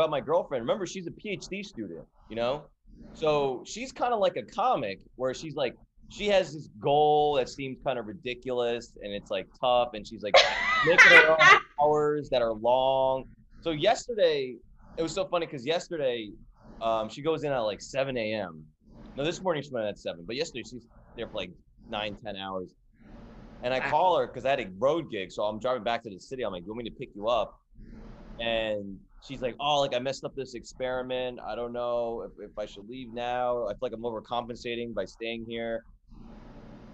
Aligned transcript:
about 0.00 0.10
my 0.10 0.20
girlfriend. 0.20 0.62
Remember, 0.62 0.86
she's 0.86 1.06
a 1.06 1.10
PhD 1.10 1.64
student, 1.64 2.06
you 2.28 2.36
know? 2.36 2.64
So 3.12 3.62
she's 3.66 3.92
kind 3.92 4.14
of 4.14 4.20
like 4.20 4.36
a 4.36 4.42
comic 4.42 5.00
where 5.16 5.34
she's 5.34 5.54
like, 5.54 5.76
she 6.08 6.26
has 6.28 6.54
this 6.54 6.68
goal 6.80 7.34
that 7.34 7.48
seems 7.48 7.78
kind 7.84 7.98
of 7.98 8.06
ridiculous 8.06 8.96
and 9.02 9.12
it's 9.12 9.30
like 9.30 9.46
tough. 9.60 9.90
And 9.94 10.06
she's 10.06 10.22
like 10.22 10.34
making 10.86 11.10
her 11.10 11.30
own 11.30 11.60
hours 11.80 12.30
that 12.30 12.40
are 12.40 12.52
long. 12.52 13.24
So 13.60 13.70
yesterday, 13.72 14.56
it 14.96 15.02
was 15.02 15.12
so 15.12 15.26
funny 15.26 15.46
because 15.46 15.66
yesterday, 15.66 16.30
um, 16.80 17.08
she 17.10 17.20
goes 17.20 17.44
in 17.44 17.52
at 17.52 17.58
like 17.58 17.82
7 17.82 18.16
a.m. 18.16 18.64
No, 19.16 19.24
this 19.24 19.42
morning 19.42 19.62
she 19.62 19.70
went 19.70 19.86
at 19.86 19.98
7, 19.98 20.24
but 20.26 20.34
yesterday 20.34 20.62
she's 20.62 20.86
there 21.16 21.26
for 21.26 21.34
like 21.34 21.50
nine, 21.90 22.16
10 22.24 22.36
hours. 22.36 22.74
And 23.62 23.74
I 23.74 23.80
call 23.90 24.18
her 24.18 24.26
because 24.26 24.46
I 24.46 24.50
had 24.50 24.60
a 24.60 24.68
road 24.78 25.10
gig. 25.10 25.30
So 25.30 25.42
I'm 25.42 25.58
driving 25.58 25.84
back 25.84 26.02
to 26.04 26.10
the 26.10 26.18
city. 26.18 26.42
I'm 26.42 26.52
like, 26.52 26.62
you 26.62 26.68
want 26.68 26.84
me 26.84 26.90
to 26.90 26.96
pick 26.96 27.10
you 27.14 27.28
up? 27.28 27.60
And 28.38 28.98
she's 29.26 29.40
like, 29.40 29.56
oh, 29.60 29.80
like 29.80 29.94
I 29.94 29.98
messed 29.98 30.24
up 30.24 30.34
this 30.34 30.54
experiment. 30.54 31.38
I 31.46 31.54
don't 31.54 31.72
know 31.72 32.26
if, 32.26 32.50
if 32.50 32.58
I 32.58 32.66
should 32.66 32.88
leave 32.88 33.12
now. 33.12 33.66
I 33.66 33.70
feel 33.70 33.78
like 33.82 33.92
I'm 33.92 34.02
overcompensating 34.02 34.94
by 34.94 35.04
staying 35.04 35.44
here. 35.48 35.84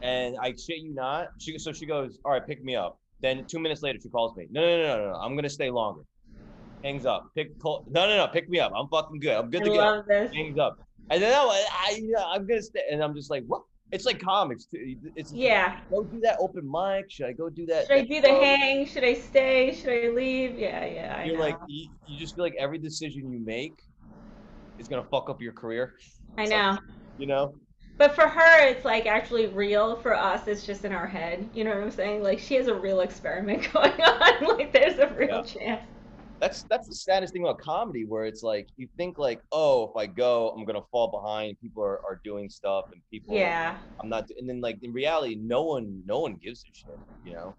And 0.02 0.36
I 0.40 0.50
shit 0.50 0.78
you 0.78 0.94
not. 0.94 1.28
She 1.38 1.58
so 1.58 1.72
she 1.72 1.86
goes, 1.86 2.18
all 2.24 2.32
right, 2.32 2.46
pick 2.46 2.62
me 2.62 2.76
up. 2.76 2.98
Then 3.22 3.44
two 3.46 3.58
minutes 3.58 3.82
later, 3.82 3.98
she 4.02 4.08
calls 4.08 4.36
me. 4.36 4.46
No, 4.50 4.60
no, 4.60 4.76
no, 4.76 4.96
no, 4.98 5.10
no. 5.12 5.16
I'm 5.16 5.34
gonna 5.36 5.48
stay 5.48 5.70
longer. 5.70 6.02
Hangs 6.84 7.06
up. 7.06 7.30
Pick. 7.34 7.58
Call, 7.58 7.84
no, 7.88 8.06
no, 8.06 8.16
no. 8.16 8.26
Pick 8.28 8.48
me 8.48 8.60
up. 8.60 8.72
I'm 8.76 8.88
fucking 8.88 9.20
good. 9.20 9.32
I'm 9.32 9.50
good 9.50 9.62
I 9.62 9.64
to 9.64 9.70
go. 9.70 10.28
Hangs 10.34 10.58
up. 10.58 10.78
And 11.08 11.22
then 11.22 11.32
I, 11.32 11.64
I, 11.70 12.34
I'm 12.34 12.46
gonna 12.46 12.62
stay. 12.62 12.82
And 12.90 13.02
I'm 13.02 13.14
just 13.14 13.30
like, 13.30 13.44
what? 13.46 13.62
It's 13.92 14.04
like 14.04 14.20
comics. 14.20 14.64
Too. 14.66 14.96
It's 15.14 15.32
Yeah. 15.32 15.76
Go 15.90 16.04
do 16.04 16.20
that 16.20 16.36
open 16.40 16.68
mic. 16.70 17.10
Should 17.10 17.26
I 17.26 17.32
go 17.32 17.48
do 17.48 17.66
that? 17.66 17.86
Should 17.86 17.96
I 17.96 18.02
do 18.02 18.20
the 18.20 18.28
hang? 18.28 18.86
Should 18.86 19.04
I 19.04 19.14
stay? 19.14 19.74
Should 19.74 19.90
I 19.90 20.08
leave? 20.08 20.58
Yeah, 20.58 20.84
yeah. 20.84 21.16
I 21.18 21.26
You're 21.26 21.36
know. 21.36 21.40
like 21.40 21.56
you, 21.68 21.88
you 22.04 22.18
just 22.18 22.34
feel 22.34 22.44
like 22.44 22.54
every 22.58 22.78
decision 22.78 23.30
you 23.32 23.38
make 23.38 23.78
is 24.78 24.88
gonna 24.88 25.04
fuck 25.04 25.30
up 25.30 25.40
your 25.40 25.52
career. 25.52 25.94
I 26.36 26.42
It's 26.42 26.50
like, 26.52 26.60
know. 26.60 26.78
You 27.16 27.26
know? 27.26 27.54
But 27.98 28.14
for 28.14 28.28
her, 28.28 28.66
it's 28.68 28.84
like 28.84 29.06
actually 29.06 29.46
real. 29.46 29.96
For 29.96 30.14
us, 30.14 30.46
it's 30.46 30.66
just 30.66 30.84
in 30.84 30.92
our 30.92 31.06
head. 31.06 31.48
You 31.54 31.64
know 31.64 31.70
what 31.70 31.82
I'm 31.82 31.90
saying? 31.90 32.22
Like 32.22 32.38
she 32.38 32.54
has 32.56 32.66
a 32.68 32.74
real 32.74 33.00
experiment 33.00 33.70
going 33.72 33.92
on. 34.02 34.58
like 34.58 34.72
there's 34.72 34.98
a 34.98 35.08
real 35.14 35.28
Yeah. 35.28 35.42
chance. 35.42 35.82
That's 36.40 36.64
that's 36.64 36.86
the 36.88 36.94
saddest 36.94 37.32
thing 37.32 37.42
about 37.42 37.58
comedy, 37.58 38.04
where 38.04 38.26
it's 38.26 38.42
like 38.42 38.68
you 38.76 38.88
think 38.96 39.18
like, 39.18 39.40
oh, 39.52 39.88
if 39.88 39.96
I 39.96 40.06
go, 40.06 40.50
I'm 40.50 40.64
gonna 40.64 40.82
fall 40.92 41.08
behind. 41.08 41.58
People 41.60 41.82
are, 41.82 42.00
are 42.04 42.20
doing 42.24 42.50
stuff, 42.50 42.86
and 42.92 43.00
people, 43.10 43.34
Yeah. 43.34 43.76
I'm 44.00 44.08
not. 44.08 44.28
And 44.38 44.48
then 44.48 44.60
like 44.60 44.78
in 44.82 44.92
reality, 44.92 45.36
no 45.36 45.62
one 45.62 46.02
no 46.06 46.20
one 46.20 46.34
gives 46.34 46.62
a 46.64 46.74
shit. 46.74 46.98
You 47.24 47.32
know? 47.34 47.56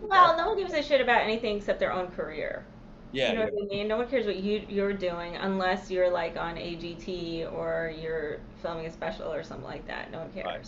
Well, 0.00 0.36
no 0.36 0.48
one 0.48 0.58
gives 0.58 0.72
a 0.72 0.82
shit 0.82 1.00
about 1.00 1.22
anything 1.22 1.56
except 1.56 1.78
their 1.78 1.92
own 1.92 2.08
career. 2.08 2.64
yeah, 3.12 3.28
you 3.30 3.38
know 3.38 3.44
yeah. 3.44 3.50
what 3.52 3.64
I 3.72 3.76
mean? 3.76 3.88
No 3.88 3.96
one 3.98 4.08
cares 4.08 4.26
what 4.26 4.36
you 4.36 4.64
you're 4.68 4.92
doing 4.92 5.36
unless 5.36 5.90
you're 5.90 6.10
like 6.10 6.36
on 6.36 6.56
AGT 6.56 7.52
or 7.52 7.92
you're 8.00 8.38
filming 8.62 8.86
a 8.86 8.90
special 8.90 9.32
or 9.32 9.42
something 9.44 9.66
like 9.66 9.86
that. 9.86 10.10
No 10.10 10.18
one 10.20 10.32
cares. 10.32 10.46
Right. 10.46 10.66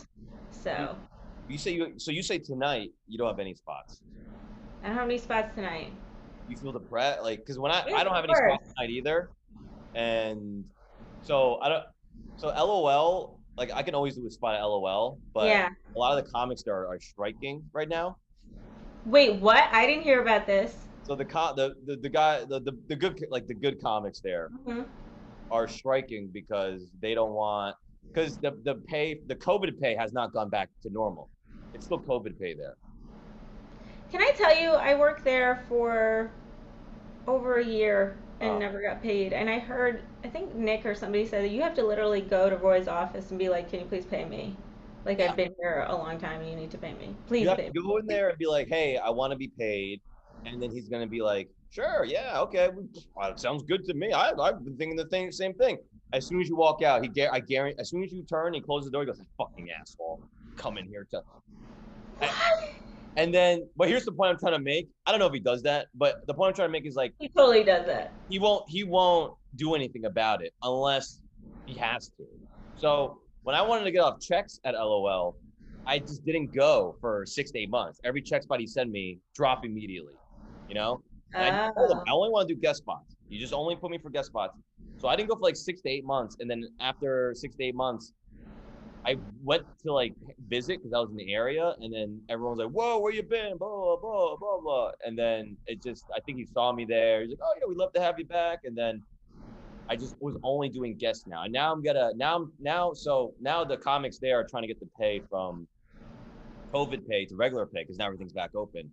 So 0.50 0.96
You 1.48 1.58
say 1.58 1.72
you 1.72 1.94
so 1.98 2.10
you 2.12 2.22
say 2.22 2.38
tonight 2.38 2.92
you 3.08 3.18
don't 3.18 3.28
have 3.28 3.40
any 3.40 3.54
spots. 3.54 4.00
I 4.82 4.88
don't 4.88 4.96
have 4.96 5.04
any 5.08 5.18
spots 5.18 5.54
tonight. 5.54 5.92
You 6.46 6.56
feel 6.56 6.72
depressed 6.72 7.22
like 7.22 7.38
because 7.38 7.58
when 7.58 7.72
I, 7.72 7.84
I 7.96 8.04
don't 8.04 8.14
have 8.14 8.24
any 8.24 8.34
course. 8.34 8.58
tonight 8.76 8.90
either 8.90 9.30
and 9.94 10.64
so 11.22 11.58
I 11.60 11.68
don't 11.68 11.84
so 12.36 12.48
LOL 12.48 13.38
like 13.56 13.70
I 13.72 13.82
can 13.82 13.94
always 13.94 14.16
do 14.16 14.26
a 14.26 14.30
spot 14.30 14.54
at 14.54 14.62
LOL 14.62 15.20
but 15.34 15.46
yeah. 15.46 15.68
a 15.94 15.98
lot 15.98 16.16
of 16.18 16.24
the 16.24 16.30
comics 16.30 16.62
are, 16.66 16.86
are 16.88 16.98
striking 17.00 17.62
right 17.72 17.88
now 17.88 18.16
Wait, 19.04 19.40
what? 19.40 19.64
I 19.72 19.84
didn't 19.84 20.04
hear 20.04 20.22
about 20.22 20.46
this. 20.46 20.76
so 21.02 21.16
the 21.16 21.24
co- 21.24 21.54
the, 21.56 21.74
the 21.86 21.96
the 21.96 22.08
guy 22.08 22.44
the, 22.44 22.60
the 22.60 22.72
the 22.88 22.96
good 22.96 23.24
like 23.30 23.46
the 23.46 23.54
good 23.54 23.80
comics 23.82 24.20
there 24.20 24.50
Mhm. 24.66 24.86
are 25.50 25.68
striking 25.68 26.28
because 26.32 26.90
they 27.00 27.14
don't 27.14 27.32
want 27.32 27.76
because 28.12 28.38
the 28.38 28.52
the 28.64 28.76
pay 28.86 29.20
the 29.26 29.34
COVID 29.36 29.78
pay 29.80 29.94
has 29.96 30.12
not 30.12 30.32
gone 30.32 30.48
back 30.48 30.68
to 30.82 30.90
normal 30.90 31.30
it's 31.74 31.84
still 31.86 32.00
COVID 32.02 32.38
pay 32.38 32.54
there 32.54 32.76
Can 34.12 34.20
I 34.20 34.30
tell 34.36 34.54
you, 34.60 34.72
I 34.72 34.94
worked 34.94 35.24
there 35.24 35.64
for 35.70 36.30
over 37.26 37.56
a 37.56 37.64
year 37.64 38.14
and 38.40 38.50
Oh. 38.50 38.58
never 38.58 38.82
got 38.82 39.02
paid. 39.02 39.32
And 39.32 39.48
I 39.48 39.58
heard, 39.58 40.02
I 40.22 40.28
think 40.28 40.54
Nick 40.54 40.84
or 40.84 40.94
somebody 40.94 41.24
said 41.24 41.42
that 41.44 41.48
you 41.48 41.62
have 41.62 41.74
to 41.76 41.82
literally 41.82 42.20
go 42.20 42.50
to 42.50 42.56
Roy's 42.56 42.88
office 42.88 43.30
and 43.30 43.38
be 43.38 43.48
like, 43.48 43.70
"Can 43.70 43.80
you 43.80 43.86
please 43.86 44.04
pay 44.04 44.26
me? 44.26 44.54
Like 45.06 45.18
Yeah. 45.18 45.30
I've 45.30 45.36
been 45.36 45.54
here 45.58 45.86
a 45.88 45.96
long 45.96 46.18
time. 46.18 46.42
and 46.42 46.50
You 46.50 46.56
need 46.56 46.70
to 46.72 46.78
pay 46.78 46.92
me. 46.92 47.14
Please 47.26 47.44
you 47.44 47.48
have 47.48 47.56
to 47.56 47.62
me." 47.64 47.70
go 47.72 47.96
in 47.96 48.06
there 48.06 48.28
and 48.28 48.36
be 48.36 48.46
like, 48.46 48.68
"Hey, 48.68 48.98
I 48.98 49.08
want 49.08 49.30
to 49.30 49.36
be 49.38 49.48
paid," 49.48 50.02
and 50.44 50.62
then 50.62 50.70
he's 50.70 50.90
gonna 50.90 51.06
be 51.06 51.22
like, 51.22 51.48
"Sure, 51.70 52.04
yeah, 52.04 52.38
okay, 52.40 52.68
well, 52.68 52.86
uh, 53.22 53.30
it 53.30 53.40
sounds 53.40 53.62
good 53.62 53.82
to 53.86 53.94
me. 53.94 54.12
I, 54.12 54.32
I've 54.32 54.62
been 54.62 54.76
thinking 54.76 54.96
the 54.96 55.06
thing, 55.06 55.32
same 55.32 55.54
thing." 55.54 55.78
As 56.12 56.26
soon 56.26 56.42
as 56.42 56.50
you 56.50 56.56
walk 56.56 56.82
out, 56.82 57.02
he, 57.02 57.26
I 57.26 57.40
guarantee, 57.40 57.78
as 57.80 57.88
soon 57.88 58.04
as 58.04 58.12
you 58.12 58.22
turn, 58.24 58.52
he 58.52 58.60
closes 58.60 58.90
the 58.90 58.92
door. 58.92 59.04
He 59.04 59.06
goes, 59.06 59.22
"Fucking 59.38 59.70
asshole, 59.70 60.20
come 60.56 60.76
in 60.76 60.86
here 60.86 61.06
to." 61.12 61.22
And 63.16 63.32
then, 63.32 63.68
but 63.76 63.88
here's 63.88 64.04
the 64.04 64.12
point 64.12 64.30
I'm 64.30 64.38
trying 64.38 64.54
to 64.54 64.58
make. 64.58 64.88
I 65.06 65.10
don't 65.10 65.20
know 65.20 65.26
if 65.26 65.34
he 65.34 65.40
does 65.40 65.62
that, 65.64 65.88
but 65.94 66.26
the 66.26 66.34
point 66.34 66.48
I'm 66.48 66.54
trying 66.54 66.68
to 66.68 66.72
make 66.72 66.86
is 66.86 66.94
like 66.94 67.12
He 67.18 67.28
totally 67.28 67.62
does 67.64 67.86
that. 67.86 68.12
he 68.28 68.38
won't 68.38 68.64
he 68.68 68.84
won't 68.84 69.34
do 69.56 69.74
anything 69.74 70.06
about 70.06 70.42
it 70.42 70.52
unless 70.62 71.20
he 71.66 71.74
has 71.78 72.08
to. 72.16 72.24
So 72.76 73.18
when 73.42 73.54
I 73.54 73.60
wanted 73.62 73.84
to 73.84 73.90
get 73.90 74.00
off 74.00 74.18
checks 74.20 74.60
at 74.64 74.74
LOL, 74.74 75.36
I 75.86 75.98
just 75.98 76.24
didn't 76.24 76.54
go 76.54 76.96
for 77.00 77.24
six 77.26 77.50
to 77.52 77.58
eight 77.58 77.70
months. 77.70 78.00
Every 78.04 78.22
check 78.22 78.42
spot 78.44 78.60
he 78.60 78.66
sent 78.66 78.90
me, 78.90 79.18
drop 79.34 79.64
immediately. 79.64 80.14
You 80.68 80.74
know? 80.76 81.02
And 81.34 81.54
I 81.56 81.70
told 81.72 81.90
him 81.90 81.98
Oh. 81.98 82.04
I 82.08 82.12
only 82.12 82.30
want 82.30 82.48
to 82.48 82.54
do 82.54 82.60
guest 82.60 82.78
spots. 82.78 83.14
You 83.28 83.38
just 83.40 83.52
only 83.52 83.76
put 83.76 83.90
me 83.90 83.98
for 83.98 84.10
guest 84.10 84.28
spots. 84.28 84.56
So 84.98 85.08
I 85.08 85.16
didn't 85.16 85.28
go 85.28 85.34
for 85.36 85.42
like 85.42 85.56
six 85.56 85.80
to 85.82 85.88
eight 85.90 86.04
months. 86.04 86.36
And 86.40 86.50
then 86.50 86.64
after 86.80 87.32
six 87.34 87.56
to 87.56 87.64
eight 87.64 87.74
months, 87.74 88.12
I 89.04 89.16
went 89.42 89.64
to 89.84 89.92
like 89.92 90.14
visit 90.48 90.78
because 90.78 90.92
I 90.92 91.00
was 91.00 91.10
in 91.10 91.16
the 91.16 91.32
area, 91.32 91.74
and 91.80 91.92
then 91.92 92.20
everyone 92.28 92.56
was 92.56 92.64
like, 92.64 92.74
"Whoa, 92.74 92.98
where 92.98 93.12
you 93.12 93.22
been?" 93.22 93.56
Blah 93.56 93.68
blah 93.68 93.96
blah 93.96 94.36
blah 94.36 94.60
blah. 94.60 94.90
And 95.04 95.18
then 95.18 95.56
it 95.66 95.82
just, 95.82 96.04
I 96.14 96.20
think 96.20 96.38
he 96.38 96.46
saw 96.46 96.72
me 96.72 96.84
there. 96.84 97.22
He's 97.22 97.30
like, 97.30 97.40
"Oh 97.42 97.52
yeah, 97.60 97.66
we'd 97.68 97.78
love 97.78 97.92
to 97.94 98.00
have 98.00 98.18
you 98.18 98.24
back." 98.24 98.60
And 98.64 98.76
then 98.76 99.02
I 99.88 99.96
just 99.96 100.14
was 100.20 100.36
only 100.44 100.68
doing 100.68 100.96
guests 100.96 101.26
now, 101.26 101.42
and 101.42 101.52
now 101.52 101.72
I'm 101.72 101.82
gonna 101.82 102.12
now 102.14 102.48
now 102.60 102.92
so 102.92 103.34
now 103.40 103.64
the 103.64 103.76
comics 103.76 104.18
there 104.18 104.38
are 104.38 104.44
trying 104.44 104.62
to 104.62 104.68
get 104.68 104.78
the 104.78 104.88
pay 104.98 105.20
from 105.28 105.66
COVID 106.72 107.06
pay 107.08 107.26
to 107.26 107.36
regular 107.36 107.66
pay 107.66 107.82
because 107.82 107.98
now 107.98 108.06
everything's 108.06 108.32
back 108.32 108.54
open, 108.54 108.90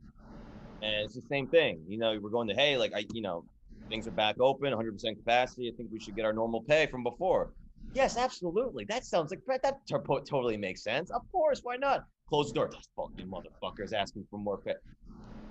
and 0.82 1.06
it's 1.06 1.14
the 1.14 1.22
same 1.30 1.48
thing. 1.48 1.84
You 1.88 1.98
know, 2.00 2.18
we're 2.20 2.30
going 2.30 2.48
to 2.48 2.56
hey, 2.56 2.78
like 2.78 2.94
I, 2.96 3.06
you 3.14 3.22
know, 3.22 3.46
things 3.90 4.08
are 4.08 4.12
back 4.12 4.40
open, 4.40 4.74
100% 4.74 5.18
capacity. 5.18 5.70
I 5.72 5.76
think 5.78 5.90
we 5.92 6.00
should 6.00 6.16
get 6.16 6.26
our 6.26 6.34
normal 6.34 6.62
pay 6.62 6.88
from 6.88 7.04
before. 7.04 7.52
Yes, 7.94 8.18
absolutely. 8.18 8.86
That 8.86 9.06
sounds 9.06 9.32
like 9.32 9.62
that. 9.64 9.86
To- 9.88 10.22
totally 10.28 10.58
makes 10.58 10.84
sense. 10.84 11.10
Of 11.12 11.22
course, 11.32 11.62
why 11.64 11.76
not? 11.78 12.04
Close 12.28 12.50
the 12.50 12.60
door. 12.60 12.70
Those 12.72 12.88
fucking 12.96 13.32
motherfuckers 13.32 13.94
asking 13.94 14.26
for 14.30 14.38
more 14.38 14.60
pay, 14.60 14.76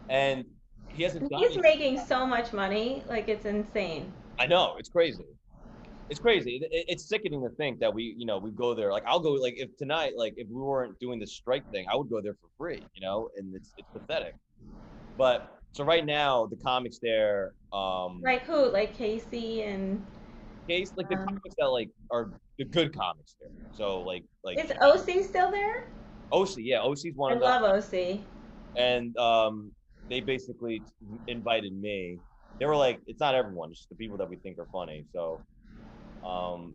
and 0.08 0.44
he 0.88 1.02
hasn't 1.02 1.28
done. 1.28 1.40
He's 1.40 1.58
making 1.60 1.98
so 1.98 2.25
much 2.25 2.52
money, 2.52 3.02
like 3.08 3.28
it's 3.28 3.44
insane. 3.44 4.12
I 4.38 4.46
know 4.46 4.76
it's 4.78 4.88
crazy. 4.88 5.25
It's 6.08 6.20
crazy. 6.20 6.60
It- 6.62 6.84
it's 6.88 7.08
sickening 7.08 7.42
to 7.42 7.50
think 7.56 7.80
that 7.80 7.92
we, 7.92 8.14
you 8.16 8.25
know, 8.25 8.38
we 8.38 8.52
go 8.52 8.74
there. 8.74 8.92
Like 8.92 9.02
I'll 9.06 9.20
go. 9.20 9.32
Like 9.32 9.54
if 9.56 9.76
tonight, 9.76 10.12
like 10.16 10.34
if 10.36 10.46
we 10.48 10.54
weren't 10.62 10.98
doing 11.00 11.19
the 11.19 11.26
strike 11.26 11.64
thing, 11.72 11.86
I 11.92 11.96
would 11.96 12.08
go 12.08 12.20
there 12.22 12.34
for 12.34 12.48
free. 12.56 12.86
You 12.94 13.02
know, 13.02 13.28
and 13.36 13.54
it's 13.56 13.74
it's 13.76 13.88
pathetic. 13.92 14.34
But 15.16 15.50
so 15.72 15.84
right 15.84 16.06
now, 16.06 16.46
the 16.46 16.56
comics 16.56 16.98
there, 17.00 17.52
um, 17.72 18.20
Like 18.22 18.42
who? 18.44 18.70
Like 18.70 18.94
Casey 18.96 19.64
and 19.64 20.04
case 20.69 20.93
like 20.97 21.09
the 21.09 21.17
Um, 21.17 21.26
comics 21.26 21.55
that 21.59 21.67
like 21.67 21.91
are 22.11 22.31
the 22.59 22.65
good 22.65 22.94
comics 22.94 23.35
there. 23.41 23.50
So 23.73 24.03
like 24.03 24.25
like 24.44 24.59
is 24.62 24.73
OC 24.81 25.25
still 25.25 25.50
there? 25.50 25.88
OC, 26.32 26.59
yeah, 26.59 26.81
OC's 26.82 27.17
one 27.17 27.32
I 27.32 27.35
of 27.37 27.41
them. 27.41 27.49
I 27.49 27.61
love 27.61 27.85
OC. 27.85 28.20
and 28.76 29.17
um, 29.17 29.73
they 30.11 30.20
basically 30.20 30.82
invited 31.26 31.73
me. 31.73 32.19
They 32.61 32.67
were 32.67 32.76
like, 32.76 33.00
it's 33.06 33.20
not 33.20 33.35
everyone, 33.35 33.70
it's 33.70 33.81
just 33.81 33.88
the 33.88 33.94
people 33.97 34.17
that 34.19 34.29
we 34.29 34.37
think 34.37 34.59
are 34.59 34.67
funny. 34.73 35.05
So, 35.12 35.41
um, 36.25 36.75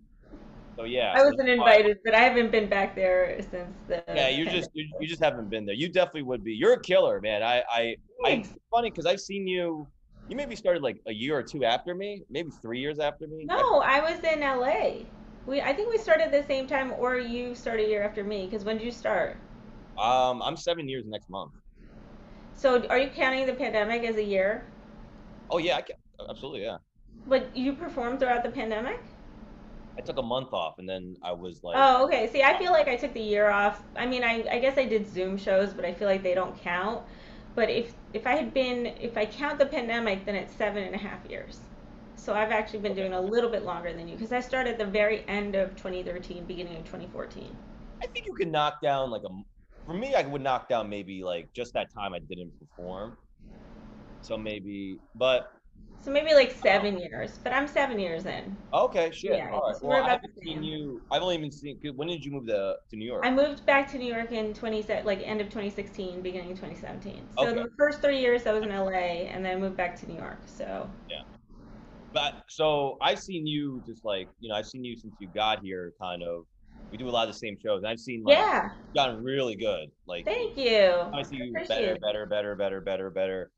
so 0.78 0.86
yeah. 0.86 1.14
I 1.16 1.24
wasn't 1.24 1.50
invited, 1.50 1.98
but 2.04 2.16
I 2.16 2.20
haven't 2.20 2.52
been 2.52 2.68
back 2.70 2.96
there 2.96 3.38
since 3.52 3.76
the. 3.88 4.04
Yeah, 4.08 4.30
you 4.30 4.46
just 4.46 4.70
you, 4.74 4.88
you 5.00 5.08
just 5.08 5.22
haven't 5.22 5.50
been 5.50 5.66
there. 5.66 5.76
You 5.76 5.90
definitely 5.90 6.24
would 6.24 6.44
be. 6.44 6.54
You're 6.54 6.74
a 6.74 6.82
killer, 6.82 7.22
man. 7.22 7.44
I 7.44 7.64
I, 7.70 7.96
I 8.26 8.30
it's 8.30 8.50
funny 8.72 8.90
because 8.90 9.06
I've 9.06 9.20
seen 9.20 9.48
you. 9.48 9.88
You 10.28 10.36
maybe 10.38 10.56
started 10.56 10.82
like 10.82 10.98
a 11.08 11.14
year 11.14 11.38
or 11.38 11.44
two 11.44 11.64
after 11.66 11.94
me, 11.94 12.24
maybe 12.30 12.50
three 12.62 12.80
years 12.80 13.00
after 13.00 13.28
me. 13.28 13.46
No, 13.46 13.82
I 13.82 14.00
was 14.00 14.24
in 14.24 14.42
LA. 14.42 15.08
We 15.46 15.62
I 15.62 15.74
think 15.74 15.92
we 15.92 15.98
started 15.98 16.32
the 16.32 16.44
same 16.44 16.68
time, 16.68 16.94
or 16.98 17.18
you 17.18 17.56
started 17.56 17.86
a 17.88 17.90
year 17.90 18.04
after 18.04 18.24
me. 18.24 18.46
Because 18.46 18.64
when 18.64 18.78
did 18.78 18.86
you 18.86 18.92
start? 18.92 19.38
Um, 19.98 20.42
I'm 20.42 20.58
seven 20.58 20.88
years 20.88 21.04
next 21.06 21.30
month. 21.30 21.52
So 22.56 22.86
are 22.88 22.98
you 22.98 23.10
counting 23.10 23.46
the 23.46 23.54
pandemic 23.54 24.04
as 24.04 24.16
a 24.16 24.24
year? 24.24 24.64
Oh 25.50 25.58
yeah, 25.58 25.78
I 25.78 25.82
can, 25.82 25.96
absolutely 26.30 26.64
yeah. 26.64 26.78
But 27.28 27.56
you 27.56 27.74
performed 27.74 28.20
throughout 28.20 28.44
the 28.44 28.50
pandemic? 28.50 29.00
I 29.98 30.02
took 30.02 30.18
a 30.18 30.24
month 30.24 30.54
off 30.54 30.80
and 30.80 30.90
then 30.90 31.16
I 31.24 31.32
was 31.34 31.62
like, 31.64 31.78
Oh, 31.78 32.06
okay. 32.06 32.28
See, 32.28 32.44
I 32.44 32.58
feel 32.58 32.72
like 32.72 32.88
I 32.88 32.96
took 32.96 33.14
the 33.14 33.20
year 33.22 33.50
off. 33.50 33.82
I 33.96 34.06
mean, 34.06 34.24
I, 34.24 34.46
I 34.52 34.60
guess 34.60 34.78
I 34.78 34.86
did 34.86 35.08
Zoom 35.12 35.38
shows, 35.38 35.74
but 35.74 35.86
I 35.86 35.94
feel 35.94 36.08
like 36.08 36.24
they 36.24 36.36
don't 36.36 36.56
count. 36.62 37.02
But 37.56 37.70
if 37.70 37.94
if 38.14 38.26
I 38.26 38.36
had 38.36 38.54
been, 38.54 38.88
if 39.00 39.18
I 39.18 39.26
count 39.26 39.60
the 39.60 39.66
pandemic, 39.66 40.26
then 40.26 40.36
it's 40.36 40.54
seven 40.54 40.84
and 40.84 40.96
a 40.96 40.98
half 40.98 41.26
years. 41.30 41.60
So 42.16 42.34
I've 42.34 42.52
actually 42.52 42.80
been 42.80 42.96
doing 42.96 43.14
a 43.14 43.22
little 43.22 43.50
bit 43.50 43.64
longer 43.64 43.92
than 43.94 44.08
you 44.08 44.16
because 44.16 44.32
I 44.32 44.40
started 44.40 44.72
at 44.72 44.80
the 44.80 44.86
very 44.86 45.28
end 45.28 45.56
of 45.56 45.76
2013, 45.76 46.46
beginning 46.46 46.78
of 46.78 46.86
2014. 46.86 47.56
I 48.02 48.08
think 48.08 48.26
you 48.26 48.34
can 48.34 48.52
knock 48.52 48.82
down 48.82 49.12
like 49.12 49.24
a. 49.24 49.30
For 49.86 49.94
me, 49.94 50.16
I 50.16 50.22
would 50.22 50.42
knock 50.42 50.70
down 50.70 50.90
maybe 50.90 51.24
like 51.24 51.52
just 51.54 51.74
that 51.74 51.94
time 51.94 52.14
I 52.14 52.20
didn't 52.20 52.54
perform. 52.60 53.18
So 54.22 54.38
maybe, 54.38 55.00
but 55.16 55.52
So 56.04 56.12
maybe 56.12 56.34
like 56.34 56.52
seven 56.52 56.98
years, 56.98 57.40
but 57.44 57.54
I'm 57.54 57.68
seven 57.68 57.98
years 58.00 58.26
in. 58.26 58.58
okay, 58.74 59.12
shit. 59.12 59.32
Yeah, 59.38 59.50
All 59.54 59.62
right. 59.62 59.76
Well, 59.82 60.04
I 60.04 60.10
haven't 60.10 60.34
seen 60.44 60.62
you. 60.64 61.02
I've 61.12 61.22
only 61.22 61.50
seeing. 61.52 61.80
'cause 61.80 61.94
When 61.96 62.08
did 62.10 62.24
you 62.26 62.32
move 62.32 62.48
to 62.48 62.76
to 62.90 62.96
New 62.96 63.06
York? 63.06 63.26
I 63.26 63.32
moved 63.32 63.66
back 63.66 63.90
to 63.92 63.98
New 63.98 64.14
York 64.14 64.32
in 64.32 64.54
20 64.54 64.84
like 65.06 65.20
end 65.22 65.40
of 65.42 65.50
2016, 65.50 66.22
beginning 66.22 66.52
of 66.52 66.58
2017. 66.60 67.30
So 67.38 67.54
Okay. 67.54 67.64
the 67.64 67.70
first 67.78 68.02
three 68.02 68.20
years 68.20 68.46
I 68.46 68.52
was 68.54 68.64
in 68.64 68.72
LA, 68.72 69.28
and 69.28 69.46
then 69.46 69.58
I 69.58 69.60
moved 69.60 69.78
back 69.78 69.96
to 70.02 70.08
New 70.08 70.16
York. 70.16 70.48
So 70.48 70.90
yeah. 71.10 71.18
But 72.14 72.34
so 72.50 72.98
I've 73.02 73.20
seen 73.20 73.48
you 73.48 73.82
just 73.86 74.06
like 74.06 74.30
you 74.40 74.50
know 74.50 74.56
I've 74.56 74.68
seen 74.68 74.84
you 74.84 74.96
since 74.98 75.16
you 75.20 75.30
got 75.30 75.62
here. 75.64 75.94
Kind 76.02 76.24
of, 76.24 76.46
we 76.92 76.98
do 76.98 77.10
a 77.10 77.12
lot 77.12 77.28
of 77.28 77.34
the 77.34 77.40
same 77.40 77.58
shows. 77.60 77.80
And 77.80 77.88
I've 77.88 78.00
seen 78.00 78.24
like 78.24 78.38
yeah, 78.38 78.70
you've 78.96 78.96
gotten 78.96 79.24
really 79.24 79.56
good. 79.56 79.90
Like 80.08 80.26
thank 80.26 80.58
you. 80.58 81.14
I 81.14 81.24
see 81.24 81.38
you 81.38 81.56
Appreciate 81.56 81.68
better, 81.70 81.98
better, 82.00 82.26
better, 82.28 82.56
better, 82.56 82.82
better, 82.82 83.10
better. 83.12 83.52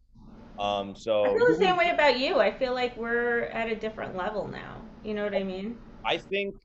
Um, 0.58 0.92
I 0.92 1.00
so 1.00 1.38
feel 1.38 1.48
the 1.48 1.58
same 1.60 1.78
way 1.78 1.90
about 1.90 2.20
you. 2.20 2.40
I 2.40 2.52
feel 2.52 2.74
like 2.74 2.96
we're 2.98 3.42
at 3.46 3.70
a 3.70 3.76
different 3.76 4.16
level 4.16 4.48
now. 4.48 4.82
You 5.04 5.14
know 5.14 5.24
what 5.24 5.36
I 5.36 5.44
mean? 5.44 5.78
I 6.06 6.18
think 6.18 6.56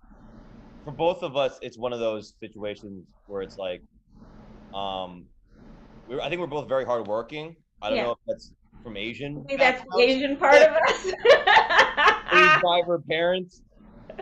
for 0.84 0.92
both 0.92 1.22
of 1.22 1.36
us, 1.36 1.58
it's 1.62 1.76
one 1.76 1.92
of 1.92 2.00
those 2.00 2.34
situations 2.40 3.04
where 3.26 3.42
it's 3.42 3.58
like, 3.58 3.82
um, 4.74 5.24
we're, 6.08 6.20
I 6.20 6.28
think 6.28 6.40
we're 6.40 6.46
both 6.46 6.68
very 6.68 6.84
hardworking. 6.84 7.56
I 7.82 7.90
don't 7.90 7.98
Yeah. 7.98 8.04
know 8.04 8.10
if 8.12 8.18
that's 8.26 8.52
from 8.82 8.96
Asian. 8.96 9.44
Maybe 9.48 9.58
that's 9.58 9.82
the 9.82 10.02
Asian 10.02 10.36
part 10.36 10.62
of 10.62 10.74
us. 10.74 11.12
by 12.62 12.82
our 12.88 12.98
parents, 13.08 13.62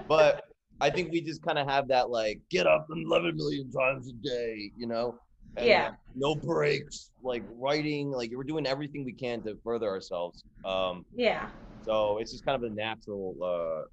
but 0.09 0.45
I 0.81 0.91
think 0.91 1.13
we 1.13 1.21
just 1.21 1.43
kind 1.43 1.59
of 1.59 1.67
have 1.67 1.89
that 1.89 2.11
like 2.11 2.41
get 2.51 2.67
up 2.67 2.87
and 2.91 3.07
11 3.07 3.37
million 3.37 3.71
times 3.71 4.09
a 4.09 4.13
day, 4.13 4.71
you 4.77 4.87
know? 4.87 5.19
And, 5.57 5.67
Yeah. 5.67 5.91
no 6.15 6.35
breaks, 6.35 7.11
like 7.23 7.45
writing, 7.59 8.11
like 8.11 8.31
we're 8.35 8.45
doing 8.45 8.67
everything 8.67 9.05
we 9.05 9.13
can 9.13 9.43
to 9.43 9.57
further 9.65 9.89
ourselves. 9.89 10.45
Um, 10.65 11.05
yeah. 11.15 11.49
so 11.85 12.19
it's 12.19 12.33
just 12.33 12.45
kind 12.45 12.63
of 12.63 12.71
a 12.71 12.75
natural 12.75 13.35
uh, 13.43 13.87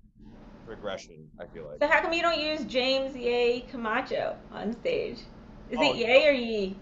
progression. 0.66 1.28
I 1.40 1.46
feel 1.48 1.68
like. 1.68 1.80
So 1.80 1.88
how 1.88 2.02
come 2.02 2.14
you 2.14 2.22
don't 2.22 2.40
use 2.40 2.64
James 2.66 3.16
Ye 3.16 3.62
Camacho 3.70 4.36
on 4.52 4.74
stage? 4.74 5.20
Is 5.70 5.78
Oh, 5.80 5.92
it 5.94 5.96
Ye 5.98 6.28
or 6.28 6.32
Ye? 6.32 6.76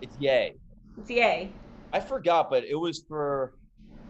It's 0.00 0.16
yay. 0.18 0.54
It's 0.98 1.10
Ye. 1.10 1.50
I 1.92 2.00
forgot, 2.00 2.48
but 2.50 2.64
it 2.64 2.74
was 2.74 3.04
for. 3.06 3.54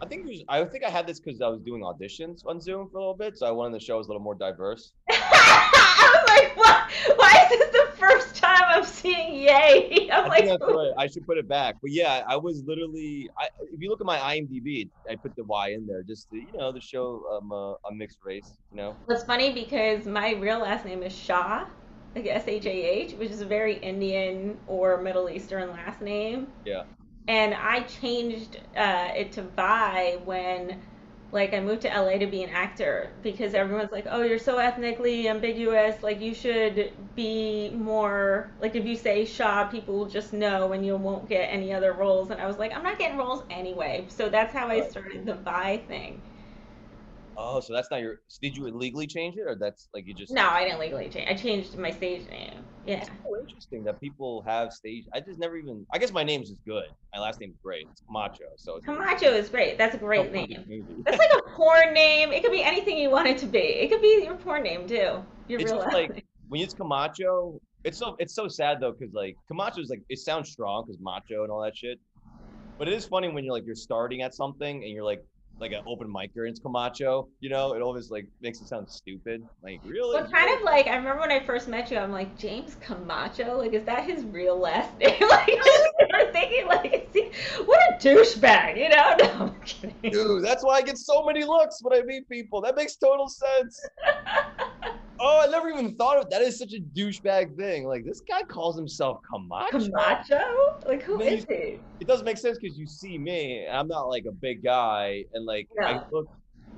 I 0.01 0.07
think 0.07 0.23
it 0.25 0.29
was. 0.29 0.45
I 0.49 0.65
think 0.65 0.85
I 0.85 0.91
had 0.91 1.07
this 1.07 1.21
because 1.21 1.41
I 1.41 1.49
was 1.49 1.61
doing 1.61 1.83
auditions 1.83 2.41
on 2.47 2.61
Zoom 2.61 2.89
for 2.91 2.99
a 2.99 3.01
little 3.01 3.15
bit, 3.15 3.37
so 3.39 3.47
I 3.47 3.51
wanted 3.51 3.75
the 3.75 3.85
show 3.85 3.99
was 3.99 4.07
a 4.07 4.11
little 4.11 4.23
more 4.23 4.35
diverse. 4.35 4.93
I 5.11 6.11
was 6.15 6.29
like, 6.29 6.57
what? 6.57 7.19
Why 7.19 7.49
is 7.53 7.59
this 7.59 7.71
the 7.73 7.82
first 8.03 8.37
time 8.37 8.63
I'm 8.69 8.85
seeing 8.85 9.35
yay. 9.35 10.09
I'm 10.13 10.25
I 10.25 10.29
like, 10.29 10.47
that's 10.47 10.63
right. 10.63 10.93
I 10.99 11.07
should 11.07 11.27
put 11.27 11.39
it 11.39 11.49
back. 11.49 11.77
But 11.81 11.91
yeah, 11.91 12.23
I 12.27 12.37
was 12.37 12.63
literally. 12.67 13.29
I, 13.39 13.49
if 13.73 13.81
you 13.81 13.89
look 13.89 14.01
at 14.01 14.07
my 14.07 14.19
IMDb, 14.19 14.89
I 15.09 15.17
put 15.17 15.35
the 15.37 15.45
Y 15.45 15.71
in 15.71 15.87
there 15.87 16.03
just 16.03 16.29
to 16.31 16.37
you 16.37 16.53
know 16.59 16.73
to 16.73 16.81
show 16.81 17.23
um, 17.33 17.53
uh, 17.53 17.73
a 17.89 17.93
mixed 17.95 18.19
race. 18.25 18.53
You 18.71 18.77
know. 18.79 18.97
It's 19.09 19.25
funny 19.25 19.53
because 19.53 20.07
my 20.07 20.33
real 20.35 20.61
last 20.61 20.85
name 20.85 21.03
is 21.03 21.15
Shah, 21.15 21.67
like 22.15 22.27
S 22.27 22.45
H 22.47 22.67
A 22.67 22.71
H, 22.71 23.13
which 23.15 23.31
is 23.31 23.41
a 23.41 23.47
very 23.47 23.79
Indian 23.79 24.59
or 24.67 25.01
Middle 25.01 25.29
Eastern 25.31 25.71
last 25.71 26.01
name. 26.01 26.49
Yeah. 26.65 26.85
And 27.29 27.55
I 27.55 27.83
changed 27.83 28.59
uh, 28.77 29.11
it 29.15 29.33
to 29.33 29.43
Vai 29.43 30.19
when, 30.25 30.81
like, 31.33 31.55
I 31.55 31.61
moved 31.61 31.83
to 31.83 31.95
LA 31.95 32.19
to 32.19 32.27
be 32.27 32.43
an 32.43 32.51
actor 32.51 33.19
because 33.23 33.55
everyone's 33.55 33.91
like, 33.93 34.07
"Oh, 34.11 34.23
you're 34.23 34.39
so 34.39 34.59
ethnically 34.59 35.29
ambiguous. 35.29 36.03
Like, 36.03 36.21
you 36.21 36.35
should 36.35 36.93
be 37.17 37.71
more 37.75 38.55
like 38.61 38.75
if 38.77 38.85
you 38.85 38.97
say 38.97 39.25
Shah, 39.25 39.67
people 39.69 39.99
will 39.99 40.09
just 40.09 40.33
know, 40.33 40.73
and 40.73 40.85
you 40.87 40.97
won't 40.97 41.29
get 41.29 41.47
any 41.53 41.73
other 41.73 41.93
roles." 41.95 42.31
And 42.31 42.41
I 42.41 42.47
was 42.47 42.59
like, 42.59 42.73
"I'm 42.77 42.83
not 42.85 42.99
getting 42.99 43.19
roles 43.19 43.45
anyway." 43.51 44.07
So 44.11 44.29
that's 44.29 44.53
how 44.53 44.69
I 44.69 44.81
started 44.83 45.27
the 45.27 45.35
Vai 45.37 45.79
thing. 45.89 46.23
Oh, 47.37 47.61
so 47.61 47.73
that's 47.73 47.91
not 47.91 48.01
your. 48.01 48.21
Did 48.41 48.57
you 48.57 48.67
illegally 48.67 49.07
change 49.07 49.37
it, 49.37 49.43
or 49.47 49.55
that's 49.55 49.89
like 49.95 50.07
you 50.07 50.15
just? 50.15 50.33
No, 50.33 50.49
I 50.49 50.65
didn't 50.65 50.81
legally 50.81 51.09
change. 51.09 51.29
I 51.31 51.35
changed 51.35 51.77
my 51.79 51.91
stage 51.91 52.29
name. 52.29 52.55
Yeah. 52.87 52.97
It's 52.97 53.09
so 53.25 53.39
interesting 53.41 53.85
that 53.85 54.01
people 54.01 54.43
have 54.43 54.73
stage. 54.73 55.05
I 55.15 55.21
just 55.21 55.39
never 55.39 55.57
even. 55.57 55.87
I 55.93 55.99
guess 55.99 56.13
my 56.13 56.23
name's 56.25 56.51
just 56.51 56.65
good. 56.65 56.85
My 57.15 57.21
last 57.21 57.41
name's 57.41 57.57
great. 57.63 57.87
It's 57.91 58.03
Camacho. 58.07 58.45
So 58.57 58.77
it's 58.77 58.85
Camacho 58.85 59.27
is 59.29 59.49
great. 59.49 59.79
That's 59.79 59.95
a 59.95 59.99
great 59.99 60.29
Oh, 60.29 60.33
name. 60.33 60.65
maybe. 60.69 60.85
That's 61.05 61.19
like 61.19 61.31
a 61.35 61.43
porn 61.51 61.95
name. 61.95 62.33
It 62.33 62.43
could 62.43 62.53
be 62.53 62.63
anything 62.63 62.99
you 62.99 63.11
want 63.11 63.29
it 63.29 63.39
to 63.39 63.47
be. 63.47 63.59
It 63.59 63.89
could 63.91 64.03
be 64.03 64.23
your 64.25 64.35
porn 64.35 64.63
name 64.65 64.87
too. 64.87 65.23
Your 65.49 65.61
It's 65.61 65.71
real 65.73 65.83
just 65.83 65.95
like- 65.95 66.11
name. 66.11 66.23
when 66.49 66.61
it's 66.61 66.75
Camacho, 66.75 67.61
it's 67.85 67.99
so 67.99 68.15
it's 68.19 68.35
so 68.35 68.47
sad 68.49 68.79
though 68.81 68.93
because 68.93 69.15
like 69.15 69.37
Camacho's 69.49 69.89
like 69.89 70.03
it 70.09 70.19
sounds 70.19 70.51
strong 70.51 70.85
because 70.87 71.01
macho 71.01 71.45
and 71.45 71.51
all 71.53 71.63
that 71.63 71.77
shit, 71.77 71.99
but 72.79 72.89
it 72.89 72.95
is 72.95 73.07
funny 73.07 73.29
when 73.29 73.45
you're 73.45 73.55
like 73.55 73.65
you're 73.65 73.75
starting 73.75 74.23
at 74.23 74.35
something 74.35 74.83
and 74.85 74.93
you're 74.93 75.05
like 75.05 75.25
like 75.63 75.73
an 75.73 75.83
open 75.87 76.13
micer 76.13 76.39
and 76.39 76.49
it's 76.49 76.59
Camacho, 76.61 77.29
you 77.41 77.49
know, 77.49 77.75
it 77.75 77.83
always 77.83 78.11
like 78.11 78.27
makes 78.41 78.61
it 78.61 78.67
sound 78.67 78.91
stupid. 78.91 79.43
Like 79.63 79.81
really? 79.85 80.21
Well, 80.21 80.29
kind 80.29 80.53
of 80.59 80.65
like 80.65 80.89
I 80.89 80.97
remember 80.97 81.21
when 81.21 81.31
I 81.31 81.45
first 81.45 81.69
met 81.69 81.91
you. 81.91 81.99
I'm 81.99 82.11
like 82.11 82.37
James 82.37 82.77
Camacho. 82.81 83.57
Like, 83.59 83.73
is 83.73 83.85
that 83.85 84.05
his 84.05 84.25
real 84.25 84.59
last 84.59 84.97
name? 84.99 85.15
like, 85.21 85.49
I 85.49 86.25
was 86.25 86.33
thinking 86.33 86.67
like, 86.67 87.11
he, 87.13 87.31
what 87.65 87.81
a 87.89 87.97
douchebag, 88.05 88.77
you 88.77 88.89
know? 88.89 89.17
No, 89.23 89.47
I'm 89.47 89.61
kidding. 89.61 90.11
Dude, 90.11 90.45
that's 90.45 90.65
why 90.65 90.79
I 90.79 90.83
get 90.83 90.99
so 90.99 91.25
many 91.25 91.45
looks 91.45 91.79
when 91.83 91.97
I 91.97 92.03
meet 92.03 92.29
people. 92.29 92.61
That 92.61 92.75
makes 92.75 92.97
total 92.97 93.29
sense. 93.29 93.81
Oh, 95.25 95.45
I 95.47 95.47
never 95.47 95.69
even 95.71 95.95
thought 95.95 96.19
of 96.19 96.29
that. 96.31 96.43
Is 96.43 96.59
such 96.59 96.73
a 96.73 96.81
douchebag 96.81 97.57
thing. 97.57 97.87
Like 97.87 98.05
this 98.05 98.21
guy 98.29 98.43
calls 98.43 98.77
himself 98.77 99.21
Camacho. 99.31 99.79
Camacho? 99.79 100.77
Like, 100.87 101.03
who 101.03 101.21
is 101.21 101.45
he? 101.49 101.79
it 102.01 102.09
doesn't 102.09 102.25
make 102.25 102.37
sense 102.39 102.59
because 102.59 102.77
you 102.77 102.87
see 102.89 103.17
me 103.19 103.65
and 103.67 103.77
I'm 103.77 103.87
not 103.87 104.09
like 104.09 104.25
a 104.29 104.33
big 104.33 104.65
guy 104.65 105.25
and 105.33 105.47
like 105.47 105.69
I 105.81 106.01
look 106.11 106.27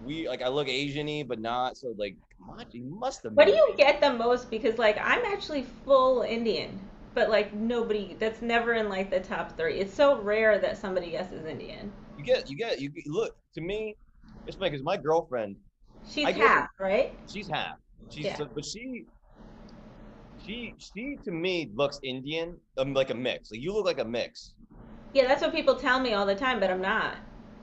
we 0.05 0.29
like 0.29 0.43
I 0.43 0.49
look 0.49 0.69
Asian-y 0.69 1.25
but 1.27 1.41
not 1.41 1.79
so 1.79 1.95
like 1.97 2.17
Camacho 2.39 2.69
you 2.73 2.85
must 2.85 3.23
have 3.23 3.33
What 3.33 3.47
do 3.47 3.55
you 3.55 3.75
get 3.79 4.03
the 4.03 4.13
most? 4.13 4.51
Because 4.51 4.77
like 4.77 4.99
I'm 5.01 5.25
actually 5.25 5.63
full 5.87 6.21
Indian, 6.21 6.79
but 7.15 7.31
like 7.31 7.55
nobody 7.55 8.15
that's 8.19 8.43
never 8.43 8.75
in 8.75 8.91
like 8.91 9.09
the 9.11 9.21
top 9.21 9.57
three. 9.57 9.79
It's 9.79 9.95
so 9.95 10.21
rare 10.21 10.59
that 10.59 10.77
somebody 10.77 11.11
guesses 11.13 11.47
Indian. 11.47 11.91
you 12.19 12.25
get 12.25 12.51
you 12.51 12.57
get 12.59 12.79
you 12.79 12.91
get- 12.91 13.07
look 13.07 13.35
to 13.55 13.63
me 13.63 13.97
it's 14.47 14.57
funny 14.59 14.71
because 14.71 14.85
my 14.85 14.99
girlfriend 14.99 15.57
She's 16.07 16.27
get- 16.27 16.37
half, 16.37 16.69
right? 16.79 17.15
she's 17.33 17.49
half 17.49 17.77
she's 18.11 18.26
Yeah. 18.26 18.38
but 18.54 18.64
she 18.64 19.06
she 20.37 20.75
she 20.78 21.16
to 21.25 21.30
me 21.30 21.70
looks 21.75 21.99
Indian 22.02 22.56
um, 22.76 22.92
like 22.94 23.11
a 23.11 23.14
mix 23.14 23.50
like 23.50 23.61
you 23.61 23.73
look 23.73 23.87
like 23.87 23.99
a 23.99 24.04
mix 24.04 24.54
Yeah, 25.12 25.26
that's 25.28 25.42
what 25.42 25.52
people 25.54 25.76
tell 25.76 26.00
me 26.00 26.12
all 26.14 26.26
the 26.26 26.34
time, 26.34 26.61
but 26.61 26.70
I'm 26.70 26.82
not. 26.82 27.16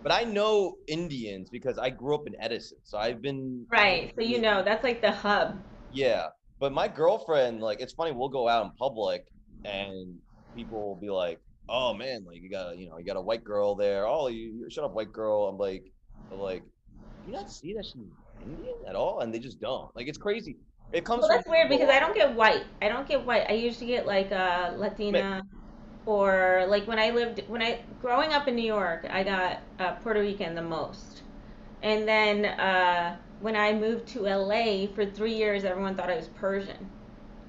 but 0.04 0.12
I 0.12 0.24
know 0.24 0.76
Indians 0.88 1.50
because 1.50 1.78
I 1.78 1.90
grew 1.90 2.16
up 2.16 2.28
in 2.28 2.36
Edison 2.40 2.78
so 2.84 2.98
I've 2.98 3.22
been 3.22 3.66
Right. 3.72 4.12
So 4.18 4.24
you 4.24 4.40
know, 4.42 4.64
that's 4.64 4.84
like 4.84 5.02
the 5.02 5.12
hub. 5.12 5.58
Yeah, 5.92 6.28
but 6.60 6.72
my 6.72 6.88
girlfriend, 6.88 7.62
like, 7.62 7.82
it's 7.82 7.94
funny. 7.94 8.12
We'll 8.12 8.30
go 8.30 8.48
out 8.48 8.66
in 8.66 8.72
public, 8.80 9.26
and 9.66 10.18
people 10.56 10.88
will 10.88 10.96
be 11.02 11.10
like, 11.10 11.40
"Oh 11.70 11.94
man, 11.94 12.24
like 12.26 12.42
you 12.42 12.50
got, 12.50 12.74
a 12.74 12.78
you 12.78 12.90
know, 12.90 12.98
you 12.98 13.06
got 13.06 13.18
a 13.18 13.22
white 13.22 13.44
girl 13.44 13.76
there. 13.76 14.08
Oh, 14.08 14.28
you, 14.28 14.54
you 14.60 14.70
shut 14.70 14.84
up, 14.86 14.94
white 14.94 15.12
girl." 15.12 15.48
I'm 15.48 15.58
like, 15.58 15.84
I'm 16.32 16.40
like, 16.40 16.64
do 17.24 17.30
you 17.30 17.34
not 17.34 17.50
see 17.50 17.74
that 17.74 17.86
she's 17.86 18.08
Indian 18.44 18.76
at 18.88 18.96
all? 18.96 19.20
And 19.22 19.34
they 19.34 19.40
just 19.40 19.60
don't. 19.60 19.94
Like, 19.96 20.08
it's 20.08 20.18
crazy. 20.18 20.58
It 20.92 21.06
comes. 21.06 21.22
Well, 21.22 21.30
that's 21.30 21.48
weird 21.48 21.70
people- 21.70 21.86
because 21.86 21.96
I 21.96 22.00
don't 22.00 22.16
get 22.16 22.36
white. 22.36 22.64
I 22.82 22.90
don't 22.90 23.08
get 23.08 23.26
white. 23.26 23.46
I 23.50 23.54
usually 23.54 23.88
get 23.88 24.06
like 24.06 24.32
uh, 24.32 24.74
Latina, 24.76 25.44
or 26.06 26.66
like 26.68 26.88
when 26.88 27.00
I 27.00 27.12
lived 27.12 27.44
when 27.48 27.62
I 27.62 27.80
growing 28.02 28.34
up 28.34 28.48
in 28.48 28.56
New 28.56 28.66
York, 28.66 29.06
I 29.10 29.24
got 29.24 29.60
uh, 29.80 29.94
Puerto 29.96 30.20
Rican 30.20 30.56
the 30.56 30.62
most, 30.62 31.22
and 31.82 32.08
then 32.08 32.46
uh, 32.46 33.18
when 33.40 33.56
I 33.56 33.74
moved 33.74 34.08
to 34.10 34.22
LA 34.28 34.88
for 34.94 35.06
three 35.06 35.34
years, 35.36 35.64
everyone 35.64 35.96
thought 35.96 36.10
I 36.10 36.16
was 36.18 36.28
Persian, 36.28 36.90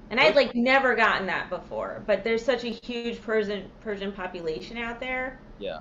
and 0.09 0.19
I'd 0.19 0.35
like 0.35 0.55
never 0.55 0.95
gotten 0.95 1.27
that 1.27 1.49
before. 1.49 2.03
But 2.07 2.23
there's 2.23 2.45
such 2.45 2.63
a 2.63 2.69
huge 2.69 3.21
Persian 3.21 3.69
Persian 3.81 4.11
population 4.13 4.77
out 4.77 4.99
there. 4.99 5.39
Yeah. 5.59 5.79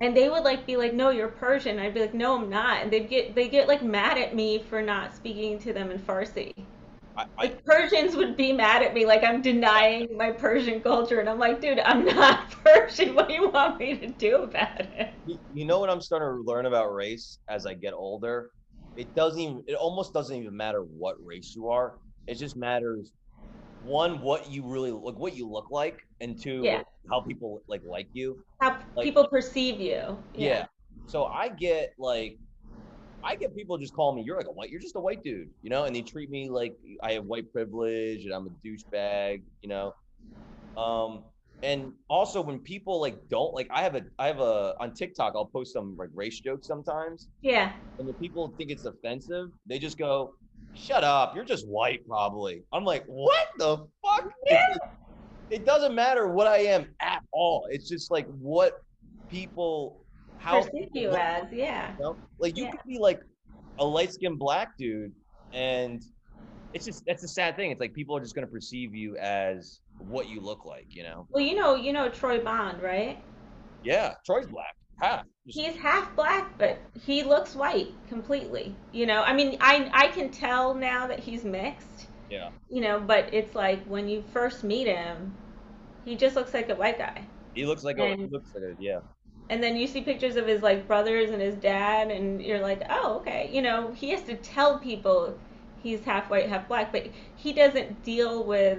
And 0.00 0.16
they 0.16 0.28
would 0.28 0.44
like 0.44 0.66
be 0.66 0.76
like, 0.76 0.94
"No, 0.94 1.10
you're 1.10 1.28
Persian." 1.28 1.78
I'd 1.78 1.94
be 1.94 2.00
like, 2.00 2.14
"No, 2.14 2.36
I'm 2.36 2.48
not." 2.48 2.82
And 2.82 2.90
they'd 2.92 3.08
get 3.08 3.34
they 3.34 3.48
get 3.48 3.68
like 3.68 3.82
mad 3.82 4.18
at 4.18 4.34
me 4.34 4.58
for 4.58 4.82
not 4.82 5.14
speaking 5.14 5.58
to 5.60 5.72
them 5.72 5.90
in 5.90 5.98
Farsi. 5.98 6.52
I, 7.16 7.26
I, 7.38 7.44
Like 7.44 7.64
Persians 7.64 8.16
would 8.16 8.36
be 8.36 8.52
mad 8.52 8.82
at 8.82 8.94
me, 8.94 9.06
like 9.06 9.24
I'm 9.24 9.42
denying 9.42 10.16
my 10.16 10.32
Persian 10.32 10.80
culture, 10.82 11.20
and 11.20 11.28
I'm 11.28 11.38
like, 11.38 11.60
dude, 11.60 11.80
I'm 11.80 12.04
not 12.06 12.50
Persian. 12.64 13.14
What 13.14 13.28
do 13.28 13.34
you 13.34 13.50
want 13.50 13.78
me 13.80 13.98
to 13.98 14.08
do 14.08 14.36
about 14.44 14.80
it? 14.80 15.14
you- 15.24 15.40
you 15.52 15.64
know 15.64 15.78
what 15.80 15.90
I'm 15.90 16.00
starting 16.00 16.28
to 16.28 16.50
learn 16.50 16.66
about 16.66 16.94
race 16.94 17.38
as 17.48 17.66
I 17.66 17.74
get 17.74 17.94
older? 17.94 18.50
It 18.96 19.14
doesn't 19.14 19.40
even. 19.40 19.64
It 19.66 19.74
almost 19.74 20.12
doesn't 20.12 20.36
even 20.36 20.56
matter 20.56 20.82
what 20.82 21.16
race 21.24 21.54
you 21.54 21.68
are. 21.68 21.94
It 22.26 22.34
just 22.34 22.56
matters 22.56 23.12
one 23.84 24.20
what 24.20 24.50
you 24.50 24.62
really 24.66 24.90
look, 24.92 25.18
what 25.18 25.34
you 25.36 25.48
look 25.48 25.70
like, 25.70 26.06
and 26.20 26.40
two 26.40 26.62
Yeah. 26.64 26.82
how 27.10 27.20
people 27.20 27.62
like 27.66 27.82
like 27.84 28.08
you. 28.12 28.44
How 28.60 28.78
Like- 28.94 29.04
people 29.04 29.26
perceive 29.28 29.80
you. 29.80 30.16
Yeah. 30.34 30.66
So 31.06 31.24
I 31.24 31.48
get 31.48 31.94
like 31.98 32.38
I 33.22 33.36
get 33.36 33.54
people 33.54 33.76
just 33.76 33.92
call 33.92 34.14
me, 34.14 34.22
you're 34.22 34.36
like 34.36 34.46
a 34.46 34.52
white, 34.52 34.70
you're 34.70 34.80
just 34.80 34.96
a 34.96 35.00
white 35.00 35.22
dude, 35.22 35.50
you 35.62 35.68
know, 35.68 35.84
and 35.84 35.94
they 35.94 36.00
treat 36.02 36.30
me 36.30 36.48
like 36.48 36.74
I 37.02 37.12
have 37.12 37.24
white 37.26 37.52
privilege 37.52 38.24
and 38.24 38.32
I'm 38.32 38.46
a 38.46 38.50
douchebag, 38.66 39.42
you 39.62 39.68
know. 39.68 39.94
Um, 40.76 41.24
and 41.62 41.92
also 42.08 42.40
when 42.40 42.58
people 42.60 43.00
like 43.00 43.28
don't 43.28 43.52
like 43.54 43.66
I 43.70 43.82
have 43.82 43.94
a 43.94 44.02
I 44.18 44.26
have 44.28 44.40
a 44.40 44.74
on 44.80 44.94
TikTok 44.94 45.34
I'll 45.36 45.44
post 45.44 45.72
some 45.74 45.96
like 45.98 46.08
race 46.14 46.40
jokes 46.40 46.66
sometimes. 46.66 47.28
Yeah. 47.42 47.72
And 47.98 48.08
the 48.08 48.14
people 48.14 48.48
think 48.56 48.70
it's 48.70 48.86
offensive, 48.86 49.50
they 49.66 49.78
just 49.78 49.98
go, 49.98 50.34
Shut 50.74 51.04
up, 51.04 51.34
you're 51.34 51.44
just 51.44 51.66
white, 51.66 52.06
probably. 52.06 52.62
I'm 52.72 52.84
like, 52.84 53.04
what 53.06 53.48
the 53.58 53.86
fuck? 54.04 54.30
It 55.50 55.66
doesn't 55.66 55.94
matter 55.94 56.28
what 56.28 56.46
I 56.46 56.58
am 56.58 56.94
at 57.00 57.22
all. 57.32 57.66
It's 57.70 57.88
just 57.88 58.10
like 58.10 58.26
what 58.38 58.82
people 59.28 60.04
how 60.38 60.62
Perceive 60.62 60.88
you 60.94 61.10
as, 61.10 61.44
yeah. 61.52 61.92
you 61.92 62.02
know? 62.02 62.16
Like 62.38 62.56
you 62.56 62.64
Yeah. 62.64 62.70
could 62.70 62.80
be 62.86 62.98
like 62.98 63.20
a 63.78 63.84
light 63.84 64.12
skinned 64.12 64.38
black 64.38 64.76
dude, 64.78 65.12
and 65.52 66.02
it's 66.72 66.86
just 66.86 67.04
that's 67.04 67.22
a 67.24 67.28
sad 67.28 67.56
thing. 67.56 67.70
It's 67.72 67.80
like 67.80 67.92
people 67.92 68.16
are 68.16 68.20
just 68.20 68.34
gonna 68.34 68.46
perceive 68.46 68.94
you 68.94 69.16
as 69.16 69.80
what 69.98 70.28
you 70.28 70.40
look 70.40 70.64
like, 70.64 70.86
you 70.88 71.02
know? 71.02 71.26
Well, 71.30 71.44
you 71.44 71.56
know, 71.56 71.74
you 71.74 71.92
know 71.92 72.08
Troy 72.08 72.42
Bond, 72.42 72.80
right? 72.82 73.22
Yeah, 73.82 74.14
Troy's 74.24 74.46
black. 74.46 74.74
Ha. 75.00 75.22
Just- 75.46 75.58
He's 75.58 75.76
half 75.76 76.14
black, 76.14 76.56
but 76.58 76.78
he 77.04 77.22
looks 77.22 77.54
white 77.56 77.88
completely. 78.08 78.74
You 78.92 79.06
know, 79.06 79.22
I 79.22 79.32
mean, 79.32 79.56
I 79.60 79.90
I 79.92 80.08
can 80.08 80.30
tell 80.30 80.74
now 80.74 81.06
that 81.08 81.18
he's 81.20 81.44
mixed. 81.44 82.08
yeah. 82.28 82.50
You 82.68 82.80
know, 82.82 83.00
but 83.00 83.32
it's 83.34 83.54
like 83.54 83.82
when 83.86 84.08
you 84.08 84.22
first 84.32 84.62
meet 84.62 84.86
him, 84.86 85.34
he 86.04 86.14
just 86.16 86.36
looks 86.36 86.54
like 86.54 86.68
a 86.68 86.74
white 86.76 86.98
guy. 86.98 87.24
He 87.54 87.66
looks 87.66 87.82
like 87.82 87.98
a 87.98 88.06
he 88.06 88.12
And- 88.12 88.32
looks 88.32 88.54
like 88.54 88.62
a 88.64 88.74
yeah. 88.78 89.00
And 89.48 89.60
then 89.60 89.76
you 89.76 89.88
see 89.88 90.02
pictures 90.02 90.36
of 90.36 90.46
his 90.46 90.62
like 90.62 90.86
brothers 90.86 91.30
and 91.30 91.42
his 91.42 91.56
dad, 91.56 92.10
and 92.12 92.40
you're 92.40 92.60
like, 92.60 92.82
oh, 92.88 93.16
okay. 93.20 93.50
You 93.52 93.62
know, 93.62 93.90
he 93.92 94.10
has 94.10 94.22
to 94.24 94.36
tell 94.36 94.78
people 94.78 95.36
he's 95.82 96.04
half 96.04 96.30
white, 96.30 96.48
half 96.48 96.68
black, 96.68 96.92
but 96.92 97.06
he 97.36 97.52
doesn't 97.52 98.04
deal 98.04 98.44
with. 98.44 98.78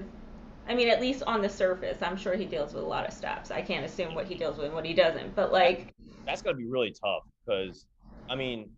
I 0.68 0.76
mean, 0.76 0.90
at 0.90 1.02
least 1.02 1.24
on 1.24 1.42
the 1.42 1.50
surface, 1.50 2.02
I'm 2.02 2.16
sure 2.18 2.36
he 2.36 2.46
deals 2.46 2.74
with 2.74 2.84
a 2.84 2.88
lot 2.88 3.08
of 3.08 3.14
stuff. 3.14 3.52
I 3.52 3.62
can't 3.62 3.86
assume 3.86 4.14
what 4.16 4.28
he 4.28 4.36
deals 4.36 4.58
with 4.58 4.68
and 4.68 4.76
what 4.76 4.86
he 4.86 4.94
doesn't. 4.94 5.36
But 5.36 5.52
like, 5.52 5.94
That's 6.26 6.42
gotta 6.42 6.58
be 6.58 6.66
really 6.66 6.92
tough 7.04 7.24
because 7.46 7.86
I 8.30 8.36
mean 8.36 8.72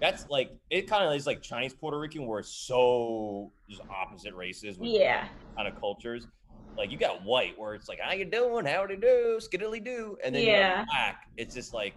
that's 0.00 0.26
like 0.30 0.50
it 0.70 0.88
kind 0.88 1.04
of 1.08 1.14
is 1.14 1.26
like 1.26 1.42
Chinese 1.42 1.74
Puerto 1.74 1.98
Rican 1.98 2.26
where 2.26 2.40
it's 2.40 2.50
so 2.52 3.52
just 3.68 3.82
opposite 3.90 4.34
races 4.34 4.78
with 4.78 4.90
yeah, 4.90 5.28
kind 5.56 5.68
of 5.68 5.74
cultures. 5.80 6.26
Like 6.78 6.90
you 6.90 6.98
got 6.98 7.24
white 7.24 7.58
where 7.58 7.74
it's 7.74 7.88
like 7.88 8.00
how 8.02 8.12
you 8.14 8.24
doing, 8.24 8.66
howdy 8.66 8.96
do, 8.96 9.40
skiddly 9.40 9.84
do, 9.84 10.16
and 10.24 10.34
then 10.34 10.44
Yeah. 10.44 10.84
black. 10.88 11.16
It's 11.36 11.54
just 11.54 11.74
like 11.74 11.94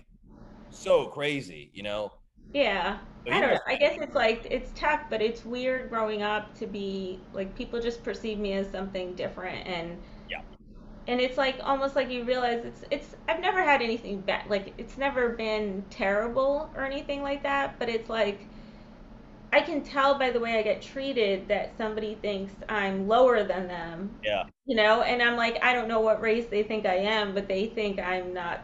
so 0.69 1.07
crazy, 1.07 1.71
you 1.73 1.83
know. 1.83 2.11
Yeah. 2.53 2.99
I 3.29 3.39
don't 3.39 3.51
know. 3.53 3.59
I 3.67 3.75
guess 3.75 3.97
it's 3.97 4.15
like 4.15 4.45
it's 4.49 4.71
tough, 4.77 5.01
but 5.09 5.21
it's 5.21 5.45
weird 5.45 5.89
growing 5.89 6.21
up 6.21 6.53
to 6.55 6.67
be 6.67 7.19
like 7.33 7.55
people 7.55 7.79
just 7.81 8.03
perceive 8.03 8.37
me 8.39 8.53
as 8.53 8.69
something 8.69 9.15
different, 9.15 9.65
and 9.67 10.01
Yeah. 10.27 10.41
and 11.07 11.19
it's 11.19 11.37
like 11.37 11.59
almost 11.63 11.95
like 11.95 12.09
you 12.09 12.23
realize 12.23 12.63
it's 12.63 12.83
it's 12.91 13.15
I've 13.27 13.41
never 13.41 13.63
had 13.63 13.81
anything 13.81 14.21
bad 14.21 14.49
like 14.49 14.73
it's 14.77 14.97
never 14.97 15.29
been 15.29 15.83
terrible 15.89 16.69
or 16.75 16.83
anything 16.85 17.21
like 17.21 17.43
that, 17.43 17.79
but 17.79 17.89
it's 17.89 18.09
like 18.09 18.47
I 19.53 19.61
can 19.61 19.81
tell 19.83 20.17
by 20.17 20.31
the 20.31 20.39
way 20.39 20.57
I 20.57 20.61
get 20.61 20.81
treated 20.81 21.47
that 21.47 21.77
somebody 21.77 22.15
thinks 22.15 22.53
I'm 22.69 23.07
lower 23.07 23.43
than 23.43 23.67
them, 23.67 24.17
Yeah, 24.23 24.43
you 24.65 24.75
know, 24.75 25.01
and 25.01 25.21
I'm 25.21 25.35
like 25.37 25.57
I 25.63 25.73
don't 25.73 25.87
know 25.87 25.99
what 26.01 26.21
race 26.21 26.47
they 26.47 26.63
think 26.63 26.85
I 26.85 26.95
am, 26.95 27.33
but 27.33 27.47
they 27.47 27.67
think 27.67 27.99
I'm 27.99 28.33
not 28.33 28.61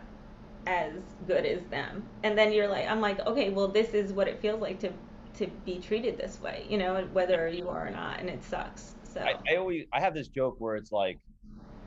as 0.68 0.94
good 1.28 1.46
as 1.46 1.64
them. 1.70 2.04
And 2.24 2.38
then 2.38 2.52
you're 2.52 2.68
like 2.68 2.88
I'm 2.88 3.02
like, 3.02 3.26
okay, 3.26 3.50
well 3.50 3.68
this 3.68 3.94
is 3.94 4.12
what 4.14 4.28
it 4.28 4.40
feels 4.42 4.62
like 4.62 4.80
to 4.80 4.92
to 5.36 5.48
be 5.66 5.80
treated 5.80 6.18
this 6.18 6.42
way, 6.42 6.66
you 6.70 6.78
know, 6.78 7.08
whether 7.14 7.48
you 7.48 7.70
are 7.70 7.88
or 7.88 7.92
not, 7.92 8.20
and 8.20 8.30
it 8.30 8.44
sucks. 8.44 8.96
So 9.04 9.22
I, 9.22 9.54
I 9.54 9.56
always 9.58 9.86
I 9.94 10.00
have 10.00 10.14
this 10.14 10.28
joke 10.28 10.56
where 10.60 10.76
it's 10.76 10.92
like 10.92 11.20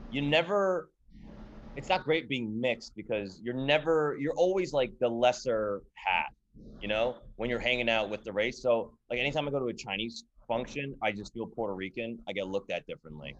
you 0.09 0.21
never 0.21 0.89
it's 1.75 1.89
not 1.89 2.03
great 2.03 2.27
being 2.27 2.59
mixed 2.59 2.93
because 2.95 3.39
you're 3.43 3.53
never 3.53 4.17
you're 4.19 4.33
always 4.35 4.73
like 4.73 4.91
the 4.99 5.07
lesser 5.07 5.81
half, 5.95 6.31
you 6.81 6.87
know, 6.87 7.17
when 7.37 7.49
you're 7.49 7.59
hanging 7.59 7.89
out 7.89 8.09
with 8.09 8.23
the 8.23 8.31
race. 8.31 8.61
So 8.61 8.93
like 9.09 9.19
anytime 9.19 9.47
I 9.47 9.51
go 9.51 9.59
to 9.59 9.67
a 9.67 9.73
Chinese 9.73 10.23
function, 10.47 10.95
I 11.03 11.11
just 11.11 11.33
feel 11.33 11.45
Puerto 11.47 11.73
Rican. 11.75 12.19
I 12.27 12.33
get 12.33 12.47
looked 12.47 12.71
at 12.71 12.85
differently. 12.87 13.37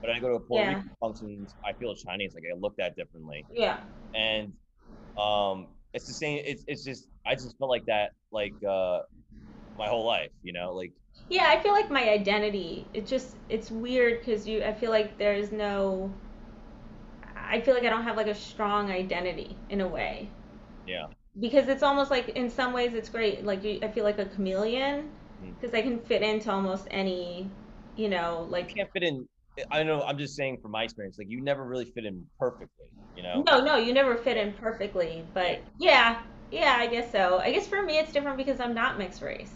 But 0.00 0.10
I 0.10 0.20
go 0.20 0.28
to 0.28 0.34
a 0.34 0.40
Puerto 0.40 0.64
Yeah. 0.70 0.76
Rican 0.76 0.90
functions, 1.00 1.56
I 1.64 1.72
feel 1.74 1.94
Chinese, 1.94 2.34
like 2.34 2.44
I 2.44 2.52
get 2.54 2.60
looked 2.60 2.80
at 2.80 2.94
differently. 2.96 3.46
yeah. 3.54 3.78
And 4.14 4.52
um 5.16 5.68
it's 5.92 6.06
the 6.06 6.14
same 6.14 6.42
it's 6.44 6.64
it's 6.66 6.84
just 6.84 7.08
I 7.26 7.34
just 7.34 7.56
felt 7.58 7.70
like 7.70 7.86
that 7.86 8.12
like 8.32 8.54
uh 8.68 9.00
my 9.78 9.88
whole 9.88 10.06
life, 10.06 10.30
you 10.42 10.52
know, 10.52 10.74
like 10.74 10.92
Yeah, 11.28 11.46
I 11.48 11.60
feel 11.62 11.72
like 11.72 11.90
my 11.90 12.08
identity, 12.10 12.86
it 12.94 13.06
just 13.06 13.36
it's 13.48 13.70
weird 13.70 14.20
because 14.20 14.46
you 14.46 14.62
I 14.64 14.72
feel 14.74 14.90
like 14.90 15.18
there's 15.18 15.52
no 15.52 16.10
I 17.36 17.60
feel 17.60 17.74
like 17.74 17.84
I 17.84 17.90
don't 17.90 18.02
have 18.04 18.16
like 18.16 18.26
a 18.26 18.34
strong 18.34 18.90
identity 18.90 19.56
in 19.70 19.80
a 19.80 19.88
way. 19.88 20.28
yeah. 20.86 21.06
Because 21.38 21.68
it's 21.68 21.82
almost 21.82 22.10
like 22.10 22.28
in 22.30 22.48
some 22.48 22.72
ways 22.72 22.94
it's 22.94 23.08
great. 23.08 23.44
Like 23.44 23.64
you, 23.64 23.80
I 23.82 23.88
feel 23.88 24.04
like 24.04 24.18
a 24.18 24.24
chameleon 24.26 25.10
Mm. 25.40 25.56
because 25.60 25.74
I 25.74 25.82
can 25.82 25.98
fit 25.98 26.22
into 26.22 26.50
almost 26.50 26.86
any, 26.90 27.50
you 27.96 28.08
know, 28.08 28.46
you 28.58 28.66
like 28.66 28.74
can't 28.74 28.90
fit 28.92 29.02
in. 29.02 29.28
I 29.70 29.82
know. 29.82 30.02
I'm 30.02 30.18
just 30.18 30.36
saying 30.36 30.58
from 30.60 30.72
my 30.72 30.82
experience, 30.84 31.18
like 31.18 31.30
you 31.30 31.40
never 31.40 31.64
really 31.64 31.84
fit 31.84 32.04
in 32.04 32.24
perfectly. 32.38 32.86
You 33.16 33.22
know. 33.22 33.44
no, 33.46 33.64
no, 33.64 33.76
you 33.76 33.92
never 33.92 34.16
fit 34.16 34.36
in 34.36 34.52
perfectly, 34.54 35.24
but 35.34 35.60
yeah, 35.78 36.22
yeah, 36.50 36.76
I 36.78 36.88
guess 36.88 37.12
so. 37.12 37.38
I 37.38 37.52
guess 37.52 37.66
for 37.66 37.82
me 37.82 37.98
it's 37.98 38.12
different 38.12 38.36
because 38.36 38.58
I'm 38.58 38.74
not 38.74 38.98
mixed 38.98 39.22
race. 39.22 39.52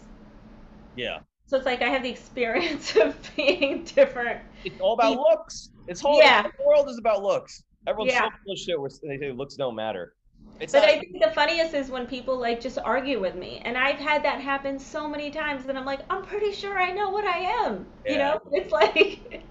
Yeah. 0.95 1.19
So 1.45 1.57
it's 1.57 1.65
like 1.65 1.81
I 1.81 1.89
have 1.89 2.03
the 2.03 2.09
experience 2.09 2.95
of 2.95 3.17
being 3.35 3.83
different. 3.83 4.41
It's 4.63 4.79
all 4.79 4.93
about 4.93 5.17
looks. 5.17 5.71
It's 5.87 5.99
whole. 5.99 6.19
Yeah. 6.19 6.43
The 6.43 6.51
world 6.65 6.89
is 6.89 6.97
about 6.97 7.21
looks. 7.21 7.63
Everyone's 7.87 8.13
Yeah. 8.13 8.25
so 8.25 8.29
full 8.43 8.53
of 8.53 8.59
shit 8.59 8.79
where 8.79 8.89
they 9.03 9.17
say 9.17 9.31
looks 9.31 9.55
don't 9.55 9.75
matter. 9.75 10.13
It's 10.59 10.73
But 10.73 10.79
not. 10.79 10.89
I 10.89 10.99
think 10.99 11.21
the 11.21 11.31
funniest 11.31 11.73
is 11.73 11.89
when 11.89 12.05
people 12.05 12.37
like 12.37 12.61
just 12.61 12.77
argue 12.77 13.19
with 13.19 13.35
me, 13.35 13.61
and 13.63 13.77
I've 13.77 13.97
had 13.97 14.23
that 14.23 14.41
happen 14.41 14.77
so 14.77 15.07
many 15.07 15.31
times 15.31 15.65
that 15.65 15.75
I'm 15.75 15.85
like, 15.85 16.01
I'm 16.09 16.23
pretty 16.23 16.51
sure 16.53 16.77
I 16.77 16.91
know 16.91 17.09
what 17.09 17.25
I 17.25 17.65
am. 17.65 17.85
You 18.05 18.17
know, 18.17 18.39
it's 18.51 18.71
like. 18.71 19.43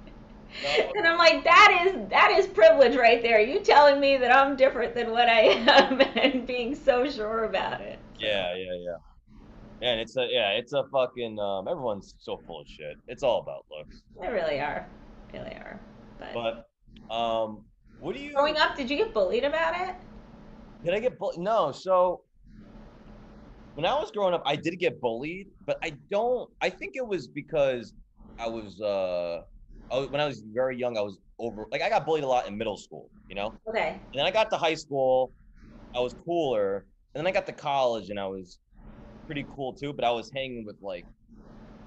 and 0.97 1.07
I'm 1.07 1.19
like, 1.19 1.45
that 1.45 1.85
is 1.87 2.09
that 2.11 2.31
is 2.33 2.47
privilege 2.47 2.97
right 2.97 3.23
there. 3.23 3.40
You 3.40 3.61
telling 3.61 4.00
me 4.00 4.17
that 4.17 4.35
I'm 4.35 4.57
different 4.57 4.95
than 4.95 5.11
what 5.11 5.28
I 5.28 5.40
am, 5.40 6.00
and 6.00 6.47
being 6.47 6.75
so 6.75 7.09
sure 7.11 7.45
about 7.45 7.81
it. 7.81 7.99
yeah, 8.19 8.55
yeah, 8.57 8.75
yeah. 8.75 8.97
And 9.81 10.00
it's 10.00 10.17
a 10.17 10.26
yeah, 10.28 10.50
it's 10.50 10.73
a 10.73 10.85
fucking. 10.93 11.38
Um, 11.38 11.69
everyone's 11.69 12.14
so 12.19 12.38
full 12.47 12.61
of 12.61 12.67
shit. 12.69 12.97
It's 13.07 13.23
all 13.23 13.40
about 13.40 13.64
looks. 13.71 14.02
They 14.21 14.28
really 14.28 14.61
are, 14.61 14.87
They 15.33 15.38
really 15.38 15.55
are. 15.55 15.81
But, 16.19 16.35
But 17.09 17.14
um, 17.14 17.64
what 18.00 18.17
do 18.17 18.21
you? 18.23 18.33
growing 18.33 18.57
up, 18.57 18.76
did 18.76 18.90
you 18.90 18.97
get 18.97 19.14
bullied 19.14 19.45
about 19.45 19.75
it? 19.88 19.95
Did 20.85 20.95
I 20.95 20.99
get 20.99 21.19
bullied? 21.19 21.38
No. 21.38 21.71
So 21.71 22.23
when 23.75 23.87
I 23.87 23.95
was 23.95 24.11
growing 24.11 24.35
up, 24.35 24.43
I 24.45 24.57
did 24.57 24.76
get 24.81 25.00
bullied, 25.00 25.47
but 25.64 25.78
I 25.85 25.90
don't. 26.11 26.50
I 26.61 26.71
think 26.71 26.95
it 26.97 27.07
was 27.07 27.28
because 27.28 27.95
I 28.40 28.49
was. 28.49 28.81
uh 28.81 29.43
I 29.90 29.99
was, 29.99 30.11
when 30.11 30.21
I 30.21 30.26
was 30.26 30.42
very 30.52 30.76
young, 30.76 30.97
I 30.99 31.02
was 31.02 31.18
over. 31.38 31.66
Like 31.71 31.83
I 31.83 31.88
got 31.88 32.04
bullied 32.04 32.25
a 32.25 32.26
lot 32.26 32.47
in 32.47 32.57
middle 32.57 32.76
school, 32.76 33.11
you 33.28 33.35
know. 33.35 33.54
Okay. 33.68 34.00
And 34.12 34.14
then 34.14 34.26
I 34.26 34.30
got 34.30 34.50
to 34.50 34.57
high 34.57 34.75
school, 34.75 35.33
I 35.95 36.00
was 36.00 36.14
cooler, 36.25 36.87
and 37.14 37.21
then 37.21 37.26
I 37.26 37.30
got 37.30 37.47
to 37.47 37.52
college, 37.52 38.11
and 38.11 38.18
I 38.18 38.26
was 38.26 38.59
pretty 39.26 39.47
cool 39.54 39.73
too. 39.73 39.92
But 39.92 40.04
I 40.04 40.11
was 40.11 40.30
hanging 40.35 40.64
with 40.64 40.76
like 40.80 41.07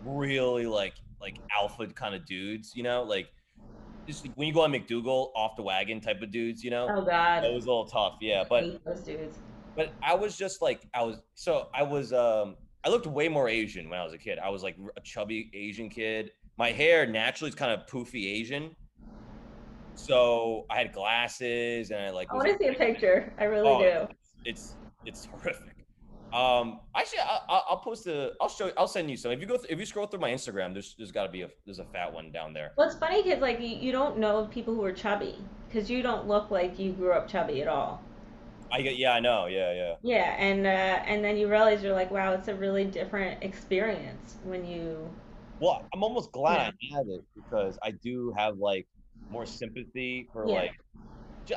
really 0.04 0.66
like 0.66 0.94
like 1.20 1.38
alpha 1.58 1.88
kind 1.88 2.16
of 2.16 2.26
dudes, 2.26 2.74
you 2.76 2.84
know, 2.84 3.04
like 3.04 3.28
just 4.08 4.28
when 4.36 4.48
you 4.48 4.54
go 4.54 4.62
on 4.62 4.72
McDougal, 4.72 5.32
off 5.36 5.56
the 5.56 5.64
wagon 5.64 6.02
type 6.02 6.22
of 6.22 6.32
dudes, 6.32 6.64
you 6.64 6.72
know. 6.72 6.88
Oh 6.90 7.02
God. 7.02 7.44
That 7.44 7.54
was 7.54 7.66
a 7.66 7.68
little 7.68 7.86
tough, 7.86 8.18
yeah. 8.22 8.44
But 8.50 8.84
those 8.84 9.02
dudes. 9.02 9.38
but 9.76 9.94
I 10.04 10.16
was 10.16 10.38
just 10.38 10.62
like 10.62 10.88
I 10.94 11.04
was 11.04 11.22
so 11.36 11.70
I 11.74 11.84
was 11.84 12.14
um 12.14 12.56
I 12.84 12.90
looked 12.90 13.06
way 13.06 13.28
more 13.28 13.48
Asian 13.48 13.90
when 13.90 14.00
I 14.00 14.04
was 14.04 14.14
a 14.14 14.18
kid. 14.18 14.40
I 14.40 14.50
was 14.50 14.64
like 14.64 14.76
a 14.98 15.02
chubby 15.02 15.52
Asian 15.54 15.90
kid. 15.90 16.32
My 16.62 16.72
hair 16.72 17.08
naturally 17.08 17.50
is 17.50 17.56
kind 17.56 17.72
of 17.72 17.88
poofy 17.88 18.32
Asian. 18.40 18.76
So 19.96 20.68
I 20.70 20.78
had 20.78 20.94
glasses 20.94 21.90
and 21.90 22.00
I 22.00 22.12
like 22.12 22.28
I 22.32 22.36
want 22.36 22.50
to 22.50 22.58
see 22.60 22.68
a 22.68 22.74
picture. 22.76 23.34
I 23.40 23.46
really 23.46 23.68
Oh, 23.68 23.80
do. 23.80 24.08
it's 24.46 24.76
it's 25.04 25.26
horrific. 25.26 25.88
Um, 26.32 26.82
actually, 26.96 27.22
I, 27.22 27.40
I- 27.50 27.64
I'll 27.68 27.80
post 27.80 28.06
a. 28.06 28.34
I'll 28.40 28.48
show. 28.48 28.72
I'll 28.78 28.88
send 28.88 29.10
you 29.10 29.18
some. 29.18 29.32
If 29.32 29.42
you 29.42 29.48
go, 29.48 29.58
th- 29.58 29.72
if 29.72 29.80
you 29.80 29.88
scroll 29.88 30.06
through 30.06 30.20
my 30.20 30.30
Instagram, 30.30 30.72
there's 30.74 30.94
there's 31.00 31.12
got 31.12 31.26
to 31.26 31.32
be 31.32 31.42
a 31.42 31.50
there's 31.66 31.80
a 31.80 31.86
fat 31.86 32.14
one 32.14 32.32
down 32.32 32.54
there. 32.54 32.74
Well, 32.78 32.88
it's 32.88 32.96
funny 33.00 33.24
because 33.24 33.42
like 33.42 33.60
you, 33.60 33.70
you 33.70 33.92
don't 33.92 34.20
know 34.20 34.46
people 34.52 34.76
who 34.76 34.84
are 34.84 34.94
chubby 34.94 35.38
because 35.68 35.90
you 35.90 36.04
don't 36.04 36.28
look 36.28 36.52
like 36.52 36.78
you 36.78 36.92
grew 36.92 37.12
up 37.14 37.28
chubby 37.28 37.64
at 37.64 37.68
all. 37.70 38.04
I 38.72 38.84
get. 38.84 38.98
Yeah, 38.98 39.14
I 39.14 39.20
know. 39.20 39.48
Yeah, 39.48 39.74
yeah. 39.74 39.94
Yeah, 40.04 40.36
and 40.38 40.68
uh, 40.68 40.70
and 40.70 41.26
then 41.26 41.38
you 41.38 41.50
realize 41.50 41.82
you're 41.82 41.94
like, 41.94 42.12
wow, 42.12 42.34
it's 42.34 42.50
a 42.50 42.56
really 42.56 42.86
different 42.86 43.42
experience 43.44 44.36
when 44.44 44.64
you. 44.64 45.10
Well, 45.62 45.86
I'm 45.94 46.04
almost 46.04 46.32
glad 46.32 46.74
I 46.74 46.96
had 46.96 47.08
it 47.08 47.22
because 47.36 47.78
I 47.84 47.92
do 47.92 48.34
have 48.36 48.58
like 48.58 48.88
more 49.30 49.46
sympathy 49.46 50.28
for 50.34 50.48
Yeah. 50.48 50.56
like. 50.56 50.72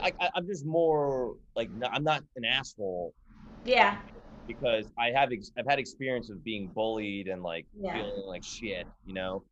I, 0.02 0.12
I'm 0.34 0.46
just 0.46 0.66
more 0.66 1.36
like 1.56 1.70
I'm 1.92 2.04
not 2.04 2.22
an 2.36 2.44
asshole. 2.44 3.14
Yeah, 3.64 3.98
because 4.46 4.90
I 4.98 5.10
have 5.10 5.32
ex- 5.32 5.50
I've 5.58 5.66
had 5.66 5.78
experience 5.78 6.30
of 6.30 6.44
being 6.44 6.68
bullied 6.68 7.28
and 7.28 7.42
like 7.42 7.66
Yeah. 7.80 7.94
feeling 7.94 8.26
like 8.26 8.44
shit, 8.44 8.86
you 9.06 9.14
know, 9.14 9.42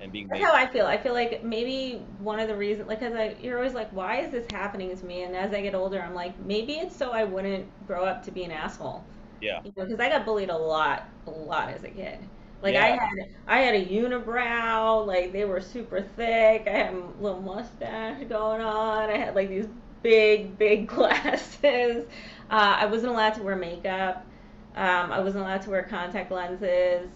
and 0.00 0.12
being 0.12 0.28
That's 0.28 0.40
made. 0.40 0.46
how 0.46 0.54
I 0.54 0.66
feel. 0.66 0.86
I 0.86 0.96
feel 0.96 1.12
like 1.14 1.44
maybe 1.44 2.02
one 2.20 2.38
of 2.40 2.48
the 2.48 2.56
reasons, 2.56 2.88
like, 2.88 3.00
cause 3.00 3.14
I, 3.14 3.36
you're 3.42 3.58
always 3.58 3.74
like, 3.74 3.92
why 3.92 4.20
is 4.20 4.30
this 4.30 4.50
happening 4.50 4.96
to 4.96 5.04
me? 5.04 5.22
And 5.22 5.36
as 5.36 5.52
I 5.52 5.60
get 5.60 5.74
older, 5.74 6.00
I'm 6.00 6.14
like, 6.14 6.38
maybe 6.40 6.74
it's 6.74 6.96
so 6.96 7.10
I 7.10 7.24
wouldn't 7.24 7.66
grow 7.86 8.04
up 8.04 8.22
to 8.24 8.30
be 8.30 8.44
an 8.44 8.50
asshole. 8.52 9.04
Yeah. 9.40 9.60
You 9.64 9.72
know, 9.76 9.84
because 9.84 10.00
I 10.00 10.08
got 10.08 10.24
bullied 10.24 10.50
a 10.50 10.56
lot, 10.56 11.08
a 11.26 11.30
lot 11.30 11.70
as 11.70 11.84
a 11.84 11.88
kid. 11.90 12.18
Like 12.62 12.74
I 12.76 12.88
had, 12.88 12.98
I 13.46 13.58
had 13.60 13.74
a 13.74 13.84
unibrow. 13.86 15.06
Like 15.06 15.32
they 15.32 15.44
were 15.44 15.60
super 15.60 16.00
thick. 16.02 16.64
I 16.66 16.70
had 16.70 16.94
a 16.94 17.02
little 17.20 17.40
mustache 17.42 18.24
going 18.28 18.60
on. 18.60 19.10
I 19.10 19.16
had 19.16 19.34
like 19.34 19.48
these 19.48 19.68
big, 20.02 20.58
big 20.58 20.88
glasses. 20.94 22.06
Uh, 22.50 22.76
I 22.80 22.86
wasn't 22.86 23.12
allowed 23.12 23.34
to 23.34 23.42
wear 23.42 23.56
makeup. 23.56 24.26
Um, 24.74 25.12
I 25.12 25.20
wasn't 25.20 25.44
allowed 25.44 25.62
to 25.62 25.70
wear 25.70 25.82
contact 25.84 26.30
lenses. 26.30 27.10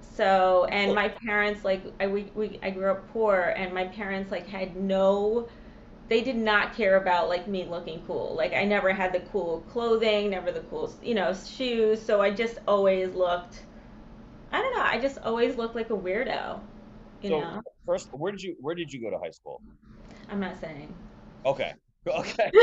So, 0.00 0.64
and 0.66 0.94
my 0.94 1.08
parents 1.08 1.64
like 1.64 1.84
I 2.00 2.06
we, 2.08 2.30
we 2.34 2.58
I 2.62 2.70
grew 2.70 2.90
up 2.90 3.08
poor, 3.12 3.54
and 3.56 3.72
my 3.72 3.84
parents 3.86 4.30
like 4.32 4.46
had 4.46 4.76
no 4.76 5.48
they 6.08 6.22
did 6.22 6.36
not 6.36 6.74
care 6.74 6.96
about 6.96 7.28
like 7.28 7.48
me 7.48 7.64
looking 7.66 8.02
cool. 8.06 8.34
Like 8.36 8.52
I 8.54 8.64
never 8.64 8.92
had 8.92 9.12
the 9.12 9.20
cool 9.20 9.62
clothing, 9.70 10.30
never 10.30 10.52
the 10.52 10.62
cool, 10.62 10.92
you 11.02 11.14
know, 11.14 11.32
shoes. 11.34 12.02
So 12.02 12.20
I 12.20 12.30
just 12.32 12.58
always 12.68 13.14
looked 13.14 13.64
I 14.52 14.60
don't 14.60 14.74
know, 14.74 14.82
I 14.82 14.98
just 14.98 15.18
always 15.18 15.56
looked 15.56 15.74
like 15.74 15.90
a 15.90 15.96
weirdo, 15.96 16.60
you 17.22 17.30
So 17.30 17.40
know. 17.40 17.62
first, 17.84 18.08
where 18.12 18.32
did 18.32 18.42
you 18.42 18.56
where 18.60 18.74
did 18.74 18.92
you 18.92 19.00
go 19.00 19.10
to 19.10 19.18
high 19.18 19.30
school? 19.30 19.60
I'm 20.30 20.40
not 20.40 20.58
saying. 20.60 20.94
Okay. 21.44 21.72
Okay. 22.08 22.50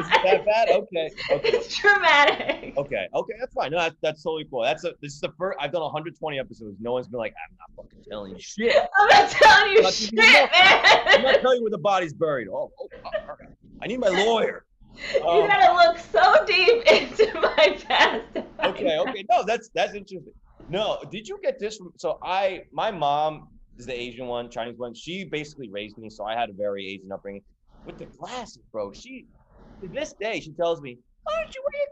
Is 0.00 0.08
that 0.08 0.44
bad? 0.46 0.70
Okay. 0.70 1.10
Okay. 1.30 1.48
it's 1.50 1.76
traumatic. 1.76 2.74
Okay. 2.76 3.06
Okay. 3.14 3.32
That's 3.38 3.52
fine. 3.52 3.70
No, 3.72 3.78
that's 3.78 3.96
that's 4.02 4.22
totally 4.22 4.46
cool. 4.50 4.62
That's 4.62 4.84
a 4.84 4.92
this 5.02 5.12
is 5.14 5.20
the 5.20 5.32
first 5.38 5.58
I've 5.60 5.70
done 5.70 5.82
120 5.82 6.38
episodes. 6.38 6.76
No 6.80 6.92
one's 6.92 7.08
been 7.08 7.20
like, 7.20 7.34
I'm 7.34 7.56
not 7.58 7.84
fucking 7.84 8.04
telling 8.08 8.32
you 8.34 8.40
shit. 8.40 8.74
I'm 8.98 9.08
not 9.08 9.30
telling 9.30 9.72
you 9.72 9.82
Not 9.82 9.92
shit, 9.92 10.12
you 10.12 10.22
I'm 10.22 11.22
not 11.22 11.40
telling 11.40 11.58
you 11.58 11.62
where 11.62 11.70
the 11.70 11.78
body's 11.78 12.12
buried. 12.12 12.48
Oh, 12.48 12.72
oh, 12.80 12.88
oh, 13.04 13.32
okay. 13.32 13.52
I 13.82 13.86
need 13.86 14.00
my 14.00 14.08
lawyer. 14.08 14.64
you 15.14 15.22
Um, 15.28 15.48
gotta 15.48 15.72
look 15.74 15.98
so 15.98 16.44
deep 16.46 16.82
into 16.90 17.40
my 17.40 17.78
past. 17.88 18.22
okay, 18.64 18.98
okay. 18.98 19.24
No, 19.30 19.44
that's 19.46 19.70
that's 19.74 19.94
interesting. 19.94 20.32
No, 20.68 20.98
did 21.10 21.28
you 21.28 21.38
get 21.42 21.58
this 21.58 21.76
from 21.76 21.92
so 21.96 22.18
I 22.22 22.62
my 22.72 22.90
mom 22.90 23.48
is 23.76 23.86
the 23.86 23.94
Asian 23.94 24.26
one, 24.26 24.50
Chinese 24.50 24.78
one. 24.78 24.94
She 24.94 25.24
basically 25.24 25.68
raised 25.70 25.98
me, 25.98 26.08
so 26.10 26.24
I 26.24 26.34
had 26.38 26.50
a 26.50 26.54
very 26.54 26.86
Asian 26.86 27.10
upbringing. 27.12 27.42
With 27.84 27.98
the 27.98 28.06
glasses, 28.18 28.62
bro. 28.72 28.92
She 28.92 29.26
to 29.82 29.88
this 29.88 30.14
day 30.18 30.40
she 30.40 30.52
tells 30.52 30.80
me, 30.80 30.98
Why 31.24 31.32
don't 31.42 31.54
you 31.54 31.62
wear 31.62 31.80
your 31.82 31.90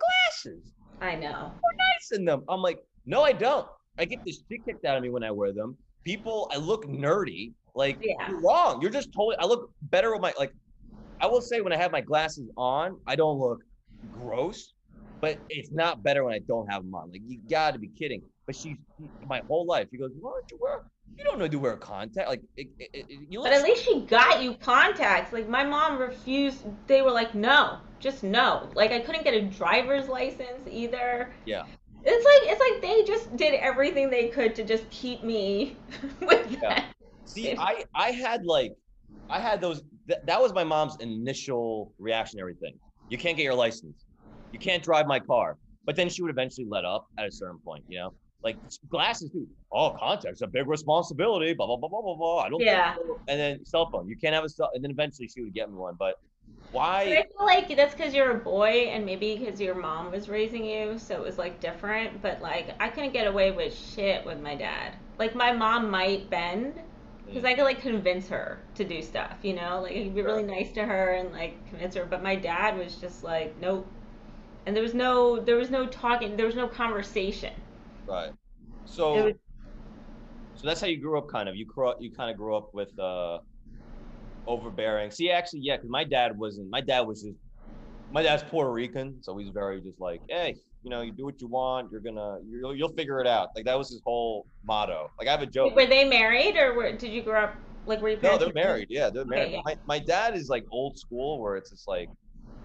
glasses? 0.61 0.73
I 1.01 1.15
know. 1.17 1.53
We're 1.63 1.77
Nice 1.77 2.19
in 2.19 2.25
them. 2.25 2.45
I'm 2.49 2.63
like, 2.63 2.79
no, 3.07 3.23
I 3.23 3.33
don't. 3.33 3.67
I 3.99 4.05
get 4.05 4.21
this 4.25 4.43
shit 4.51 4.65
kicked 4.65 4.85
out 4.85 4.97
of 4.97 5.03
me 5.03 5.11
when 5.11 5.23
I 5.25 5.31
wear 5.31 5.53
them. 5.53 5.77
People, 6.05 6.49
I 6.53 6.57
look 6.57 6.87
nerdy. 6.87 7.53
Like 7.75 7.99
Yeah. 8.01 8.29
you're 8.29 8.41
wrong. 8.41 8.81
You're 8.81 8.91
just 8.91 9.13
totally 9.13 9.37
I 9.39 9.45
look 9.47 9.71
better 9.83 10.13
with 10.13 10.21
my 10.23 10.33
like 10.39 10.53
I 11.23 11.27
will 11.27 11.41
say 11.41 11.61
when 11.61 11.73
I 11.73 11.77
have 11.77 11.93
my 11.93 12.01
glasses 12.01 12.51
on, 12.57 12.99
I 13.07 13.15
don't 13.15 13.39
look 13.39 13.63
gross, 14.11 14.75
but 15.21 15.39
it's 15.49 15.71
not 15.71 16.03
better 16.03 16.25
when 16.25 16.35
I 16.35 16.41
don't 16.41 16.67
have 16.67 16.83
them 16.83 16.95
on. 16.95 17.13
Like 17.13 17.23
you 17.27 17.39
got 17.49 17.73
to 17.75 17.79
be 17.79 17.89
kidding. 17.89 18.23
But 18.45 18.57
she, 18.57 18.77
my 19.27 19.41
whole 19.47 19.65
life, 19.65 19.87
she 19.93 19.99
goes, 19.99 20.11
"Why 20.21 20.33
don't 20.33 20.51
you 20.51 20.59
wear? 20.61 20.83
You 21.17 21.25
don't 21.25 21.39
need 21.39 21.53
to 21.53 21.59
wear 21.61 21.77
contact. 21.77 22.29
Like 22.29 22.43
it, 22.57 22.67
it, 22.81 22.91
it, 22.93 23.07
you 23.31 23.41
look." 23.41 23.51
But 23.51 23.57
at 23.57 23.63
least 23.63 23.85
she 23.85 24.01
got 24.01 24.43
you 24.43 24.55
contacts. 24.55 25.33
Like 25.33 25.49
my 25.49 25.63
mom 25.63 26.01
refused. 26.01 26.65
They 26.89 27.03
were 27.03 27.13
like, 27.13 27.37
no, 27.37 27.79
just 28.01 28.25
no. 28.25 28.69
Like 28.75 28.91
I 28.91 28.99
couldn't 28.99 29.23
get 29.23 29.35
a 29.35 29.43
driver's 29.43 30.09
license 30.09 30.67
either. 30.69 31.31
Yeah. 31.47 31.63
It's 32.05 32.25
like 32.25 32.53
it's 32.53 32.61
like 32.61 32.83
they 32.83 33.05
just 33.05 33.37
did 33.37 33.55
everything 33.55 34.11
they 34.11 34.27
could 34.27 34.57
to 34.57 34.65
just 34.65 34.91
keep 34.91 35.23
me 35.23 35.77
with 36.21 36.51
Yeah. 36.51 36.59
that. 36.63 36.85
See, 37.27 37.55
I 37.57 37.85
I 37.95 38.11
had 38.11 38.45
like, 38.45 38.73
I 39.31 39.39
had 39.39 39.61
those. 39.61 39.83
Th- 40.09 40.21
that 40.25 40.41
was 40.41 40.53
my 40.53 40.65
mom's 40.65 40.97
initial 41.01 41.93
reactionary 41.99 42.55
thing. 42.55 42.75
You 43.09 43.19
can't 43.19 43.37
get 43.37 43.45
your 43.45 43.55
license. 43.55 44.05
You 44.53 44.59
can't 44.59 44.83
drive 44.83 45.07
my 45.07 45.21
car. 45.21 45.59
But 45.85 45.97
then 45.97 46.09
she 46.09 46.23
would 46.23 46.31
eventually 46.31 46.67
let 46.69 46.85
up 46.85 47.07
at 47.19 47.27
a 47.27 47.33
certain 47.33 47.59
point. 47.65 47.85
You 47.89 47.99
know, 47.99 48.15
like 48.45 48.57
glasses, 48.89 49.31
dude. 49.31 49.49
Oh, 49.73 49.97
contacts 49.99 50.43
a 50.43 50.47
big 50.47 50.69
responsibility. 50.69 51.55
Blah 51.55 51.67
blah 51.67 51.77
blah 51.77 51.89
blah 51.89 52.03
blah 52.03 52.17
blah. 52.17 52.39
I 52.39 52.49
don't. 52.49 52.61
Yeah. 52.61 52.95
so. 52.95 53.21
And 53.29 53.41
then 53.41 53.65
cell 53.65 53.91
phone. 53.91 54.09
You 54.09 54.17
can't 54.17 54.35
have 54.35 54.45
a 54.45 54.49
cell. 54.49 54.71
And 54.75 54.83
then 54.83 54.91
eventually 54.91 55.29
she 55.29 55.43
would 55.43 55.55
get 55.55 55.71
me 55.71 55.77
one. 55.77 55.95
But 55.99 56.17
But 56.73 56.73
why? 56.73 57.03
I 57.03 57.05
feel 57.05 57.47
like 57.47 57.77
that's 57.77 57.95
because 57.95 58.15
you're 58.15 58.31
a 58.31 58.39
boy 58.39 58.89
and 58.91 59.05
maybe 59.05 59.37
because 59.37 59.61
your 59.61 59.75
mom 59.75 60.11
was 60.11 60.29
raising 60.29 60.65
you, 60.65 60.99
so 60.99 61.15
it 61.15 61.23
was 61.23 61.39
like 61.39 61.61
different. 61.61 62.23
But 62.23 62.41
like 62.41 62.75
I 62.81 62.89
couldn't 62.89 63.13
get 63.13 63.27
away 63.27 63.51
with 63.51 63.75
shit 63.77 64.25
with 64.25 64.41
my 64.41 64.55
dad. 64.55 64.95
Like 65.19 65.35
my 65.35 65.53
mom 65.53 65.91
might 65.91 66.31
bend 66.31 66.75
because 67.33 67.47
I 67.47 67.55
could 67.55 67.65
like 67.65 67.81
convince 67.81 68.29
her 68.29 68.59
to 68.75 68.85
do 68.85 69.01
stuff, 69.01 69.37
you 69.43 69.55
know, 69.55 69.81
like 69.81 69.93
I 69.93 70.03
could 70.05 70.15
be 70.15 70.23
really 70.23 70.43
nice 70.43 70.71
to 70.73 70.85
her 70.85 71.15
and 71.15 71.33
like 71.33 71.67
convince 71.69 71.95
her. 71.95 72.05
But 72.05 72.23
my 72.23 72.37
dad 72.37 72.77
was 72.77 72.97
just 72.97 73.25
like, 73.25 73.59
nope. 73.61 73.87
And 74.67 74.77
there 74.77 74.83
was 74.83 74.95
no, 74.95 75.41
there 75.41 75.57
was 75.57 75.71
no 75.71 75.87
talking, 75.87 76.37
there 76.37 76.47
was 76.47 76.55
no 76.55 76.69
conversation. 76.69 77.53
Right. 78.07 78.33
So. 78.85 79.25
was, 79.25 79.35
So 80.57 80.67
that's 80.67 80.81
how 80.81 80.87
you 80.87 81.01
grew 81.01 81.19
up, 81.19 81.29
kind 81.29 81.49
of. 81.49 81.57
You 81.57 81.67
grew 81.67 81.95
you 82.01 82.13
kind 82.13 82.31
of 82.31 82.37
grew 82.37 82.55
up 82.55 82.75
with 82.75 82.97
uh, 82.99 83.39
overbearing. 84.47 85.11
See, 85.11 85.31
actually, 85.31 85.61
yeah, 85.61 85.77
because 85.77 85.91
my 85.91 86.05
dad 86.05 86.37
wasn't. 86.37 86.71
My 86.71 86.81
dad 86.81 87.01
was 87.01 87.23
just. 87.23 87.37
My 88.13 88.23
dad's 88.23 88.43
Puerto 88.43 88.71
Rican, 88.71 89.23
so 89.23 89.39
he's 89.39 89.49
very 89.49 89.81
just 89.81 89.99
like, 89.99 90.21
hey, 90.29 90.57
you 90.83 90.91
know, 90.91 91.03
you 91.03 91.13
do 91.13 91.25
what 91.25 91.41
you 91.41 91.47
want. 91.49 91.91
You're 91.93 92.01
gonna, 92.01 92.39
you'll, 92.49 92.75
you'll 92.77 92.93
figure 92.93 93.21
it 93.21 93.27
out. 93.27 93.51
Like 93.55 93.65
that 93.67 93.79
was 93.79 93.91
his 93.91 94.01
whole 94.05 94.47
motto. 94.65 95.11
Like 95.19 95.29
I 95.29 95.31
have 95.33 95.43
a 95.43 95.47
joke. 95.47 95.75
were 95.75 95.87
they 95.87 96.05
married 96.05 96.57
or 96.57 96.75
were, 96.75 96.93
did 96.93 97.13
you 97.13 97.23
grow 97.23 97.45
up 97.45 97.55
like 97.87 98.01
were 98.01 98.11
your 98.11 98.21
No, 98.23 98.39
they're 98.39 98.53
married. 98.53 98.89
Yeah, 98.91 99.11
they're 99.11 99.23
Okay, 99.23 99.31
married. 99.37 99.53
yeah. 99.53 99.61
My, 99.65 99.77
my 99.87 99.99
dad 99.99 100.37
is 100.37 100.49
like 100.49 100.65
old 100.71 100.99
school, 100.99 101.41
where 101.41 101.57
it's 101.57 101.71
just 101.71 101.89
like, 101.89 102.09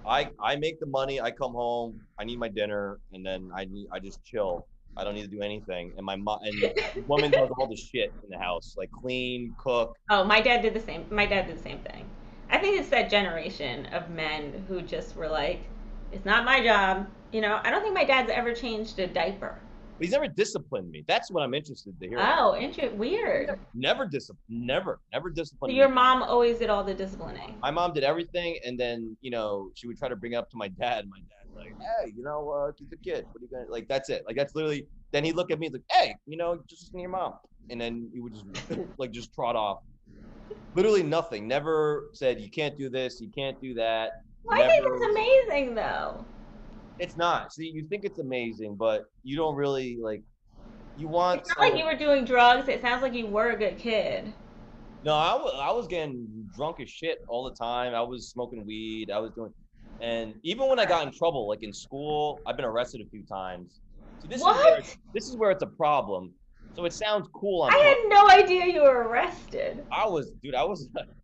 I 0.06 0.30
I 0.41 0.56
make 0.56 0.80
the 0.80 0.86
money. 0.86 1.19
I 1.19 1.32
come 1.32 1.53
home. 1.53 1.99
I 2.19 2.23
need 2.23 2.39
my 2.39 2.47
dinner, 2.47 2.99
and 3.13 3.25
then 3.25 3.49
I 3.56 3.65
need 3.65 3.88
I 3.91 3.99
just 3.99 4.23
chill. 4.23 4.65
I 4.95 5.03
don't 5.03 5.13
need 5.15 5.23
to 5.23 5.27
do 5.36 5.41
anything. 5.41 5.93
And 5.97 6.06
my 6.06 6.15
mom 6.15 6.39
and 6.43 6.53
the 6.95 7.03
woman 7.08 7.32
does 7.32 7.49
all 7.58 7.67
the 7.67 7.75
shit 7.75 8.13
in 8.23 8.30
the 8.30 8.38
house, 8.38 8.75
like 8.77 8.89
clean, 8.91 9.53
cook. 9.58 9.95
Oh, 10.10 10.23
my 10.23 10.41
dad 10.41 10.62
did 10.62 10.73
the 10.73 10.80
same. 10.80 11.06
My 11.12 11.25
dad 11.25 11.47
did 11.47 11.58
the 11.58 11.62
same 11.62 11.80
thing. 11.80 12.06
I 12.49 12.58
think 12.58 12.80
it's 12.80 12.89
that 12.89 13.10
generation 13.10 13.88
of 13.88 14.10
men 14.10 14.65
who 14.67 14.82
just 14.82 15.15
were 15.15 15.27
like, 15.27 15.60
"It's 16.12 16.26
not 16.26 16.46
my 16.46 16.63
job." 16.63 17.08
You 17.32 17.41
know, 17.41 17.60
I 17.63 17.72
don't 17.72 17.82
think 17.82 17.93
my 17.93 18.06
dad's 18.06 18.32
ever 18.32 18.54
changed 18.54 19.00
a 19.00 19.08
diaper. 19.08 19.56
But 19.98 20.06
he's 20.06 20.13
never 20.13 20.28
disciplined 20.28 20.91
me. 20.91 21.04
That's 21.08 21.32
what 21.32 21.41
I'm 21.41 21.54
interested 21.56 22.00
to 22.00 22.08
hear. 22.08 22.20
Oh, 22.20 22.56
interesting. 22.56 22.98
Weird. 23.00 23.60
Never 23.74 24.06
discipline. 24.06 24.38
Never, 24.48 25.00
never 25.12 25.34
So 25.36 25.67
your 25.70 25.89
me. 25.89 25.96
mom 25.96 26.22
always 26.22 26.60
did 26.60 26.70
all 26.70 26.84
the 26.84 26.93
disciplining. 26.93 27.56
My 27.62 27.72
mom 27.72 27.93
did 27.93 28.04
everything, 28.04 28.60
and 28.63 28.80
then 28.80 29.17
you 29.22 29.32
know 29.32 29.72
she 29.76 29.88
would 29.88 29.98
try 29.98 30.08
to 30.08 30.15
bring 30.15 30.34
it 30.34 30.36
up 30.36 30.50
to 30.52 30.58
my 30.58 30.67
dad. 30.67 31.06
My 31.10 31.17
dad 31.17 31.56
like, 31.56 31.76
hey, 31.80 32.13
you 32.15 32.24
know, 32.24 32.50
uh, 32.50 32.72
he's 32.78 32.91
a 32.91 32.98
kid. 32.98 33.26
What 33.32 33.41
are 33.41 33.46
you 33.46 33.50
gonna 33.52 33.72
like? 33.72 33.88
That's 33.88 34.10
it. 34.10 34.24
Like 34.28 34.36
that's 34.36 34.54
literally. 34.56 34.88
Then 35.13 35.24
he'd 35.24 35.36
look 35.36 35.52
at 35.52 35.60
me 35.60 35.70
like, 35.70 35.84
hey, 35.89 36.15
you 36.26 36.38
know, 36.38 36.60
just 36.70 36.84
listen 36.84 36.98
to 36.98 37.02
your 37.02 37.10
mom, 37.10 37.34
and 37.70 37.80
then 37.82 38.10
he 38.13 38.20
would 38.20 38.34
just 38.34 38.46
like 38.98 39.12
just 39.12 39.34
trot 39.34 39.56
off. 39.56 39.80
Literally 40.76 41.02
nothing. 41.02 41.48
Never 41.48 42.10
said 42.13 42.39
you 42.39 42.52
can't 42.52 42.78
do 42.78 42.89
this, 42.89 43.20
you 43.20 43.30
can't 43.34 43.60
do 43.62 43.74
that. 43.76 44.12
Well, 44.48 44.62
I 44.62 44.68
think 44.68 44.84
that's 44.84 45.12
amazing, 45.12 45.76
though. 45.76 46.26
It's 47.00 47.18
not. 47.18 47.54
See, 47.54 47.70
you 47.70 47.88
think 47.88 48.06
it's 48.06 48.20
amazing, 48.20 48.76
but 48.76 49.06
you 49.24 49.36
don't 49.36 49.56
really 49.56 49.98
like. 50.02 50.24
You 50.98 51.08
want. 51.08 51.42
It's 51.42 51.50
not 51.50 51.60
like 51.60 51.78
you 51.78 51.86
were 51.86 51.96
doing 51.96 52.26
drugs. 52.26 52.68
It 52.68 52.82
sounds 52.82 53.02
like 53.02 53.14
you 53.14 53.28
were 53.28 53.52
a 53.52 53.58
good 53.58 53.78
kid. 53.78 54.34
No, 55.04 55.14
I 55.14 55.36
was 55.36 55.54
I 55.62 55.72
was 55.72 55.88
getting 55.88 56.28
drunk 56.56 56.80
as 56.82 56.90
shit 56.90 57.20
all 57.28 57.44
the 57.44 57.56
time. 57.56 57.94
I 57.94 58.02
was 58.02 58.30
smoking 58.30 58.66
weed. 58.66 59.12
I 59.12 59.20
was 59.20 59.32
doing, 59.34 59.54
and 60.02 60.34
even 60.44 60.68
when 60.68 60.80
I 60.80 60.86
got 60.86 61.06
in 61.06 61.14
trouble, 61.14 61.48
like 61.48 61.62
in 61.62 61.72
school, 61.72 62.40
I've 62.48 62.56
been 62.56 62.66
arrested 62.66 63.02
a 63.02 63.10
few 63.10 63.24
times. 63.24 63.80
So 64.20 64.28
this 64.28 64.40
is 64.42 64.46
where 64.46 64.56
What? 64.56 64.80
it's, 64.80 64.98
this 65.14 65.28
is 65.28 65.38
where 65.38 65.52
it's 65.52 65.64
a 65.64 65.68
problem. 65.68 66.34
So 66.76 66.86
it 66.86 66.94
sounds 66.94 67.28
cool 67.34 67.64
on. 67.64 67.74
I 67.74 67.78
had 67.78 67.98
no 68.08 68.30
idea 68.30 68.66
you 68.66 68.84
were 68.84 69.08
arrested. 69.08 69.84
I 69.92 70.08
was, 70.08 70.32
dude. 70.44 70.56
I 70.56 70.64
was. 70.64 70.90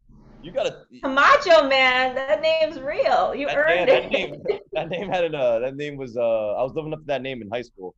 You 0.43 0.51
gotta. 0.51 0.83
Camacho 1.01 1.67
man, 1.69 2.15
that 2.15 2.41
name's 2.41 2.79
real. 2.79 3.33
You 3.33 3.47
That, 3.47 3.57
earned 3.57 3.89
that 3.89 4.03
it. 4.03 4.11
name. 4.11 4.43
That 4.73 4.89
name 4.89 5.07
had 5.07 5.23
an. 5.23 5.35
Uh, 5.35 5.59
that 5.59 5.75
name 5.75 5.95
was. 5.95 6.17
Uh, 6.17 6.53
I 6.53 6.63
was 6.63 6.73
living 6.73 6.91
up 6.93 6.99
to 6.99 7.05
that 7.05 7.21
name 7.21 7.41
in 7.41 7.49
high 7.49 7.61
school. 7.61 7.95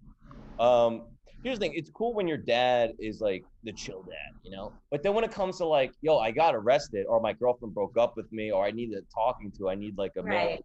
Um, 0.59 1.07
here's 1.43 1.57
the 1.57 1.65
thing. 1.65 1.73
It's 1.75 1.89
cool 1.89 2.13
when 2.13 2.27
your 2.27 2.37
dad 2.37 2.93
is 2.99 3.19
like 3.19 3.43
the 3.63 3.73
chill 3.73 4.03
dad, 4.03 4.13
you 4.43 4.51
know. 4.51 4.73
But 4.91 5.01
then 5.01 5.15
when 5.15 5.23
it 5.23 5.31
comes 5.31 5.57
to 5.57 5.65
like, 5.65 5.91
yo, 6.01 6.19
I 6.19 6.29
got 6.29 6.53
arrested, 6.53 7.07
or 7.09 7.19
my 7.19 7.33
girlfriend 7.33 7.73
broke 7.73 7.97
up 7.97 8.15
with 8.15 8.31
me, 8.31 8.51
or 8.51 8.63
I 8.63 8.71
need 8.71 8.93
a 8.93 9.01
talking 9.13 9.51
to, 9.57 9.69
I 9.69 9.75
need 9.75 9.97
like 9.97 10.11
a 10.17 10.23
man. 10.23 10.59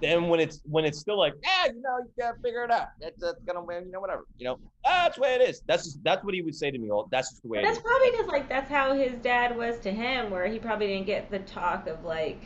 Then 0.00 0.28
when 0.28 0.40
it's 0.40 0.60
when 0.64 0.84
it's 0.84 0.98
still 1.00 1.18
like, 1.18 1.34
yeah, 1.42 1.72
you 1.72 1.80
know, 1.82 1.98
you 1.98 2.10
gotta 2.18 2.36
figure 2.42 2.64
it 2.64 2.70
out. 2.70 2.88
That's, 3.00 3.20
that's 3.20 3.42
gonna 3.46 3.64
win, 3.64 3.86
you 3.86 3.92
know, 3.92 4.00
whatever. 4.00 4.24
You 4.38 4.46
know, 4.46 4.58
that's 4.84 5.16
the 5.16 5.22
way 5.22 5.34
it 5.34 5.42
is. 5.48 5.62
That's 5.66 5.84
just 5.84 6.02
that's 6.04 6.24
what 6.24 6.34
he 6.34 6.42
would 6.42 6.54
say 6.54 6.70
to 6.70 6.78
me. 6.78 6.90
All 6.90 7.08
that's 7.10 7.30
just 7.30 7.42
the 7.42 7.48
way 7.48 7.62
that's 7.62 7.78
probably 7.78 8.10
just 8.16 8.28
like 8.28 8.48
that's 8.48 8.70
how 8.70 8.94
his 8.94 9.12
dad 9.14 9.56
was 9.56 9.78
to 9.80 9.90
him, 9.90 10.30
where 10.30 10.46
he 10.46 10.58
probably 10.58 10.86
didn't 10.86 11.06
get 11.06 11.30
the 11.30 11.40
talk 11.40 11.86
of 11.86 12.04
like, 12.04 12.42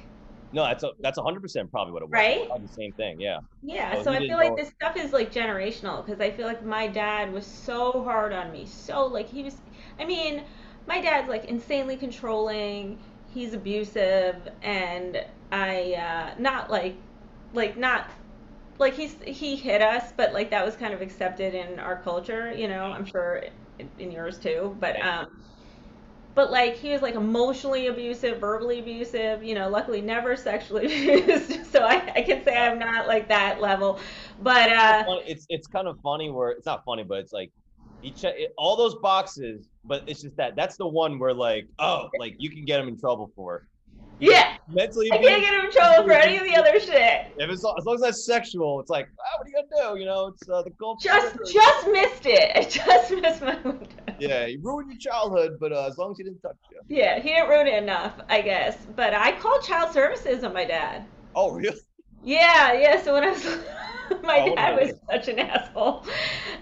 No, 0.53 0.65
that's 0.65 0.83
a, 0.85 0.91
that's 1.01 1.19
hundred 1.19 1.41
percent 1.41 1.71
probably 1.71 1.93
what 1.93 2.03
it 2.03 2.09
was. 2.09 2.19
right? 2.19 2.47
Probably 2.47 2.67
the 2.67 2.73
same 2.73 2.93
thing. 2.93 3.21
Yeah. 3.21 3.39
Yeah, 3.63 3.95
So 3.95 4.03
so 4.03 4.13
I 4.13 4.19
feel 4.27 4.37
like 4.39 4.57
this 4.57 4.71
stuff 4.71 4.97
is 4.97 5.13
like 5.13 5.33
generational 5.33 6.05
because 6.05 6.21
I 6.21 6.31
feel 6.33 6.47
like 6.47 6.65
my 6.65 6.89
dad 6.89 7.33
was 7.33 7.47
so 7.47 8.03
hard 8.05 8.33
on 8.33 8.51
me. 8.53 8.67
So 8.67 9.07
like 9.07 9.29
he 9.29 9.43
was 9.45 9.57
I 9.99 10.05
mean, 10.05 10.45
my 10.87 11.01
dad's 11.01 11.29
like 11.29 11.45
insanely 11.45 11.97
controlling, 11.97 12.99
he's 13.33 13.55
abusive 13.55 14.49
and 14.63 15.25
I 15.53 15.95
uh 15.95 16.41
not 16.41 16.71
like 16.71 16.97
like 17.53 17.77
not 17.77 18.11
like 18.79 18.95
he's 18.95 19.17
he 19.23 19.57
hit 19.57 19.83
us, 19.83 20.13
but 20.17 20.33
like 20.33 20.51
that 20.51 20.65
was 20.65 20.77
kind 20.77 20.95
of 20.95 21.03
accepted 21.03 21.55
in 21.55 21.79
our 21.79 22.03
culture, 22.03 22.53
you 22.53 22.69
know. 22.69 22.85
I'm 22.87 23.05
sure 23.07 23.45
in, 23.79 23.91
in 23.99 24.11
yours 24.13 24.39
too, 24.39 24.77
but 24.81 25.03
um 25.05 25.27
but 26.35 26.51
like 26.51 26.77
he 26.77 26.91
was 26.93 27.03
like 27.03 27.15
emotionally 27.15 27.89
abusive, 27.89 28.41
verbally 28.41 28.79
abusive, 28.81 29.43
you 29.45 29.55
know, 29.55 29.69
luckily 29.69 30.01
never 30.01 30.37
sexually 30.37 30.87
abused. 30.87 31.67
So 31.67 31.81
I, 31.85 32.13
I 32.17 32.23
can 32.23 32.43
say 32.45 32.57
I'm 32.57 32.79
not 32.79 33.07
like 33.07 33.29
that 33.29 33.61
level. 33.61 34.01
But 34.39 34.71
uh 34.73 35.05
It's 35.27 35.47
it's 35.49 35.67
kind 35.67 35.89
of 35.89 36.01
funny 36.03 36.31
where 36.31 36.51
it's 36.51 36.67
not 36.67 36.85
funny, 36.85 37.05
but 37.05 37.19
it's 37.19 37.33
like 37.33 37.53
he 38.01 38.13
check 38.13 38.35
it, 38.37 38.53
all 38.59 38.77
those 38.77 38.95
boxes, 38.97 39.69
but 39.85 40.05
it's 40.07 40.23
just 40.23 40.37
that 40.37 40.57
that's 40.57 40.77
the 40.77 40.87
one 40.87 41.19
where 41.19 41.35
like 41.35 41.69
oh 41.79 42.11
like 42.17 42.35
you 42.39 42.51
can 42.51 42.65
get 42.65 42.81
him 42.81 42.89
in 42.89 42.99
trouble 42.99 43.33
for 43.37 43.67
yeah, 44.23 44.57
mentally. 44.69 45.13
I 45.13 45.19
can't 45.19 45.43
get 45.43 45.55
him 45.55 45.65
in 45.67 45.73
trouble 45.73 46.05
for 46.05 46.13
any 46.13 46.37
of 46.39 46.45
the 46.45 46.57
other 46.57 46.81
shit. 46.81 47.27
If 47.37 47.51
it's 47.51 47.65
as 47.79 47.85
long 47.85 47.95
as 47.97 48.01
that's 48.01 48.27
sexual, 48.27 48.81
it's 48.81 48.91
like 48.91 49.09
ah, 49.19 49.39
what 49.39 49.47
are 49.47 49.51
you 49.51 49.55
gonna 49.71 49.95
do? 49.95 50.01
You 50.01 50.07
know, 50.07 50.27
it's 50.29 50.49
uh, 50.49 50.63
the 50.63 50.71
culture. 50.79 51.09
Just 51.09 51.37
just 51.53 51.89
missed 51.89 52.27
it. 52.27 52.51
I 52.57 52.63
just 52.69 53.11
missed 53.11 53.43
my 53.43 53.57
window. 53.65 53.87
yeah, 54.19 54.47
he 54.47 54.59
ruined 54.63 54.91
your 54.91 54.99
childhood, 54.99 55.53
but 55.61 55.73
uh, 55.73 55.87
as 55.87 55.99
long 55.99 56.13
as 56.13 56.19
he 56.19 56.25
didn't 56.25 56.41
touch 56.41 56.57
you. 56.71 56.81
Yeah, 56.89 57.19
he 57.21 57.31
didn't 57.31 57.49
ruin 57.49 57.67
it 57.67 57.83
enough, 57.83 58.15
I 58.29 58.43
guess. 58.43 58.77
But 58.97 59.15
I 59.15 59.33
called 59.41 59.63
child 59.63 59.93
services 59.93 60.45
on 60.45 60.53
my 60.53 60.65
dad. 60.65 61.05
Oh 61.35 61.53
really? 61.53 61.77
Yeah, 62.25 62.73
yeah. 62.75 63.03
So 63.03 63.15
when 63.15 63.25
I 63.25 63.31
was 63.31 63.45
my 64.23 64.41
Oh, 64.41 64.55
dad 64.55 64.79
was 64.81 64.93
such 65.11 65.29
an 65.29 65.39
asshole. 65.39 66.05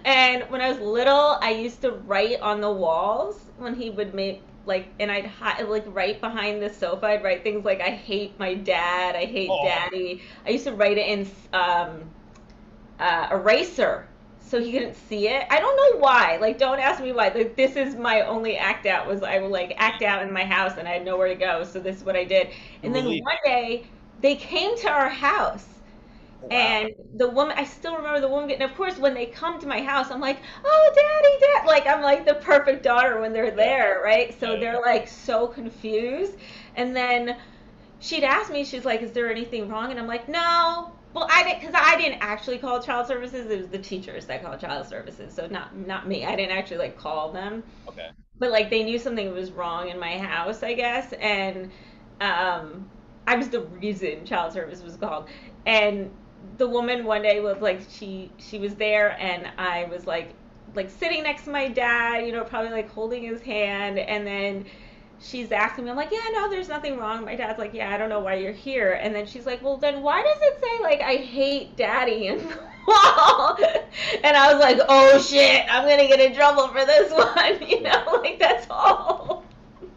And 0.05 0.45
when 0.51 0.61
I 0.61 0.71
was 0.71 0.81
little, 0.81 1.39
I 1.41 1.51
used 1.53 1.83
to 1.83 1.93
write 1.93 2.41
on 2.41 2.61
the 2.61 2.71
walls 2.71 3.51
when 3.59 3.75
he 3.75 3.91
would 3.91 4.15
make 4.15 4.43
like 4.67 4.89
and 5.01 5.11
I'd 5.11 5.27
hi- 5.27 5.63
like 5.63 5.85
right 5.89 6.21
behind 6.21 6.63
the 6.63 6.71
sofa, 6.71 7.07
I'd 7.07 7.25
write 7.25 7.43
things 7.43 7.65
like 7.65 7.81
I 7.81 7.91
hate 7.91 8.39
my 8.39 8.55
dad, 8.55 9.17
I 9.17 9.25
hate 9.27 9.51
Oh. 9.51 9.63
daddy. 9.63 10.23
I 10.47 10.51
used 10.51 10.65
to 10.65 10.73
write 10.73 10.99
it 10.99 11.07
in 11.09 11.29
um 11.53 12.11
uh, 12.99 13.29
eraser 13.33 14.07
so 14.39 14.61
he 14.61 14.73
couldn't 14.73 14.95
see 14.95 15.29
it. 15.29 15.47
I 15.51 15.61
don't 15.61 15.77
know 15.77 16.01
why. 16.01 16.39
Like, 16.41 16.59
don't 16.59 16.81
ask 16.81 17.01
me 17.03 17.13
why. 17.13 17.29
Like, 17.29 17.55
this 17.55 17.77
is 17.77 17.95
my 17.95 18.23
only 18.23 18.57
act 18.57 18.85
out. 18.87 19.07
Was 19.07 19.23
I 19.23 19.39
would 19.39 19.51
like 19.53 19.75
act 19.79 20.03
out 20.03 20.23
in 20.23 20.33
my 20.33 20.45
house 20.45 20.77
and 20.77 20.89
I 20.89 20.93
had 20.93 21.05
nowhere 21.05 21.29
to 21.29 21.37
go. 21.37 21.63
So 21.65 21.79
this 21.79 21.97
is 21.99 22.05
what 22.05 22.17
I 22.17 22.25
did. 22.25 22.49
And 22.83 22.95
then 22.95 23.07
one 23.07 23.37
day 23.45 23.87
they 24.21 24.35
came 24.37 24.77
to 24.81 24.89
our 24.91 25.09
house 25.09 25.80
Wow. 26.43 26.49
and 26.51 26.93
the 27.15 27.29
woman, 27.29 27.57
I 27.59 27.65
still 27.65 27.97
remember 27.97 28.21
the 28.21 28.29
woman 28.29 28.49
getting, 28.49 28.69
of 28.69 28.75
course, 28.77 28.99
when 28.99 29.15
they 29.15 29.27
come 29.27 29.61
to 29.61 29.67
my 29.67 29.83
house, 29.83 30.11
I'm 30.11 30.21
like, 30.21 30.39
oh, 30.65 30.93
daddy, 30.95 31.37
dad. 31.41 31.67
Like, 31.67 31.87
I'm 31.87 32.03
like 32.03 32.27
the 32.27 32.35
perfect 32.35 32.83
daughter 32.83 33.21
when 33.21 33.33
they're 33.33 33.51
there, 33.51 34.01
right? 34.05 34.39
So 34.41 34.57
they're 34.59 34.81
like 34.81 35.09
so 35.09 35.47
confused. 35.47 36.37
And 36.77 36.97
then 36.97 37.37
she'd 37.99 38.25
ask 38.25 38.51
me, 38.51 38.65
she's 38.65 38.85
like, 38.85 39.03
is 39.03 39.13
there 39.13 39.31
anything 39.31 39.69
wrong? 39.69 39.91
And 39.91 40.01
I'm 40.01 40.07
like, 40.07 40.29
no. 40.29 40.93
Well, 41.13 41.27
I 41.31 41.43
didn't, 41.43 41.61
because 41.61 41.75
I 41.77 41.97
didn't 41.97 42.19
actually 42.23 42.59
call 42.59 42.81
child 42.81 43.07
services. 43.07 43.51
It 43.51 43.59
was 43.59 43.69
the 43.69 43.79
teachers 43.79 44.27
that 44.27 44.43
called 44.43 44.61
child 44.61 44.87
services. 44.87 45.35
So 45.35 45.47
not, 45.49 45.77
not 45.77 46.07
me. 46.09 46.25
I 46.25 46.37
didn't 46.37 46.57
actually 46.57 46.79
like 46.79 46.97
call 46.97 47.33
them 47.33 47.65
okay. 47.89 48.11
but 48.39 48.51
like 48.51 48.71
they 48.71 48.83
knew 48.83 48.99
something 48.99 49.33
was 49.33 49.53
wrong 49.53 49.89
in 49.89 49.99
my 49.99 50.19
house, 50.19 50.63
I 50.63 50.75
guess, 50.75 51.13
and 51.15 51.71
um, 52.21 52.89
I 53.27 53.37
was 53.37 53.49
the 53.51 53.63
reason 53.63 54.25
child 54.25 54.53
service 54.53 54.83
was 54.83 54.97
called. 54.97 55.29
And 55.67 56.11
the 56.61 56.69
woman 56.69 57.07
one 57.07 57.23
day 57.23 57.41
was 57.41 57.57
like, 57.63 57.81
she 57.89 58.31
she 58.39 58.59
was 58.59 58.75
there, 58.75 59.19
and 59.19 59.51
I 59.57 59.85
was 59.85 60.07
like, 60.07 60.35
like 60.75 60.91
sitting 60.91 61.23
next 61.23 61.45
to 61.45 61.51
my 61.51 61.69
dad, 61.69 62.27
you 62.27 62.33
know, 62.33 62.45
probably 62.45 62.71
like 62.71 62.91
holding 62.91 63.23
his 63.25 63.41
hand, 63.41 63.99
and 63.99 64.27
then 64.27 64.67
she's 65.19 65.51
asking 65.53 65.85
me, 65.85 65.91
I'm 65.91 65.97
like, 65.97 66.11
yeah, 66.13 66.19
no, 66.35 66.51
there's 66.51 66.69
nothing 66.69 66.99
wrong. 66.99 67.25
My 67.25 67.35
dad's 67.35 67.59
like, 67.59 67.73
yeah, 67.73 67.95
I 67.95 67.97
don't 67.97 68.11
know 68.11 68.21
why 68.21 68.35
you're 68.35 68.53
here. 68.53 68.93
And 68.93 69.15
then 69.15 69.27
she's 69.27 69.47
like, 69.47 69.63
well, 69.63 69.79
then 69.79 70.03
why 70.03 70.23
does 70.23 70.39
it 70.39 70.61
say 70.61 70.83
like 70.83 71.01
I 71.01 71.17
hate 71.17 71.77
daddy 71.79 72.29
the 72.29 72.59
wall? 72.87 73.57
And 74.23 74.37
I 74.37 74.53
was 74.53 74.61
like, 74.61 74.81
oh 74.87 75.19
shit, 75.19 75.65
I'm 75.71 75.89
gonna 75.89 76.09
get 76.09 76.21
in 76.21 76.35
trouble 76.35 76.69
for 76.69 76.85
this 76.85 77.11
one, 77.37 77.67
you 77.67 77.81
know, 77.81 78.21
like 78.23 78.39
that's 78.39 78.67
all. 78.69 79.47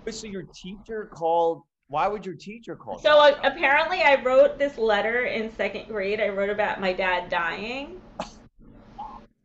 So 0.09 0.27
your 0.27 0.43
teacher 0.55 1.09
called? 1.13 1.63
Why 1.93 2.07
would 2.07 2.25
your 2.25 2.33
teacher 2.33 2.75
call? 2.75 2.97
So 2.97 3.19
uh, 3.19 3.39
apparently, 3.43 4.01
I 4.01 4.19
wrote 4.23 4.57
this 4.57 4.79
letter 4.79 5.25
in 5.25 5.53
second 5.55 5.87
grade. 5.87 6.19
I 6.19 6.29
wrote 6.29 6.49
about 6.49 6.81
my 6.81 6.91
dad 6.91 7.29
dying. 7.29 8.01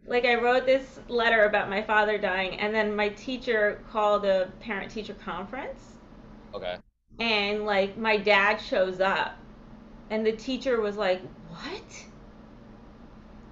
Like 0.06 0.24
I 0.24 0.37
wrote 0.37 0.64
this 0.64 1.00
letter 1.08 1.44
about 1.44 1.68
my 1.68 1.82
father 1.82 2.16
dying, 2.16 2.58
and 2.58 2.74
then 2.74 2.96
my 2.96 3.11
teacher 3.11 3.82
called 3.90 4.24
a 4.24 4.50
parent-teacher 4.61 5.12
conference. 5.22 5.96
okay. 6.54 6.76
and 7.20 7.66
like 7.66 7.98
my 7.98 8.16
dad 8.16 8.56
shows 8.56 9.00
up 9.00 9.37
and 10.08 10.24
the 10.24 10.32
teacher 10.32 10.80
was 10.80 10.96
like 10.96 11.20
what 11.50 12.04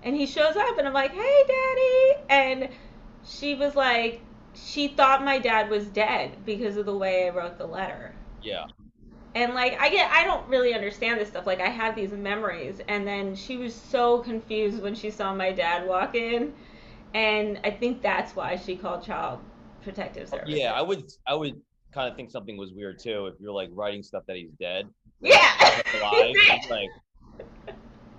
and 0.02 0.16
he 0.16 0.24
shows 0.24 0.56
up 0.56 0.78
and 0.78 0.86
i'm 0.88 0.94
like 0.94 1.12
hey 1.12 1.42
daddy 1.46 2.22
and 2.30 2.68
she 3.24 3.54
was 3.54 3.74
like 3.76 4.22
she 4.54 4.88
thought 4.88 5.22
my 5.24 5.38
dad 5.38 5.68
was 5.68 5.84
dead 5.88 6.36
because 6.46 6.78
of 6.78 6.86
the 6.86 6.96
way 6.96 7.26
i 7.26 7.30
wrote 7.30 7.58
the 7.58 7.66
letter 7.66 8.14
Yeah. 8.42 8.64
And 9.36 9.54
like 9.54 9.78
i 9.80 9.88
get 9.88 10.10
i 10.10 10.24
don't 10.24 10.48
really 10.48 10.74
understand 10.74 11.20
this 11.20 11.28
stuff 11.28 11.46
like 11.46 11.60
i 11.60 11.68
have 11.68 11.94
these 11.94 12.10
memories 12.10 12.80
and 12.88 13.06
then 13.06 13.36
she 13.36 13.56
was 13.56 13.74
so 13.74 14.18
confused 14.18 14.82
when 14.82 14.94
she 14.94 15.10
saw 15.10 15.32
my 15.34 15.52
dad 15.52 15.86
walk 15.86 16.14
in 16.14 16.52
and 17.14 17.60
i 17.62 17.70
think 17.70 18.02
that's 18.02 18.34
why 18.34 18.56
she 18.56 18.74
called 18.74 19.04
child 19.04 19.38
protective 19.82 20.28
services 20.28 20.58
Yeah, 20.58 20.72
I 20.72 20.82
would 20.82 21.04
I 21.26 21.34
would 21.34 21.60
kind 21.92 22.10
of 22.10 22.16
think 22.16 22.30
something 22.30 22.56
was 22.56 22.72
weird 22.72 22.98
too 22.98 23.26
if 23.26 23.34
you're 23.40 23.52
like 23.52 23.70
writing 23.72 24.02
stuff 24.02 24.24
that 24.26 24.36
he's 24.36 24.50
dead. 24.60 24.88
yeah 25.20 25.54
Alive. 25.94 26.34
It's 26.50 26.68
like, 26.68 26.88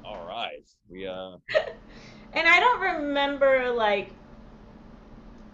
all 0.06 0.26
right, 0.26 0.66
we 0.90 1.06
uh. 1.06 1.38
And 2.34 2.48
I 2.48 2.60
don't 2.60 2.82
remember 2.82 3.72
like 3.72 4.12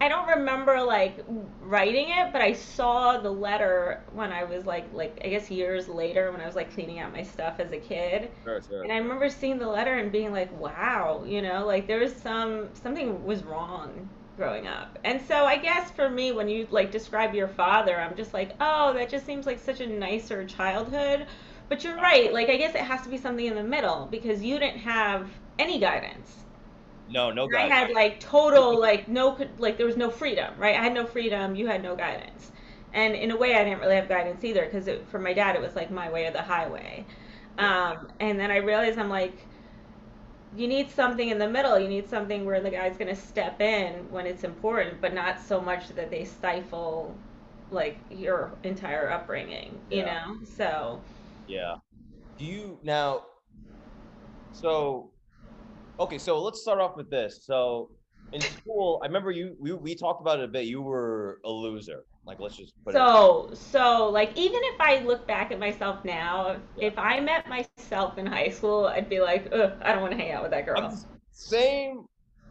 I 0.04 0.08
don't 0.08 0.28
remember 0.28 0.82
like 0.82 1.24
writing 1.62 2.10
it, 2.10 2.30
but 2.30 2.42
I 2.42 2.52
saw 2.52 3.16
the 3.16 3.30
letter 3.30 4.02
when 4.12 4.32
I 4.32 4.44
was 4.44 4.66
like 4.66 4.92
like 4.92 5.18
I 5.24 5.28
guess 5.28 5.50
years 5.50 5.88
later 5.88 6.30
when 6.30 6.42
I 6.42 6.46
was 6.46 6.54
like 6.54 6.74
cleaning 6.74 6.98
out 6.98 7.10
my 7.10 7.22
stuff 7.22 7.58
as 7.58 7.72
a 7.72 7.78
kid. 7.78 8.30
Sure, 8.42 8.60
sure. 8.68 8.82
And 8.82 8.92
I 8.92 8.98
remember 8.98 9.30
seeing 9.30 9.58
the 9.58 9.66
letter 9.66 9.94
and 9.94 10.12
being 10.12 10.30
like, 10.30 10.52
"Wow, 10.60 11.24
you 11.26 11.40
know, 11.40 11.64
like 11.64 11.86
there 11.86 12.00
was 12.00 12.14
some 12.14 12.68
something 12.74 13.24
was 13.24 13.44
wrong 13.44 14.10
growing 14.36 14.66
up." 14.66 14.98
And 15.04 15.22
so 15.22 15.46
I 15.46 15.56
guess 15.56 15.90
for 15.90 16.10
me 16.10 16.32
when 16.32 16.50
you 16.50 16.66
like 16.70 16.90
describe 16.90 17.34
your 17.34 17.48
father, 17.48 17.98
I'm 17.98 18.14
just 18.14 18.34
like, 18.34 18.52
"Oh, 18.60 18.92
that 18.92 19.08
just 19.08 19.24
seems 19.24 19.46
like 19.46 19.58
such 19.58 19.80
a 19.80 19.86
nicer 19.86 20.44
childhood." 20.44 21.26
But 21.70 21.82
you're 21.82 21.96
right. 21.96 22.30
Like 22.30 22.50
I 22.50 22.58
guess 22.58 22.74
it 22.74 22.82
has 22.82 23.00
to 23.04 23.08
be 23.08 23.16
something 23.16 23.46
in 23.46 23.54
the 23.54 23.64
middle 23.64 24.06
because 24.10 24.42
you 24.42 24.58
didn't 24.58 24.80
have 24.80 25.30
any 25.58 25.78
guidance. 25.80 26.43
No, 27.06 27.30
no 27.30 27.48
guidance. 27.48 27.70
I 27.70 27.74
had 27.74 27.90
like 27.90 28.20
total 28.20 28.80
like 28.80 29.08
no 29.08 29.38
like 29.58 29.76
there 29.76 29.86
was 29.86 29.96
no 29.96 30.10
freedom, 30.10 30.54
right? 30.58 30.76
I 30.76 30.82
had 30.82 30.94
no 30.94 31.06
freedom. 31.06 31.54
You 31.54 31.66
had 31.66 31.82
no 31.82 31.94
guidance, 31.96 32.52
and 32.92 33.14
in 33.14 33.30
a 33.30 33.36
way, 33.36 33.54
I 33.54 33.64
didn't 33.64 33.80
really 33.80 33.96
have 33.96 34.08
guidance 34.08 34.44
either 34.44 34.64
because 34.64 34.88
for 35.08 35.18
my 35.18 35.32
dad, 35.34 35.54
it 35.56 35.62
was 35.62 35.76
like 35.76 35.90
my 35.90 36.10
way 36.10 36.26
or 36.26 36.32
the 36.32 36.42
highway. 36.42 37.06
Um, 37.58 38.08
and 38.20 38.40
then 38.40 38.50
I 38.50 38.56
realized 38.58 38.98
I'm 38.98 39.10
like, 39.10 39.48
you 40.52 40.68
need 40.68 40.90
something 40.90 41.28
in 41.28 41.38
the 41.38 41.48
middle. 41.48 41.78
You 41.78 41.88
need 41.88 42.08
something 42.08 42.44
where 42.44 42.60
the 42.60 42.70
guy's 42.70 42.96
gonna 42.96 43.16
step 43.16 43.60
in 43.60 44.10
when 44.10 44.26
it's 44.26 44.44
important, 44.44 45.00
but 45.00 45.12
not 45.14 45.40
so 45.40 45.60
much 45.60 45.88
that 45.90 46.10
they 46.10 46.24
stifle 46.24 47.20
like 47.70 48.04
your 48.10 48.58
entire 48.62 49.10
upbringing. 49.10 49.82
You 49.90 50.04
Yeah. 50.04 50.04
know, 50.04 50.36
so 50.44 51.04
Yeah. 51.46 51.76
Do 52.38 52.44
you 52.44 52.80
now? 52.82 53.26
So, 54.52 55.13
okay. 56.00 56.18
So 56.18 56.40
let's 56.42 56.60
start 56.62 56.80
off 56.80 56.96
with 56.96 57.10
this. 57.10 57.44
So 57.44 57.90
in 58.32 58.40
school, 58.40 59.00
I 59.02 59.06
remember 59.06 59.30
you. 59.30 59.56
We 59.60 59.72
we 59.72 59.94
talked 59.94 60.20
about 60.20 60.38
it 60.40 60.44
a 60.44 60.48
bit. 60.48 60.64
You 60.66 60.82
were 60.82 61.40
a 61.44 61.50
loser. 61.50 62.04
Like 62.26 62.40
let's 62.40 62.56
just 62.56 62.72
put 62.84 62.94
it. 62.94 62.98
So, 62.98 63.50
so 63.52 64.08
like 64.10 64.30
even 64.36 64.60
if 64.62 64.80
I 64.80 65.00
look 65.00 65.26
back 65.26 65.52
at 65.52 65.58
myself 65.58 66.04
now, 66.04 66.48
if, 66.52 66.60
Yeah. 66.76 66.86
if 66.88 66.98
I 66.98 67.20
met 67.20 67.48
myself 67.48 68.16
in 68.18 68.24
high 68.26 68.48
school, 68.48 68.86
I'd 68.86 69.08
be 69.10 69.20
like, 69.20 69.48
Ugh, 69.52 69.72
I 69.82 69.92
don't 69.92 70.00
want 70.02 70.12
to 70.12 70.18
hang 70.18 70.32
out 70.32 70.42
with 70.42 70.50
that 70.52 70.66
I'm 70.68 70.82
girl. 70.90 71.06
same 71.32 72.06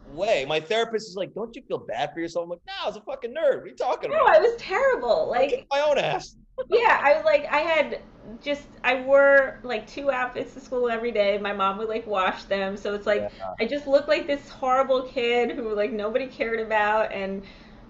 way. 0.06 0.44
My 0.46 0.60
therapist 0.60 1.08
is 1.08 1.16
like, 1.16 1.34
"Don't 1.34 1.54
you 1.56 1.62
feel 1.66 1.78
bad 1.78 2.12
for 2.12 2.20
yourself?" 2.20 2.44
I'm 2.44 2.50
like, 2.50 2.60
"No, 2.66 2.72
I 2.84 2.86
was 2.86 2.96
a 2.96 3.00
fucking 3.00 3.30
nerd. 3.32 3.56
What 3.56 3.64
are 3.64 3.66
you 3.66 3.74
talking 3.74 4.10
No, 4.10 4.16
about?" 4.16 4.32
No, 4.32 4.38
I 4.38 4.38
was 4.38 4.54
terrible. 4.60 5.28
Like, 5.28 5.66
my 5.72 5.80
own 5.80 5.98
ass. 5.98 6.36
Yeah, 6.68 7.00
I 7.02 7.14
was 7.14 7.24
like, 7.24 7.46
I 7.50 7.58
had 7.58 8.00
just, 8.42 8.68
I 8.82 9.02
wore 9.02 9.58
like 9.62 9.86
two 9.86 10.10
outfits 10.10 10.54
to 10.54 10.60
school 10.60 10.88
every 10.88 11.12
day. 11.12 11.38
My 11.38 11.52
mom 11.52 11.78
would 11.78 11.88
like 11.88 12.06
wash 12.06 12.44
them, 12.44 12.76
so 12.76 12.94
it's 12.94 13.06
like 13.06 13.28
Yeah. 13.30 13.54
I 13.60 13.66
just 13.66 13.86
looked 13.86 14.08
like 14.08 14.26
this 14.26 14.48
horrible 14.48 15.02
kid 15.02 15.52
who 15.52 15.74
like 15.74 15.92
nobody 15.92 16.26
cared 16.26 16.60
about, 16.60 17.12
and 17.12 17.42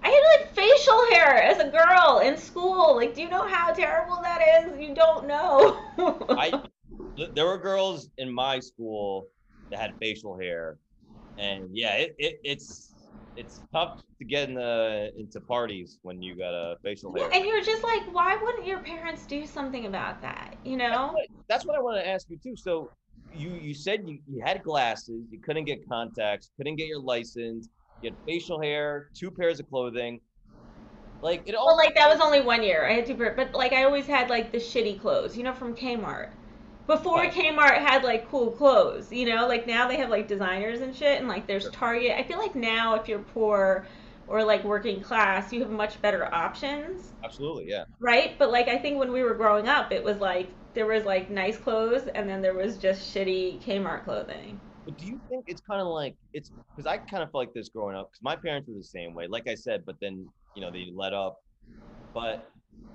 I 0.03 0.09
had 0.09 0.41
like 0.41 0.53
facial 0.55 1.01
hair 1.13 1.43
as 1.43 1.59
a 1.61 1.69
girl 1.71 2.21
in 2.25 2.37
school. 2.37 2.97
Like, 2.97 3.15
do 3.15 3.23
you 3.23 3.29
know 3.31 3.47
how 3.49 3.73
terrible 3.73 4.19
that 4.23 4.41
is? 4.65 4.79
You 4.81 4.95
don't 4.95 5.27
know. 5.27 5.79
I 6.37 6.59
there 7.35 7.47
were 7.47 7.59
girls 7.59 8.11
in 8.19 8.33
my 8.33 8.61
school 8.61 9.29
that 9.71 9.81
had 9.81 9.95
facial 10.01 10.37
hair, 10.39 10.79
and 11.39 11.69
yeah, 11.73 11.95
it, 11.97 12.15
it 12.19 12.41
it's 12.45 12.94
it's 13.37 13.63
tough 13.73 14.03
to 14.19 14.25
get 14.25 14.49
in 14.49 14.55
the 14.55 15.11
into 15.19 15.41
parties 15.41 15.99
when 16.03 16.23
you 16.23 16.37
got 16.37 16.55
a 16.55 16.77
facial 16.83 17.15
Yeah, 17.17 17.25
hair. 17.25 17.31
and 17.35 17.45
you're 17.45 17.63
just 17.63 17.83
like, 17.83 18.15
why 18.15 18.39
wouldn't 18.43 18.67
your 18.67 18.81
parents 18.81 19.27
do 19.27 19.47
something 19.47 19.87
about 19.87 20.21
that? 20.23 20.57
You 20.65 20.77
That's 20.79 20.91
know? 20.91 21.11
what, 21.13 21.27
that's 21.49 21.67
what 21.67 21.77
I 21.77 21.81
want 21.81 21.97
to 21.99 22.09
ask 22.09 22.29
you 22.31 22.39
too. 22.39 22.57
So 22.57 22.93
you 23.33 23.55
you 23.55 23.75
said 23.75 24.03
you, 24.07 24.19
you 24.29 24.43
had 24.45 24.63
glasses, 24.63 25.25
you 25.31 25.41
couldn't 25.41 25.65
get 25.65 25.87
contacts, 25.89 26.51
couldn't 26.57 26.77
get 26.77 26.87
your 26.87 27.01
license, 27.01 27.69
you 28.01 28.11
had 28.11 28.17
facial 28.27 28.61
hair, 28.61 29.11
two 29.15 29.31
pairs 29.31 29.61
of 29.61 29.69
clothing. 29.69 30.21
Like 31.21 31.43
it 31.47 31.55
all. 31.55 31.67
Well, 31.67 31.77
like 31.77 31.95
that 31.95 32.09
was 32.09 32.21
only 32.21 32.41
one 32.41 32.63
year. 32.63 32.87
I 32.87 32.93
had 32.93 33.07
to, 33.07 33.15
but 33.15 33.55
like 33.55 33.73
I 33.73 33.85
always 33.85 34.07
had 34.07 34.29
like 34.29 34.53
the 34.53 34.59
shitty 34.59 35.01
clothes, 35.01 35.37
you 35.37 35.43
know, 35.43 35.55
from 35.55 35.75
Kmart. 35.75 36.29
Before 36.87 37.19
Right. 37.19 37.33
Kmart 37.33 37.79
had 37.79 38.05
like 38.05 38.29
cool 38.29 38.51
clothes, 38.51 39.11
you 39.11 39.27
know, 39.27 39.47
like 39.49 39.67
now 39.67 39.89
they 39.89 39.97
have 39.97 40.11
like 40.11 40.29
designers 40.29 40.81
and 40.81 40.95
shit, 40.95 41.19
and 41.19 41.29
like 41.29 41.47
there's. 41.47 41.69
Target. 41.71 42.13
I 42.19 42.23
feel 42.23 42.39
like 42.39 42.55
now 42.55 42.95
if 42.95 43.09
you're 43.09 43.21
poor 43.21 43.87
or 44.27 44.45
like 44.45 44.65
working 44.65 45.01
class, 45.01 45.53
you 45.53 45.61
have 45.61 45.71
much 45.71 46.01
better 46.03 46.33
options, 46.33 47.13
absolutely, 47.25 47.67
yeah. 47.69 47.85
right? 48.01 48.39
But 48.39 48.51
like 48.51 48.69
I 48.69 48.79
think 48.79 48.99
when 48.99 49.13
we 49.13 49.23
were 49.23 49.35
growing 49.35 49.69
up, 49.69 49.93
it 49.93 50.05
was 50.05 50.19
like 50.19 50.49
there 50.75 50.87
was 50.87 51.05
like 51.05 51.31
nice 51.31 51.57
clothes, 51.57 52.09
and 52.15 52.29
then 52.29 52.43
there 52.43 52.55
was 52.55 52.77
just 52.77 53.15
shitty 53.15 53.63
Kmart 53.65 54.05
clothing. 54.05 54.61
But 54.85 54.99
do 54.99 55.07
you 55.07 55.21
think 55.29 55.45
it's 55.47 55.63
kind 55.63 55.81
of 55.81 55.87
like 55.89 56.15
it's 56.33 56.51
because 56.77 56.87
I 56.87 56.99
kind 56.99 57.23
of 57.23 57.31
felt 57.31 57.47
like 57.47 57.55
this 57.55 57.71
growing 57.71 57.97
up 57.97 58.11
because 58.11 58.23
my 58.23 58.37
parents 58.37 58.69
were 58.69 58.75
the 58.75 58.85
same 58.85 59.15
way, 59.15 59.27
like 59.27 59.49
I 59.49 59.55
said, 59.55 59.85
but 59.87 59.97
then 60.01 60.29
you 60.55 60.63
know 60.63 60.71
they 60.71 60.91
let 60.95 61.15
up. 61.15 61.39
But 62.13 62.49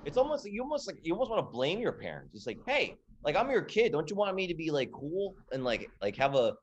it's 0.05 0.17
almost 0.17 0.49
you 0.49 0.61
almost 0.61 0.87
like 0.87 0.97
you 1.03 1.13
almost 1.13 1.31
want 1.31 1.45
to 1.45 1.51
blame 1.51 1.79
your 1.79 1.93
parents. 1.93 2.35
It's 2.35 2.47
like, 2.47 2.59
hey, 2.67 2.95
like 3.23 3.35
I'm 3.35 3.49
your 3.51 3.61
kid, 3.63 3.91
don't 3.91 4.09
you 4.09 4.15
want 4.15 4.35
me 4.35 4.47
to 4.47 4.55
be 4.55 4.71
like 4.71 4.91
cool 4.91 5.35
and 5.51 5.63
like 5.63 5.91
like 6.01 6.15
have 6.17 6.35
a 6.35 6.53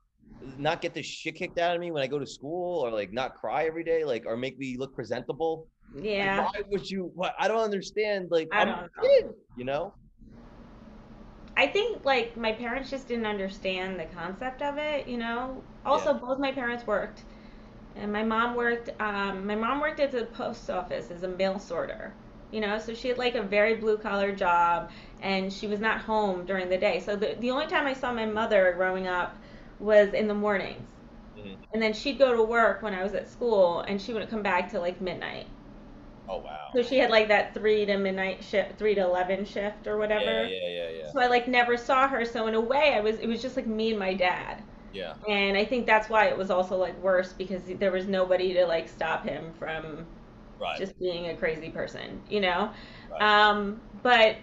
not 0.41 0.81
get 0.81 0.95
the 0.95 1.03
shit 1.03 1.35
kicked 1.35 1.59
out 1.59 1.75
of 1.75 1.81
me 1.81 1.91
when 1.91 2.03
I 2.03 2.07
go 2.07 2.19
to 2.19 2.27
school 2.27 2.81
or 2.85 2.91
like 2.91 3.13
not 3.13 3.35
cry 3.35 3.65
every 3.65 3.85
day, 3.85 4.05
like 4.05 4.25
or 4.27 4.37
make 4.37 4.59
me 4.59 4.77
look 4.79 4.95
presentable? 4.95 5.69
Like, 5.95 6.05
Yeah, 6.05 6.41
why 6.41 6.63
would 6.71 6.89
you? 6.89 7.11
What 7.15 7.35
I 7.39 7.49
don't 7.49 7.63
understand. 7.63 8.29
Like 8.31 8.49
I 8.53 8.63
I'm 8.63 8.69
don't 8.69 8.79
a 8.79 8.89
kid, 9.01 9.35
you 9.55 9.65
know? 9.65 9.95
I 11.57 11.67
think 11.67 12.05
like 12.05 12.37
my 12.37 12.53
parents 12.53 12.91
just 12.91 13.09
didn't 13.09 13.27
understand 13.27 13.99
the 13.99 14.05
concept 14.05 14.61
of 14.63 14.77
it, 14.79 15.09
you 15.09 15.17
know. 15.17 15.63
Also, 15.85 16.13
Yeah. 16.13 16.19
both 16.21 16.39
my 16.39 16.53
parents 16.53 16.87
worked, 16.87 17.23
and 17.97 18.13
my 18.13 18.23
mom 18.23 18.55
worked. 18.57 18.91
Um, 19.01 19.47
my 19.47 19.55
mom 19.55 19.81
worked 19.81 20.01
at 20.01 20.13
the 20.13 20.27
post 20.27 20.69
office 20.71 21.11
as 21.11 21.23
a 21.23 21.29
mail 21.29 21.59
sorter, 21.59 22.13
you 22.51 22.61
know. 22.61 22.79
So 22.79 22.95
she 22.95 23.09
had 23.09 23.19
like 23.19 23.35
a 23.35 23.43
very 23.43 23.75
blue 23.77 23.99
collar 23.99 24.33
job, 24.33 24.91
and 25.21 25.53
she 25.53 25.67
was 25.67 25.81
not 25.81 26.01
home 26.03 26.45
during 26.47 26.69
the 26.69 26.79
day. 26.79 27.01
So 27.01 27.17
the 27.17 27.37
the 27.41 27.51
only 27.51 27.67
time 27.67 27.87
I 27.87 27.95
saw 27.95 28.13
my 28.13 28.27
mother 28.27 28.73
growing 28.77 29.07
up 29.07 29.37
was 29.79 30.13
in 30.15 30.29
the 30.29 30.35
mornings, 30.35 30.89
Mhm. 31.37 31.57
and 31.73 31.83
then 31.83 31.93
she'd 31.93 32.19
go 32.19 32.37
to 32.37 32.43
work 32.43 32.83
when 32.83 32.95
I 32.95 33.03
was 33.03 33.15
at 33.15 33.29
school, 33.29 33.81
and 33.81 34.01
she 34.01 34.13
wouldn't 34.13 34.31
come 34.31 34.43
back 34.43 34.71
till 34.71 34.81
like 34.83 35.01
midnight. 35.01 35.47
Oh 36.29 36.39
wow. 36.41 36.75
So 36.75 36.83
she 36.83 36.99
had 36.99 37.11
like 37.11 37.29
that 37.29 37.55
three 37.55 37.85
to 37.87 37.97
midnight 37.97 38.45
shift, 38.45 38.79
three 38.79 38.95
to 38.95 39.01
eleven 39.03 39.45
shift 39.45 39.87
or 39.87 39.97
whatever. 39.99 40.25
Yeah, 40.25 40.43
yeah, 40.45 40.69
yeah, 40.69 40.91
yeah, 40.91 41.13
So 41.13 41.21
I 41.21 41.27
like 41.29 41.49
never 41.49 41.77
saw 41.77 42.09
her. 42.09 42.25
So 42.25 42.47
in 42.47 42.55
a 42.55 42.61
way, 42.61 42.95
I 42.95 43.01
was 43.01 43.19
it 43.19 43.27
was 43.27 43.43
just 43.43 43.57
like 43.57 43.67
me 43.67 43.91
and 43.91 43.99
my 43.99 44.15
dad. 44.15 44.63
yeah. 44.93 45.15
And 45.29 45.57
I 45.57 45.65
think 45.65 45.87
that's 45.87 46.09
why 46.11 46.27
it 46.29 46.37
was 46.39 46.51
also 46.51 46.77
like 46.77 46.99
worse 47.03 47.33
because 47.33 47.63
there 47.65 47.93
was 47.93 48.07
nobody 48.07 48.55
to 48.55 48.67
like 48.67 48.89
stop 48.89 49.25
him 49.25 49.53
from 49.59 50.07
Right. 50.59 50.83
just 50.83 50.99
being 50.99 51.29
a 51.29 51.37
crazy 51.37 51.71
person, 51.71 52.23
you 52.29 52.41
know. 52.41 52.71
right. 53.09 53.27
Um, 53.27 53.81
but 54.03 54.37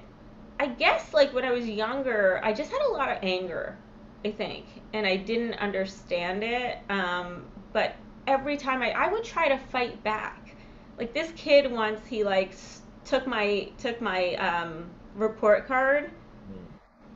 I 0.59 0.67
guess 0.67 1.13
like 1.13 1.33
when 1.33 1.45
I 1.45 1.51
was 1.51 1.67
younger, 1.67 2.39
I 2.43 2.53
just 2.53 2.71
had 2.71 2.81
a 2.89 2.93
lot 2.93 3.09
of 3.11 3.17
anger, 3.23 3.77
I 4.25 4.31
think, 4.31 4.65
and 4.93 5.05
I 5.05 5.17
didn't 5.17 5.55
understand 5.55 6.43
it. 6.43 6.79
Um, 6.89 7.45
but 7.73 7.95
every 8.27 8.57
time 8.57 8.81
I 8.81 8.91
I 8.91 9.11
would 9.11 9.23
try 9.23 9.49
to 9.49 9.57
fight 9.57 10.03
back. 10.03 10.55
Like 10.97 11.13
this 11.13 11.31
kid 11.35 11.71
once, 11.71 12.05
he 12.05 12.23
like 12.23 12.55
took 13.05 13.27
my 13.27 13.69
took 13.77 13.99
my 14.01 14.35
um, 14.35 14.89
report 15.15 15.67
card 15.67 16.11
Mm. 16.49 16.67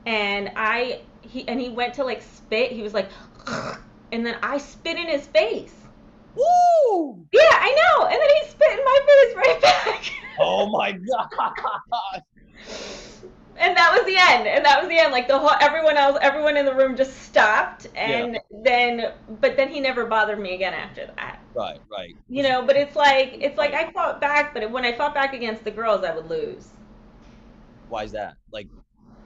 and 0.06 0.52
I 0.56 1.02
he 1.22 1.48
and 1.48 1.60
he 1.60 1.70
went 1.70 1.96
to 1.96 2.04
like 2.04 2.22
spit. 2.22 2.72
He 2.72 2.82
was 2.82 2.94
like, 2.94 3.10
and 4.12 4.26
then 4.26 4.38
I 4.42 4.58
spit 4.58 4.98
in 4.98 5.08
his 5.08 5.28
face. 5.28 5.77
Woo! 6.38 7.26
Yeah, 7.34 7.42
I 7.42 7.74
know. 7.76 8.06
And 8.06 8.20
then 8.20 8.30
he 8.42 8.50
spit 8.50 8.72
in 8.72 8.86
my 8.86 9.00
face 9.08 9.36
right 9.36 9.62
back. 9.62 10.12
Oh 10.40 10.70
my 10.70 10.92
god! 10.92 12.22
and 13.58 13.76
that 13.76 13.92
was 13.92 14.06
the 14.06 14.16
end. 14.20 14.48
And 14.48 14.64
that 14.64 14.80
was 14.80 14.88
the 14.88 15.00
end. 15.00 15.12
Like 15.12 15.28
the 15.28 15.40
whole 15.40 15.50
everyone 15.62 15.98
else, 15.98 16.20
everyone 16.22 16.58
in 16.58 16.66
the 16.66 16.76
room 16.76 16.96
just 16.96 17.24
stopped. 17.24 17.88
And 17.96 18.38
then, 18.64 19.14
but 19.42 19.58
then 19.58 19.70
he 19.70 19.80
never 19.80 20.06
bothered 20.06 20.40
me 20.40 20.54
again 20.54 20.76
after 20.76 21.08
that. 21.16 21.40
Right, 21.56 21.80
right. 21.92 22.16
You 22.30 22.44
know. 22.44 22.62
But 22.62 22.76
it's 22.76 22.96
like 22.96 23.38
it's 23.42 23.58
like 23.58 23.74
I 23.74 23.92
fought 23.94 24.22
back, 24.22 24.54
but 24.54 24.70
when 24.70 24.86
I 24.86 24.94
fought 24.94 25.16
back 25.16 25.34
against 25.34 25.64
the 25.64 25.72
girls, 25.72 26.04
I 26.04 26.14
would 26.14 26.30
lose. 26.30 26.68
Why 27.90 28.04
is 28.04 28.12
that? 28.12 28.36
Like, 28.52 28.68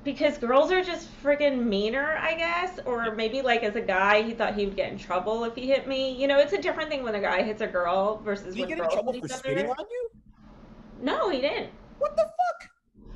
Because 0.04 0.38
girls 0.40 0.72
are 0.72 0.84
just 0.84 1.08
friggin' 1.22 1.64
meaner, 1.64 2.18
I 2.20 2.36
guess. 2.36 2.80
Or 2.86 3.14
maybe 3.14 3.42
like 3.42 3.64
as 3.64 3.76
a 3.76 3.82
guy, 3.82 4.24
he 4.24 4.34
thought 4.34 4.56
he 4.56 4.66
would 4.66 4.76
get 4.76 4.92
in 4.92 4.98
trouble 4.98 5.44
if 5.44 5.56
he 5.56 5.68
hit 5.68 5.88
me. 5.88 6.20
You 6.20 6.28
know, 6.28 6.40
it's 6.40 6.54
a 6.54 6.62
different 6.62 6.90
thing 6.90 7.04
when 7.04 7.14
a 7.14 7.22
guy 7.22 7.44
hits 7.44 7.62
a 7.62 7.68
girl 7.68 8.18
versus 8.24 8.48
did 8.48 8.56
he 8.56 8.62
when 8.62 8.70
get 8.70 8.80
in 8.80 8.90
trouble 8.90 9.14
for 9.14 9.28
spitting 9.28 9.70
on 9.70 9.76
you? 9.78 10.10
No, 11.02 11.30
he 11.30 11.42
didn't. 11.42 11.70
What 12.00 12.16
the 12.16 12.24
fuck? 12.24 12.70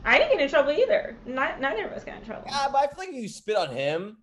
I 0.04 0.19
didn't 0.19 0.34
get 0.34 0.41
in 0.41 0.50
trouble 0.50 0.71
either. 0.71 1.17
Not, 1.26 1.60
neither 1.60 1.88
of 1.88 1.93
us 1.93 2.04
got 2.04 2.17
in 2.17 2.26
trouble. 2.26 2.43
Yeah, 2.48 2.67
but 2.71 2.78
I 2.78 2.88
feel 2.88 3.06
like 3.06 3.13
you 3.13 3.28
spit 3.28 3.58
on 3.58 3.76
him, 3.76 4.17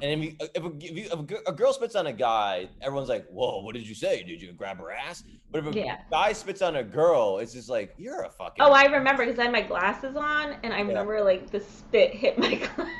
and 0.00 0.22
if, 0.22 0.24
you, 0.32 0.36
if, 0.54 0.64
a, 0.64 0.72
if, 0.80 0.96
you, 0.96 1.04
if 1.12 1.46
a, 1.46 1.52
girl 1.52 1.72
spits 1.72 1.94
on 1.94 2.06
a 2.06 2.12
guy, 2.12 2.68
everyone's 2.80 3.08
like, 3.08 3.26
"Whoa, 3.28 3.60
what 3.62 3.74
did 3.74 3.86
you 3.86 3.94
say? 3.94 4.22
Did 4.22 4.40
you 4.42 4.52
grab 4.52 4.78
her 4.78 4.90
ass?" 4.90 5.22
But 5.50 5.66
if 5.66 5.74
a 5.74 5.78
Yeah. 5.78 5.98
guy 6.10 6.32
spits 6.32 6.62
on 6.62 6.76
a 6.76 6.82
girl, 6.82 7.38
it's 7.38 7.52
just 7.52 7.68
like, 7.68 7.94
"You're 7.98 8.22
a 8.22 8.30
fucking." 8.30 8.64
Oh, 8.64 8.72
I 8.72 8.84
remember 8.86 9.24
because 9.24 9.38
I 9.38 9.44
had 9.44 9.52
my 9.52 9.62
glasses 9.62 10.16
on, 10.16 10.56
and 10.62 10.72
I 10.72 10.78
Yeah. 10.78 10.82
remember 10.88 11.22
like 11.22 11.50
the 11.50 11.60
spit 11.60 12.12
hit 12.14 12.38
my 12.38 12.54
glasses. 12.76 12.92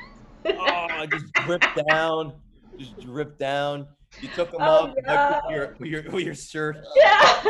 oh, 0.45 1.05
just 1.11 1.33
drip 1.45 1.63
down, 1.89 2.33
just 2.77 2.99
drip 3.01 3.37
down. 3.37 3.87
You 4.21 4.29
took 4.29 4.51
them 4.51 4.61
Oh, 4.61 4.65
off 4.65 4.93
no. 5.05 5.41
with, 5.47 5.55
your, 5.55 5.75
with 5.79 5.89
your 5.89 6.11
with 6.11 6.23
your 6.25 6.35
shirt. 6.35 6.77
yeah. 6.95 7.43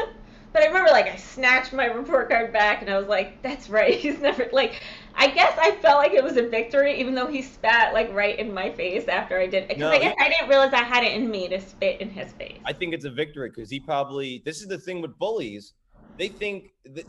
But 0.53 0.62
I 0.62 0.67
remember 0.67 0.91
like 0.91 1.08
I 1.08 1.15
snatched 1.15 1.73
my 1.73 1.86
report 1.86 2.29
card 2.29 2.53
back, 2.53 2.82
and 2.82 2.89
I 2.89 2.97
was 2.97 3.08
like, 3.08 3.41
"That's 3.41 3.69
right. 3.69 3.95
He's 3.99 4.19
never 4.19 4.47
like." 4.51 4.82
I 5.15 5.28
guess 5.28 5.58
I 5.60 5.71
felt 5.76 5.97
like 5.97 6.13
it 6.13 6.23
was 6.23 6.38
a 6.38 6.47
victory, 6.47 6.99
even 6.99 7.13
though 7.15 7.28
he 7.28 7.41
spat 7.41 7.93
like 7.93 8.12
right 8.13 8.38
in 8.38 8.54
my 8.54 8.71
face 8.71 9.08
after 9.08 9.39
I 9.39 9.47
did. 9.47 9.67
Because 9.67 9.80
No, 9.80 9.89
I 9.89 9.99
guess 9.99 10.15
he- 10.17 10.26
I 10.26 10.30
didn't 10.30 10.49
realize 10.49 10.73
I 10.73 10.84
had 10.84 11.04
it 11.04 11.13
in 11.13 11.30
me 11.30 11.47
to 11.49 11.60
spit 11.62 12.02
in 12.02 12.10
his 12.10 12.32
face. 12.34 12.60
I 12.65 12.73
think 12.73 12.93
it's 12.93 13.06
a 13.06 13.12
victory 13.12 13.49
because 13.49 13.69
he 13.69 13.80
probably. 13.80 14.41
This 14.45 14.62
is 14.62 14.67
the 14.67 14.78
thing 14.78 15.02
with 15.02 15.17
bullies. 15.19 15.73
They 16.17 16.28
think 16.28 16.73
the, 16.86 17.04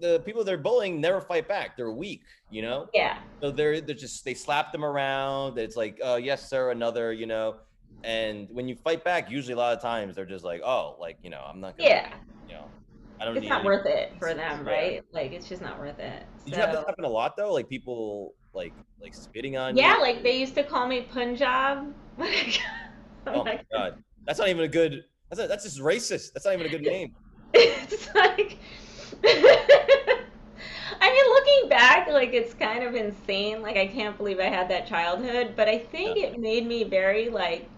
the 0.00 0.20
people 0.24 0.42
they're 0.42 0.58
bullying 0.58 1.00
never 1.00 1.20
fight 1.20 1.46
back. 1.46 1.76
They're 1.76 1.92
weak, 1.92 2.22
you 2.50 2.60
know. 2.62 2.88
yeah. 2.92 3.18
So 3.40 3.50
they're 3.52 3.80
they're 3.80 3.94
just 3.94 4.24
they 4.24 4.34
slap 4.34 4.72
them 4.72 4.84
around. 4.84 5.58
It's 5.58 5.76
like, 5.76 5.98
uh, 6.04 6.18
yes, 6.20 6.48
sir, 6.48 6.70
another, 6.70 7.12
you 7.12 7.26
know. 7.26 7.56
And 8.02 8.48
when 8.50 8.66
you 8.66 8.74
fight 8.76 9.04
back, 9.04 9.30
usually 9.30 9.54
a 9.54 9.56
lot 9.58 9.76
of 9.76 9.82
times 9.82 10.16
they're 10.16 10.24
just 10.26 10.44
like, 10.44 10.60
oh, 10.64 10.96
like 10.98 11.18
you 11.22 11.30
know, 11.30 11.40
I'm 11.46 11.60
not 11.60 11.76
gonna, 11.78 11.88
Yeah. 11.90 12.12
you 12.48 12.54
know, 12.54 12.64
I 13.20 13.24
don't 13.26 13.36
It's 13.36 13.42
need. 13.44 13.48
not 13.50 13.60
any- 13.60 13.66
worth 13.66 13.86
it 13.86 14.12
for 14.18 14.32
them, 14.34 14.66
Yeah. 14.66 14.72
right? 14.72 15.04
Like 15.12 15.32
it's 15.32 15.48
just 15.48 15.60
not 15.62 15.78
worth 15.78 15.98
it. 15.98 16.22
Did 16.46 16.54
you 16.54 16.60
have 16.60 16.72
this 16.72 16.84
happen 16.84 17.04
a 17.04 17.08
lot 17.08 17.36
though? 17.36 17.52
Like 17.52 17.68
people 17.68 18.34
like 18.54 18.74
like 19.00 19.14
spitting 19.14 19.56
on 19.56 19.76
Yeah, 19.76 19.96
you? 19.96 20.00
like 20.02 20.22
they 20.22 20.38
used 20.38 20.54
to 20.56 20.62
call 20.64 20.86
me 20.86 21.02
Punjab. 21.02 21.92
Oh 23.26 23.44
my 23.44 23.60
god, 23.70 24.02
that's 24.26 24.38
not 24.38 24.48
even 24.48 24.64
a 24.64 24.68
good. 24.68 25.04
That's 25.28 25.42
a, 25.42 25.46
that's 25.46 25.64
just 25.64 25.78
racist. 25.78 26.32
That's 26.32 26.46
not 26.46 26.54
even 26.54 26.66
a 26.66 26.70
good 26.70 26.80
name. 26.80 27.12
it's 27.54 28.12
like 28.14 28.56
I 29.24 31.10
mean 31.12 31.26
looking 31.34 31.68
back 31.68 32.08
like 32.08 32.32
it's 32.32 32.54
kind 32.54 32.82
of 32.82 32.94
insane 32.94 33.60
like 33.62 33.76
I 33.76 33.86
can't 33.86 34.16
believe 34.16 34.40
I 34.40 34.44
had 34.44 34.68
that 34.70 34.86
childhood 34.86 35.52
but 35.56 35.68
I 35.68 35.78
think 35.78 36.16
Yeah. 36.16 36.26
it 36.26 36.38
made 36.40 36.66
me 36.66 36.84
very 36.84 37.28
like 37.28 37.68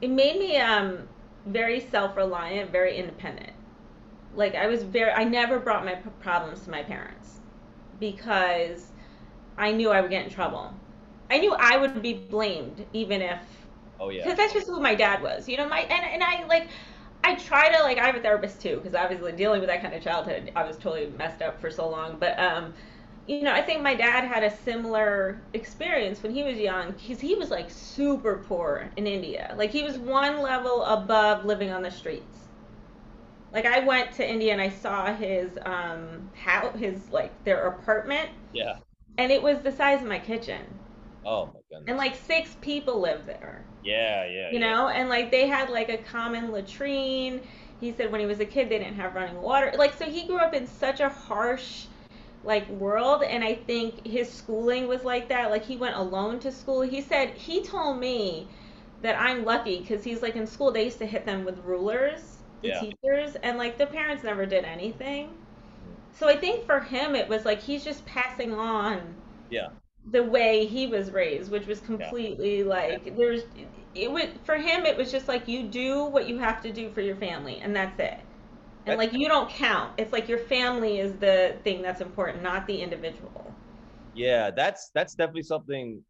it 0.00 0.08
made 0.10 0.38
me 0.38 0.56
um 0.58 1.08
very 1.46 1.80
self-reliant 1.80 2.70
very 2.70 2.96
independent 2.96 3.52
like 4.32 4.54
I 4.54 4.66
was 4.66 4.82
very 4.84 5.12
I 5.12 5.24
never 5.24 5.58
brought 5.60 5.84
my 5.84 5.94
problems 6.20 6.62
to 6.64 6.70
my 6.70 6.82
parents 6.82 7.40
because 7.98 8.92
I 9.58 9.72
knew 9.72 9.90
I 9.90 10.00
would 10.00 10.10
get 10.10 10.24
in 10.24 10.30
trouble. 10.30 10.74
I 11.30 11.38
knew 11.38 11.54
I 11.58 11.76
would 11.78 11.94
be 11.96 12.08
blamed 12.08 12.78
even 12.84 13.12
if 13.22 13.38
Oh 14.00 14.10
yeah. 14.10 14.22
because 14.22 14.36
that's 14.36 14.52
just 14.52 14.66
who 14.66 14.80
my 14.80 14.94
dad 14.94 15.22
was 15.22 15.48
you 15.48 15.56
know 15.56 15.68
my 15.68 15.80
and, 15.80 16.04
and 16.12 16.22
i 16.22 16.44
like 16.46 16.68
i 17.24 17.34
try 17.34 17.68
to 17.74 17.82
like 17.82 17.98
i 17.98 18.04
have 18.06 18.14
a 18.16 18.20
therapist 18.20 18.60
too 18.60 18.76
because 18.76 18.94
obviously 18.94 19.32
dealing 19.32 19.60
with 19.60 19.68
that 19.68 19.80
kind 19.82 19.94
of 19.94 20.02
childhood 20.02 20.50
i 20.56 20.64
was 20.64 20.76
totally 20.76 21.10
messed 21.18 21.42
up 21.42 21.60
for 21.60 21.70
so 21.70 21.88
long 21.88 22.18
but 22.18 22.38
um 22.38 22.74
you 23.26 23.38
know 23.42 23.52
i 23.52 23.56
think 23.62 23.82
my 23.82 23.94
dad 23.94 24.18
had 24.24 24.42
a 24.44 24.50
similar 24.50 25.38
experience 25.48 26.22
when 26.22 26.32
he 26.32 26.42
was 26.42 26.58
young 26.58 26.92
because 26.92 27.20
he 27.20 27.34
was 27.34 27.50
like 27.50 27.70
super 27.70 28.44
poor 28.46 28.90
in 28.96 29.06
india. 29.06 29.54
Like 29.56 29.70
he 29.70 29.82
was 29.82 29.98
one 29.98 30.42
level 30.42 30.84
above 30.84 31.44
living 31.44 31.70
on 31.70 31.82
the 31.82 31.90
streets 31.90 32.39
like 33.52 33.66
i 33.66 33.80
went 33.80 34.12
to 34.12 34.28
india 34.28 34.52
and 34.52 34.60
i 34.60 34.68
saw 34.68 35.14
his 35.14 35.58
um 35.64 36.30
how 36.34 36.70
his 36.70 37.10
like 37.10 37.32
their 37.44 37.66
apartment 37.68 38.28
Yeah. 38.52 38.78
and 39.18 39.30
it 39.32 39.42
was 39.42 39.60
the 39.60 39.72
size 39.72 40.00
of 40.02 40.08
my 40.08 40.18
kitchen 40.18 40.62
Oh 41.24 41.46
my 41.46 41.60
goodness. 41.68 41.88
and 41.88 41.98
like 41.98 42.14
six 42.16 42.56
people 42.60 43.00
live 43.00 43.26
there. 43.26 43.62
Yeah, 43.82 44.24
yeah. 44.26 44.52
you 44.52 44.58
yeah. 44.58 44.70
know 44.70 44.88
and 44.88 45.08
like 45.08 45.30
they 45.30 45.46
had 45.46 45.70
like 45.70 45.88
a 45.88 45.98
common 45.98 46.50
latrine 46.52 47.40
he 47.80 47.92
said 47.92 48.10
when 48.12 48.20
he 48.20 48.26
was 48.26 48.40
a 48.40 48.44
kid 48.44 48.68
they 48.68 48.78
didn't 48.78 48.96
have 48.96 49.14
running 49.14 49.40
water 49.40 49.72
like 49.78 49.94
so 49.94 50.04
he 50.04 50.26
grew 50.26 50.38
up 50.38 50.54
in 50.54 50.66
such 50.66 51.00
a 51.00 51.08
harsh 51.08 51.86
like 52.44 52.68
world 52.70 53.22
and 53.22 53.44
i 53.44 53.54
think 53.54 54.06
his 54.06 54.30
schooling 54.30 54.86
was 54.88 55.04
like 55.04 55.28
that 55.28 55.50
like 55.50 55.64
he 55.64 55.76
went 55.76 55.96
alone 55.96 56.38
to 56.40 56.50
school 56.52 56.82
he 56.82 57.00
said 57.00 57.30
he 57.30 57.62
told 57.62 57.98
me 57.98 58.46
that 59.02 59.18
i'm 59.20 59.44
lucky 59.44 59.80
because 59.80 60.04
he's 60.04 60.22
like 60.22 60.36
in 60.36 60.46
school 60.46 60.70
they 60.70 60.84
used 60.84 60.98
to 60.98 61.06
hit 61.06 61.24
them 61.26 61.44
with 61.44 61.58
rulers 61.64 62.38
the 62.62 62.68
Yeah. 62.68 62.80
teachers 62.80 63.36
and 63.42 63.58
like 63.58 63.78
the 63.78 63.86
parents 63.86 64.22
never 64.24 64.46
did 64.46 64.64
anything 64.64 65.30
so 66.18 66.28
i 66.28 66.36
think 66.36 66.64
for 66.66 66.80
him 66.80 67.14
it 67.14 67.28
was 67.28 67.44
like 67.44 67.60
he's 67.60 67.84
just 67.84 68.04
passing 68.06 68.52
on 68.54 69.14
Yeah. 69.48 69.70
the 70.12 70.22
way 70.22 70.66
he 70.66 70.86
was 70.86 71.10
raised, 71.10 71.50
which 71.52 71.66
was 71.66 71.80
completely 71.80 72.64
like 72.64 73.14
there's 73.16 73.42
it 73.94 74.10
was 74.10 74.24
for 74.44 74.56
him 74.56 74.86
it 74.86 74.96
was 74.96 75.12
just 75.12 75.28
like 75.28 75.46
you 75.46 75.62
do 75.64 76.04
what 76.04 76.28
you 76.28 76.38
have 76.38 76.62
to 76.62 76.72
do 76.72 76.90
for 76.90 77.00
your 77.00 77.16
family 77.16 77.60
and 77.62 77.74
that's 77.76 77.98
it. 78.00 78.18
And 78.86 78.96
That's- 78.96 78.98
like 78.98 79.12
you 79.12 79.28
don't 79.28 79.48
count. 79.50 79.92
It's 79.98 80.12
like 80.12 80.28
your 80.28 80.38
family 80.38 80.98
is 80.98 81.12
the 81.18 81.54
thing 81.64 81.82
that's 81.82 82.00
important, 82.00 82.42
not 82.42 82.66
the 82.66 82.80
individual. 82.82 83.54
Yeah, 84.12 84.50
that's 84.50 84.90
that's 84.94 85.14
definitely 85.14 85.42
something 85.44 86.02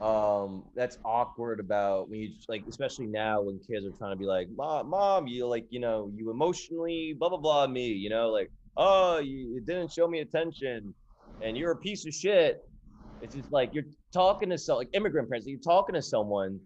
um 0.00 0.62
that's 0.76 0.96
awkward 1.04 1.58
about 1.58 2.08
when 2.08 2.20
you 2.20 2.30
like 2.48 2.64
especially 2.68 3.06
now 3.06 3.42
when 3.42 3.58
kids 3.58 3.84
are 3.84 3.96
trying 3.98 4.12
to 4.12 4.16
be 4.16 4.26
like 4.26 4.46
mom 4.56 4.88
mom 4.88 5.26
you 5.26 5.44
like 5.44 5.66
you 5.70 5.80
know 5.80 6.08
you 6.14 6.30
emotionally 6.30 7.16
blah 7.18 7.28
blah 7.28 7.38
blah 7.38 7.66
me 7.66 7.88
you 7.88 8.08
know 8.08 8.28
like 8.28 8.48
oh 8.76 9.18
you, 9.18 9.54
you 9.54 9.60
didn't 9.60 9.90
show 9.90 10.06
me 10.06 10.20
attention 10.20 10.94
and 11.40 11.56
you're 11.56 11.72
a 11.72 11.76
piece 11.76 12.06
of 12.06 12.14
shit. 12.14 12.58
It's 13.20 13.34
just 13.34 13.52
like 13.52 13.70
you're 13.72 13.84
talking 14.12 14.50
to 14.50 14.58
some 14.58 14.76
like 14.76 14.88
immigrant 14.92 15.28
parents 15.28 15.46
you're 15.46 15.58
talking 15.58 15.94
to 15.94 16.02
someone 16.02 16.60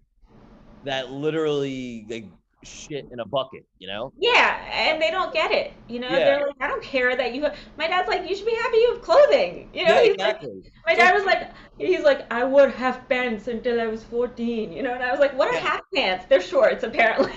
that 0.82 1.10
literally 1.10 2.06
like 2.10 2.26
shit 2.64 3.06
in 3.12 3.20
a 3.20 3.26
bucket 3.26 3.64
you 3.78 3.88
know 3.88 4.12
Yeah, 4.18 4.58
and 4.72 5.00
they 5.02 5.10
don't 5.10 5.32
get 5.32 5.50
it. 5.50 5.72
You 5.88 6.00
know, 6.00 6.08
Yeah. 6.10 6.24
they're 6.24 6.46
like, 6.46 6.56
I 6.60 6.68
don't 6.68 6.82
care 6.82 7.16
that 7.16 7.34
you. 7.34 7.42
Have... 7.42 7.56
My 7.76 7.88
dad's 7.88 8.08
like, 8.08 8.28
you 8.28 8.36
should 8.36 8.46
be 8.46 8.54
happy 8.54 8.76
you 8.76 8.94
have 8.94 9.02
clothing. 9.02 9.68
You 9.74 9.84
know, 9.84 9.94
yeah 9.94 10.02
he's 10.02 10.16
like, 10.18 10.36
exactly 10.36 10.62
my 10.86 10.94
dad 10.94 11.12
was 11.14 11.24
like, 11.24 11.50
he's 11.78 12.02
like, 12.02 12.32
I 12.32 12.44
wore 12.44 12.68
half 12.68 13.08
pants 13.08 13.48
until 13.48 13.80
I 13.80 13.86
was 13.86 14.02
14. 14.04 14.72
You 14.72 14.82
know, 14.82 14.94
and 14.94 15.02
I 15.02 15.10
was 15.10 15.20
like, 15.20 15.36
what 15.36 15.48
are 15.48 15.54
Yeah. 15.54 15.60
half 15.60 15.80
pants? 15.94 16.26
They're 16.28 16.40
shorts 16.40 16.84
apparently. 16.84 17.32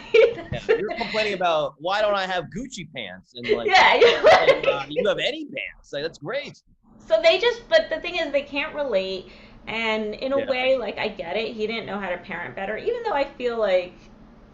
Yeah, 0.52 0.60
you're 0.78 0.96
complaining 0.98 1.34
about 1.34 1.76
why 1.80 2.02
don't 2.02 2.16
i 2.16 2.26
have 2.26 2.46
gucci 2.46 2.88
pants 2.96 3.34
and 3.36 3.50
like 3.50 3.68
yeah, 3.68 4.00
like, 4.24 4.50
and, 4.50 4.66
uh, 4.68 4.86
you 4.90 5.08
have 5.08 5.18
any 5.20 5.46
pants 5.46 5.92
like 5.92 6.04
that's 6.04 6.20
great 6.20 6.62
So 7.08 7.22
they 7.22 7.40
just, 7.40 7.68
but 7.70 7.90
the 7.90 8.00
thing 8.00 8.16
is, 8.16 8.32
they 8.32 8.42
can't 8.42 8.74
relate. 8.76 9.28
And 9.68 10.14
in 10.16 10.34
a 10.34 10.40
way, 10.40 10.78
like, 10.78 10.98
I 10.98 11.08
get 11.08 11.36
it. 11.38 11.54
He 11.56 11.66
didn't 11.68 11.86
know 11.86 12.00
how 12.00 12.10
to 12.10 12.18
parent 12.18 12.56
better, 12.56 12.78
even 12.78 13.04
though 13.04 13.14
I 13.14 13.26
feel 13.26 13.58
like 13.60 13.94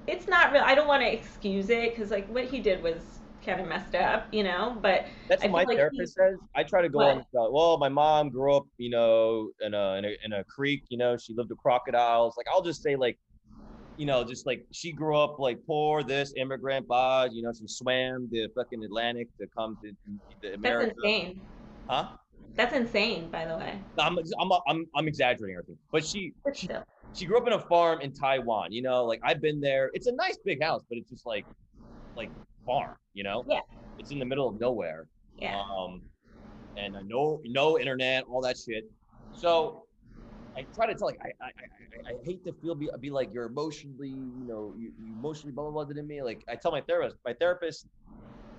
it's 0.08 0.28
not 0.28 0.52
real. 0.52 0.64
I 0.66 0.76
don't 0.76 0.88
want 0.88 1.02
to 1.04 1.12
excuse 1.12 1.70
it 1.70 1.92
because, 1.92 2.12
like, 2.12 2.28
what 2.34 2.46
he 2.46 2.60
did 2.60 2.84
was 2.84 3.20
kind 3.46 3.60
of 3.62 3.68
messed 3.68 3.96
up, 3.96 4.28
you 4.34 4.44
know? 4.44 4.78
But 4.82 5.06
That's 5.30 5.44
what 5.44 5.52
my 5.52 5.66
like 5.66 5.78
therapist 5.78 6.16
says. 6.16 6.38
I 6.56 6.64
try 6.64 6.82
to 6.82 6.90
go 6.90 7.00
What? 7.00 7.26
on. 7.34 7.52
Well, 7.52 7.78
my 7.78 7.90
mom 7.90 8.30
grew 8.30 8.56
up, 8.56 8.66
you 8.78 8.90
know, 8.90 9.52
in 9.62 9.74
a, 9.74 9.94
in 9.96 10.06
a 10.06 10.16
in 10.26 10.34
a 10.34 10.44
creek. 10.44 10.84
You 10.90 10.98
know, 10.98 11.18
she 11.18 11.34
lived 11.34 11.50
with 11.50 11.60
crocodiles. 11.60 12.36
Like 12.38 12.48
I'll 12.54 12.62
just 12.62 12.82
say, 12.82 12.96
like, 12.96 13.18
you 13.98 14.06
know, 14.06 14.24
just 14.24 14.46
like 14.46 14.66
she 14.72 14.92
grew 14.92 15.16
up 15.16 15.40
like 15.40 15.60
poor, 15.66 16.04
this 16.04 16.34
immigrant, 16.38 16.88
blah. 16.88 17.26
You 17.32 17.44
know, 17.44 17.52
she 17.54 17.68
swam 17.68 18.28
the 18.32 18.48
fucking 18.56 18.84
Atlantic 18.84 19.28
to 19.40 19.48
come 19.56 19.78
to, 19.82 19.90
to 19.92 19.96
that's 20.44 20.56
America. 20.56 20.94
insane. 20.96 21.42
Huh? 21.90 22.08
That's 22.56 22.74
insane, 22.74 23.30
by 23.30 23.46
the 23.46 23.58
way. 23.58 23.80
I'm, 23.98 24.18
I'm 24.18 24.52
I'm 24.68 24.86
I'm 24.96 25.08
exaggerating 25.08 25.56
everything, 25.56 25.78
but 25.92 26.06
she 26.06 26.34
But 26.44 26.58
she 26.58 26.70
she 27.14 27.26
grew 27.26 27.38
up 27.38 27.48
in 27.48 27.54
a 27.54 27.60
farm 27.60 28.02
in 28.02 28.12
Taiwan. 28.14 28.72
You 28.72 28.82
know, 28.82 29.06
like 29.06 29.20
I've 29.24 29.42
been 29.42 29.60
there. 29.62 29.90
It's 29.94 30.08
a 30.08 30.12
nice 30.14 30.38
big 30.44 30.62
house, 30.62 30.84
but 30.90 30.98
it's 30.98 31.10
just 31.10 31.26
like 31.26 31.46
like 32.16 32.30
farm. 32.66 32.96
You 33.14 33.24
know. 33.24 33.46
Yeah. 33.48 33.62
It's 34.00 34.12
in 34.12 34.20
the 34.20 34.26
middle 34.26 34.48
of 34.48 34.60
nowhere. 34.60 35.08
Yeah. 35.38 35.60
um, 35.60 36.02
and 36.78 36.94
know 37.08 37.42
no 37.46 37.80
internet, 37.80 38.26
all 38.30 38.42
that 38.42 38.58
shit. 38.58 38.90
So 39.34 39.84
I 40.56 40.66
try 40.76 40.88
to 40.88 40.96
tell 40.96 41.08
like 41.08 41.20
I 41.22 41.32
I, 41.44 41.48
I, 41.48 42.14
I 42.14 42.14
hate 42.24 42.44
to 42.46 42.54
feel 42.54 42.76
be, 42.76 42.90
be 43.00 43.10
like 43.10 43.30
you're 43.34 43.46
emotionally 43.46 44.10
you 44.10 44.46
know 44.48 44.74
you, 44.78 44.92
you 45.00 45.14
emotionally 45.14 45.52
blah 45.52 45.70
blah 45.70 45.84
blah 45.84 45.94
to 45.94 46.04
me. 46.04 46.22
Like 46.22 46.44
I 46.50 46.56
tell 46.56 46.72
my 46.72 46.82
therapist, 46.82 47.18
my 47.26 47.34
therapist 47.34 47.88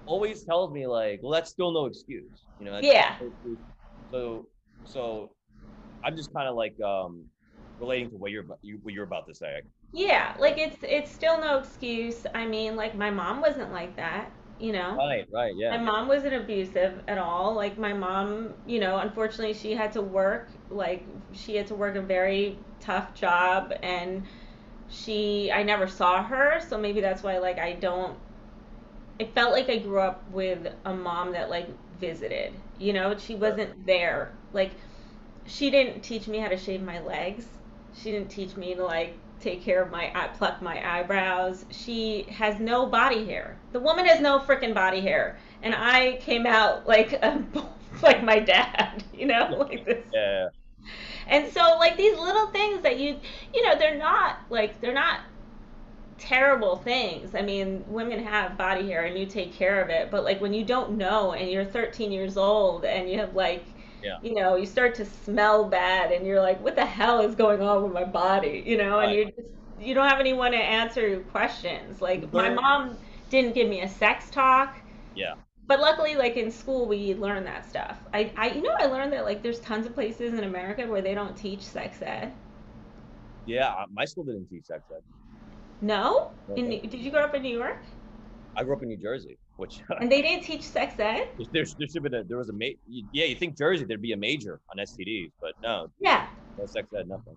always 0.06 0.44
tells 0.44 0.72
me 0.72 0.86
like, 0.86 1.20
well 1.22 1.32
that's 1.32 1.50
still 1.50 1.72
no 1.72 1.86
excuse, 1.86 2.44
you 2.58 2.66
know. 2.66 2.78
Yeah. 2.82 3.16
no. 3.20 3.56
So 4.12 4.46
so 4.84 5.32
I'm 6.04 6.16
just 6.16 6.32
kind 6.34 6.48
of 6.48 6.56
like 6.56 6.80
um 6.80 7.26
relating 7.78 8.10
to 8.10 8.16
what 8.16 8.30
you're 8.30 8.44
about 8.44 8.58
you, 8.62 8.78
what 8.82 8.94
you're 8.94 9.04
about 9.04 9.26
to 9.28 9.34
say. 9.34 9.62
Yeah. 9.92 10.34
Like, 10.38 10.58
it's, 10.58 10.76
it's 10.82 11.10
still 11.10 11.40
no 11.40 11.58
excuse. 11.58 12.26
I 12.34 12.46
mean, 12.46 12.76
like, 12.76 12.94
my 12.94 13.10
mom 13.10 13.40
wasn't 13.40 13.72
like 13.72 13.96
that, 13.96 14.30
you 14.58 14.72
know? 14.72 14.96
Right, 14.96 15.26
right, 15.32 15.52
yeah. 15.56 15.76
My 15.76 15.78
mom 15.78 16.08
wasn't 16.08 16.34
abusive 16.34 17.02
at 17.08 17.18
all. 17.18 17.54
Like 17.54 17.78
my 17.78 17.92
mom, 17.92 18.54
you 18.66 18.80
know, 18.80 18.98
unfortunately 18.98 19.54
she 19.54 19.72
had 19.74 19.92
to 19.92 20.02
work 20.02 20.48
like 20.70 21.04
she 21.32 21.56
had 21.56 21.66
to 21.68 21.74
work 21.74 21.96
a 21.96 22.02
very 22.02 22.58
tough 22.80 23.14
job 23.14 23.72
and 23.82 24.24
she 24.88 25.50
I 25.50 25.62
never 25.62 25.86
saw 25.86 26.22
her, 26.22 26.60
so 26.68 26.78
maybe 26.78 27.00
that's 27.00 27.22
why 27.22 27.38
like 27.38 27.58
I 27.58 27.72
don't 27.72 28.18
it 29.18 29.34
felt 29.34 29.52
like 29.52 29.68
I 29.70 29.78
grew 29.78 30.00
up 30.00 30.28
with 30.30 30.66
a 30.84 30.94
mom 30.94 31.32
that 31.32 31.50
like 31.50 31.68
visited. 32.00 32.54
You 32.78 32.92
know, 32.92 33.16
she 33.18 33.34
wasn't 33.34 33.86
there. 33.86 34.32
Like 34.52 34.72
she 35.46 35.70
didn't 35.70 36.02
teach 36.02 36.26
me 36.28 36.38
how 36.38 36.48
to 36.48 36.56
shave 36.56 36.82
my 36.82 37.00
legs. 37.00 37.46
She 37.94 38.10
didn't 38.12 38.28
teach 38.30 38.56
me 38.56 38.74
to 38.74 38.84
like 38.84 39.18
take 39.40 39.62
care 39.62 39.82
of 39.82 39.90
my 39.90 40.10
eye, 40.14 40.28
pluck 40.28 40.62
my 40.62 40.98
eyebrows. 40.98 41.64
She 41.70 42.24
has 42.30 42.60
no 42.60 42.86
body 42.86 43.24
hair. 43.26 43.58
The 43.72 43.80
woman 43.80 44.06
has 44.06 44.20
no 44.20 44.38
freaking 44.40 44.74
body 44.74 45.00
hair, 45.00 45.38
and 45.62 45.74
I 45.74 46.16
came 46.22 46.46
out 46.46 46.86
like 46.86 47.12
a, 47.14 47.44
like 48.02 48.22
my 48.22 48.38
dad, 48.40 49.04
you 49.12 49.26
know, 49.26 49.56
like 49.70 49.84
this. 49.84 50.06
yeah, 50.12 50.48
And 51.26 51.50
so 51.52 51.60
like 51.78 51.96
these 51.96 52.16
little 52.18 52.46
things 52.48 52.82
that 52.82 52.98
you 52.98 53.18
you 53.54 53.62
know, 53.66 53.76
they're 53.78 53.98
not 53.98 54.38
like 54.50 54.80
they're 54.80 54.92
not 54.94 55.20
terrible 56.18 56.76
things. 56.76 57.34
I 57.34 57.42
mean, 57.42 57.84
women 57.86 58.22
have 58.24 58.56
body 58.58 58.86
hair 58.88 59.04
and 59.04 59.18
you 59.18 59.26
take 59.26 59.54
care 59.54 59.82
of 59.82 59.90
it, 59.90 60.10
but 60.10 60.24
like 60.24 60.40
when 60.40 60.54
you 60.54 60.64
don't 60.64 60.96
know 60.96 61.32
and 61.32 61.50
you're 61.50 61.64
13 61.64 62.12
years 62.12 62.36
old 62.36 62.84
and 62.84 63.10
you 63.10 63.18
have 63.18 63.34
like 63.34 63.74
Yeah. 64.02 64.18
you 64.20 64.34
know, 64.34 64.54
you 64.56 64.66
start 64.66 64.94
to 64.96 65.04
smell 65.04 65.68
bad 65.68 66.12
and 66.12 66.24
you're 66.26 66.40
like 66.40 66.60
what 66.62 66.76
the 66.76 66.86
hell 66.86 67.20
is 67.20 67.34
going 67.34 67.60
on 67.60 67.82
with 67.82 67.92
my 67.92 68.04
body, 68.04 68.62
you 68.66 68.76
know, 68.78 69.00
and 69.00 69.12
you 69.12 69.26
just 69.26 69.48
you 69.78 69.94
don't 69.94 70.08
have 70.08 70.20
anyone 70.20 70.52
to 70.52 70.56
answer 70.58 71.06
your 71.08 71.20
questions. 71.22 72.00
Like 72.00 72.32
my 72.32 72.50
mom 72.50 72.98
didn't 73.30 73.54
give 73.54 73.68
me 73.68 73.80
a 73.82 73.88
sex 73.88 74.30
talk. 74.30 74.76
Yeah. 75.14 75.34
But 75.66 75.80
luckily, 75.80 76.16
like 76.16 76.36
in 76.36 76.50
school, 76.52 76.86
we 76.88 77.14
learn 77.14 77.44
that 77.44 77.66
stuff. 77.68 78.06
I, 78.12 78.32
I, 78.36 78.50
you 78.52 78.62
know, 78.62 78.74
I 78.78 78.86
learned 78.86 79.12
that 79.14 79.24
like 79.24 79.42
there's 79.42 79.60
tons 79.60 79.86
of 79.86 79.94
places 79.94 80.34
in 80.34 80.44
America 80.44 80.86
where 80.86 81.02
they 81.02 81.14
don't 81.14 81.36
teach 81.36 81.62
sex 81.64 82.02
ed. 82.02 82.34
yeah. 83.44 83.68
uh, 83.68 83.86
My 83.90 84.04
school 84.04 84.24
didn't 84.24 84.46
teach 84.48 84.66
sex 84.66 84.84
ed. 84.94 85.02
No? 85.82 86.32
In, 86.56 86.68
did 86.68 86.94
you 87.00 87.10
grow 87.10 87.24
up 87.24 87.34
in 87.34 87.42
New 87.42 87.58
York? 87.58 87.82
I 88.56 88.62
grew 88.64 88.76
up 88.76 88.82
in 88.82 88.88
New 88.88 88.96
Jersey, 88.98 89.36
which 89.56 89.82
And 90.00 90.10
they 90.10 90.22
didn't 90.22 90.44
teach 90.44 90.62
sex 90.62 90.94
ed? 90.98 91.26
there, 91.52 91.64
there 91.78 91.88
should 91.88 91.94
have 91.96 92.02
been 92.04 92.14
a 92.14 92.24
there 92.24 92.38
was 92.38 92.48
a 92.48 92.52
ma- 92.52 92.66
yeah 92.86 93.24
you 93.24 93.34
think 93.34 93.58
Jersey 93.58 93.84
there'd 93.84 94.00
be 94.00 94.12
a 94.12 94.16
major 94.16 94.60
on 94.70 94.82
STDs 94.84 95.32
but 95.40 95.52
no 95.62 95.88
Yeah. 96.00 96.26
no 96.56 96.66
sex 96.66 96.88
ed 96.98 97.08
nothing 97.08 97.36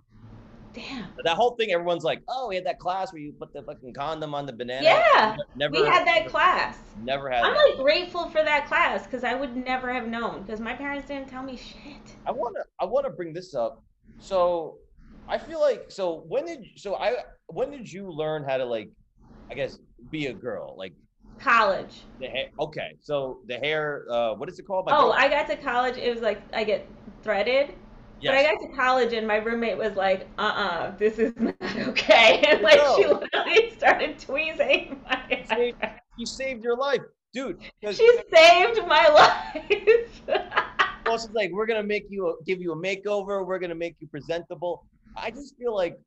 Damn. 0.74 1.14
But 1.16 1.24
that 1.24 1.38
whole 1.38 1.56
thing 1.56 1.72
everyone's 1.72 2.04
like 2.04 2.22
oh 2.28 2.50
we 2.50 2.56
had 2.56 2.66
that 2.66 2.80
class 2.80 3.14
where 3.14 3.22
you 3.22 3.34
put 3.40 3.54
the 3.54 3.64
fucking 3.64 3.94
condom 3.94 4.36
on 4.36 4.46
the 4.46 4.54
banana 4.54 4.84
Yeah. 4.84 5.36
never 5.56 5.72
We 5.72 5.86
had 5.86 6.06
that 6.06 6.20
never, 6.20 6.30
class. 6.30 6.78
never 7.02 7.30
had 7.30 7.46
I'm 7.46 7.54
that. 7.54 7.70
like 7.70 7.78
grateful 7.80 8.28
for 8.30 8.44
that 8.44 8.68
class 8.68 9.06
because 9.06 9.24
I 9.24 9.34
would 9.34 9.56
never 9.56 9.92
have 9.94 10.08
known 10.08 10.44
because 10.44 10.60
my 10.60 10.74
parents 10.74 11.08
didn't 11.08 11.30
tell 11.30 11.44
me 11.44 11.56
shit. 11.56 12.18
I 12.28 12.32
want 12.32 12.56
to 12.58 12.64
I 12.82 12.86
want 12.86 13.06
to 13.06 13.12
bring 13.12 13.34
this 13.34 13.56
up 13.56 13.82
so 14.20 14.76
I 15.30 15.38
feel 15.38 15.62
like 15.62 15.86
so 15.90 16.26
when 16.28 16.46
did 16.46 16.60
so 16.76 16.96
I 16.96 17.16
when 17.48 17.72
did 17.72 17.92
you 17.92 18.12
learn 18.12 18.44
how 18.44 18.58
to 18.58 18.66
like 18.66 18.90
I 19.50 19.54
guess 19.54 19.78
be 20.12 20.28
a 20.28 20.34
girl 20.34 20.76
like 20.78 20.94
College. 21.40 22.02
the 22.20 22.28
hair 22.28 22.48
okay 22.60 22.92
so 23.02 23.40
the 23.48 23.58
hair 23.58 24.06
uh 24.10 24.34
what 24.36 24.48
is 24.50 24.58
it 24.58 24.64
called 24.66 24.86
My 24.86 24.96
Oh, 24.98 25.02
girl- 25.04 25.14
I 25.14 25.28
got 25.30 25.48
to 25.48 25.58
college. 25.58 25.98
It 25.98 26.12
was 26.14 26.22
like 26.22 26.42
I 26.54 26.64
get 26.64 26.88
threaded. 27.24 27.74
yes. 28.22 28.32
But 28.32 28.36
I 28.36 28.44
got 28.44 28.62
to 28.62 28.76
college 28.76 29.12
and 29.14 29.28
my 29.28 29.36
roommate 29.38 29.78
was 29.78 29.96
like, 29.96 30.28
uh-uh, 30.38 30.96
this 30.98 31.20
is 31.20 31.34
not 31.40 31.56
okay. 31.90 32.42
And 32.48 32.62
like 32.62 32.80
she 32.96 33.06
literally 33.06 33.72
started 33.78 34.18
tweezing 34.18 35.02
my 35.10 35.22
eyebrows. 35.52 36.00
you 36.18 36.26
saved 36.26 36.64
your 36.64 36.78
life 36.78 37.02
dude 37.34 37.60
She 37.92 38.20
saved 38.34 38.80
my 38.88 39.08
life. 39.10 40.22
Well, 41.06 41.18
she's 41.20 41.30
like, 41.32 41.52
we're 41.52 41.68
gonna 41.68 41.84
make 41.84 42.06
you 42.10 42.36
give 42.48 42.60
you 42.62 42.72
a 42.72 42.76
makeover. 42.78 43.46
We're 43.46 43.60
gonna 43.60 43.76
make 43.76 43.96
you 44.00 44.08
presentable. 44.08 44.86
I 45.16 45.30
just 45.32 45.56
feel 45.58 45.76
like 45.76 46.00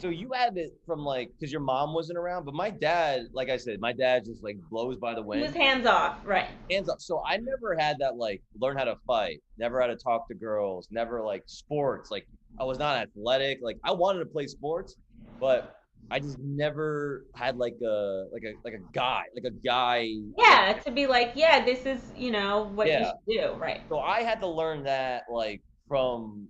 so 0.00 0.08
you 0.08 0.32
had 0.32 0.56
it 0.56 0.72
from 0.86 1.00
like 1.00 1.30
because 1.38 1.52
your 1.52 1.60
mom 1.60 1.92
wasn't 1.92 2.18
around, 2.18 2.44
but 2.44 2.54
my 2.54 2.70
dad, 2.70 3.26
like 3.32 3.50
I 3.50 3.56
said, 3.56 3.80
my 3.80 3.92
dad 3.92 4.24
just 4.24 4.42
like 4.42 4.56
blows 4.70 4.98
by 4.98 5.14
the 5.14 5.22
wind. 5.22 5.42
He 5.42 5.46
was 5.46 5.56
hands 5.56 5.86
off, 5.86 6.18
right? 6.24 6.46
hands 6.70 6.88
off. 6.88 7.00
So 7.00 7.22
I 7.26 7.36
never 7.36 7.76
had 7.78 7.98
that 8.00 8.16
like 8.16 8.42
learn 8.58 8.76
how 8.76 8.84
to 8.84 8.96
fight, 9.06 9.40
never 9.58 9.80
had 9.80 9.88
to 9.88 9.96
talk 9.96 10.26
to 10.28 10.34
girls, 10.34 10.88
never 10.90 11.22
like 11.22 11.42
sports. 11.46 12.10
Like 12.10 12.26
I 12.58 12.64
was 12.64 12.78
not 12.78 12.96
athletic. 12.96 13.58
Like 13.62 13.76
I 13.84 13.92
wanted 13.92 14.20
to 14.20 14.26
play 14.26 14.46
sports, 14.46 14.96
but 15.38 15.74
I 16.10 16.18
just 16.18 16.38
never 16.38 17.24
had 17.34 17.56
like 17.56 17.76
a 17.86 18.24
like 18.32 18.42
a 18.42 18.54
like 18.64 18.74
a 18.74 18.92
guy, 18.92 19.22
like 19.34 19.44
a 19.44 19.54
guy. 19.64 20.08
Yeah, 20.38 20.72
to 20.84 20.90
be 20.90 21.06
like, 21.06 21.32
yeah, 21.34 21.64
this 21.64 21.86
is, 21.86 22.00
you 22.16 22.30
know, 22.30 22.70
what 22.74 22.88
you 22.88 23.04
should 23.04 23.40
do, 23.40 23.54
right? 23.60 23.80
So 23.88 24.00
I 24.00 24.22
had 24.22 24.40
to 24.40 24.48
learn 24.48 24.84
that 24.84 25.24
like 25.30 25.62
from 25.88 26.48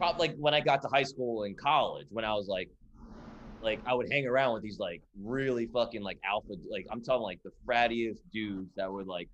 probably 0.00 0.28
like 0.28 0.36
when 0.38 0.54
I 0.54 0.60
got 0.60 0.80
to 0.80 0.88
high 0.88 1.02
school 1.02 1.42
and 1.42 1.56
college 1.58 2.06
when 2.08 2.24
I 2.24 2.32
was 2.32 2.48
like 2.48 2.70
like 3.62 3.80
I 3.84 3.92
would 3.92 4.10
hang 4.10 4.26
around 4.26 4.54
with 4.54 4.62
these 4.62 4.78
like 4.78 5.02
really 5.22 5.66
fucking 5.66 6.02
like 6.02 6.18
alpha 6.24 6.54
like 6.70 6.86
I'm 6.90 7.02
talking 7.02 7.22
like 7.22 7.40
the 7.44 7.50
frattiest 7.68 8.20
dudes 8.32 8.72
that 8.76 8.90
would 8.90 9.06
like 9.06 9.28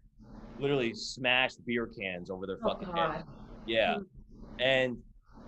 literally 0.58 0.92
smash 0.92 1.54
beer 1.64 1.86
cans 1.86 2.30
over 2.30 2.48
their 2.48 2.58
Oh 2.64 2.70
fucking 2.70 2.88
head. 2.96 3.22
Yeah. 3.64 3.94
Mm. 3.94 4.06
And 4.58 4.98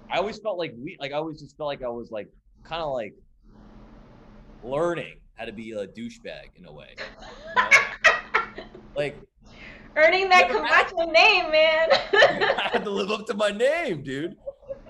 I 0.09 0.19
always 0.19 0.39
felt 0.39 0.57
like 0.57 0.73
we 0.79 0.97
like 1.01 1.11
I 1.11 1.17
always 1.17 1.41
just 1.41 1.57
felt 1.57 1.67
like 1.67 1.83
I 1.83 1.89
was 1.89 2.13
like 2.13 2.29
kind 2.63 2.81
of 2.81 2.93
like 2.93 3.15
learning 4.63 5.17
how 5.35 5.47
to 5.47 5.53
be 5.53 5.73
a 5.73 5.85
douchebag 5.89 6.55
in 6.55 6.65
a 6.65 6.73
way. 6.73 6.95
you 6.97 7.55
know? 7.57 8.65
like 8.97 9.17
Earning 9.97 10.29
that 10.29 10.53
Never 10.53 11.13
name, 11.13 11.51
man. 11.51 11.89
I 11.91 12.69
had 12.73 12.85
to 12.85 12.91
live 12.91 13.11
up 13.11 13.27
to 13.27 13.35
my 13.35 13.51
name, 13.51 14.05
dude. 14.05 14.37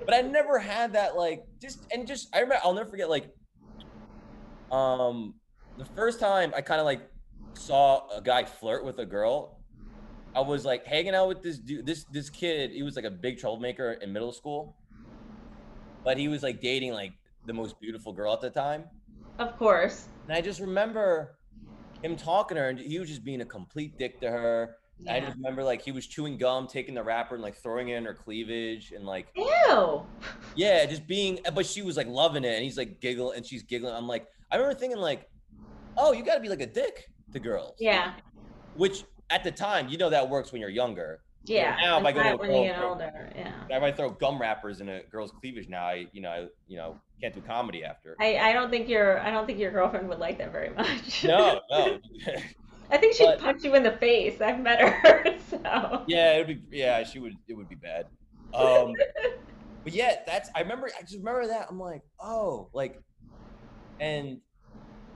But 0.08 0.16
I 0.16 0.22
never 0.22 0.58
had 0.58 0.94
that 0.94 1.16
like 1.16 1.44
just 1.60 1.86
and 1.92 2.06
just 2.06 2.34
I 2.34 2.38
remember 2.38 2.62
I'll 2.64 2.72
never 2.72 2.88
forget 2.88 3.10
like 3.10 3.30
um 4.72 5.34
the 5.76 5.84
first 5.84 6.18
time 6.18 6.54
I 6.56 6.62
kind 6.62 6.80
of 6.80 6.86
like 6.86 7.02
saw 7.52 8.08
a 8.08 8.22
guy 8.22 8.46
flirt 8.46 8.86
with 8.86 9.00
a 9.00 9.04
girl. 9.04 9.60
I 10.34 10.40
was 10.40 10.64
like 10.64 10.86
hanging 10.86 11.14
out 11.14 11.28
with 11.28 11.42
this 11.42 11.58
dude 11.58 11.84
this 11.84 12.04
this 12.04 12.30
kid, 12.30 12.70
he 12.70 12.82
was 12.82 12.96
like 12.96 13.04
a 13.04 13.10
big 13.10 13.36
troublemaker 13.36 13.98
in 14.00 14.10
middle 14.10 14.32
school. 14.32 14.76
But 16.04 16.16
he 16.16 16.28
was 16.28 16.42
like 16.42 16.62
dating 16.62 16.94
like 16.94 17.12
the 17.44 17.52
most 17.52 17.78
beautiful 17.78 18.14
girl 18.14 18.32
at 18.32 18.40
the 18.40 18.48
time. 18.48 18.84
of 19.38 19.58
course. 19.58 20.08
And 20.26 20.34
I 20.34 20.40
just 20.40 20.60
remember 20.60 21.36
him 22.02 22.16
talking 22.16 22.54
to 22.54 22.62
her 22.62 22.70
and 22.70 22.78
he 22.78 22.98
was 22.98 23.10
just 23.10 23.24
being 23.24 23.42
a 23.42 23.44
complete 23.46 23.98
dick 23.98 24.22
to 24.22 24.30
her. 24.30 24.76
I 25.08 25.20
just 25.20 25.36
remember 25.36 25.62
like 25.62 25.82
he 25.82 25.92
was 25.92 26.06
chewing 26.06 26.38
gum, 26.38 26.66
taking 26.66 26.94
the 26.94 27.02
wrapper 27.02 27.34
and 27.34 27.42
like 27.42 27.56
throwing 27.56 27.88
it 27.88 27.96
in 27.96 28.04
her 28.04 28.14
cleavage 28.14 28.92
and 28.92 29.04
like 29.04 29.28
Ew. 29.36 30.02
yeah, 30.56 30.84
just 30.86 31.06
being 31.06 31.38
but 31.54 31.66
she 31.66 31.82
was 31.82 31.96
like 31.96 32.08
loving 32.08 32.44
it 32.44 32.54
and 32.54 32.64
he's 32.64 32.76
like 32.78 33.00
giggling 33.00 33.36
and 33.36 33.46
she's 33.46 33.62
giggling. 33.62 33.94
I'm 33.94 34.08
like, 34.08 34.26
I 34.50 34.56
remember 34.56 34.78
thinking 34.78 34.98
like, 34.98 35.28
oh, 35.96 36.12
you 36.12 36.24
gotta 36.24 36.40
be 36.40 36.48
like 36.48 36.60
a 36.60 36.66
dick 36.66 37.10
to 37.32 37.38
girls. 37.38 37.76
Yeah. 37.78 38.14
Which 38.76 39.04
at 39.30 39.44
the 39.44 39.52
time, 39.52 39.88
you 39.88 39.98
know 39.98 40.10
that 40.10 40.28
works 40.28 40.52
when 40.52 40.60
you're 40.60 40.70
younger. 40.70 41.20
Yeah. 41.44 41.76
now 41.80 41.98
if 41.98 42.04
I 42.04 42.12
go 42.12 42.22
to 42.22 42.34
a 42.34 42.36
girl 42.36 42.64
get 42.64 42.82
older. 42.82 43.32
Yeah. 43.34 43.52
If 43.70 43.82
I 43.82 43.92
throw 43.92 44.10
gum 44.10 44.40
wrappers 44.40 44.80
in 44.80 44.88
a 44.88 45.02
girl's 45.04 45.32
cleavage 45.32 45.68
now, 45.68 45.84
I 45.86 46.06
you 46.12 46.20
know, 46.20 46.30
I 46.30 46.46
you 46.66 46.76
know, 46.76 47.00
can't 47.20 47.34
do 47.34 47.40
comedy 47.40 47.84
after. 47.84 48.16
I, 48.20 48.36
I 48.36 48.52
don't 48.52 48.70
think 48.70 48.88
your 48.88 49.20
I 49.20 49.30
don't 49.30 49.46
think 49.46 49.58
your 49.58 49.70
girlfriend 49.70 50.08
would 50.08 50.18
like 50.18 50.38
that 50.38 50.52
very 50.52 50.70
much. 50.70 51.24
No, 51.24 51.60
no. 51.70 51.98
I 52.90 52.96
think 52.96 53.14
she'd 53.14 53.24
But- 53.24 53.40
punch 53.40 53.64
you 53.64 53.74
in 53.74 53.82
the 53.82 53.92
face. 53.92 54.40
I've 54.40 54.60
met 54.60 54.80
her, 54.80 55.36
so. 55.50 56.04
yeah, 56.06 56.34
it 56.36 56.46
would 56.46 56.70
be 56.70 56.78
yeah, 56.78 57.04
she 57.04 57.18
would 57.18 57.34
it 57.48 57.54
would 57.54 57.68
be 57.68 57.74
bad. 57.76 58.06
Um 58.54 58.92
but 59.84 59.92
yeah, 59.92 60.16
that's 60.26 60.48
I 60.54 60.60
remember 60.60 60.88
I 60.98 61.02
just 61.02 61.18
remember 61.18 61.46
that. 61.48 61.66
I'm 61.70 61.78
like, 61.78 62.02
oh, 62.20 62.68
like 62.72 62.98
and 64.00 64.38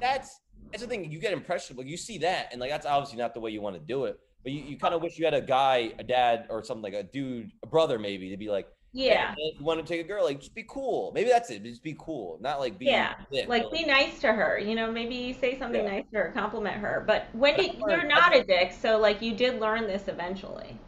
that's 0.00 0.40
that's 0.70 0.82
the 0.82 0.88
thing, 0.88 1.10
you 1.10 1.18
get 1.18 1.32
impressionable, 1.32 1.84
you 1.84 1.96
see 1.96 2.18
that, 2.18 2.48
and 2.50 2.60
like 2.60 2.70
that's 2.70 2.86
obviously 2.86 3.18
not 3.18 3.34
the 3.34 3.40
way 3.40 3.50
you 3.50 3.60
want 3.60 3.76
to 3.76 3.80
do 3.82 4.04
it. 4.06 4.18
But 4.42 4.52
you, 4.52 4.62
you 4.64 4.78
kind 4.78 4.94
of 4.94 5.02
wish 5.02 5.18
you 5.18 5.24
had 5.24 5.34
a 5.34 5.40
guy, 5.42 5.92
a 5.98 6.02
dad, 6.02 6.46
or 6.50 6.64
something 6.64 6.82
like 6.82 6.94
a 6.94 7.02
dude, 7.04 7.52
a 7.62 7.66
brother 7.66 7.98
maybe, 7.98 8.30
to 8.30 8.36
be 8.36 8.48
like, 8.48 8.66
Yeah. 8.92 9.34
if 9.38 9.58
you 9.58 9.64
want 9.64 9.84
to 9.84 9.86
take 9.86 10.04
a 10.04 10.08
girl, 10.08 10.24
like 10.24 10.38
just 10.40 10.54
be 10.54 10.64
cool. 10.68 11.12
Maybe 11.14 11.30
that's 11.30 11.50
it. 11.50 11.62
Just 11.64 11.82
be 11.82 11.96
cool, 11.98 12.38
not 12.40 12.60
like 12.60 12.78
be 12.78 12.86
Yeah, 12.86 13.14
Like 13.46 13.70
be 13.70 13.84
nice 13.84 14.20
to 14.20 14.32
her, 14.32 14.58
you 14.58 14.74
know, 14.74 14.90
maybe 14.92 15.32
say 15.32 15.58
something 15.58 15.82
Yeah. 15.82 15.90
nice 15.90 16.04
to 16.12 16.18
her, 16.18 16.30
compliment 16.34 16.76
her. 16.76 17.02
But 17.06 17.26
when 17.32 17.56
But 17.56 17.60
I 17.64 17.68
did 17.68 17.80
learned- 17.80 18.02
you're 18.02 18.10
not 18.10 18.36
a 18.36 18.44
dick, 18.44 18.72
so 18.72 18.98
like 18.98 19.22
you 19.22 19.34
did 19.34 19.60
learn 19.60 19.86
this 19.86 20.08
eventually. 20.08 20.78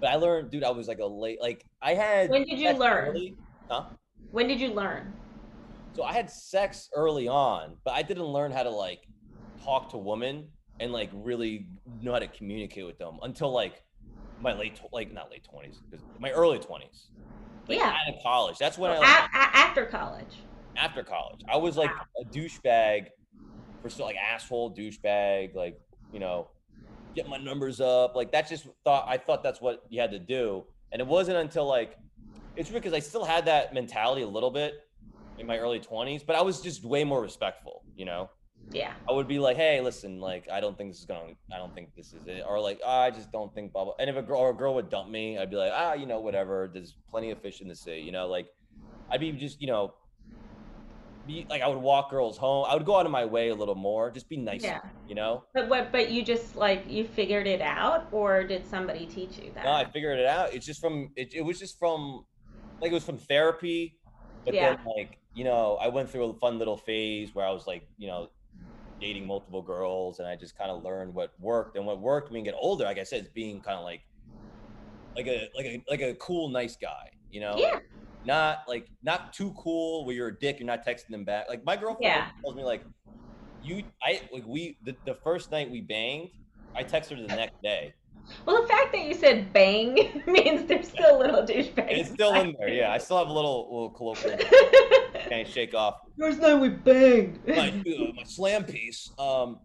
But 0.00 0.10
I 0.10 0.16
learned, 0.16 0.50
dude, 0.50 0.64
I 0.64 0.70
was 0.70 0.88
like 0.88 0.98
a 0.98 1.06
late, 1.06 1.40
like 1.40 1.64
I 1.80 1.94
had. 1.94 2.30
When 2.30 2.44
did 2.44 2.58
you 2.58 2.72
learn? 2.72 3.08
early. 3.08 3.36
Huh? 3.70 3.84
When 4.32 4.48
did 4.48 4.60
you 4.60 4.70
learn? 4.72 5.12
So 5.94 6.02
I 6.02 6.12
had 6.12 6.28
sex 6.30 6.88
early 6.94 7.28
on, 7.28 7.76
but 7.84 7.94
I 7.94 8.02
didn't 8.02 8.24
learn 8.24 8.50
how 8.50 8.64
to 8.64 8.70
like 8.70 9.06
talk 9.62 9.90
to 9.90 9.98
women 9.98 10.48
and 10.80 10.90
like 10.92 11.10
really 11.12 11.68
know 12.00 12.12
how 12.12 12.18
to 12.18 12.26
communicate 12.26 12.86
with 12.86 12.98
them 12.98 13.18
until 13.22 13.52
like 13.52 13.84
my 14.40 14.52
late, 14.52 14.80
like 14.92 15.12
not 15.12 15.30
late 15.30 15.44
twenties, 15.44 15.80
my 16.18 16.32
early 16.32 16.58
twenties. 16.58 17.10
Like 17.68 17.78
Yeah. 17.78 17.88
out 18.08 18.14
of 18.14 18.22
college. 18.22 18.58
That's 18.58 18.76
when 18.78 18.90
I 18.90 18.98
like, 18.98 19.08
a- 19.08 19.56
after 19.56 19.86
college. 19.86 20.34
after 20.76 21.02
college. 21.02 21.40
I 21.50 21.56
was 21.56 21.76
like 21.76 21.90
a 22.20 22.24
douchebag 22.24 23.06
for 23.80 23.88
still 23.90 24.06
like 24.06 24.16
asshole 24.16 24.74
douchebag, 24.74 25.54
like 25.54 25.80
you 26.12 26.20
know, 26.20 26.48
get 27.14 27.28
my 27.28 27.36
numbers 27.38 27.80
up. 27.80 28.14
Like 28.16 28.30
that's 28.32 28.50
just 28.50 28.66
thought 28.84 29.04
I 29.08 29.16
thought 29.18 29.42
that's 29.42 29.60
what 29.60 29.82
you 29.88 30.00
had 30.00 30.10
to 30.12 30.18
do, 30.18 30.64
and 30.92 31.00
it 31.00 31.06
wasn't 31.06 31.38
until 31.38 31.66
like 31.66 31.96
it's 32.56 32.70
weird 32.70 32.82
because 32.82 32.94
I 32.96 33.00
still 33.00 33.24
had 33.24 33.46
that 33.46 33.72
mentality 33.74 34.22
a 34.22 34.28
little 34.28 34.50
bit 34.50 34.74
in 35.38 35.46
my 35.46 35.58
early 35.58 35.78
twenties, 35.80 36.22
but 36.22 36.36
I 36.36 36.42
was 36.42 36.60
just 36.60 36.84
way 36.84 37.02
more 37.04 37.22
respectful. 37.22 37.82
You 37.96 38.04
know, 38.04 38.30
Yeah. 38.72 38.92
I 39.08 39.12
would 39.12 39.28
be 39.28 39.38
like, 39.38 39.56
hey, 39.56 39.80
listen, 39.80 40.20
like 40.20 40.48
I 40.50 40.60
don't 40.60 40.76
think 40.76 40.90
this 40.90 41.00
is 41.00 41.06
gonna, 41.06 41.34
I 41.52 41.58
don't 41.58 41.74
think 41.74 41.94
this 41.94 42.12
is 42.12 42.26
it, 42.26 42.42
or 42.48 42.60
like 42.60 42.80
"Ah, 42.84 43.02
I 43.02 43.10
just 43.10 43.30
don't 43.32 43.52
think 43.54 43.72
blah 43.72 43.84
blah. 43.84 43.94
And 43.98 44.08
if 44.08 44.16
a 44.16 44.22
girl 44.22 44.40
or 44.40 44.50
a 44.50 44.54
girl 44.54 44.74
would 44.74 44.90
dump 44.90 45.10
me, 45.10 45.38
I'd 45.38 45.50
be 45.50 45.56
like, 45.56 45.72
ah, 45.74 45.94
you 45.94 46.06
know, 46.06 46.20
whatever. 46.20 46.70
There's 46.72 46.96
plenty 47.10 47.30
of 47.30 47.40
fish 47.40 47.60
in 47.60 47.68
the 47.68 47.76
sea. 47.76 48.00
You 48.00 48.12
know, 48.12 48.26
like 48.28 48.48
I'd 49.10 49.20
be 49.20 49.32
just, 49.32 49.60
you 49.60 49.66
know, 49.66 49.94
be 51.26 51.46
like 51.48 51.62
I 51.62 51.68
would 51.68 51.78
walk 51.78 52.10
girls 52.10 52.36
home. 52.36 52.66
I 52.68 52.74
would 52.74 52.84
go 52.84 52.98
out 52.98 53.06
of 53.06 53.12
my 53.12 53.24
way 53.24 53.48
a 53.48 53.54
little 53.54 53.74
more, 53.74 54.10
just 54.10 54.28
be 54.28 54.36
nice 54.36 54.62
Yeah. 54.64 54.80
You 55.08 55.14
know. 55.14 55.44
But 55.54 55.68
what? 55.68 55.92
But 55.92 56.10
you 56.10 56.24
just 56.24 56.56
like 56.56 56.84
you 56.88 57.04
figured 57.04 57.46
it 57.46 57.60
out, 57.60 58.08
or 58.12 58.44
did 58.44 58.66
somebody 58.66 59.06
teach 59.06 59.38
you 59.38 59.52
that? 59.54 59.64
No, 59.64 59.72
I 59.72 59.84
figured 59.84 60.18
it 60.18 60.26
out. 60.26 60.54
It's 60.54 60.66
just 60.66 60.80
from 60.80 61.10
it, 61.16 61.34
it 61.34 61.42
was 61.42 61.58
just 61.58 61.78
from 61.78 62.24
like 62.80 62.90
it 62.90 62.94
was 62.94 63.04
from 63.04 63.18
therapy. 63.18 63.98
But 64.44 64.54
Yeah. 64.54 64.70
then 64.70 64.78
like, 64.96 65.18
you 65.34 65.44
know, 65.44 65.78
I 65.80 65.88
went 65.88 66.10
through 66.10 66.24
a 66.30 66.34
fun 66.34 66.58
little 66.58 66.76
phase 66.76 67.34
where 67.34 67.46
I 67.46 67.50
was 67.52 67.66
like, 67.66 67.86
you 67.96 68.08
know, 68.08 68.28
dating 69.02 69.26
multiple 69.26 69.62
girls 69.62 70.20
and 70.20 70.28
I 70.28 70.36
just 70.36 70.56
kind 70.56 70.70
of 70.70 70.82
learned 70.82 71.14
what 71.14 71.38
worked. 71.40 71.76
And 71.76 71.86
what 71.86 72.00
worked 72.00 72.30
when 72.30 72.44
you 72.44 72.52
get 72.52 72.58
older, 72.58 72.84
like 72.84 72.98
I 72.98 73.04
said, 73.04 73.22
is 73.24 73.30
being 73.30 73.60
kind 73.62 73.78
of 73.78 73.84
like 73.84 74.06
like 75.16 75.26
a 75.26 75.48
like 75.56 75.66
a 75.66 75.84
like 75.88 76.00
a 76.00 76.14
cool, 76.16 76.48
nice 76.48 76.76
guy, 76.76 77.10
you 77.30 77.40
know? 77.40 77.56
Yeah. 77.58 77.78
Not 78.24 78.58
like 78.68 78.88
not 79.02 79.32
too 79.32 79.52
cool 79.54 80.04
where 80.06 80.14
you're 80.14 80.28
a 80.28 80.38
dick, 80.38 80.60
you're 80.60 80.66
not 80.66 80.84
texting 80.86 81.08
them 81.10 81.24
back. 81.24 81.48
Like 81.48 81.64
my 81.64 81.76
girlfriend 81.76 82.14
Yeah. 82.14 82.30
tells 82.44 82.54
me 82.56 82.64
like 82.64 82.84
you 83.60 83.84
I 84.02 84.22
like 84.32 84.44
we 84.46 84.78
the, 84.82 84.96
the 85.06 85.16
first 85.24 85.52
night 85.52 85.70
we 85.70 85.80
banged, 85.82 86.30
I 86.76 86.84
text 86.84 87.10
her 87.10 87.16
the 87.16 87.28
next 87.28 87.56
day. 87.62 87.94
Well, 88.46 88.62
the 88.62 88.68
fact 88.68 88.92
that 88.92 89.04
you 89.04 89.14
said 89.14 89.52
bang 89.52 90.22
means 90.26 90.66
there's 90.66 90.88
still 90.88 91.16
a 91.16 91.18
little 91.18 91.42
douchebag. 91.42 91.86
It's 91.90 92.10
still 92.10 92.34
in 92.34 92.54
there, 92.58 92.68
yeah. 92.68 92.92
I 92.92 92.98
still 92.98 93.18
have 93.18 93.28
a 93.28 93.32
little 93.32 93.68
little 93.70 93.90
colloquial 93.90 94.38
can't 95.28 95.48
shake 95.48 95.74
off 95.74 95.96
First 96.18 96.40
night 96.40 96.54
we 96.54 96.68
banged. 96.68 97.40
my, 97.46 97.68
uh, 97.68 98.12
my 98.14 98.22
slam 98.24 98.64
piece. 98.64 99.10
Um, 99.18 99.58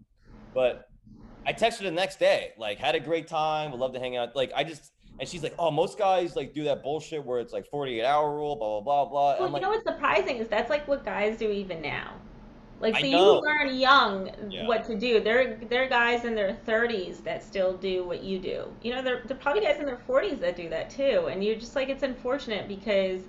but 0.53 0.85
I 1.45 1.53
texted 1.53 1.79
her 1.79 1.85
the 1.85 1.91
next 1.91 2.19
day, 2.19 2.51
like, 2.57 2.77
had 2.77 2.95
a 2.95 2.99
great 2.99 3.27
time, 3.27 3.71
would 3.71 3.79
love 3.79 3.93
to 3.93 3.99
hang 3.99 4.17
out. 4.17 4.35
Like, 4.35 4.51
I 4.55 4.63
just, 4.63 4.91
and 5.19 5.27
she's 5.27 5.43
like, 5.43 5.53
oh, 5.59 5.71
most 5.71 5.97
guys 5.97 6.35
like 6.35 6.53
do 6.53 6.63
that 6.65 6.83
bullshit 6.83 7.23
where 7.25 7.39
it's 7.39 7.53
like 7.53 7.65
48 7.67 8.03
hour 8.03 8.35
rule, 8.35 8.55
blah, 8.55 8.81
blah, 8.81 9.05
blah, 9.05 9.09
blah. 9.09 9.33
Well, 9.33 9.43
I'm 9.43 9.47
you 9.47 9.53
like, 9.53 9.61
know 9.61 9.69
what's 9.69 9.83
surprising 9.83 10.37
is 10.37 10.47
that's 10.47 10.69
like 10.69 10.87
what 10.87 11.03
guys 11.03 11.37
do 11.37 11.49
even 11.51 11.81
now. 11.81 12.13
Like, 12.79 12.95
so 12.95 13.05
you 13.05 13.41
learn 13.41 13.75
young 13.77 14.29
Yeah. 14.49 14.65
what 14.65 14.85
to 14.85 14.95
do. 14.95 15.19
There, 15.19 15.55
there 15.69 15.83
are 15.83 15.87
guys 15.89 16.25
in 16.25 16.35
their 16.35 16.53
30s 16.53 17.21
that 17.21 17.43
still 17.43 17.73
do 17.77 18.03
what 18.05 18.23
you 18.23 18.39
do. 18.39 18.65
You 18.81 18.93
know, 18.95 19.01
there, 19.01 19.21
there 19.25 19.35
are 19.37 19.39
probably 19.39 19.61
guys 19.61 19.79
in 19.79 19.85
their 19.85 19.97
40s 19.97 20.39
that 20.41 20.55
do 20.55 20.69
that 20.69 20.89
too. 20.89 21.27
And 21.31 21.43
you're 21.43 21.55
just 21.55 21.75
like, 21.75 21.89
it's 21.89 22.03
unfortunate 22.03 22.67
because 22.67 23.23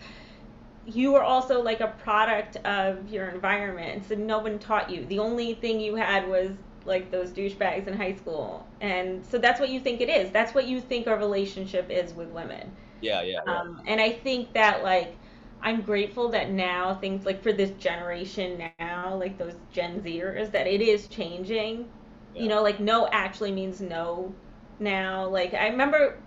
you 0.86 1.14
are 1.14 1.22
also 1.22 1.62
like 1.62 1.80
a 1.80 1.88
product 1.88 2.56
of 2.64 3.08
your 3.08 3.28
environment. 3.28 4.04
So 4.06 4.14
no 4.14 4.38
one 4.38 4.58
taught 4.58 4.90
you. 4.90 5.04
The 5.06 5.18
only 5.18 5.54
thing 5.54 5.80
you 5.80 5.96
had 5.96 6.28
was 6.28 6.52
like 6.84 7.10
those 7.10 7.30
douchebags 7.30 7.86
in 7.86 7.94
high 7.94 8.14
school. 8.14 8.66
And 8.80 9.24
so 9.26 9.38
that's 9.38 9.60
what 9.60 9.68
you 9.70 9.80
think 9.80 10.00
it 10.00 10.08
is. 10.08 10.30
That's 10.30 10.54
what 10.54 10.66
you 10.66 10.80
think 10.80 11.06
a 11.06 11.16
relationship 11.16 11.90
is 11.90 12.14
with 12.14 12.28
women. 12.30 12.72
yeah, 13.00 13.22
yeah, 13.22 13.40
yeah. 13.46 13.60
Um, 13.60 13.82
and 13.86 14.00
I 14.00 14.10
think 14.12 14.52
that 14.54 14.82
like 14.82 15.17
I'm 15.62 15.82
grateful 15.82 16.28
that 16.30 16.50
now 16.50 16.94
things 16.96 17.26
like 17.26 17.42
for 17.42 17.52
this 17.52 17.70
generation 17.72 18.58
now, 18.58 19.00
like 19.00 19.22
those 19.24 19.42
Gen 19.58 19.88
Zers, 19.88 20.38
that 20.38 20.54
it 20.66 20.68
is 20.80 20.96
changing. 21.08 21.88
Yeah. 22.34 22.42
You 22.42 22.48
know, 22.48 22.62
like 22.62 22.80
no 22.80 23.08
actually 23.08 23.52
means 23.52 23.80
no 23.80 24.32
now. 24.78 25.26
Like 25.28 25.54
I 25.54 25.68
remember 25.68 26.18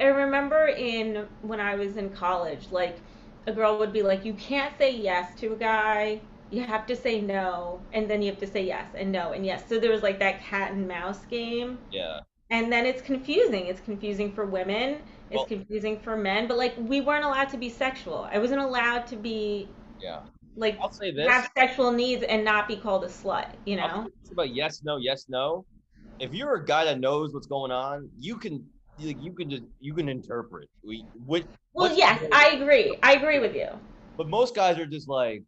I 0.00 0.06
remember 0.06 0.66
in 0.68 1.26
when 1.42 1.60
I 1.60 1.76
was 1.76 1.96
in 1.96 2.10
college, 2.10 2.68
like 2.70 2.98
a 3.46 3.52
girl 3.52 3.78
would 3.78 3.92
be 3.92 4.02
like, 4.02 4.24
you 4.24 4.34
can't 4.34 4.76
say 4.78 4.94
yes 4.94 5.34
to 5.40 5.52
a 5.52 5.56
guy. 5.56 6.20
You 6.50 6.62
have 6.64 6.86
to 6.86 6.96
say 6.96 7.20
no, 7.20 7.80
and 7.92 8.10
then 8.10 8.22
you 8.22 8.30
have 8.30 8.40
to 8.40 8.46
say 8.46 8.64
yes 8.64 8.86
and 8.94 9.12
no 9.12 9.32
and 9.32 9.44
yes. 9.46 9.68
So 9.68 9.78
there 9.78 9.90
was 9.92 10.02
like 10.02 10.18
that 10.20 10.40
cat 10.42 10.72
and 10.72 10.88
mouse 10.88 11.24
game. 11.26 11.78
Yeah. 11.90 12.20
And 12.50 12.72
then 12.72 12.86
it's 12.86 13.02
confusing. 13.02 13.66
It's 13.66 13.80
confusing 13.80 14.32
for 14.32 14.44
women. 14.46 14.98
It's 15.30 15.36
Well- 15.36 15.46
confusing 15.46 15.98
for 16.00 16.16
men. 16.16 16.48
But 16.48 16.58
like 16.58 16.74
we 16.76 17.00
weren't 17.00 17.24
allowed 17.24 17.48
to 17.50 17.56
be 17.56 17.68
sexual. 17.68 18.28
I 18.32 18.38
wasn't 18.38 18.60
allowed 18.60 19.06
to 19.08 19.16
be 19.16 19.68
Yeah. 20.00 20.22
like 20.56 20.76
I'll 20.80 20.90
say 20.90 21.12
this. 21.12 21.28
have 21.28 21.50
sexual 21.56 21.92
needs 21.92 22.22
and 22.24 22.44
not 22.44 22.66
be 22.66 22.76
called 22.76 23.04
a 23.04 23.08
slut. 23.08 23.48
You 23.64 23.76
know? 23.76 24.08
about 24.32 24.54
yes, 24.54 24.82
no, 24.84 24.96
yes, 24.96 25.28
no. 25.28 25.64
If 26.20 26.34
you're 26.34 26.54
a 26.54 26.64
guy 26.64 26.84
that 26.84 27.00
knows 27.00 27.32
what's 27.32 27.46
going 27.46 27.72
on, 27.72 28.08
you 28.18 28.36
can 28.36 28.64
like 28.98 29.20
you 29.22 29.32
can 29.32 29.48
just 29.50 29.62
you 29.80 29.94
can 29.94 30.08
interpret. 30.08 30.68
We 30.84 31.04
what 31.24 31.44
Well, 31.72 31.96
yes, 31.96 32.22
I 32.32 32.50
agree. 32.50 32.96
I 33.02 33.14
agree 33.14 33.38
with 33.38 33.54
you. 33.54 33.68
But 34.16 34.28
most 34.28 34.54
guys 34.54 34.78
are 34.78 34.86
just 34.86 35.08
like, 35.08 35.42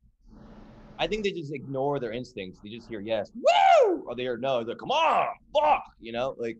I 0.99 1.07
think 1.07 1.25
they 1.25 1.33
just 1.33 1.53
ignore 1.53 1.99
their 1.99 2.13
instincts. 2.13 2.61
They 2.63 2.71
just 2.71 2.89
hear 2.89 3.01
yes, 3.01 3.31
woo, 3.35 4.05
or 4.07 4.15
they 4.15 4.23
hear 4.23 4.37
no. 4.39 4.59
They're 4.59 4.75
like, 4.75 4.79
come 4.79 4.91
on, 4.91 5.27
fuck, 5.55 5.83
you 6.01 6.13
know. 6.13 6.35
Like, 6.39 6.57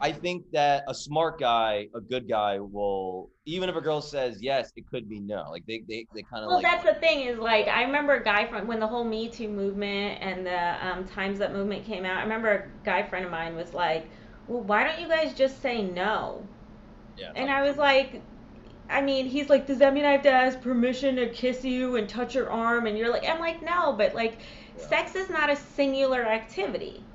I 0.00 0.12
think 0.12 0.44
that 0.52 0.84
a 0.88 0.94
smart 0.94 1.38
guy, 1.40 1.88
a 1.94 2.00
good 2.00 2.28
guy, 2.28 2.58
will 2.60 3.30
even 3.46 3.68
if 3.68 3.76
a 3.76 3.80
girl 3.80 4.00
says 4.02 4.38
yes, 4.42 4.72
it 4.76 4.86
could 4.86 5.08
be 5.08 5.20
no. 5.20 5.44
Like 5.50 5.64
they 5.66 5.82
they, 5.88 6.06
they 6.14 6.22
kind 6.22 6.44
of 6.44 6.50
Well, 6.50 6.60
like 6.60 6.68
that's 6.70 6.84
the 6.84 6.94
thing 6.94 7.20
is 7.26 7.38
like 7.38 7.66
I 7.68 7.82
remember 7.82 8.14
a 8.14 8.22
guy 8.24 8.46
from 8.46 8.66
when 8.66 8.78
the 8.80 8.86
whole 8.86 9.04
Me 9.04 9.28
Too 9.28 9.48
movement 9.48 10.18
and 10.22 10.46
the 10.46 10.86
um, 10.86 11.04
Times 11.04 11.40
Up 11.40 11.52
movement 11.52 11.84
came 11.84 12.04
out. 12.04 12.18
I 12.18 12.22
remember 12.22 12.50
a 12.50 12.84
guy 12.84 13.02
friend 13.02 13.24
of 13.24 13.30
mine 13.32 13.56
was 13.56 13.74
like, 13.74 14.10
"Well, 14.46 14.62
why 14.62 14.84
don't 14.84 15.00
you 15.00 15.08
guys 15.08 15.34
just 15.34 15.60
say 15.60 15.82
no?" 15.82 16.48
yeah, 17.16 17.32
And 17.34 17.50
I 17.50 17.62
was 17.62 17.76
like, 17.78 18.22
I 18.90 19.02
mean, 19.02 19.26
he's 19.26 19.48
like, 19.50 19.66
does 19.66 19.78
that 19.78 19.94
mean 19.94 20.04
I 20.04 20.12
have 20.12 20.22
to 20.22 20.30
ask 20.30 20.60
permission 20.60 21.16
to 21.16 21.28
kiss 21.30 21.64
you 21.64 21.96
and 21.96 22.08
touch 22.08 22.34
your 22.34 22.50
arm? 22.50 22.86
And 22.86 22.98
you're 22.98 23.10
like, 23.12 23.24
I'm 23.28 23.40
like, 23.40 23.62
no, 23.62 23.92
but 23.94 24.14
like, 24.14 24.40
Yeah. 24.74 24.84
sex 24.88 25.14
is 25.16 25.30
not 25.30 25.50
a 25.50 25.56
singular 25.56 26.24
activity. 26.24 27.06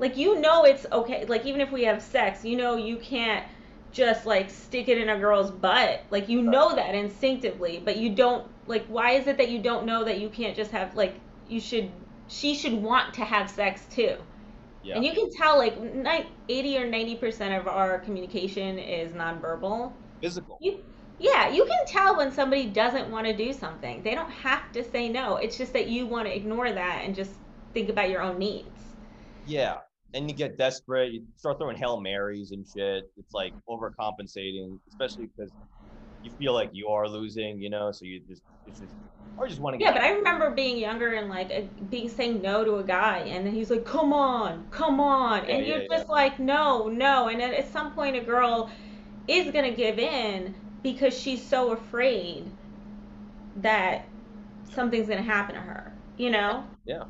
Like, 0.00 0.16
you 0.16 0.40
know, 0.40 0.64
it's 0.64 0.86
okay. 0.92 1.24
Like, 1.26 1.46
even 1.46 1.60
if 1.62 1.70
we 1.72 1.84
have 1.84 2.02
sex, 2.02 2.44
you 2.44 2.56
know, 2.56 2.76
you 2.76 2.98
can't 2.98 3.46
just 3.92 4.26
like 4.26 4.50
stick 4.50 4.88
it 4.88 4.98
in 4.98 5.08
a 5.10 5.18
girl's 5.18 5.50
butt. 5.52 6.04
Like, 6.10 6.28
you 6.28 6.42
know 6.42 6.74
that 6.76 6.94
instinctively, 6.96 7.80
but 7.84 7.96
you 7.98 8.14
don't, 8.16 8.48
like, 8.66 8.86
why 8.88 9.12
is 9.12 9.28
it 9.28 9.38
that 9.38 9.50
you 9.50 9.60
don't 9.62 9.86
know 9.86 10.04
that 10.04 10.20
you 10.20 10.30
can't 10.30 10.56
just 10.56 10.72
have, 10.72 10.96
like, 10.96 11.20
you 11.48 11.60
should, 11.60 11.92
she 12.28 12.54
should 12.56 12.74
want 12.74 13.14
to 13.14 13.24
have 13.24 13.50
sex 13.50 13.86
too. 13.88 14.16
yeah, 14.82 14.94
And 14.94 15.04
you 15.04 15.12
can 15.14 15.30
tell, 15.32 15.58
like, 15.58 15.80
ni- 15.80 16.26
80 16.48 16.78
or 16.78 16.86
90% 16.86 17.54
of 17.60 17.66
our 17.68 17.98
communication 18.00 18.78
is 18.78 19.12
nonverbal. 19.12 19.94
physical. 20.20 20.60
You, 20.60 20.84
yeah, 21.18 21.50
you 21.50 21.64
can 21.64 21.86
tell 21.88 22.16
when 22.16 22.32
somebody 22.32 22.70
doesn't 22.70 23.10
want 23.10 23.26
to 23.26 23.36
do 23.36 23.52
something. 23.52 24.02
They 24.04 24.14
don't 24.14 24.30
have 24.32 24.72
to 24.72 24.84
say 24.84 25.08
no. 25.10 25.36
It's 25.36 25.58
just 25.58 25.72
that 25.74 25.88
you 25.88 26.06
want 26.06 26.28
to 26.28 26.36
ignore 26.36 26.72
that 26.72 27.02
and 27.04 27.14
just 27.16 27.32
think 27.74 27.88
about 27.90 28.10
your 28.10 28.22
own 28.22 28.38
needs. 28.38 28.96
Yeah. 29.44 29.80
And 30.14 30.30
you 30.30 30.36
get 30.36 30.58
desperate. 30.58 31.12
You 31.12 31.22
start 31.36 31.58
throwing 31.58 31.76
hail 31.76 32.00
marys 32.00 32.50
and 32.50 32.66
shit. 32.66 33.04
It's 33.16 33.32
like 33.32 33.54
overcompensating, 33.68 34.78
especially 34.88 35.28
because 35.36 35.52
you 36.22 36.30
feel 36.32 36.52
like 36.52 36.70
you 36.72 36.88
are 36.88 37.08
losing, 37.08 37.60
you 37.60 37.70
know. 37.70 37.92
So 37.92 38.04
you 38.04 38.20
just, 38.28 38.42
it's 38.66 38.80
just, 38.80 38.94
or 39.36 39.46
just 39.46 39.60
want 39.60 39.78
to 39.78 39.84
Yeah, 39.84 39.92
but 39.92 40.02
I 40.02 40.10
remember 40.10 40.50
being 40.50 40.78
younger 40.78 41.12
and 41.14 41.28
like 41.28 41.50
uh, 41.50 41.62
being 41.88 42.08
saying 42.08 42.42
no 42.42 42.64
to 42.64 42.76
a 42.76 42.84
guy, 42.84 43.18
and 43.18 43.46
then 43.46 43.54
he's 43.54 43.70
like, 43.70 43.84
"Come 43.84 44.12
on, 44.12 44.66
come 44.70 45.00
on," 45.00 45.44
Yeah, 45.46 45.54
and 45.54 45.66
yeah, 45.66 45.76
you're 45.76 45.88
just 45.88 46.08
like, 46.08 46.38
"No, 46.38 46.88
no," 46.88 47.28
and 47.28 47.40
then 47.40 47.54
at 47.54 47.72
some 47.72 47.92
point 47.92 48.16
a 48.16 48.20
girl 48.20 48.70
is 49.28 49.50
gonna 49.52 49.70
give 49.70 49.98
in 49.98 50.54
because 50.82 51.18
she's 51.18 51.42
so 51.46 51.72
afraid 51.72 52.50
that 53.56 54.04
something's 54.70 55.08
gonna 55.08 55.22
happen 55.22 55.54
to 55.54 55.60
her, 55.60 55.92
you 56.16 56.30
know. 56.30 56.64
Yeah. 56.84 57.04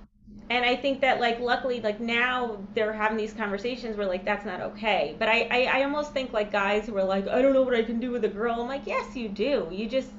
And 0.51 0.65
I 0.65 0.77
think 0.77 1.03
that 1.03 1.21
like 1.21 1.41
luckily 1.41 1.81
like 1.81 2.01
now 2.01 2.69
they're 2.75 2.93
having 2.93 3.17
these 3.19 3.33
conversations 3.35 3.97
where 3.97 4.07
like 4.09 4.25
that's 4.27 4.45
not 4.47 4.61
okay. 4.61 5.17
But 5.19 5.29
I, 5.29 5.49
I 5.51 5.81
I 5.81 5.85
almost 5.85 6.13
think 6.13 6.33
like 6.33 6.53
guys 6.53 6.87
who 6.87 6.97
are 6.99 7.05
like 7.05 7.29
I 7.29 7.43
don't 7.43 7.55
know 7.55 7.63
what 7.63 7.75
I 7.77 7.85
can 7.85 8.01
do 8.01 8.13
with 8.13 8.25
a 8.25 8.29
girl. 8.29 8.61
I'm 8.61 8.69
like 8.69 8.87
yes 8.87 9.17
you 9.17 9.29
do. 9.31 9.69
You 9.73 9.89
just 9.89 10.11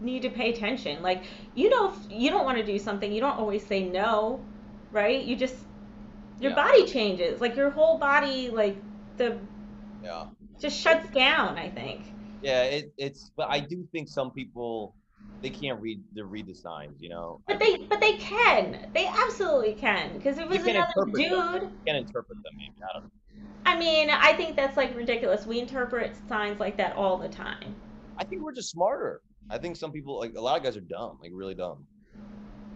need 0.00 0.22
to 0.22 0.30
pay 0.30 0.50
attention. 0.52 1.02
Like 1.02 1.24
you 1.54 1.70
know 1.70 1.90
if 1.92 2.06
you 2.10 2.30
don't 2.30 2.44
want 2.44 2.58
to 2.58 2.64
do 2.64 2.78
something, 2.78 3.12
you 3.12 3.20
don't 3.20 3.38
always 3.38 3.66
say 3.66 3.88
no, 3.88 4.48
right? 4.92 5.24
You 5.24 5.36
just 5.36 5.56
your 6.40 6.52
Yeah. 6.52 6.56
body 6.56 6.86
changes. 6.86 7.40
Like 7.40 7.56
your 7.56 7.70
whole 7.70 7.98
body 7.98 8.50
like 8.50 8.84
the 9.18 9.40
Yeah. 10.02 10.24
just 10.60 10.78
shuts 10.80 11.08
down. 11.10 11.58
I 11.58 11.68
think. 11.70 12.14
Yeah. 12.40 12.62
It, 12.64 12.92
it's, 12.96 13.30
but 13.36 13.48
I 13.50 13.60
do 13.60 13.86
think 13.92 14.08
some 14.08 14.30
people, 14.32 14.94
they 15.40 15.50
can't 15.50 15.80
read 15.80 16.00
the 16.14 16.24
read 16.24 16.46
the 16.46 16.54
signs, 16.54 17.00
you 17.00 17.08
know. 17.08 17.40
But 17.46 17.58
they 17.58 17.76
but 17.76 18.00
they 18.00 18.14
can. 18.14 18.88
They 18.94 19.06
absolutely 19.06 19.74
can. 19.74 20.14
Because 20.16 20.38
if 20.38 20.44
it 20.44 20.48
was 20.48 20.58
can 20.58 20.70
another 20.76 20.88
interpret 20.96 21.14
them. 21.30 21.52
dude. 21.60 21.70
can't 21.86 21.98
interpret 21.98 22.42
them. 22.42 22.52
Maybe 22.56 22.74
I 22.82 22.92
don't 22.94 23.04
know. 23.04 23.10
I 23.66 23.78
mean, 23.78 24.10
I 24.10 24.32
think 24.32 24.56
that's 24.56 24.76
like 24.76 24.96
ridiculous. 24.96 25.46
We 25.46 25.60
interpret 25.60 26.12
signs 26.28 26.58
like 26.58 26.76
that 26.78 26.96
all 26.96 27.16
the 27.18 27.28
time. 27.28 27.74
I 28.16 28.24
think 28.24 28.42
we're 28.42 28.52
just 28.52 28.70
smarter. 28.70 29.20
I 29.50 29.58
think 29.58 29.76
some 29.76 29.92
people, 29.92 30.18
like 30.18 30.34
a 30.34 30.40
lot 30.40 30.56
of 30.58 30.64
guys, 30.64 30.76
are 30.76 30.80
dumb, 30.80 31.18
like 31.22 31.30
really 31.34 31.54
dumb. 31.54 31.86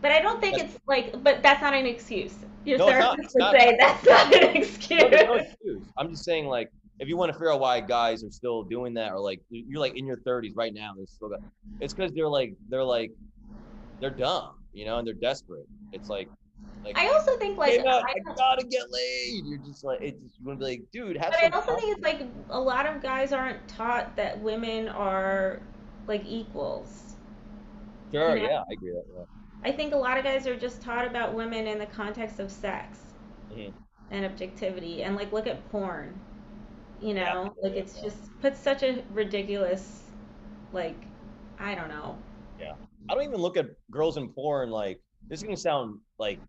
But 0.00 0.12
I 0.12 0.20
don't 0.20 0.40
think 0.40 0.56
That's- 0.56 0.74
it's 0.74 0.82
like, 0.86 1.22
but 1.22 1.42
that's 1.42 1.62
not 1.62 1.74
an 1.74 1.86
excuse. 1.86 2.34
Your 2.64 2.78
No, 2.78 2.86
therapist 2.88 3.34
would 3.34 3.50
say 3.52 3.76
that's 3.78 4.04
not 4.04 4.34
an 4.34 4.56
excuse. 4.56 5.00
there's 5.10 5.26
no 5.26 5.34
excuse. 5.34 5.82
I'm 5.96 6.10
just 6.10 6.24
saying, 6.24 6.46
like, 6.46 6.70
if 7.02 7.08
you 7.08 7.16
want 7.16 7.30
to 7.30 7.32
figure 7.34 7.52
out 7.52 7.58
why 7.58 7.80
guys 7.80 8.22
are 8.22 8.30
still 8.30 8.62
doing 8.62 8.94
that, 8.94 9.10
or 9.10 9.18
like 9.18 9.40
you're 9.50 9.80
like 9.80 9.96
in 9.96 10.06
your 10.06 10.18
30s 10.18 10.52
right 10.54 10.72
now, 10.72 10.92
they're 10.96 11.04
still 11.06 11.28
got. 11.30 11.40
It's 11.80 11.92
because 11.92 12.12
they're 12.12 12.28
like 12.28 12.54
they're 12.68 12.84
like 12.84 13.10
they're 14.00 14.10
dumb, 14.10 14.52
you 14.72 14.84
know, 14.84 14.98
and 14.98 15.06
they're 15.06 15.14
desperate. 15.14 15.66
It's 15.90 16.08
like 16.08 16.28
like 16.84 16.96
I 16.96 17.08
also 17.08 17.32
think 17.40 17.58
like, 17.58 17.70
"Hey, 17.72 17.78
man, 17.78 17.88
I, 17.88 17.98
I 17.98 18.34
gotta 18.36 18.64
get 18.64 18.84
laid. 18.92 19.42
You're 19.44 19.58
just 19.58 19.82
like 19.82 19.98
it's 20.00 20.20
just 20.22 20.38
you 20.38 20.46
want 20.46 20.60
to 20.60 20.64
be 20.64 20.70
like, 20.70 20.82
dude, 20.92 21.18
but 21.18 21.34
I 21.42 21.48
also 21.48 21.74
think 21.74 21.98
it's 21.98 22.04
like 22.04 22.22
a 22.50 22.60
lot 22.60 22.86
of 22.86 23.02
guys 23.02 23.32
aren't 23.32 23.66
taught 23.66 24.14
that 24.14 24.40
women 24.40 24.88
are 24.88 25.60
like 26.06 26.22
equals. 26.24 27.16
sure, 28.12 28.36
you 28.36 28.44
know? 28.44 28.48
yeah, 28.48 28.60
I 28.60 28.74
agree 28.74 28.92
with 28.92 29.06
that. 29.16 29.26
I 29.64 29.72
think 29.72 29.92
a 29.92 29.96
lot 29.96 30.18
of 30.18 30.24
guys 30.24 30.46
are 30.46 30.56
just 30.56 30.82
taught 30.82 31.06
about 31.06 31.34
women 31.34 31.66
in 31.66 31.78
the 31.78 31.86
context 31.86 32.38
of 32.38 32.50
sex 32.50 32.98
Yeah. 33.50 33.66
Mhm. 33.68 33.74
and 34.12 34.24
objectivity, 34.24 35.02
and 35.02 35.16
like 35.16 35.32
look 35.32 35.48
at 35.48 35.68
porn. 35.72 36.20
You 37.02 37.14
know, 37.14 37.20
Yeah, 37.22 37.48
like 37.68 37.72
it's 37.72 38.00
just 38.00 38.16
puts 38.40 38.58
such 38.58 38.82
a 38.82 39.02
ridiculous, 39.12 40.02
like, 40.72 40.96
I 41.58 41.74
don't 41.74 41.88
know. 41.88 42.16
Yeah. 42.58 42.72
I 43.08 43.14
don't 43.14 43.24
even 43.24 43.40
look 43.40 43.56
at 43.56 43.66
girls 43.90 44.16
in 44.16 44.28
porn 44.28 44.70
like 44.70 45.00
this 45.28 45.40
is 45.40 45.44
gonna 45.44 45.56
sound 45.56 45.98
like 46.18 46.40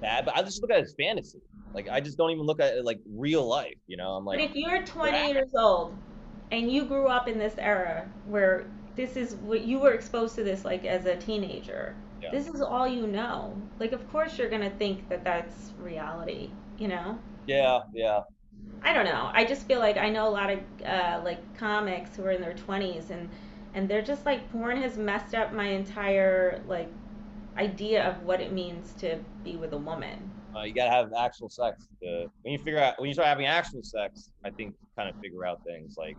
bad, 0.00 0.24
but 0.24 0.36
I 0.36 0.42
just 0.42 0.62
look 0.62 0.70
at 0.70 0.78
it 0.78 0.84
as 0.84 0.94
fantasy. 0.98 1.40
Like 1.74 1.88
I 1.90 2.00
just 2.00 2.16
don't 2.16 2.30
even 2.30 2.44
look 2.46 2.60
at 2.60 2.74
it 2.74 2.84
like 2.84 3.00
real 3.06 3.46
life. 3.46 3.76
You 3.86 3.96
know, 3.96 4.12
I'm 4.12 4.24
like 4.24 4.38
But 4.38 4.50
if 4.50 4.56
you're 4.56 4.82
20 4.84 5.16
Yeah. 5.16 5.26
years 5.28 5.50
old 5.54 5.94
and 6.50 6.70
you 6.70 6.84
grew 6.86 7.08
up 7.08 7.28
in 7.28 7.38
this 7.38 7.54
era 7.58 8.08
where 8.26 8.66
this 8.94 9.16
is 9.16 9.34
what 9.36 9.62
you 9.62 9.78
were 9.78 9.92
exposed 9.92 10.34
to 10.36 10.44
this 10.44 10.64
like 10.64 10.84
as 10.84 11.04
a 11.04 11.16
teenager, 11.16 11.94
Yeah. 12.22 12.30
this 12.30 12.48
is 12.48 12.62
all 12.62 12.88
you 12.88 13.06
know. 13.06 13.54
Like, 13.78 13.92
of 13.92 14.08
course, 14.10 14.38
you're 14.38 14.48
gonna 14.48 14.70
think 14.70 15.08
that 15.10 15.22
that's 15.24 15.72
reality. 15.78 16.50
You 16.78 16.88
know? 16.88 17.18
yeah, 17.46 17.80
yeah. 17.94 18.20
I 18.82 18.92
don't 18.92 19.04
know. 19.04 19.30
I 19.32 19.44
just 19.44 19.66
feel 19.66 19.78
like 19.78 19.96
I 19.96 20.08
know 20.08 20.28
a 20.28 20.30
lot 20.30 20.50
of 20.50 20.60
uh, 20.84 21.20
like 21.24 21.38
comics 21.58 22.16
who 22.16 22.24
are 22.24 22.30
in 22.30 22.40
their 22.40 22.54
20s 22.54 23.10
and 23.10 23.28
and 23.74 23.88
they're 23.88 24.02
just 24.02 24.24
like 24.24 24.50
porn 24.52 24.80
has 24.80 24.96
messed 24.96 25.34
up 25.34 25.52
my 25.52 25.66
entire 25.66 26.62
like 26.66 26.88
idea 27.58 28.08
of 28.08 28.22
what 28.22 28.40
it 28.40 28.52
means 28.52 28.94
to 28.98 29.18
be 29.44 29.56
with 29.56 29.72
a 29.72 29.78
woman. 29.78 30.30
Uh, 30.56 30.62
you 30.62 30.74
gotta 30.74 30.90
have 30.90 31.12
actual 31.12 31.48
sex. 31.48 31.86
To, 32.02 32.26
when 32.42 32.52
you 32.52 32.58
figure 32.58 32.78
out 32.78 32.98
when 32.98 33.08
you 33.08 33.14
start 33.14 33.28
having 33.28 33.46
actual 33.46 33.82
sex, 33.82 34.30
I 34.44 34.50
think 34.50 34.74
kind 34.96 35.08
of 35.08 35.14
figure 35.20 35.44
out 35.44 35.60
things 35.66 35.96
like, 35.98 36.16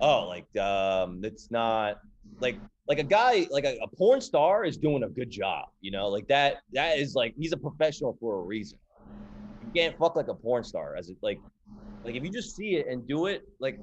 oh, 0.00 0.26
like 0.26 0.56
um, 0.56 1.20
it's 1.22 1.50
not 1.50 1.98
like 2.40 2.58
like 2.88 2.98
a 2.98 3.04
guy 3.04 3.46
like 3.50 3.64
a, 3.64 3.78
a 3.82 3.88
porn 3.96 4.20
star 4.20 4.64
is 4.64 4.76
doing 4.76 5.04
a 5.04 5.08
good 5.08 5.30
job. 5.30 5.66
You 5.80 5.92
know, 5.92 6.08
like 6.08 6.26
that 6.28 6.56
that 6.72 6.98
is 6.98 7.14
like 7.14 7.34
he's 7.38 7.52
a 7.52 7.56
professional 7.56 8.16
for 8.20 8.40
a 8.40 8.42
reason. 8.42 8.78
You 9.76 9.82
can't 9.82 9.98
fuck 9.98 10.16
like 10.16 10.28
a 10.28 10.34
porn 10.34 10.64
star 10.64 10.96
as 10.96 11.10
it 11.10 11.18
like 11.20 11.38
like 12.02 12.14
if 12.14 12.24
you 12.24 12.30
just 12.30 12.56
see 12.56 12.76
it 12.76 12.86
and 12.88 13.06
do 13.06 13.26
it 13.26 13.46
like 13.60 13.78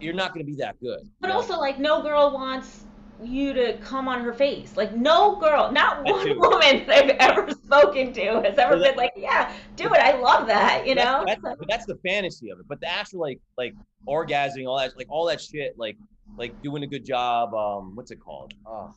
you're 0.00 0.12
not 0.14 0.32
gonna 0.32 0.44
be 0.44 0.56
that 0.56 0.74
good. 0.80 1.08
But 1.20 1.28
know? 1.28 1.34
also, 1.34 1.58
like, 1.58 1.78
no 1.78 2.02
girl 2.02 2.32
wants 2.32 2.84
you 3.22 3.52
to 3.52 3.76
come 3.78 4.06
on 4.06 4.20
her 4.20 4.32
face. 4.32 4.76
Like, 4.76 4.94
no 4.96 5.34
girl, 5.36 5.72
not 5.72 6.04
That 6.04 6.12
one 6.12 6.26
too. 6.26 6.38
woman 6.38 6.84
I've 6.88 7.10
ever 7.18 7.50
spoken 7.50 8.12
to 8.12 8.20
has 8.42 8.58
ever 8.58 8.74
Well, 8.74 8.78
that- 8.84 8.90
been 8.90 8.96
like, 8.96 9.12
yeah, 9.16 9.52
do 9.74 9.86
it. 9.86 10.00
I 10.00 10.16
love 10.20 10.46
that, 10.46 10.86
you 10.86 10.94
know? 10.94 11.24
that's, 11.26 11.42
that's, 11.42 11.60
that's 11.68 11.86
the 11.86 11.96
fantasy 12.06 12.50
of 12.50 12.60
it. 12.60 12.66
But 12.68 12.80
the 12.80 12.88
actual 12.88 13.20
like 13.20 13.40
like 13.56 13.74
orgasming, 14.08 14.66
all 14.68 14.78
that 14.78 14.96
like 14.96 15.08
all 15.10 15.26
that 15.26 15.40
shit, 15.40 15.76
like 15.78 15.96
like 16.36 16.60
doing 16.62 16.82
a 16.84 16.86
good 16.86 17.04
job. 17.04 17.54
Um, 17.54 17.94
what's 17.96 18.10
it 18.12 18.20
called? 18.20 18.54
Oh, 18.66 18.92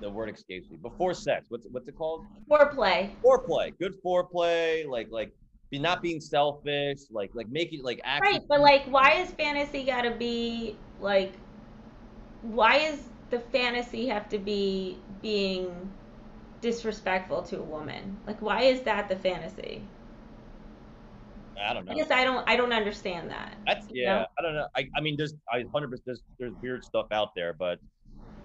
the, 0.00 0.10
word 0.10 0.30
escapes 0.30 0.70
me. 0.70 0.76
Before 0.76 1.14
sex, 1.14 1.46
what's 1.48 1.66
what's 1.70 1.88
it 1.88 1.96
called? 1.96 2.24
Foreplay. 2.50 3.10
Foreplay. 3.24 3.78
Good 3.78 3.94
foreplay. 4.02 4.86
Like 4.86 5.08
like 5.10 5.32
be 5.70 5.78
not 5.78 6.02
being 6.02 6.20
selfish. 6.20 7.00
Like 7.10 7.30
like 7.34 7.48
making 7.48 7.82
like. 7.82 8.00
Right, 8.04 8.42
but 8.48 8.60
like, 8.60 8.84
why 8.86 9.14
is 9.14 9.30
fantasy 9.30 9.84
gotta 9.84 10.12
be 10.12 10.76
like 11.00 11.32
why 12.52 12.76
is 12.76 13.02
the 13.30 13.40
fantasy 13.40 14.06
have 14.08 14.28
to 14.28 14.38
be 14.38 14.98
being 15.22 15.90
disrespectful 16.60 17.42
to 17.42 17.58
a 17.58 17.62
woman? 17.62 18.16
Like, 18.26 18.40
why 18.40 18.62
is 18.62 18.82
that 18.82 19.08
the 19.08 19.16
fantasy? 19.16 19.82
I 21.60 21.72
don't 21.72 21.86
know. 21.86 21.92
I 21.92 21.94
guess 21.94 22.10
I 22.10 22.24
don't. 22.24 22.48
I 22.48 22.56
don't 22.56 22.72
understand 22.72 23.30
that. 23.30 23.54
That's 23.66 23.86
yeah. 23.90 24.18
know? 24.18 24.26
I 24.38 24.42
don't 24.42 24.54
know. 24.54 24.66
I, 24.76 24.88
I 24.94 25.00
mean, 25.00 25.16
there's 25.16 25.34
I 25.50 25.64
hundred 25.72 25.90
percent 25.90 26.04
there's 26.06 26.22
there's 26.38 26.52
weird 26.62 26.84
stuff 26.84 27.06
out 27.12 27.30
there, 27.34 27.54
but 27.54 27.78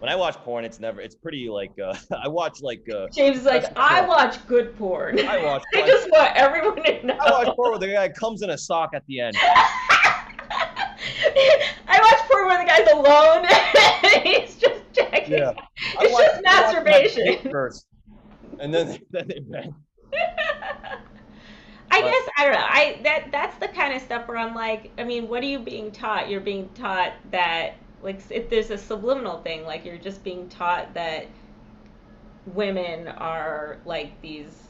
when 0.02 0.10
I 0.12 0.16
watch 0.16 0.36
porn, 0.38 0.66
it's 0.66 0.80
never. 0.80 1.00
It's 1.00 1.14
pretty 1.14 1.48
like 1.48 1.74
uh, 1.80 1.96
I 2.24 2.28
watch 2.28 2.64
like 2.64 2.82
uh, 2.90 3.08
James 3.14 3.38
is 3.38 3.46
like, 3.46 3.66
I 3.76 4.00
cool. 4.00 4.10
watch 4.10 4.48
good 4.48 4.76
porn. 4.76 5.20
I 5.20 5.44
watch. 5.44 5.62
I 5.76 5.86
just 5.86 6.10
want 6.10 6.36
everyone 6.36 6.84
to 6.84 7.06
know. 7.06 7.18
I 7.22 7.30
watch 7.30 7.56
porn 7.56 7.70
where 7.70 7.80
the 7.80 7.94
guy 7.94 8.10
comes 8.10 8.42
in 8.42 8.50
a 8.50 8.58
sock 8.58 8.96
at 8.96 9.04
the 9.06 9.20
end. 9.20 9.36
I 11.88 12.00
watch 12.00 12.20
porn 12.32 12.48
where 12.48 12.58
the 12.58 12.66
guy's 12.68 12.92
alone 12.92 13.46
and 14.16 14.24
he's 14.24 14.56
just 14.56 14.82
checking. 14.92 15.34
Yeah. 15.34 15.54
It's 16.00 16.12
watch- 16.12 16.24
just 16.26 16.46
I 16.48 16.64
watch 16.64 16.74
my 16.78 16.82
masturbation. 16.84 17.52
first, 17.52 17.86
and 18.60 18.74
then 18.74 18.98
then 19.12 19.28
they 19.28 19.40
bang. 19.40 19.76
I 21.94 22.02
guess 22.02 22.30
I 22.38 22.44
don't 22.46 22.54
know. 22.54 22.66
I 22.68 23.00
that 23.04 23.32
that's 23.32 23.56
the 23.60 23.68
kind 23.68 23.94
of 23.94 24.02
stuff 24.02 24.28
where 24.28 24.38
I'm 24.38 24.56
like, 24.56 24.92
I 24.98 25.04
mean, 25.04 25.28
what 25.28 25.44
are 25.44 25.48
you 25.48 25.60
being 25.60 25.92
taught? 25.92 26.28
You're 26.28 26.42
being 26.42 26.70
taught 26.70 27.14
that 27.30 27.76
like 28.04 28.20
if 28.30 28.50
there's 28.50 28.72
a 28.72 28.78
subliminal 28.78 29.42
thing, 29.42 29.64
like 29.64 29.86
you're 29.86 29.98
just 29.98 30.24
being 30.24 30.50
taught 30.50 30.94
that 30.94 31.28
women 32.46 33.08
are 33.08 33.78
like 33.86 34.20
these. 34.22 34.68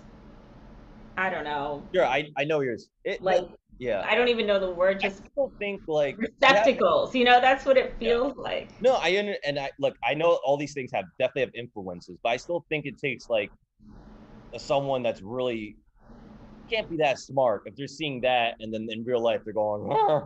I 1.17 1.29
don't 1.29 1.43
know, 1.43 1.84
Yeah, 1.93 2.07
I 2.07 2.29
I 2.38 2.45
know 2.45 2.61
yours. 2.61 2.89
It 3.03 3.21
like 3.21 3.47
yeah. 3.79 4.05
I 4.07 4.15
don't 4.15 4.27
even 4.27 4.47
know 4.47 4.59
the 4.59 4.71
word, 4.71 4.97
I 4.97 5.09
just 5.09 5.23
still 5.32 5.51
think 5.59 5.82
like 5.88 6.17
receptacles. 6.17 7.13
You 7.15 7.25
know, 7.25 7.41
that's 7.41 7.65
what 7.65 7.77
it 7.77 7.95
feels 7.99 8.38
like. 8.38 8.69
No, 8.82 8.95
I 8.95 9.17
under, 9.17 9.36
and 9.45 9.59
I 9.59 9.71
look. 9.79 9.95
I 10.03 10.13
know 10.13 10.39
all 10.45 10.57
these 10.57 10.73
things 10.73 10.91
have 10.93 11.05
definitely 11.19 11.41
have 11.41 11.55
influences, 11.55 12.17
but 12.23 12.29
I 12.29 12.38
still 12.38 12.65
think 12.69 12.86
it 12.86 12.97
takes 12.97 13.29
like 13.29 13.51
a- 14.53 14.59
someone 14.59 15.03
that's 15.03 15.21
really 15.21 15.75
can't 16.69 16.89
be 16.89 16.97
that 16.97 17.19
smart 17.19 17.63
if 17.65 17.75
they're 17.75 17.88
seeing 17.88 18.21
that, 18.21 18.55
and 18.59 18.73
then 18.73 18.88
in 18.89 19.03
real 19.03 19.21
life 19.21 19.41
they're 19.43 19.53
going, 19.53 19.89
"Huh, 19.91 20.21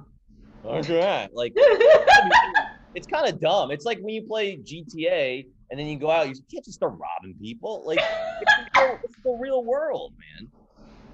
look 0.64 0.78
at 0.78 0.88
that. 0.88 1.34
Like 1.34 1.54
it's 2.96 3.08
kind 3.08 3.28
of 3.28 3.40
dumb. 3.40 3.72
It's 3.72 3.86
like 3.86 4.00
when 4.00 4.14
you 4.14 4.24
play 4.24 4.58
GTA 4.58 5.46
and 5.70 5.80
then 5.80 5.88
you 5.88 6.00
go 6.00 6.10
out, 6.10 6.28
you 6.28 6.34
can't 6.52 6.64
just 6.64 6.76
start 6.76 6.94
robbing 6.94 7.36
people. 7.40 7.84
Like 7.86 8.00
it's 8.42 8.54
the 8.74 8.82
real, 8.82 9.00
it's 9.04 9.18
the 9.24 9.38
real 9.40 9.64
world, 9.64 10.14
man. 10.18 10.50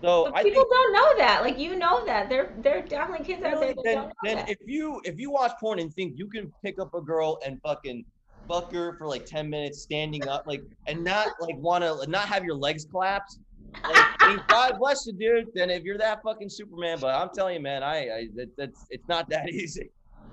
So 0.02 0.26
people 0.26 0.44
think 0.44 0.56
don't 0.56 0.94
know 0.94 1.18
that. 1.18 1.42
Like 1.42 1.60
you 1.60 1.76
know 1.76 2.06
that. 2.06 2.30
There 2.30 2.54
there 2.60 2.80
are 2.80 2.82
definitely 2.82 3.26
kids 3.26 3.44
out 3.44 3.60
there 3.60 3.74
then, 3.84 3.96
don't 3.96 4.08
know 4.08 4.14
then 4.24 4.38
that. 4.38 4.50
if 4.50 4.58
you 4.66 5.02
if 5.04 5.20
you 5.20 5.30
watch 5.32 5.52
porn 5.60 5.80
and 5.80 5.94
think 5.94 6.14
you 6.18 6.28
can 6.28 6.52
pick 6.64 6.80
up 6.80 6.94
a 6.94 7.02
girl 7.02 7.40
and 7.46 7.60
fucking 7.62 8.04
fuck 8.48 8.72
her 8.74 8.98
for 8.98 9.08
like 9.08 9.26
10 9.26 9.50
minutes 9.50 9.84
standing 9.84 10.28
up 10.28 10.44
like 10.48 10.64
and 10.88 11.04
not 11.04 11.28
like 11.40 11.56
want 11.58 11.84
to 11.84 12.10
not 12.10 12.28
have 12.28 12.44
your 12.44 12.56
legs 12.56 12.86
collapse. 12.86 13.40
like, 13.84 14.06
I 14.20 14.30
mean, 14.30 14.44
God 14.48 14.80
bless 14.80 15.06
you, 15.06 15.14
dude. 15.14 15.48
Then 15.54 15.70
if 15.70 15.84
you're 15.84 16.00
that 16.00 16.22
fucking 16.24 16.50
Superman, 16.50 16.98
but 17.00 17.16
I'm 17.16 17.30
telling 17.34 17.56
you, 17.56 17.62
man, 17.62 17.84
I, 17.84 17.98
I 17.98 18.28
that, 18.36 18.50
that's 18.58 18.86
it's 18.90 19.08
not 19.08 19.30
that 19.30 19.50
easy. 19.54 19.92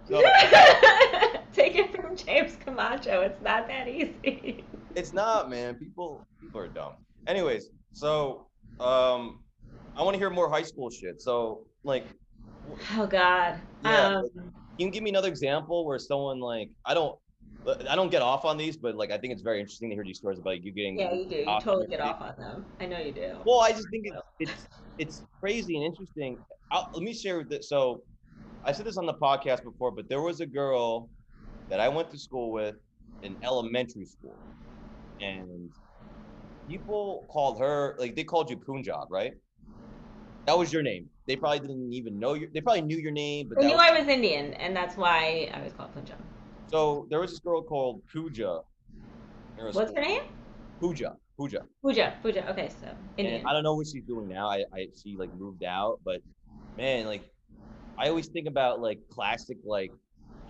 So 0.08 0.22
Take 1.52 1.76
it 1.76 1.94
from 1.94 2.16
James 2.16 2.56
Camacho. 2.60 3.22
It's 3.22 3.42
not 3.42 3.68
that 3.68 3.88
easy. 3.88 4.64
it's 4.94 5.12
not, 5.12 5.50
man. 5.50 5.74
People 5.74 6.26
people 6.40 6.60
are 6.60 6.68
dumb. 6.68 6.92
Anyways, 7.26 7.70
so 7.92 8.46
um, 8.80 9.40
I 9.96 10.02
want 10.02 10.14
to 10.14 10.18
hear 10.18 10.30
more 10.30 10.50
high 10.50 10.62
school 10.62 10.90
shit. 10.90 11.20
So 11.20 11.66
like, 11.84 12.04
Oh 12.92 13.06
God. 13.06 13.60
Yeah. 13.84 14.18
Um, 14.18 14.28
Can 14.34 14.52
you 14.86 14.90
give 14.90 15.02
me 15.02 15.10
another 15.10 15.28
example 15.28 15.86
where 15.86 15.98
someone 15.98 16.40
like 16.40 16.70
I 16.84 16.94
don't 16.94 17.18
I 17.88 17.96
don't 17.96 18.10
get 18.10 18.22
off 18.22 18.44
on 18.44 18.56
these, 18.56 18.76
but 18.76 18.94
like 18.94 19.10
I 19.10 19.18
think 19.18 19.32
it's 19.32 19.42
very 19.42 19.60
interesting 19.60 19.90
to 19.90 19.94
hear 19.96 20.04
these 20.04 20.18
stories 20.18 20.38
about 20.38 20.62
you 20.62 20.72
getting. 20.72 20.98
yeah, 20.98 21.12
you 21.12 21.28
do. 21.28 21.36
You 21.36 21.58
totally 21.60 21.86
get 21.86 22.00
off 22.00 22.20
on 22.20 22.34
them. 22.38 22.64
I 22.80 22.86
know 22.86 22.98
you 22.98 23.12
do. 23.12 23.36
Well, 23.44 23.60
I 23.60 23.72
just 23.72 23.88
think 23.90 24.06
it's 24.06 24.18
it's 24.38 24.68
it's 24.98 25.22
crazy 25.40 25.76
and 25.76 25.84
interesting. 25.84 26.38
I'll, 26.70 26.90
let 26.94 27.02
me 27.02 27.12
share 27.12 27.44
this. 27.44 27.68
So 27.68 28.02
I 28.64 28.72
said 28.72 28.86
this 28.86 28.96
on 28.96 29.06
the 29.06 29.14
podcast 29.14 29.64
before, 29.64 29.90
but 29.90 30.08
there 30.08 30.22
was 30.22 30.40
a 30.40 30.46
girl 30.46 31.08
that 31.68 31.80
I 31.80 31.88
went 31.88 32.10
to 32.10 32.18
school 32.18 32.50
with 32.50 32.76
in 33.22 33.36
elementary 33.42 34.04
school, 34.04 34.38
and 35.20 35.70
people 36.68 37.26
called 37.30 37.60
her 37.60 37.96
like 37.98 38.14
they 38.16 38.24
called 38.24 38.50
you 38.50 38.56
Punjab, 38.56 39.08
right? 39.10 39.32
That 40.46 40.56
was 40.56 40.72
your 40.72 40.82
name. 40.82 41.08
They 41.26 41.36
probably 41.36 41.60
didn't 41.60 41.92
even 41.92 42.18
know 42.18 42.34
your. 42.34 42.48
They 42.52 42.60
probably 42.60 42.82
knew 42.82 42.96
your 42.98 43.12
name, 43.12 43.48
but 43.48 43.60
They 43.60 43.66
knew 43.66 43.74
was- 43.74 43.90
I 43.90 43.98
was 43.98 44.08
Indian, 44.08 44.54
and 44.54 44.74
that's 44.74 44.96
why 44.96 45.50
I 45.52 45.62
was 45.62 45.72
called 45.72 45.92
Punjab. 45.92 46.18
So 46.68 47.06
there 47.10 47.20
was 47.20 47.30
this 47.30 47.40
girl 47.40 47.62
called 47.62 48.02
Pooja. 48.12 48.60
What's 49.56 49.76
school. 49.76 49.94
her 49.96 50.00
name? 50.02 50.22
Pooja. 50.80 51.16
Pooja. 51.36 51.62
Puja. 51.82 52.14
Puja. 52.22 52.50
Okay, 52.50 52.70
so 52.80 52.86
Indian. 53.16 53.40
And 53.40 53.48
I 53.48 53.52
don't 53.52 53.62
know 53.62 53.74
what 53.74 53.86
she's 53.86 54.04
doing 54.04 54.28
now. 54.28 54.48
I, 54.48 54.64
I 54.74 54.88
she 55.02 55.16
like 55.16 55.30
moved 55.34 55.64
out, 55.64 56.00
but 56.04 56.20
man, 56.76 57.06
like 57.06 57.30
I 57.98 58.08
always 58.08 58.28
think 58.28 58.46
about 58.48 58.80
like 58.80 59.00
classic 59.10 59.58
like 59.64 59.90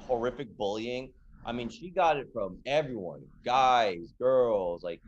horrific 0.08 0.56
bullying. 0.56 1.10
I 1.46 1.52
mean, 1.52 1.68
she 1.68 1.90
got 1.90 2.16
it 2.16 2.28
from 2.32 2.58
everyone, 2.66 3.22
guys, 3.44 4.12
girls, 4.18 4.82
like 4.82 5.00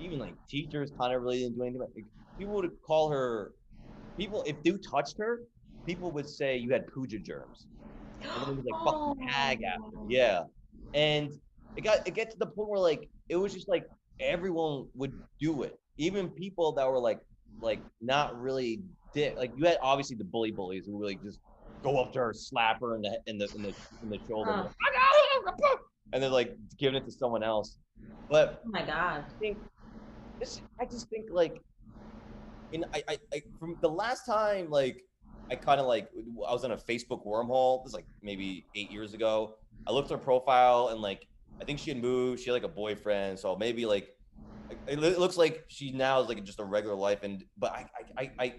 even 0.00 0.18
like 0.18 0.34
teachers 0.48 0.90
kind 0.98 1.14
of 1.14 1.22
really 1.22 1.40
didn't 1.40 1.56
do 1.56 1.62
anything. 1.62 1.80
Like, 1.80 2.04
people 2.38 2.54
would 2.54 2.70
call 2.84 3.10
her 3.10 3.52
people 4.16 4.42
if 4.46 4.56
you 4.64 4.78
touched 4.78 5.16
her, 5.18 5.42
people 5.84 6.10
would 6.12 6.28
say 6.28 6.56
you 6.56 6.72
had 6.72 6.86
Pooja 6.88 7.18
germs. 7.18 7.66
And 8.22 8.30
then 8.46 8.56
was 8.56 8.66
like 8.66 8.84
fucking 8.84 9.28
tag 9.32 9.62
after. 9.62 9.96
Yeah. 10.08 10.44
And 10.94 11.30
it 11.76 11.82
got 11.82 12.06
it 12.06 12.14
get 12.14 12.30
to 12.30 12.38
the 12.38 12.46
point 12.46 12.68
where 12.68 12.80
like 12.80 13.08
it 13.28 13.36
was 13.36 13.52
just 13.52 13.68
like 13.68 13.86
everyone 14.20 14.86
would 14.94 15.12
do 15.40 15.62
it. 15.62 15.78
Even 15.98 16.28
people 16.30 16.72
that 16.72 16.88
were 16.88 16.98
like 16.98 17.20
like 17.60 17.80
not 18.00 18.38
really 18.40 18.80
dick. 19.14 19.36
Like 19.36 19.52
you 19.56 19.66
had 19.66 19.78
obviously 19.80 20.16
the 20.16 20.24
bully 20.24 20.50
bullies 20.50 20.86
who 20.86 20.98
really 20.98 21.18
just 21.22 21.40
go 21.82 21.98
up 22.00 22.12
to 22.14 22.18
her, 22.18 22.32
slap 22.32 22.80
her 22.80 22.94
in 22.96 23.02
the 23.02 23.18
in 23.26 23.38
the 23.38 23.48
in 23.54 23.62
the 23.62 23.74
in 24.02 24.10
the 24.10 24.18
shoulder, 24.28 24.50
Oh. 24.52 25.78
and 26.12 26.22
then 26.22 26.32
like 26.32 26.56
giving 26.78 26.96
it 26.96 27.04
to 27.06 27.12
someone 27.12 27.42
else. 27.42 27.78
But 28.30 28.62
Oh 28.64 28.70
my 28.70 28.84
God. 28.84 29.24
I 29.26 29.38
think 29.38 29.58
this 30.40 30.60
I 30.80 30.84
just 30.84 31.08
think 31.08 31.26
like 31.30 31.60
in 32.72 32.84
I, 32.92 33.02
I, 33.08 33.18
I 33.32 33.42
from 33.58 33.76
the 33.80 33.88
last 33.88 34.24
time 34.26 34.70
like 34.70 35.02
I 35.50 35.54
kind 35.54 35.80
of 35.80 35.86
like 35.86 36.08
I 36.48 36.52
was 36.52 36.64
on 36.64 36.72
a 36.72 36.76
Facebook 36.76 37.24
wormhole. 37.26 37.82
This 37.84 37.90
is 37.90 37.94
like 37.94 38.06
maybe 38.22 38.66
eight 38.74 38.90
years 38.90 39.14
ago. 39.14 39.54
I 39.86 39.92
looked 39.92 40.10
at 40.10 40.18
her 40.18 40.22
profile 40.24 40.88
and 40.88 41.00
like 41.00 41.26
I 41.60 41.64
think 41.64 41.78
she 41.78 41.90
had 41.90 42.02
moved. 42.02 42.40
She 42.40 42.50
had 42.50 42.54
like 42.54 42.64
a 42.64 42.68
boyfriend, 42.68 43.38
so 43.38 43.56
maybe 43.56 43.86
like 43.86 44.08
it 44.88 45.02
it 45.02 45.18
looks 45.18 45.36
like 45.36 45.64
she 45.68 45.92
now 45.92 46.20
is 46.20 46.28
like 46.28 46.42
just 46.44 46.58
a 46.60 46.64
regular 46.64 46.96
life. 46.96 47.22
And 47.22 47.44
but 47.56 47.72
I 47.72 47.86
I 48.18 48.30
I 48.38 48.54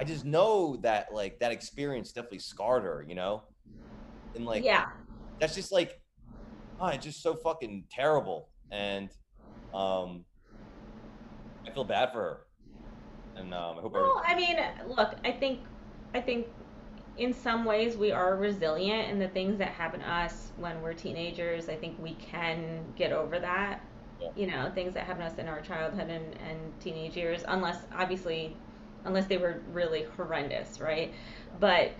I, 0.00 0.02
I 0.02 0.04
just 0.04 0.24
know 0.24 0.76
that 0.82 1.12
like 1.12 1.38
that 1.40 1.52
experience 1.52 2.12
definitely 2.12 2.38
scarred 2.40 2.84
her. 2.84 3.04
You 3.06 3.14
know, 3.14 3.42
and 4.34 4.46
like 4.46 4.64
yeah. 4.64 4.86
that's 5.38 5.54
just 5.54 5.72
like 5.72 6.00
oh, 6.80 6.88
it's 6.88 7.04
just 7.04 7.22
so 7.22 7.34
fucking 7.34 7.84
terrible 7.90 8.48
and 8.70 9.10
um 9.74 10.24
i 11.66 11.70
feel 11.70 11.84
bad 11.84 12.12
for 12.12 12.18
her 12.18 12.40
and 13.36 13.52
um 13.54 13.78
i 13.78 13.80
hope 13.80 13.92
Well, 13.92 14.22
I 14.26 14.34
mean, 14.34 14.56
look, 14.88 15.14
I 15.24 15.30
think, 15.30 15.60
I 16.14 16.20
think, 16.20 16.46
in 17.18 17.32
some 17.32 17.64
ways 17.64 17.96
we 17.96 18.12
are 18.12 18.36
resilient, 18.36 19.10
and 19.10 19.20
the 19.20 19.28
things 19.28 19.58
that 19.58 19.68
happen 19.68 20.00
to 20.00 20.10
us 20.10 20.52
when 20.56 20.80
we're 20.80 20.94
teenagers, 20.94 21.68
I 21.68 21.76
think 21.76 22.00
we 22.02 22.14
can 22.14 22.84
get 22.96 23.12
over 23.12 23.38
that. 23.38 23.84
Yeah. 24.20 24.28
You 24.36 24.46
know, 24.46 24.70
things 24.74 24.94
that 24.94 25.04
happen 25.04 25.22
to 25.22 25.26
us 25.26 25.38
in 25.38 25.48
our 25.48 25.60
childhood 25.60 26.08
and, 26.08 26.34
and 26.48 26.80
teenage 26.80 27.16
years, 27.16 27.44
unless 27.46 27.78
obviously, 27.94 28.56
unless 29.04 29.26
they 29.26 29.38
were 29.38 29.62
really 29.68 30.04
horrendous, 30.16 30.80
right? 30.80 31.14
But 31.58 31.92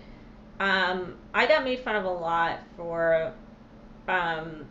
um, 0.59 1.17
I 1.33 1.47
got 1.47 1.63
made 1.63 1.79
fun 1.79 1.95
of 1.95 2.05
a 2.05 2.09
lot 2.11 2.59
for 2.75 3.33
um, 4.07 4.67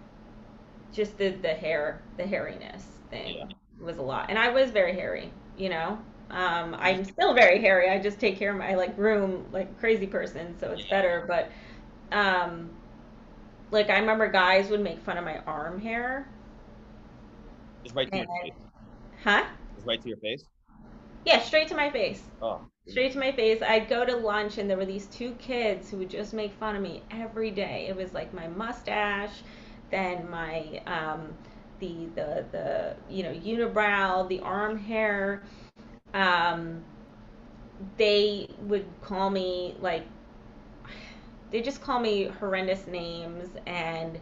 just 0.93 1.19
the 1.19 1.31
the 1.31 1.55
hair, 1.55 2.03
the 2.17 2.25
hairiness 2.25 2.85
thing 3.11 3.39
Yeah. 3.39 3.55
was 3.81 3.99
a 3.99 4.03
lot, 4.03 4.27
and 4.31 4.39
I 4.39 4.51
was 4.51 4.71
very 4.71 4.95
hairy, 4.95 5.33
you 5.57 5.69
know. 5.69 5.99
Um, 6.31 6.77
I'm 6.79 7.05
still 7.05 7.35
very 7.35 7.61
hairy. 7.61 7.89
I 7.91 7.99
just 8.01 8.21
take 8.21 8.39
care 8.39 8.51
of 8.53 8.59
my 8.59 8.75
like 8.75 8.97
groom 8.97 9.47
like 9.53 9.79
crazy 9.79 10.07
person, 10.07 10.57
so 10.59 10.73
it's 10.73 10.85
Yeah. 10.85 10.87
better. 10.87 11.25
But 11.27 11.51
um, 12.17 12.73
like 13.71 13.91
I 13.91 13.99
remember 13.99 14.29
guys 14.31 14.71
would 14.71 14.81
make 14.81 15.01
fun 15.01 15.19
of 15.19 15.25
my 15.25 15.39
arm 15.47 15.81
hair, 15.81 16.29
just 17.83 17.95
right 17.95 18.09
to 18.11 18.17
your 18.19 18.27
face 18.27 18.55
huh? 19.25 19.45
just 19.75 19.87
right 19.87 20.01
to 20.01 20.09
your 20.09 20.19
face 20.19 20.45
Yeah, 21.25 21.41
straight 21.41 21.69
to 21.69 21.75
my 21.77 21.91
face. 21.91 22.23
oh 22.41 22.71
Straight 22.87 23.13
to 23.13 23.19
my 23.19 23.33
face. 23.33 23.63
I'd 23.63 23.89
go 23.89 24.05
to 24.05 24.17
lunch 24.17 24.59
and 24.59 24.69
there 24.69 24.77
were 24.77 24.87
these 24.87 25.07
two 25.07 25.33
kids 25.35 25.91
who 25.91 25.99
would 25.99 26.11
just 26.11 26.35
make 26.35 26.53
fun 26.53 26.77
of 26.77 26.83
me 26.83 27.03
every 27.11 27.51
day. 27.51 27.87
It 27.89 27.97
was 27.97 28.13
like 28.15 28.35
my 28.35 28.49
mustache, 28.49 29.43
then 29.91 30.29
my 30.31 30.83
um, 30.87 31.35
the 31.79 32.07
the 32.15 32.45
the 32.53 32.97
you 33.09 33.23
know 33.23 33.33
unibrow, 33.35 34.29
the 34.29 34.41
arm 34.41 34.77
hair. 34.79 35.43
Um, 36.15 36.85
they 37.97 38.49
would 38.63 38.87
call 39.03 39.31
me 39.31 39.75
like 39.81 40.05
they 41.51 41.61
just 41.61 41.81
call 41.81 42.01
me 42.01 42.25
horrendous 42.25 42.87
names 42.87 43.49
and 43.67 44.19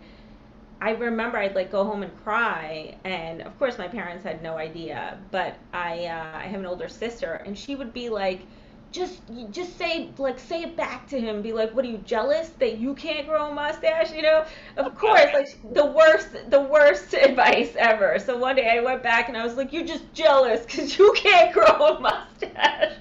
I 0.80 0.90
remember 0.90 1.38
I'd 1.38 1.54
like 1.56 1.70
go 1.72 1.84
home 1.84 2.02
and 2.02 2.16
cry, 2.24 2.96
and 3.04 3.42
of 3.42 3.58
course 3.58 3.78
my 3.78 3.88
parents 3.88 4.24
had 4.24 4.42
no 4.42 4.56
idea. 4.56 5.18
But 5.30 5.56
I 5.72 6.06
uh, 6.06 6.38
I 6.38 6.46
have 6.46 6.60
an 6.60 6.66
older 6.66 6.88
sister, 6.88 7.34
and 7.46 7.56
she 7.58 7.74
would 7.74 7.92
be 7.92 8.08
like, 8.08 8.46
just 8.92 9.22
just 9.50 9.76
say 9.76 10.10
like 10.18 10.38
say 10.38 10.62
it 10.62 10.76
back 10.76 11.06
to 11.08 11.20
him. 11.20 11.42
Be 11.42 11.52
like, 11.52 11.74
what 11.74 11.84
are 11.84 11.88
you 11.88 11.98
jealous 11.98 12.50
that 12.60 12.78
you 12.78 12.94
can't 12.94 13.26
grow 13.26 13.50
a 13.50 13.54
mustache? 13.54 14.12
You 14.12 14.22
know, 14.22 14.44
of 14.76 14.94
course, 14.98 15.32
like 15.34 15.48
the 15.74 15.86
worst 15.86 16.28
the 16.50 16.60
worst 16.62 17.12
advice 17.28 17.74
ever. 17.76 18.18
So 18.18 18.36
one 18.38 18.56
day 18.56 18.70
I 18.78 18.80
went 18.80 19.02
back 19.02 19.28
and 19.28 19.36
I 19.36 19.44
was 19.44 19.56
like, 19.56 19.72
you're 19.72 19.86
just 19.86 20.12
jealous 20.14 20.64
because 20.64 20.96
you 20.98 21.12
can't 21.16 21.52
grow 21.54 21.96
a 21.96 22.00
mustache. 22.00 22.94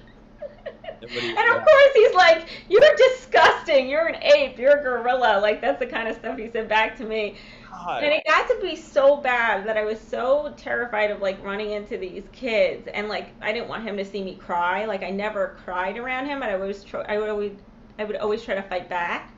and 1.02 1.56
of 1.56 1.64
course 1.64 1.92
he's 1.94 2.14
like, 2.14 2.48
"You're 2.68 2.80
disgusting. 2.96 3.88
You're 3.88 4.06
an 4.08 4.22
ape. 4.22 4.58
You're 4.58 4.78
a 4.78 4.82
gorilla." 4.82 5.38
Like 5.40 5.60
that's 5.60 5.78
the 5.78 5.86
kind 5.86 6.08
of 6.08 6.16
stuff 6.16 6.36
he 6.38 6.50
said 6.50 6.68
back 6.68 6.96
to 6.98 7.04
me. 7.04 7.36
God. 7.84 8.04
And 8.04 8.12
it 8.12 8.24
got 8.26 8.48
to 8.48 8.58
be 8.62 8.76
so 8.76 9.16
bad 9.18 9.66
that 9.66 9.76
I 9.76 9.84
was 9.84 10.00
so 10.00 10.54
terrified 10.56 11.10
of 11.10 11.20
like 11.20 11.42
running 11.42 11.70
into 11.70 11.96
these 11.96 12.24
kids, 12.32 12.88
and 12.88 13.08
like 13.08 13.34
I 13.40 13.52
didn't 13.52 13.68
want 13.68 13.84
him 13.84 13.96
to 13.96 14.04
see 14.04 14.22
me 14.22 14.36
cry. 14.36 14.84
Like 14.84 15.02
I 15.02 15.10
never 15.10 15.56
cried 15.64 15.96
around 15.96 16.26
him, 16.26 16.40
but 16.40 16.48
I 16.50 16.56
was 16.56 16.84
try- 16.84 17.04
I 17.08 17.18
would 17.18 17.28
always 17.28 17.52
I 17.98 18.04
would 18.04 18.16
always 18.16 18.42
try 18.42 18.54
to 18.54 18.62
fight 18.62 18.88
back. 18.88 19.32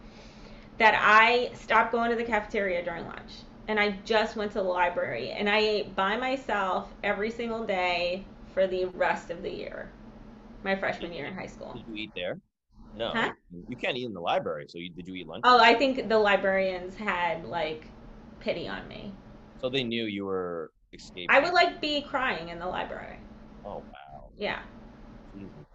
That 0.78 0.98
I 0.98 1.50
stopped 1.54 1.92
going 1.92 2.10
to 2.10 2.16
the 2.16 2.24
cafeteria 2.24 2.82
during 2.82 3.04
lunch, 3.04 3.44
and 3.68 3.78
I 3.78 3.98
just 4.04 4.36
went 4.36 4.52
to 4.52 4.58
the 4.58 4.64
library, 4.64 5.30
and 5.30 5.48
I 5.48 5.58
ate 5.58 5.94
by 5.94 6.16
myself 6.16 6.90
every 7.04 7.30
single 7.30 7.66
day 7.66 8.24
for 8.54 8.66
the 8.66 8.86
rest 8.86 9.30
of 9.30 9.42
the 9.42 9.50
year 9.50 9.90
my 10.62 10.76
freshman 10.76 11.12
year 11.12 11.26
in 11.26 11.34
high 11.34 11.46
school. 11.46 11.72
Did 11.74 11.86
you 11.86 11.94
eat 11.94 12.12
there? 12.14 12.38
No, 12.96 13.12
huh? 13.14 13.32
you 13.68 13.76
can't 13.76 13.96
eat 13.96 14.04
in 14.04 14.12
the 14.12 14.20
library. 14.20 14.66
So 14.68 14.78
you, 14.78 14.90
did 14.90 15.06
you 15.06 15.14
eat 15.14 15.26
lunch? 15.26 15.44
Oh, 15.44 15.58
I 15.58 15.74
think 15.74 16.08
the 16.08 16.18
librarians 16.18 16.96
had 16.96 17.44
like 17.44 17.86
pity 18.40 18.68
on 18.68 18.86
me. 18.88 19.12
So 19.58 19.70
they 19.70 19.84
knew 19.84 20.04
you 20.04 20.24
were 20.24 20.72
escaping. 20.92 21.28
I 21.30 21.40
would 21.40 21.52
like 21.52 21.80
be 21.80 22.02
crying 22.02 22.48
in 22.48 22.58
the 22.58 22.66
library. 22.66 23.18
Oh 23.64 23.86
wow. 23.92 24.32
Yeah. 24.36 24.60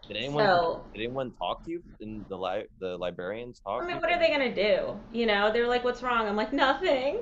Did 0.07 0.17
anyone 0.17 0.47
so, 0.47 0.85
did 0.93 1.01
anyone 1.01 1.33
talk 1.41 1.63
to 1.63 1.71
you 1.71 1.83
in 1.99 2.25
the 2.29 2.37
li- 2.37 2.67
the 2.79 2.97
librarians 2.97 3.59
talk? 3.59 3.83
I 3.83 3.87
mean, 3.87 3.97
what 3.99 4.11
are 4.11 4.19
they 4.19 4.29
gonna 4.29 4.53
do? 4.53 4.99
You 5.11 5.25
know, 5.25 5.51
they're 5.51 5.67
like, 5.67 5.83
"What's 5.83 6.01
wrong?" 6.03 6.27
I'm 6.27 6.35
like, 6.35 6.53
"Nothing." 6.53 7.21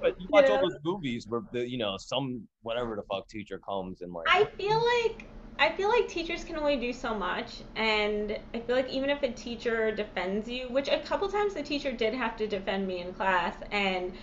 But 0.00 0.14
you 0.18 0.28
watch 0.30 0.48
all 0.50 0.58
those 0.58 0.76
movies 0.84 1.26
where 1.28 1.42
the 1.52 1.68
you 1.68 1.78
know 1.78 1.96
some 1.98 2.48
whatever 2.62 2.96
the 2.96 3.02
fuck 3.04 3.28
teacher 3.28 3.58
comes 3.58 4.00
and 4.00 4.12
like. 4.12 4.26
I 4.26 4.44
feel 4.56 4.76
like 4.76 5.28
I 5.58 5.76
feel 5.76 5.88
like 5.88 6.08
teachers 6.08 6.44
can 6.44 6.56
only 6.56 6.76
do 6.76 6.92
so 6.92 7.14
much, 7.14 7.62
and 7.76 8.38
I 8.54 8.60
feel 8.60 8.74
like 8.74 8.88
even 8.88 9.10
if 9.10 9.22
a 9.22 9.30
teacher 9.32 9.92
defends 9.94 10.48
you, 10.48 10.68
which 10.70 10.88
a 10.88 10.98
couple 10.98 11.28
times 11.28 11.54
the 11.54 11.62
teacher 11.62 11.92
did 11.92 12.14
have 12.14 12.36
to 12.38 12.48
defend 12.48 12.86
me 12.88 12.98
in 13.00 13.12
class, 13.14 13.54
and 13.70 14.14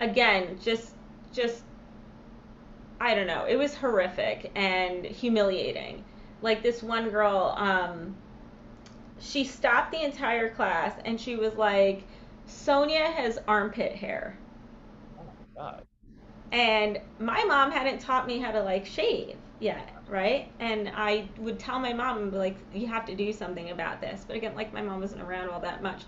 again, 0.00 0.58
just 0.62 0.94
just 1.32 1.62
I 3.00 3.14
don't 3.14 3.26
know, 3.26 3.44
it 3.44 3.56
was 3.56 3.74
horrific 3.74 4.50
and 4.54 5.04
humiliating. 5.04 6.04
Like 6.42 6.62
this 6.62 6.82
one 6.82 7.10
girl, 7.10 7.54
um, 7.56 8.14
she 9.18 9.44
stopped 9.44 9.92
the 9.92 10.02
entire 10.02 10.48
class 10.50 10.94
and 11.04 11.20
she 11.20 11.36
was 11.36 11.54
like, 11.54 12.02
"Sonya 12.46 13.10
has 13.12 13.38
armpit 13.48 13.94
hair." 13.94 14.36
Oh 15.18 15.24
my 15.24 15.32
god. 15.56 15.84
And 16.52 17.00
my 17.18 17.42
mom 17.44 17.72
hadn't 17.72 18.00
taught 18.00 18.26
me 18.26 18.38
how 18.38 18.52
to 18.52 18.62
like 18.62 18.86
shave 18.86 19.36
yet 19.60 19.94
right? 20.08 20.48
And 20.60 20.90
I 20.94 21.28
would 21.38 21.58
tell 21.58 21.78
my 21.78 21.92
mom, 21.92 22.30
like, 22.32 22.56
you 22.72 22.86
have 22.86 23.06
to 23.06 23.14
do 23.14 23.32
something 23.32 23.70
about 23.70 24.00
this. 24.00 24.24
But 24.26 24.36
again, 24.36 24.54
like, 24.54 24.72
my 24.72 24.82
mom 24.82 25.00
wasn't 25.00 25.22
around 25.22 25.50
all 25.50 25.60
that 25.60 25.82
much. 25.82 26.02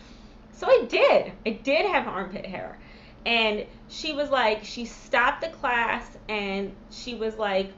So 0.53 0.67
I 0.67 0.85
did. 0.89 1.33
I 1.45 1.51
did 1.51 1.87
have 1.87 2.07
armpit 2.07 2.47
hair. 2.47 2.79
And 3.25 3.67
she 3.89 4.13
was 4.13 4.31
like, 4.31 4.65
she 4.65 4.85
stopped 4.85 5.41
the 5.43 5.49
class 5.49 6.17
and 6.29 6.75
she 6.91 7.15
was 7.15 7.37
like, 7.37 7.73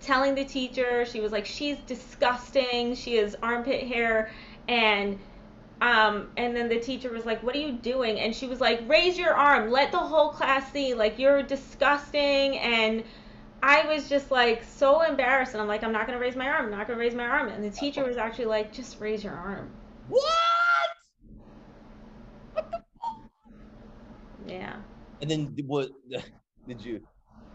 telling 0.00 0.34
the 0.34 0.44
teacher, 0.44 1.04
she 1.06 1.20
was 1.20 1.32
like, 1.32 1.46
she's 1.46 1.78
disgusting. 1.86 2.94
She 2.94 3.16
has 3.16 3.36
armpit 3.42 3.86
hair. 3.86 4.30
And 4.68 5.18
um, 5.80 6.28
and 6.36 6.54
then 6.54 6.68
the 6.68 6.78
teacher 6.78 7.10
was 7.10 7.24
like, 7.24 7.42
"What 7.42 7.56
are 7.56 7.58
you 7.60 7.72
doing?" 7.72 8.20
And 8.20 8.34
she 8.34 8.46
was 8.46 8.60
like, 8.60 8.82
"Raise 8.88 9.16
your 9.18 9.34
arm. 9.34 9.70
Let 9.70 9.92
the 9.92 9.98
whole 9.98 10.30
class 10.30 10.70
see. 10.72 10.94
Like 10.94 11.18
you're 11.18 11.42
disgusting." 11.42 12.58
And 12.58 13.04
I 13.62 13.86
was 13.86 14.08
just 14.08 14.30
like 14.30 14.64
so 14.64 15.02
embarrassed, 15.02 15.52
and 15.54 15.62
I'm 15.62 15.68
like, 15.68 15.82
I'm 15.82 15.92
not 15.92 16.06
gonna 16.06 16.18
raise 16.18 16.36
my 16.36 16.48
arm. 16.48 16.66
I'm 16.66 16.70
not 16.70 16.86
gonna 16.86 16.98
raise 16.98 17.14
my 17.14 17.24
arm. 17.26 17.48
And 17.48 17.64
the 17.64 17.70
teacher 17.70 18.04
was 18.04 18.16
actually 18.18 18.46
like, 18.46 18.72
just 18.72 19.00
raise 19.00 19.24
your 19.24 19.34
arm. 19.34 19.70
What? 20.08 20.24
What 22.52 22.70
the 22.70 22.82
fuck? 23.00 23.18
Yeah. 24.50 24.76
And 25.20 25.30
then 25.30 25.56
what? 25.66 25.90
Did 26.68 26.80
you? 26.82 27.00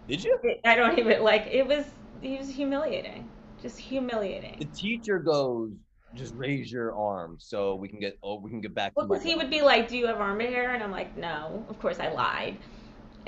Did 0.07 0.23
you? 0.23 0.37
I 0.63 0.75
don't 0.75 0.97
even 0.99 1.23
like. 1.23 1.47
It 1.51 1.65
was. 1.67 1.85
It 2.21 2.39
was 2.39 2.49
humiliating. 2.49 3.29
Just 3.61 3.79
humiliating. 3.79 4.57
The 4.59 4.65
teacher 4.65 5.19
goes, 5.19 5.71
just 6.15 6.33
raise 6.35 6.71
your 6.71 6.95
arm 6.95 7.37
so 7.39 7.75
we 7.75 7.89
can 7.89 7.99
get 7.99 8.17
oh 8.23 8.39
we 8.39 8.49
can 8.49 8.61
get 8.61 8.73
back 8.73 8.93
well, 8.95 9.05
because 9.05 9.23
he 9.23 9.35
would 9.35 9.49
be 9.49 9.61
like 9.61 9.89
do 9.89 9.97
you 9.97 10.07
have 10.07 10.21
arm 10.21 10.39
hair 10.39 10.73
and 10.73 10.81
i'm 10.81 10.91
like 10.91 11.17
no 11.17 11.65
of 11.67 11.77
course 11.77 11.99
i 11.99 12.09
lied 12.09 12.57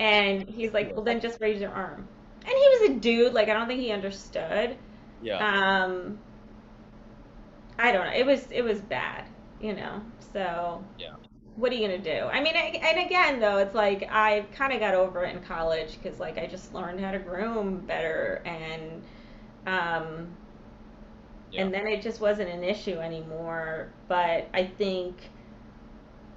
and 0.00 0.48
he's 0.48 0.72
like 0.72 0.94
well 0.94 1.04
then 1.04 1.20
just 1.20 1.38
raise 1.38 1.60
your 1.60 1.70
arm 1.70 2.08
and 2.48 2.56
he 2.56 2.68
was 2.68 2.90
a 2.90 3.00
dude. 3.00 3.34
Like 3.34 3.48
I 3.48 3.52
don't 3.52 3.66
think 3.66 3.80
he 3.80 3.90
understood. 3.90 4.76
Yeah. 5.22 5.36
Um. 5.38 6.18
I 7.78 7.92
don't 7.92 8.06
know. 8.06 8.12
It 8.12 8.26
was 8.26 8.46
it 8.50 8.62
was 8.62 8.80
bad, 8.80 9.24
you 9.60 9.74
know. 9.74 10.02
So. 10.32 10.82
Yeah. 10.98 11.08
What 11.58 11.72
are 11.72 11.74
you 11.74 11.88
gonna 11.88 11.98
do? 12.02 12.26
I 12.26 12.40
mean, 12.40 12.56
I, 12.56 12.78
and 12.82 13.06
again 13.06 13.40
though, 13.40 13.58
it's 13.58 13.74
like 13.74 14.04
I 14.10 14.42
kind 14.52 14.72
of 14.72 14.78
got 14.80 14.94
over 14.94 15.24
it 15.24 15.34
in 15.34 15.42
college 15.42 15.98
because 16.00 16.20
like 16.20 16.38
I 16.38 16.46
just 16.46 16.72
learned 16.72 17.00
how 17.00 17.10
to 17.12 17.18
groom 17.18 17.84
better 17.86 18.42
and. 18.44 19.04
Um, 19.66 20.38
yeah. 21.50 21.62
And 21.62 21.72
then 21.72 21.86
it 21.86 22.02
just 22.02 22.20
wasn't 22.20 22.50
an 22.50 22.62
issue 22.62 22.98
anymore. 22.98 23.96
But 24.08 24.50
I 24.54 24.66
think 24.66 25.32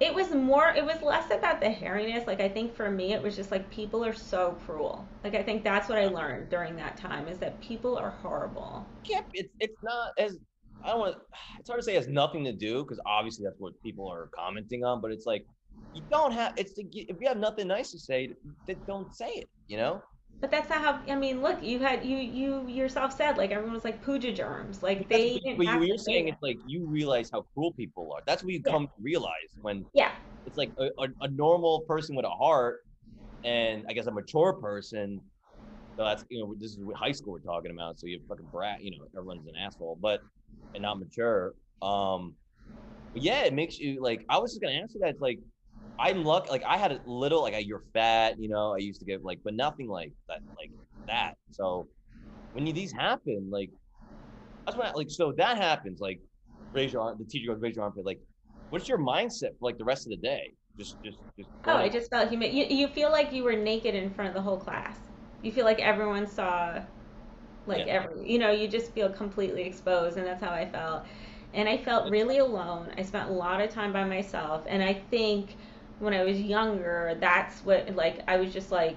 it 0.00 0.14
was 0.14 0.30
more 0.34 0.68
it 0.74 0.84
was 0.84 1.00
less 1.02 1.30
about 1.30 1.60
the 1.60 1.66
hairiness 1.66 2.26
like 2.26 2.40
i 2.40 2.48
think 2.48 2.74
for 2.74 2.90
me 2.90 3.12
it 3.12 3.22
was 3.22 3.36
just 3.36 3.50
like 3.50 3.70
people 3.70 4.04
are 4.04 4.12
so 4.12 4.52
cruel 4.64 5.12
like 5.22 5.34
i 5.34 5.42
think 5.42 5.62
that's 5.62 5.88
what 5.88 5.98
i 5.98 6.06
learned 6.06 6.48
during 6.50 6.76
that 6.76 6.96
time 6.96 7.28
is 7.28 7.38
that 7.38 7.60
people 7.60 7.96
are 7.96 8.10
horrible 8.10 8.90
yeah 9.08 9.20
it's 9.32 9.52
it's 9.60 9.76
not 9.82 10.12
as 10.18 10.36
i 10.84 10.88
don't 10.88 11.00
want 11.00 11.16
it's 11.58 11.68
hard 11.68 11.80
to 11.80 11.84
say 11.84 11.94
it 11.94 11.98
has 11.98 12.08
nothing 12.08 12.44
to 12.44 12.52
do 12.52 12.82
because 12.82 13.00
obviously 13.06 13.44
that's 13.44 13.58
what 13.58 13.80
people 13.82 14.08
are 14.08 14.28
commenting 14.34 14.84
on 14.84 15.00
but 15.00 15.10
it's 15.10 15.26
like 15.26 15.44
you 15.94 16.02
don't 16.10 16.32
have 16.32 16.52
it's 16.56 16.72
to, 16.72 16.82
if 16.92 17.20
you 17.20 17.26
have 17.26 17.38
nothing 17.38 17.66
nice 17.66 17.90
to 17.90 17.98
say 17.98 18.34
then 18.66 18.76
don't 18.86 19.14
say 19.14 19.30
it 19.30 19.48
you 19.68 19.76
know 19.76 20.02
but 20.42 20.50
that's 20.50 20.68
not 20.68 20.80
how. 20.80 21.00
I 21.08 21.14
mean, 21.14 21.40
look, 21.40 21.62
you 21.62 21.78
had 21.78 22.04
you 22.04 22.16
you 22.16 22.66
yourself 22.66 23.16
said 23.16 23.38
like 23.38 23.52
everyone 23.52 23.74
was 23.74 23.84
like 23.84 24.02
pooja 24.02 24.32
germs, 24.32 24.82
like 24.82 25.08
they. 25.08 25.40
But 25.56 25.66
you, 25.66 25.82
you're 25.84 25.96
saying 25.96 26.26
it's 26.26 26.42
like 26.42 26.58
you 26.66 26.84
realize 26.84 27.30
how 27.32 27.46
cruel 27.54 27.72
people 27.72 28.12
are. 28.12 28.22
That's 28.26 28.42
what 28.42 28.52
you 28.52 28.60
yeah. 28.66 28.72
come 28.72 28.88
to 28.88 28.92
realize 29.00 29.54
when. 29.62 29.86
Yeah. 29.94 30.10
It's 30.44 30.58
like 30.58 30.72
a, 30.78 30.86
a, 31.00 31.06
a, 31.20 31.28
normal 31.28 31.82
person 31.82 32.16
with 32.16 32.24
a 32.24 32.30
heart, 32.30 32.80
and 33.44 33.84
I 33.88 33.92
guess 33.92 34.06
a 34.06 34.10
mature 34.10 34.54
person. 34.54 35.20
So 35.96 36.04
that's 36.04 36.24
you 36.28 36.40
know 36.40 36.56
this 36.58 36.72
is 36.72 36.78
high 36.96 37.12
school 37.12 37.34
we're 37.34 37.38
talking 37.38 37.70
about. 37.70 38.00
So 38.00 38.08
you 38.08 38.18
fucking 38.28 38.48
brat, 38.50 38.82
you 38.82 38.90
know 38.90 39.06
everyone's 39.16 39.46
an 39.46 39.54
asshole, 39.54 39.96
but 40.02 40.22
and 40.74 40.82
not 40.82 40.98
mature. 40.98 41.54
Um, 41.80 42.34
yeah, 43.14 43.44
it 43.44 43.52
makes 43.52 43.78
you 43.78 44.02
like. 44.02 44.24
I 44.28 44.38
was 44.38 44.52
just 44.52 44.62
gonna 44.62 44.74
answer 44.74 44.98
that. 45.00 45.10
It's 45.10 45.20
like 45.20 45.38
I'm 45.98 46.24
lucky. 46.24 46.50
Like 46.50 46.64
I 46.66 46.78
had 46.78 46.92
a 46.92 47.00
little, 47.06 47.42
like 47.42 47.54
you're 47.66 47.84
fat, 47.92 48.38
you 48.38 48.48
know. 48.48 48.74
I 48.74 48.78
used 48.78 49.00
to 49.00 49.06
get 49.06 49.24
like, 49.24 49.40
but 49.44 49.54
nothing 49.54 49.88
like 49.88 50.12
that, 50.28 50.40
like 50.58 50.70
that. 51.06 51.34
So 51.50 51.88
when 52.52 52.66
you, 52.66 52.72
these 52.72 52.92
happen, 52.92 53.48
like 53.50 53.70
that's 54.64 54.76
when, 54.76 54.86
I, 54.86 54.92
like, 54.92 55.10
so 55.10 55.32
that 55.36 55.58
happens. 55.58 56.00
Like 56.00 56.20
raise 56.72 56.92
your 56.92 57.02
arm. 57.02 57.18
The 57.18 57.24
teacher 57.24 57.52
goes, 57.52 57.60
raise 57.60 57.76
your 57.76 57.84
arm. 57.84 57.92
Like, 58.02 58.20
what's 58.70 58.88
your 58.88 58.98
mindset 58.98 59.50
for 59.58 59.66
like 59.66 59.78
the 59.78 59.84
rest 59.84 60.06
of 60.06 60.10
the 60.10 60.16
day? 60.16 60.54
Just, 60.78 60.96
just, 61.04 61.18
just. 61.36 61.50
Oh, 61.66 61.76
I 61.76 61.88
just 61.88 62.10
felt 62.10 62.30
humid. 62.30 62.52
You, 62.54 62.64
you 62.64 62.88
feel 62.88 63.10
like 63.10 63.32
you 63.32 63.44
were 63.44 63.54
naked 63.54 63.94
in 63.94 64.10
front 64.10 64.28
of 64.28 64.34
the 64.34 64.40
whole 64.40 64.56
class. 64.56 64.96
You 65.42 65.52
feel 65.52 65.66
like 65.66 65.80
everyone 65.80 66.26
saw, 66.26 66.80
like 67.66 67.86
yeah. 67.86 68.04
every, 68.04 68.30
you 68.30 68.38
know, 68.38 68.50
you 68.50 68.68
just 68.68 68.92
feel 68.92 69.08
completely 69.10 69.62
exposed, 69.62 70.16
and 70.16 70.26
that's 70.26 70.42
how 70.42 70.50
I 70.50 70.68
felt. 70.68 71.04
And 71.54 71.68
I 71.68 71.76
felt 71.76 72.10
really 72.10 72.38
alone. 72.38 72.92
I 72.96 73.02
spent 73.02 73.28
a 73.28 73.32
lot 73.32 73.60
of 73.60 73.70
time 73.70 73.92
by 73.92 74.04
myself, 74.04 74.64
and 74.66 74.82
I 74.82 74.94
think 74.94 75.56
when 75.98 76.14
I 76.14 76.24
was 76.24 76.40
younger, 76.40 77.16
that's 77.20 77.64
what 77.64 77.94
like 77.94 78.20
I 78.26 78.36
was 78.36 78.52
just 78.52 78.72
like 78.72 78.96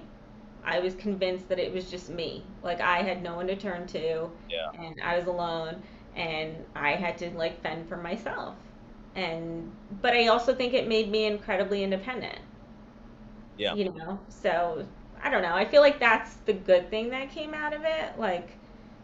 I 0.66 0.80
was 0.80 0.94
convinced 0.96 1.48
that 1.48 1.60
it 1.60 1.72
was 1.72 1.88
just 1.88 2.10
me. 2.10 2.44
Like 2.62 2.80
I 2.80 3.02
had 3.02 3.22
no 3.22 3.36
one 3.36 3.46
to 3.46 3.56
turn 3.56 3.86
to. 3.88 4.28
Yeah. 4.50 4.70
And 4.76 5.00
I 5.00 5.16
was 5.16 5.26
alone 5.26 5.80
and 6.16 6.56
I 6.74 6.92
had 6.92 7.16
to 7.18 7.30
like 7.30 7.62
fend 7.62 7.88
for 7.88 7.96
myself. 7.96 8.56
And 9.14 9.70
but 10.02 10.14
I 10.14 10.26
also 10.26 10.54
think 10.54 10.74
it 10.74 10.88
made 10.88 11.08
me 11.08 11.26
incredibly 11.26 11.84
independent. 11.84 12.40
Yeah. 13.56 13.74
You 13.74 13.92
know. 13.92 14.18
So 14.28 14.84
I 15.22 15.30
don't 15.30 15.42
know. 15.42 15.54
I 15.54 15.64
feel 15.64 15.82
like 15.82 15.98
that's 15.98 16.34
the 16.46 16.52
good 16.52 16.90
thing 16.90 17.10
that 17.10 17.30
came 17.30 17.54
out 17.54 17.72
of 17.72 17.82
it. 17.84 18.18
Like 18.18 18.50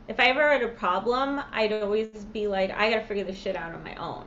if 0.09 0.19
I 0.21 0.27
ever 0.27 0.51
had 0.51 0.63
a 0.63 0.69
problem, 0.69 1.41
I'd 1.53 1.73
always 1.73 2.09
be 2.33 2.47
like, 2.47 2.71
I 2.71 2.91
gotta 2.91 3.05
figure 3.07 3.25
this 3.25 3.39
shit 3.39 3.57
out 3.57 3.75
on 3.75 3.83
my 3.83 3.95
own. 3.97 4.25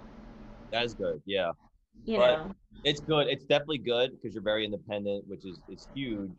That 0.71 0.83
is 0.85 0.93
good. 0.93 1.21
Yeah. 1.25 1.51
you 2.05 2.17
But- 2.17 2.37
know. 2.47 2.55
it's 2.83 2.99
good. 2.99 3.27
It's 3.27 3.45
definitely 3.45 3.79
good 3.79 4.11
because 4.11 4.33
you're 4.33 4.43
very 4.43 4.65
independent, 4.65 5.27
which 5.27 5.45
is 5.45 5.59
it's 5.69 5.87
huge. 5.93 6.31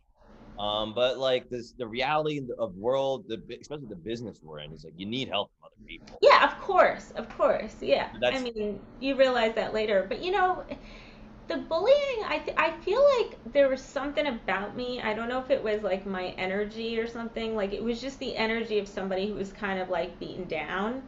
Um, 0.59 0.95
but 0.95 1.19
like 1.19 1.51
this, 1.51 1.73
the 1.73 1.87
reality 1.87 2.41
of 2.59 2.75
world, 2.77 3.27
the 3.29 3.43
especially 3.61 3.89
the 3.89 3.95
business 3.97 4.41
we're 4.43 4.61
in, 4.61 4.73
is 4.73 4.85
like 4.85 4.95
you 4.97 5.05
need 5.05 5.29
help 5.29 5.51
from 5.59 5.67
other 5.67 5.87
people. 5.87 6.19
Yeah, 6.23 6.45
of 6.51 6.59
course, 6.63 7.11
of 7.17 7.29
course. 7.37 7.75
Yeah. 7.83 8.09
I 8.25 8.41
mean, 8.41 8.81
you 9.01 9.17
realize 9.17 9.55
that 9.55 9.75
later, 9.75 10.07
but 10.09 10.23
you 10.23 10.31
know, 10.33 10.65
the 11.49 11.57
bullying, 11.59 12.25
I 12.25 12.39
th 12.45 12.57
I 12.59 12.73
feel 12.83 13.03
like 13.19 13.39
there 13.53 13.69
was 13.69 13.83
something 13.83 14.27
about 14.27 14.77
me. 14.77 15.01
I 15.01 15.15
don't 15.15 15.29
know 15.29 15.41
if 15.41 15.51
it 15.51 15.63
was 15.63 15.83
like 15.83 16.07
my 16.07 16.29
energy 16.39 16.99
or 16.99 17.07
something. 17.07 17.55
Like 17.57 17.73
it 17.73 17.83
was 17.83 18.01
just 18.01 18.19
the 18.19 18.37
energy 18.37 18.79
of 18.79 18.89
somebody 18.89 19.29
who 19.29 19.35
was 19.35 19.53
kind 19.53 19.81
of 19.81 19.89
like 19.91 20.19
beaten 20.19 20.45
down. 20.47 21.03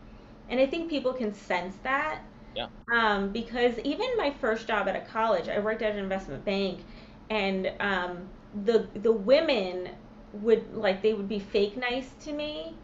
And 0.48 0.60
I 0.60 0.66
think 0.66 0.90
people 0.90 1.12
can 1.12 1.34
sense 1.34 1.76
that. 1.82 2.22
Yeah. 2.54 2.68
Um, 2.92 3.32
because 3.32 3.78
even 3.80 4.06
my 4.18 4.30
first 4.32 4.66
job 4.68 4.88
at 4.88 4.96
a 4.96 5.00
college, 5.02 5.48
I 5.48 5.58
worked 5.60 5.82
at 5.82 5.92
an 5.92 5.98
investment 5.98 6.44
bank, 6.44 6.80
and 7.30 7.72
um, 7.80 8.28
the 8.64 8.88
the 8.94 9.12
women 9.12 9.90
would 10.32 10.74
like 10.74 11.02
they 11.02 11.14
would 11.14 11.28
be 11.28 11.38
fake 11.40 11.76
nice 11.76 12.12
to 12.24 12.32
me 12.32 12.76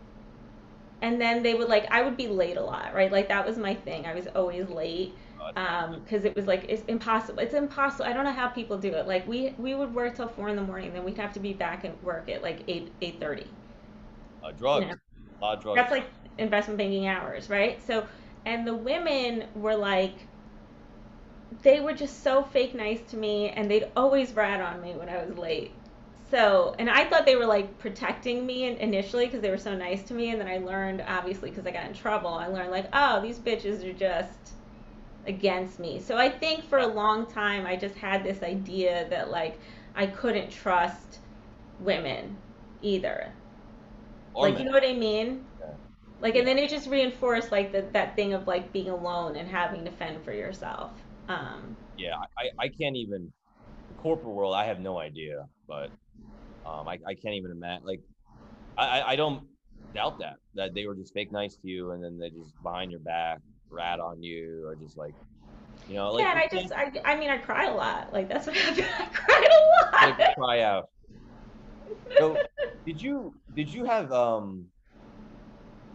and 1.03 1.21
then 1.21 1.43
they 1.43 1.55
would 1.55 1.69
like 1.69 1.87
I 1.91 2.03
would 2.03 2.17
be 2.17 2.29
late 2.29 2.57
a 2.57 2.63
lot, 2.63 2.95
right? 2.95 3.11
Like 3.11 3.29
that 3.29 3.47
was 3.47 3.59
my 3.59 3.75
thing. 3.75 4.07
I 4.07 4.15
was 4.15 4.27
always 4.29 4.69
late 4.69 5.15
Uh, 5.45 5.53
um 5.57 6.01
because 6.01 6.25
it 6.25 6.35
was 6.37 6.47
like 6.47 6.67
it's 6.69 6.83
impossible. 6.85 7.39
It's 7.41 7.55
impossible. 7.55 8.07
I 8.07 8.13
don't 8.13 8.25
know 8.25 8.33
how 8.33 8.49
people 8.49 8.79
do 8.79 8.95
it. 8.95 9.07
Like 9.07 9.27
we 9.29 9.55
we 9.59 9.75
would 9.75 9.95
work 9.95 10.17
till 10.17 10.29
four 10.29 10.49
in 10.49 10.57
the 10.57 10.63
morning, 10.63 10.93
then 10.93 11.05
we'd 11.05 11.19
have 11.19 11.33
to 11.35 11.41
be 11.41 11.53
back 11.53 11.85
at 11.85 12.03
work 12.03 12.29
at 12.29 12.43
like 12.43 12.65
eight 12.69 12.93
eight 13.03 13.21
thirty. 13.21 13.47
uh, 14.43 14.53
drugs, 14.53 14.87
Yeah. 14.87 14.95
a 15.41 15.45
lot 15.45 15.57
of 15.59 15.63
drugs. 15.63 15.83
That's 15.83 15.91
like 15.91 16.11
investment 16.39 16.79
banking 16.79 17.07
hours, 17.07 17.51
right? 17.51 17.83
So 17.83 18.07
and 18.47 18.67
the 18.67 18.75
women 18.75 19.47
were 19.55 19.77
like 19.77 20.29
they 21.63 21.81
were 21.81 21.93
just 21.95 22.23
so 22.23 22.43
fake 22.43 22.75
nice 22.75 23.01
to 23.11 23.17
me 23.17 23.51
and 23.51 23.71
they'd 23.71 23.91
always 23.97 24.33
rat 24.35 24.61
on 24.61 24.81
me 24.83 24.95
when 24.95 25.09
I 25.09 25.25
was 25.25 25.37
late. 25.39 25.73
So, 26.31 26.75
and 26.79 26.91
I 26.91 27.05
thought 27.09 27.27
they 27.27 27.37
were 27.37 27.47
like 27.47 27.79
protecting 27.79 28.45
me 28.47 28.65
in- 28.67 28.77
initially 28.79 29.27
because 29.27 29.41
they 29.41 29.51
were 29.51 29.59
so 29.59 29.75
nice 29.77 30.03
to 30.05 30.15
me. 30.15 30.31
And 30.31 30.41
then 30.41 30.49
I 30.49 30.59
learned, 30.59 31.03
obviously, 31.07 31.51
because 31.51 31.67
I 31.67 31.71
got 31.71 31.87
in 31.87 31.95
trouble, 31.95 32.31
I 32.31 32.47
learned 32.49 32.71
like, 32.71 32.89
oh, 32.93 33.23
these 33.23 33.39
bitches 33.39 33.85
are 33.89 33.93
just 33.93 34.54
against 35.27 35.79
me. 35.79 36.01
So 36.01 36.17
I 36.17 36.29
think 36.29 36.65
for 36.65 36.79
a 36.79 36.87
long 36.87 37.27
time, 37.27 37.67
I 37.67 37.77
just 37.77 37.95
had 37.97 38.25
this 38.25 38.43
idea 38.43 39.07
that 39.11 39.31
like 39.31 39.59
I 39.95 40.07
couldn't 40.07 40.51
trust 40.51 41.19
women 41.81 42.37
either. 42.83 43.33
Or 44.35 44.49
like, 44.49 44.59
you 44.59 44.65
know 44.65 44.73
what 44.73 44.85
I 44.85 44.93
mean? 44.93 45.45
Yeah. 45.61 45.77
Like, 46.21 46.37
and 46.37 46.47
then 46.47 46.59
it 46.59 46.71
just 46.71 46.89
reinforced 46.89 47.53
like 47.53 47.73
the, 47.73 47.83
that 47.93 48.17
thing 48.17 48.33
of 48.33 48.47
like 48.47 48.73
being 48.73 48.89
alone 48.89 49.37
and 49.37 49.49
having 49.49 49.85
to 49.85 49.91
fend 49.91 50.23
for 50.25 50.33
yourself. 50.33 50.93
Um, 51.29 51.77
yeah, 51.97 52.17
I, 52.39 52.51
I 52.59 52.69
can't 52.69 52.97
even 52.97 53.33
the 53.89 53.95
corporate 53.95 54.35
world. 54.35 54.55
I 54.55 54.67
have 54.67 54.81
no 54.81 54.99
idea, 54.99 55.47
but 55.69 55.91
um, 56.65 56.89
I, 56.89 56.99
I 57.07 57.15
can't 57.15 57.35
even 57.35 57.51
imagine. 57.51 57.87
Like, 57.87 58.01
I- 58.77 59.03
I 59.03 59.17
don't 59.17 59.47
doubt 59.95 60.19
that 60.21 60.37
that 60.55 60.75
they 60.75 60.87
were 60.87 60.95
just 60.95 61.15
fake 61.15 61.33
nice 61.33 61.57
to 61.57 61.69
you, 61.69 61.93
and 61.93 62.03
then 62.03 62.19
they 62.19 62.31
just 62.31 62.55
behind 62.63 62.91
your 62.91 63.01
back 63.01 63.41
rat 63.75 64.01
on 64.01 64.23
you, 64.23 64.67
or 64.67 64.77
just 64.77 64.97
like, 64.97 65.15
you 65.89 65.97
know, 65.97 66.13
like 66.13 66.23
yeah, 66.23 66.31
and 66.31 66.41
I 66.41 66.49
just, 66.49 66.73
I, 66.73 67.13
I 67.13 67.17
mean, 67.19 67.31
I 67.31 67.39
cried 67.39 67.69
a 67.69 67.75
lot. 67.75 68.13
Like 68.13 68.29
that's 68.29 68.47
what 68.47 68.57
happened. 68.57 68.87
I 68.99 69.07
cried 69.07 69.51
a 69.51 70.07
lot. 70.07 70.19
like, 70.19 70.35
cry 70.35 70.61
out. 70.61 70.89
So, 72.19 72.39
did 72.87 73.01
you 73.01 73.35
did 73.55 73.73
you 73.73 73.85
have 73.85 74.13
um? 74.13 74.67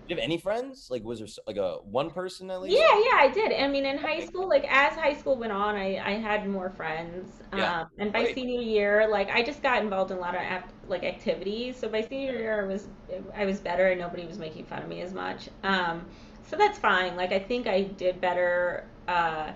Did 0.07 0.15
you 0.15 0.21
have 0.21 0.23
any 0.23 0.37
friends? 0.39 0.87
Like, 0.89 1.03
was 1.03 1.19
there 1.19 1.27
like 1.45 1.57
a 1.57 1.77
one 1.83 2.09
person 2.09 2.49
at 2.49 2.61
least? 2.61 2.75
Yeah, 2.75 2.97
yeah, 2.97 3.19
I 3.19 3.31
did. 3.31 3.53
I 3.53 3.67
mean, 3.67 3.85
in 3.85 3.97
high 3.99 4.21
school, 4.21 4.49
like 4.49 4.65
as 4.67 4.93
high 4.93 5.13
school 5.13 5.37
went 5.37 5.51
on, 5.51 5.75
I, 5.75 6.01
I 6.03 6.11
had 6.13 6.49
more 6.49 6.71
friends. 6.71 7.29
Yeah. 7.55 7.81
Um, 7.81 7.87
and 7.99 8.11
by 8.11 8.23
Great. 8.23 8.35
senior 8.35 8.61
year, 8.61 9.07
like 9.07 9.29
I 9.29 9.43
just 9.43 9.61
got 9.61 9.83
involved 9.83 10.09
in 10.09 10.17
a 10.17 10.19
lot 10.19 10.35
of 10.35 10.41
like 10.87 11.03
activities. 11.03 11.79
So 11.79 11.87
by 11.89 12.01
senior 12.01 12.33
year, 12.33 12.63
I 12.63 12.67
was 12.67 12.87
I 13.35 13.45
was 13.45 13.59
better, 13.59 13.87
and 13.87 13.99
nobody 13.99 14.25
was 14.25 14.39
making 14.39 14.65
fun 14.65 14.81
of 14.81 14.89
me 14.89 15.01
as 15.01 15.13
much. 15.13 15.49
Um, 15.63 16.07
so 16.49 16.57
that's 16.57 16.77
fine. 16.79 17.15
Like 17.15 17.31
I 17.31 17.39
think 17.39 17.67
I 17.67 17.83
did 17.83 18.21
better. 18.21 18.85
Uh, 19.07 19.51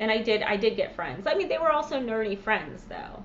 and 0.00 0.10
I 0.10 0.18
did 0.22 0.42
I 0.42 0.56
did 0.56 0.76
get 0.76 0.94
friends. 0.94 1.26
I 1.26 1.34
mean, 1.34 1.48
they 1.48 1.58
were 1.58 1.72
also 1.72 2.00
nerdy 2.00 2.38
friends 2.38 2.84
though. 2.88 3.22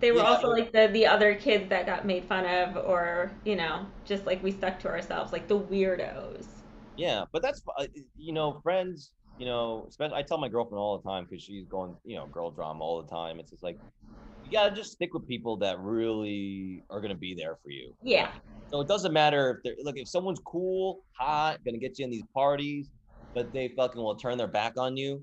They 0.00 0.12
were 0.12 0.22
Yeah. 0.22 0.24
also 0.24 0.48
like 0.48 0.72
the 0.72 0.88
the 0.88 1.06
other 1.06 1.34
kids 1.34 1.68
that 1.70 1.86
got 1.86 2.06
made 2.06 2.24
fun 2.24 2.46
of, 2.46 2.76
or 2.76 3.32
you 3.44 3.56
know, 3.56 3.86
just 4.04 4.26
like 4.26 4.42
we 4.42 4.52
stuck 4.52 4.78
to 4.80 4.88
ourselves, 4.88 5.32
like 5.32 5.48
the 5.48 5.58
weirdos. 5.58 6.46
Yeah, 6.96 7.24
but 7.32 7.42
that's 7.42 7.62
uh, 7.78 7.86
you 8.18 8.32
know, 8.32 8.60
friends. 8.62 9.12
You 9.36 9.46
know, 9.46 9.86
especially 9.88 10.16
I 10.16 10.22
tell 10.22 10.36
my 10.38 10.48
girlfriend 10.48 10.80
all 10.80 10.98
the 10.98 11.08
time 11.08 11.24
because 11.24 11.42
she's 11.42 11.66
going, 11.66 11.96
you 12.04 12.16
know, 12.16 12.26
girl 12.26 12.50
drama 12.50 12.84
all 12.84 13.02
the 13.02 13.08
time. 13.08 13.40
It's 13.40 13.50
just 13.50 13.62
like 13.62 13.80
you 14.50 14.58
gotta 14.58 14.74
just 14.74 14.92
stick 14.92 15.14
with 15.14 15.26
people 15.28 15.56
that 15.58 15.78
really 15.78 16.82
are 16.90 17.00
gonna 17.00 17.14
be 17.14 17.34
there 17.34 17.56
for 17.62 17.70
you. 17.70 17.94
Yeah. 18.02 18.32
So 18.68 18.80
it 18.80 18.88
doesn't 18.88 19.12
matter 19.12 19.50
if 19.50 19.62
they're 19.62 19.84
look 19.84 19.96
if 19.96 20.08
someone's 20.08 20.40
cool, 20.44 21.04
hot, 21.18 21.58
gonna 21.64 21.78
get 21.78 21.98
you 21.98 22.04
in 22.04 22.10
these 22.10 22.24
parties, 22.34 22.90
but 23.34 23.52
they 23.52 23.68
fucking 23.76 24.00
will 24.02 24.16
turn 24.16 24.38
their 24.38 24.48
back 24.48 24.72
on 24.76 24.96
you, 24.96 25.22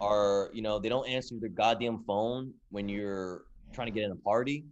or 0.00 0.50
you 0.52 0.62
know 0.62 0.78
they 0.78 0.88
don't 0.88 1.08
answer 1.08 1.34
their 1.40 1.50
goddamn 1.50 2.04
phone 2.06 2.52
when 2.70 2.88
you're 2.88 3.42
trying 3.74 3.88
to 3.88 3.92
get 3.92 4.04
in 4.04 4.12
a 4.12 4.16
party. 4.16 4.64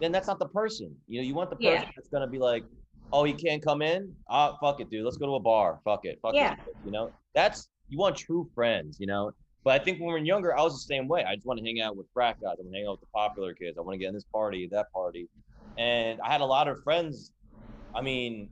Then 0.00 0.10
that's 0.10 0.26
not 0.26 0.40
the 0.40 0.48
person. 0.48 0.94
You 1.06 1.20
know, 1.20 1.26
you 1.26 1.34
want 1.34 1.50
the 1.50 1.56
person 1.56 1.72
Yeah. 1.72 1.88
that's 1.94 2.08
gonna 2.08 2.26
be 2.26 2.38
like, 2.38 2.64
oh, 3.12 3.22
he 3.22 3.32
can't 3.32 3.62
come 3.62 3.80
in. 3.80 4.12
Ah, 4.28 4.56
fuck 4.60 4.80
it, 4.80 4.90
dude. 4.90 5.04
Let's 5.04 5.16
go 5.18 5.26
to 5.26 5.34
a 5.36 5.40
bar. 5.40 5.80
Fuck 5.84 6.04
it. 6.04 6.18
Fuck 6.20 6.34
Yeah. 6.34 6.54
bitch," 6.56 6.84
You 6.84 6.90
know, 6.90 7.12
that's 7.32 7.68
you 7.88 7.98
want 7.98 8.16
true 8.16 8.50
friends. 8.56 8.98
You 8.98 9.06
know. 9.06 9.30
But 9.64 9.80
I 9.80 9.82
think 9.82 9.98
when 9.98 10.08
we 10.08 10.12
were 10.12 10.18
younger, 10.18 10.56
I 10.56 10.62
was 10.62 10.74
the 10.74 10.94
same 10.94 11.08
way. 11.08 11.24
I 11.24 11.34
just 11.34 11.46
want 11.46 11.58
to 11.58 11.64
hang 11.64 11.80
out 11.80 11.96
with 11.96 12.06
frat 12.12 12.36
guys. 12.40 12.56
I 12.58 12.62
want 12.62 12.72
to 12.72 12.78
hang 12.78 12.86
out 12.86 12.92
with 12.92 13.00
the 13.00 13.06
popular 13.14 13.54
kids. 13.54 13.78
I 13.78 13.80
want 13.80 13.94
to 13.94 13.98
get 13.98 14.08
in 14.08 14.14
this 14.14 14.24
party, 14.24 14.68
that 14.70 14.92
party. 14.92 15.28
And 15.78 16.20
I 16.20 16.30
had 16.30 16.42
a 16.42 16.44
lot 16.44 16.68
of 16.68 16.82
friends. 16.84 17.32
I 17.94 18.02
mean, 18.02 18.50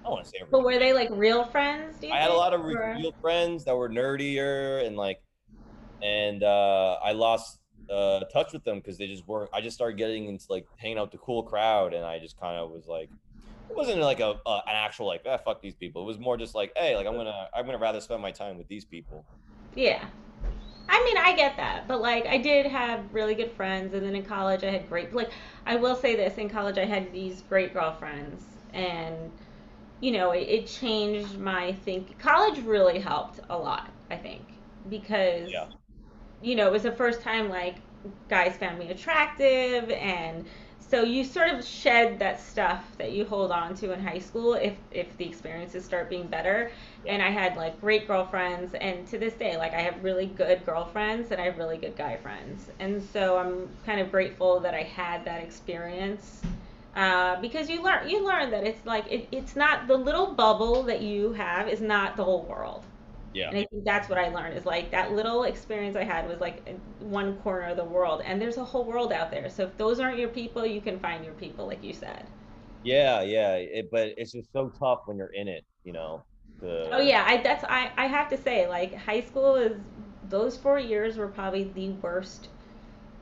I 0.00 0.04
don't 0.04 0.12
want 0.12 0.24
to 0.24 0.30
say 0.30 0.38
But 0.48 0.62
were 0.62 0.78
they 0.78 0.92
like 0.92 1.08
real 1.10 1.44
friends? 1.44 1.96
I 2.04 2.16
had 2.16 2.30
a 2.30 2.34
lot 2.34 2.54
of 2.54 2.60
Or- 2.60 2.94
real 2.96 3.12
friends 3.20 3.64
that 3.64 3.76
were 3.76 3.88
nerdier 3.88 4.86
and 4.86 4.96
like, 4.96 5.20
and 6.02 6.44
uh, 6.44 6.98
I 7.02 7.12
lost 7.12 7.58
uh, 7.90 8.20
touch 8.32 8.52
with 8.52 8.62
them 8.62 8.78
because 8.78 8.96
they 8.96 9.08
just 9.08 9.26
weren't. 9.26 9.50
I 9.52 9.60
just 9.60 9.74
started 9.76 9.96
getting 9.98 10.26
into 10.26 10.44
like 10.48 10.66
hanging 10.76 10.98
out 10.98 11.06
with 11.06 11.12
the 11.12 11.18
cool 11.18 11.42
crowd, 11.42 11.94
and 11.94 12.04
I 12.04 12.20
just 12.20 12.38
kind 12.38 12.56
of 12.56 12.70
was 12.70 12.86
like, 12.86 13.08
it 13.68 13.74
wasn't 13.76 14.00
like 14.00 14.20
a, 14.20 14.34
a 14.46 14.50
an 14.66 14.74
actual 14.74 15.06
like, 15.06 15.22
ah, 15.26 15.38
fuck 15.38 15.60
these 15.60 15.74
people. 15.74 16.02
It 16.02 16.06
was 16.06 16.18
more 16.18 16.36
just 16.36 16.54
like, 16.54 16.72
hey, 16.76 16.94
like 16.96 17.06
I'm 17.06 17.14
gonna 17.16 17.48
I'm 17.56 17.66
gonna 17.66 17.78
rather 17.78 18.00
spend 18.00 18.22
my 18.22 18.30
time 18.30 18.56
with 18.58 18.68
these 18.68 18.84
people. 18.84 19.24
Yeah. 19.74 20.04
I 20.88 21.04
mean, 21.04 21.18
I 21.18 21.36
get 21.36 21.56
that, 21.58 21.86
but 21.86 22.00
like, 22.00 22.26
I 22.26 22.38
did 22.38 22.66
have 22.66 23.12
really 23.12 23.34
good 23.34 23.52
friends, 23.52 23.92
and 23.94 24.04
then 24.04 24.14
in 24.16 24.24
college, 24.24 24.64
I 24.64 24.70
had 24.70 24.88
great. 24.88 25.12
Like, 25.14 25.30
I 25.66 25.76
will 25.76 25.94
say 25.96 26.16
this: 26.16 26.38
in 26.38 26.48
college, 26.48 26.78
I 26.78 26.86
had 26.86 27.12
these 27.12 27.42
great 27.42 27.72
girlfriends, 27.74 28.42
and 28.72 29.30
you 30.00 30.12
know, 30.12 30.30
it, 30.32 30.48
it 30.48 30.66
changed 30.66 31.38
my 31.38 31.72
think. 31.72 32.18
College 32.18 32.60
really 32.64 32.98
helped 33.00 33.40
a 33.50 33.56
lot, 33.58 33.90
I 34.10 34.16
think, 34.16 34.42
because 34.88 35.52
Yeah. 35.52 35.66
you 36.42 36.54
know, 36.56 36.66
it 36.66 36.72
was 36.72 36.82
the 36.84 36.92
first 36.92 37.20
time 37.22 37.48
like 37.48 37.76
guys 38.28 38.56
found 38.56 38.78
me 38.78 38.90
attractive 38.90 39.90
and 39.90 40.46
so 40.90 41.02
you 41.02 41.22
sort 41.22 41.50
of 41.50 41.64
shed 41.64 42.18
that 42.18 42.40
stuff 42.40 42.82
that 42.96 43.12
you 43.12 43.24
hold 43.24 43.52
on 43.52 43.74
to 43.74 43.92
in 43.92 44.00
high 44.00 44.18
school 44.18 44.54
if 44.54 44.74
if 44.90 45.16
the 45.18 45.26
experiences 45.26 45.84
start 45.84 46.08
being 46.08 46.26
better. 46.26 46.70
And 47.06 47.22
i 47.22 47.30
had 47.30 47.56
like 47.56 47.80
great 47.80 48.06
girlfriends 48.06 48.74
and 48.74 49.06
to 49.08 49.18
this 49.18 49.34
day 49.34 49.56
like 49.56 49.72
i 49.72 49.80
have 49.80 50.02
really 50.02 50.26
good 50.26 50.64
girlfriends 50.64 51.30
and 51.30 51.40
i 51.40 51.44
have 51.44 51.58
really 51.58 51.76
good 51.76 51.96
guy 51.96 52.16
friends. 52.16 52.70
And 52.78 53.02
so 53.02 53.38
i'm 53.38 53.68
kind 53.84 54.00
of 54.00 54.10
grateful 54.10 54.60
that 54.60 54.74
i 54.74 54.82
had 54.82 55.24
that 55.24 55.42
experience 55.42 56.42
uh, 56.96 57.40
because 57.40 57.68
you 57.68 57.82
learn 57.82 58.08
you 58.08 58.24
learn 58.26 58.50
that 58.50 58.64
it's 58.64 58.84
like 58.84 59.04
it, 59.10 59.28
it's 59.30 59.54
not 59.54 59.86
the 59.86 59.96
little 59.96 60.32
bubble 60.34 60.82
that 60.84 61.02
you 61.02 61.32
have 61.32 61.68
is 61.68 61.80
not 61.80 62.16
the 62.16 62.24
whole 62.24 62.44
world 62.44 62.84
Yeah. 63.32 63.52
and 63.52 63.58
I 63.58 63.64
think 63.66 63.84
that's 63.84 64.08
what 64.08 64.18
I 64.18 64.28
learned 64.28 64.56
is 64.56 64.66
like 64.66 64.90
that 64.90 65.12
little 65.12 65.44
experience 65.44 65.96
I 65.96 66.04
had 66.04 66.28
was 66.28 66.40
like 66.40 66.66
one 67.00 67.36
corner 67.38 67.68
of 67.68 67.76
the 67.76 67.84
world, 67.84 68.22
and 68.24 68.40
there's 68.40 68.56
a 68.58 68.64
whole 68.64 68.84
world 68.84 69.12
out 69.12 69.30
there. 69.30 69.48
So 69.50 69.64
if 69.64 69.76
those 69.78 70.00
aren't 70.00 70.18
your 70.18 70.28
people, 70.28 70.66
you 70.66 70.80
can 70.80 70.98
find 71.00 71.24
your 71.24 71.34
people, 71.34 71.66
like 71.66 71.82
you 71.82 71.92
said. 71.94 72.26
Yeah, 72.82 73.22
yeah. 73.22 73.54
It, 73.56 73.88
but 73.90 74.14
it's 74.16 74.32
just 74.32 74.52
so 74.52 74.70
tough 74.78 75.00
when 75.06 75.16
you're 75.18 75.32
in 75.32 75.48
it, 75.48 75.64
you 75.84 75.92
know. 75.92 76.24
The, 76.60 76.92
Oh 76.92 77.00
yeah, 77.00 77.24
I 77.26 77.38
that's 77.42 77.64
I 77.64 77.90
I 77.96 78.06
have 78.06 78.28
to 78.30 78.36
say 78.36 78.66
like 78.66 78.94
high 78.94 79.20
school 79.20 79.56
is 79.56 79.76
those 80.28 80.56
four 80.56 80.78
years 80.78 81.16
were 81.16 81.28
probably 81.28 81.64
the 81.64 81.90
worst. 81.90 82.48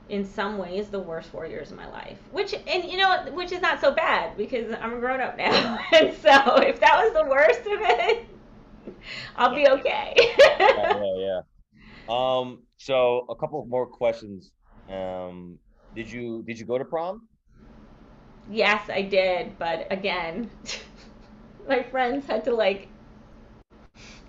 In 0.09 0.25
some 0.25 0.57
ways, 0.57 0.89
the 0.89 0.99
worst 0.99 1.29
four 1.29 1.45
years 1.47 1.71
of 1.71 1.77
my 1.77 1.89
life. 1.91 2.17
Which 2.31 2.53
and 2.53 2.85
you 2.85 2.97
know 2.97 3.25
which 3.33 3.51
is 3.51 3.61
not 3.61 3.81
so 3.81 3.91
bad 3.91 4.37
because 4.37 4.73
I'm 4.81 4.93
a 4.95 4.99
grown 4.99 5.21
up 5.21 5.37
now, 5.37 5.79
and 5.93 6.13
so 6.15 6.57
if 6.57 6.79
that 6.79 6.97
was 7.03 7.13
the 7.13 7.29
worst 7.29 7.61
of 7.61 7.79
it, 7.81 8.25
I'll 9.35 9.55
be 9.55 9.67
okay. 9.67 10.15
yeah, 10.39 11.01
yeah, 11.01 11.17
yeah. 11.17 11.41
Um, 12.09 12.63
so 12.77 13.25
a 13.29 13.35
couple 13.35 13.65
more 13.65 13.85
questions. 13.85 14.51
Um, 14.89 15.57
did 15.95 16.11
you 16.11 16.43
did 16.45 16.59
you 16.59 16.65
go 16.65 16.77
to 16.77 16.85
prom? 16.85 17.27
Yes, 18.49 18.89
I 18.89 19.01
did, 19.01 19.57
but 19.59 19.87
again, 19.91 20.49
my 21.67 21.83
friends 21.83 22.25
had 22.27 22.43
to 22.45 22.53
like 22.53 22.87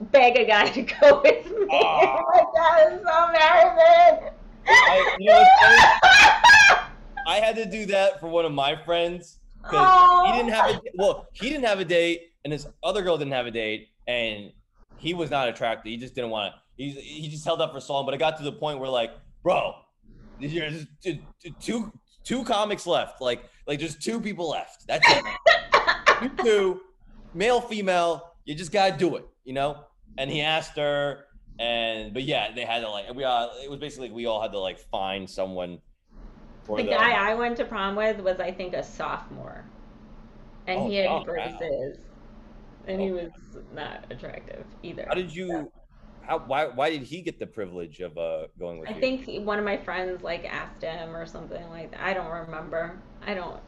beg 0.01 0.39
a 0.39 0.45
guy 0.45 0.69
to 0.71 0.83
go 0.83 1.21
with 1.23 1.47
me. 1.47 1.67
Ah. 1.73 2.23
like 2.35 2.47
that 2.55 3.01
so 3.05 3.27
embarrassing. 3.27 4.35
I, 4.67 5.17
you 5.19 5.27
know? 5.27 5.45
I 7.27 7.41
had 7.41 7.57
to 7.57 7.67
do 7.67 7.87
that 7.87 8.21
for 8.21 8.29
one 8.29 8.45
of 8.45 8.53
my 8.53 8.77
friends 8.85 9.39
because 9.63 10.27
he 10.27 10.39
didn't 10.39 10.53
have 10.53 10.71
a 10.71 10.81
well, 10.95 11.27
he 11.33 11.49
didn't 11.49 11.65
have 11.65 11.81
a 11.81 11.85
date, 11.85 12.33
and 12.45 12.53
this 12.53 12.67
other 12.83 13.03
girl 13.03 13.19
didn't 13.19 13.33
have 13.33 13.47
a 13.47 13.51
date, 13.51 13.89
and 14.09 14.51
he 14.97 15.15
was 15.15 15.31
not 15.31 15.49
attracted. 15.49 15.91
He 15.91 15.97
just 15.97 16.15
didn't 16.15 16.31
want 16.31 16.55
to. 16.55 16.61
He 16.77 16.91
he 16.91 17.29
just 17.29 17.45
held 17.45 17.61
up 17.61 17.73
for 17.73 17.81
so 17.81 17.93
long, 17.93 18.07
but 18.07 18.15
it 18.15 18.19
got 18.19 18.37
to 18.39 18.43
the 18.43 18.53
point 18.53 18.81
where 18.81 18.89
like, 18.89 19.13
bro, 19.45 19.75
there's 20.41 20.87
two 21.61 21.93
two 22.25 22.45
comics 22.45 22.87
left. 22.87 23.21
Like 23.21 23.45
like 23.67 23.79
there's 23.79 23.97
two 23.97 24.21
people 24.21 24.51
left. 24.51 24.87
That's 24.89 25.07
it. 25.09 25.25
you 26.23 26.31
two, 26.43 26.81
male 27.35 27.61
female. 27.61 28.33
You 28.45 28.55
just 28.55 28.73
gotta 28.73 28.97
do 28.97 29.17
it, 29.17 29.27
you 29.45 29.53
know. 29.53 29.85
And 30.17 30.31
he 30.31 30.41
asked 30.41 30.77
her, 30.77 31.27
and 31.59 32.15
but 32.15 32.23
yeah, 32.23 32.53
they 32.53 32.65
had 32.65 32.81
to 32.81 32.91
like 32.91 33.13
we 33.15 33.25
uh, 33.25 33.49
it 33.63 33.71
was 33.71 33.79
basically 33.79 34.11
we 34.11 34.27
all 34.27 34.41
had 34.41 34.53
to 34.53 34.59
like 34.59 34.79
find 34.79 35.29
someone. 35.29 35.81
For 36.65 36.77
The 36.77 36.85
guy 36.85 37.13
I 37.13 37.35
went 37.35 37.57
to 37.59 37.65
prom 37.65 37.97
with 37.97 38.21
was, 38.21 38.41
I 38.41 38.53
think, 38.53 38.75
a 38.75 38.83
sophomore, 38.83 39.65
and 40.67 40.81
Oh, 40.81 40.89
he 40.89 40.97
had 40.97 41.07
oh, 41.07 41.25
wow. 41.27 41.93
And 42.87 43.01
he 43.01 43.11
was 43.11 43.31
not 43.75 44.05
attractive 44.11 44.65
either. 44.83 45.05
How 45.09 45.15
did 45.15 45.35
you? 45.35 45.73
How 46.23 46.39
why 46.39 46.67
why 46.67 46.91
did 46.91 47.03
he 47.03 47.23
get 47.23 47.39
the 47.39 47.47
privilege 47.47 48.01
of 48.01 48.17
uh 48.19 48.49
going 48.59 48.79
with 48.79 48.91
I 48.91 48.95
you? 48.95 49.01
think 49.01 49.25
he- 49.25 49.39
one 49.39 49.59
of 49.59 49.65
my 49.65 49.77
friends 49.79 50.23
like 50.23 50.45
asked 50.45 50.83
him 50.83 51.17
or 51.17 51.27
something 51.27 51.69
like 51.71 51.91
that. 51.93 52.01
I 52.01 52.13
don't 52.15 52.31
remember. 52.31 52.99
I 53.27 53.35
don't. 53.35 53.59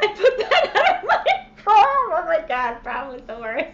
I 0.00 0.06
put 0.08 0.38
that 0.38 1.00
on 1.02 1.06
my 1.08 1.24
prom. 1.56 1.76
Oh 1.76 2.24
my 2.26 2.44
god, 2.46 2.82
prom 2.82 3.12
was 3.12 3.22
the 3.26 3.34
worst. 3.38 3.66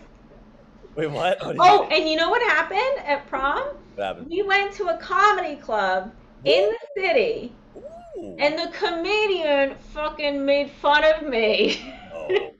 Wait, 0.96 1.06
what? 1.10 1.38
What 1.44 1.56
Oh, 1.58 1.88
and 1.90 2.08
you 2.08 2.16
know 2.16 2.30
what 2.30 2.42
happened 2.50 3.06
at 3.06 3.26
prom? 3.28 3.62
what 3.94 4.04
happened? 4.04 4.26
We 4.28 4.42
went 4.42 4.72
to 4.74 4.88
a 4.88 4.96
comedy 4.98 5.56
club 5.56 6.12
in 6.44 6.70
the 6.70 7.00
city, 7.02 7.52
Ooh. 7.76 8.36
and 8.38 8.58
the 8.58 8.70
comedian 8.72 9.74
fucking 9.92 10.44
made 10.44 10.70
fun 10.70 11.04
of 11.04 11.28
me. 11.28 11.94
Oh. 12.14 12.52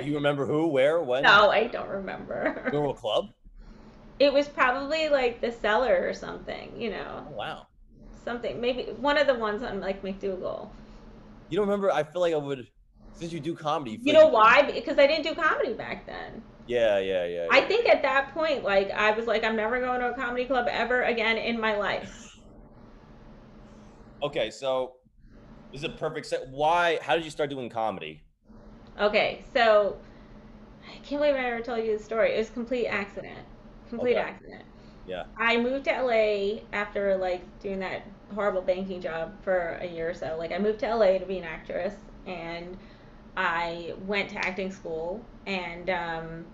You 0.00 0.14
remember 0.14 0.46
who, 0.46 0.68
where, 0.68 1.00
when? 1.02 1.22
no, 1.22 1.50
I 1.50 1.66
don't 1.66 1.88
remember. 1.88 2.68
Girl 2.70 2.94
club? 2.94 3.26
It 4.18 4.32
was 4.32 4.48
probably 4.48 5.08
like 5.08 5.40
the 5.40 5.52
cellar 5.52 6.06
or 6.06 6.14
something, 6.14 6.80
you 6.80 6.90
know, 6.90 7.26
Oh, 7.26 7.32
wow. 7.32 7.66
something. 8.24 8.60
Maybe 8.60 8.84
one 8.92 9.18
of 9.18 9.26
the 9.26 9.34
ones 9.34 9.62
on 9.62 9.80
like 9.80 10.02
MacDougal. 10.02 10.70
You 11.48 11.56
don't 11.56 11.66
remember? 11.66 11.90
I 11.90 12.02
feel 12.02 12.20
like 12.20 12.34
I 12.34 12.38
would. 12.38 12.66
Since 13.12 13.32
you 13.32 13.40
do 13.40 13.54
comedy. 13.54 13.98
feel 13.98 14.04
You 14.04 14.12
like 14.14 14.22
know 14.24 14.28
why? 14.28 14.62
Because 14.62 14.98
I 14.98 15.06
didn't 15.06 15.24
do 15.24 15.34
comedy 15.34 15.74
back 15.74 16.06
then. 16.06 16.42
Yeah, 16.66 16.98
yeah, 16.98 17.26
yeah. 17.26 17.48
I 17.50 17.60
yeah. 17.60 17.66
think 17.66 17.88
at 17.88 18.02
that 18.02 18.32
point, 18.34 18.64
like 18.64 18.90
I 18.90 19.10
was 19.12 19.26
like, 19.26 19.44
I'm 19.44 19.56
never 19.56 19.80
going 19.80 20.00
to 20.00 20.10
a 20.10 20.14
comedy 20.14 20.44
club 20.46 20.66
ever 20.70 21.02
again 21.02 21.36
in 21.38 21.60
my 21.60 21.76
life. 21.76 22.38
Okay, 24.22 24.50
so 24.50 24.92
this 25.72 25.80
is 25.80 25.84
a 25.84 25.90
perfect 25.90 26.26
set. 26.26 26.48
Why? 26.48 26.98
How 27.02 27.14
did 27.16 27.24
you 27.24 27.30
start 27.30 27.50
doing 27.50 27.68
comedy? 27.70 28.24
Okay, 29.02 29.44
so 29.52 29.98
I 30.88 30.92
can't 30.98 31.20
believe 31.20 31.34
I 31.34 31.46
ever 31.50 31.60
told 31.60 31.84
you 31.84 31.98
the 31.98 32.02
story. 32.02 32.34
It 32.34 32.38
was 32.38 32.50
a 32.50 32.52
complete 32.52 32.86
accident. 32.86 33.40
Complete 33.90 34.14
Okay. 34.14 34.16
accident. 34.16 34.64
Yeah. 35.06 35.24
I 35.38 35.58
moved 35.58 35.86
to 35.86 35.92
LA 35.92 36.62
after 36.72 37.16
like 37.16 37.42
doing 37.60 37.80
that 37.80 38.06
horrible 38.34 38.62
banking 38.62 39.00
job 39.00 39.34
for 39.42 39.78
a 39.82 39.86
year 39.86 40.10
or 40.10 40.14
so. 40.14 40.36
Like 40.38 40.52
I 40.52 40.58
moved 40.58 40.80
to 40.80 40.88
LA 40.88 41.18
to 41.18 41.26
be 41.26 41.38
an 41.38 41.44
actress 41.44 41.94
and 42.26 42.78
I 43.36 43.94
went 44.06 44.30
to 44.30 44.38
acting 44.38 44.72
school 44.72 45.24
and 45.46 45.90
um, 45.90 46.46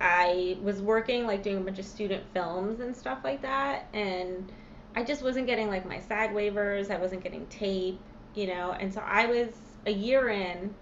I 0.00 0.58
was 0.62 0.80
working 0.82 1.26
like 1.26 1.42
doing 1.42 1.58
a 1.58 1.60
bunch 1.60 1.78
of 1.78 1.84
student 1.84 2.24
films 2.32 2.80
and 2.80 2.96
stuff 2.96 3.18
like 3.24 3.42
that 3.42 3.86
and 3.92 4.50
I 4.94 5.04
just 5.04 5.22
wasn't 5.22 5.46
getting 5.46 5.68
like 5.68 5.86
my 5.86 6.00
SAG 6.00 6.30
waivers, 6.32 6.90
I 6.90 6.98
wasn't 6.98 7.22
getting 7.22 7.46
tape, 7.46 8.00
you 8.34 8.46
know, 8.48 8.72
and 8.72 8.92
so 8.92 9.00
I 9.04 9.26
was 9.26 9.48
a 9.86 9.92
year 9.92 10.28
in 10.30 10.74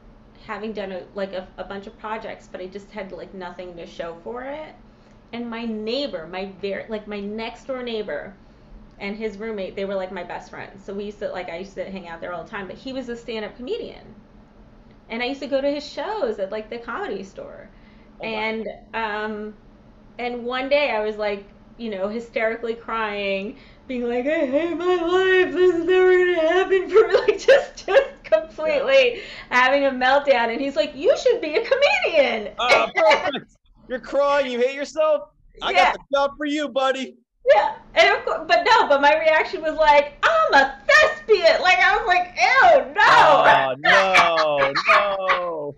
having 0.46 0.72
done 0.72 0.92
a, 0.92 1.04
like 1.14 1.32
a, 1.32 1.48
a 1.58 1.64
bunch 1.64 1.86
of 1.86 1.98
projects, 1.98 2.48
but 2.48 2.60
I 2.60 2.66
just 2.66 2.90
had 2.90 3.12
like 3.12 3.34
nothing 3.34 3.76
to 3.76 3.86
show 3.86 4.16
for 4.24 4.44
it 4.44 4.74
and 5.32 5.48
my 5.50 5.64
neighbor, 5.64 6.26
my 6.26 6.46
very 6.60 6.84
like 6.88 7.06
my 7.08 7.20
next 7.20 7.64
door 7.66 7.82
neighbor 7.82 8.36
and 8.98 9.16
his 9.16 9.38
roommate, 9.38 9.76
they 9.76 9.84
were 9.84 9.94
like 9.94 10.12
my 10.12 10.24
best 10.24 10.50
friends. 10.50 10.84
So 10.84 10.94
we 10.94 11.04
used 11.04 11.18
to 11.20 11.30
like 11.30 11.48
I 11.50 11.58
used 11.58 11.74
to 11.76 11.90
hang 11.90 12.08
out 12.08 12.20
there 12.20 12.32
all 12.32 12.44
the 12.44 12.50
time, 12.50 12.66
but 12.66 12.76
he 12.76 12.92
was 12.92 13.08
a 13.08 13.16
stand-up 13.16 13.56
comedian. 13.56 14.14
And 15.08 15.22
I 15.22 15.26
used 15.26 15.40
to 15.40 15.46
go 15.46 15.60
to 15.60 15.70
his 15.70 15.86
shows 15.86 16.38
at 16.38 16.50
like 16.50 16.70
the 16.70 16.78
comedy 16.78 17.22
store. 17.22 17.70
Oh, 18.20 18.28
wow. 18.28 18.58
and 18.58 18.68
um 18.94 19.54
and 20.18 20.44
one 20.44 20.68
day 20.68 20.90
I 20.90 21.00
was 21.04 21.16
like, 21.16 21.48
you 21.78 21.90
know, 21.90 22.08
hysterically 22.08 22.74
crying, 22.74 23.58
being 23.88 24.06
like, 24.08 24.26
I 24.26 24.46
hate 24.46 24.76
my 24.76 24.84
life. 24.84 25.54
This 25.54 25.74
is 25.74 25.84
never 25.84 26.18
gonna 26.18 26.48
happen 26.48 26.88
for 26.90 27.08
me. 27.08 27.14
Like 27.28 27.38
just 27.38 27.86
just 27.86 28.04
completely 28.24 29.22
having 29.50 29.86
a 29.86 29.90
meltdown. 29.90 30.52
And 30.52 30.60
he's 30.60 30.76
like, 30.76 30.94
You 30.94 31.16
should 31.18 31.40
be 31.40 31.56
a 31.56 31.64
comedian. 31.66 32.54
Uh, 32.58 32.88
Perfect. 32.94 33.52
You're 33.88 34.00
crying. 34.00 34.52
You 34.52 34.58
hate 34.58 34.74
yourself. 34.74 35.22
I 35.62 35.72
Yeah. 35.72 35.92
got 35.92 35.94
the 35.94 36.16
job 36.16 36.30
for 36.36 36.44
you, 36.46 36.68
buddy. 36.68 37.16
Yeah, 37.54 37.76
and 37.94 38.14
of 38.14 38.24
course, 38.26 38.44
but 38.46 38.62
no, 38.64 38.88
but 38.88 39.00
my 39.00 39.18
reaction 39.18 39.62
was 39.62 39.74
like, 39.76 40.22
I'm 40.22 40.54
a 40.54 40.78
thespian. 40.86 41.62
Like 41.62 41.78
I 41.78 41.96
was 41.96 42.06
like, 42.06 42.36
ew, 42.36 42.92
no. 42.92 43.02
Oh 43.06 43.74
no, 43.78 44.74
no. 44.86 45.76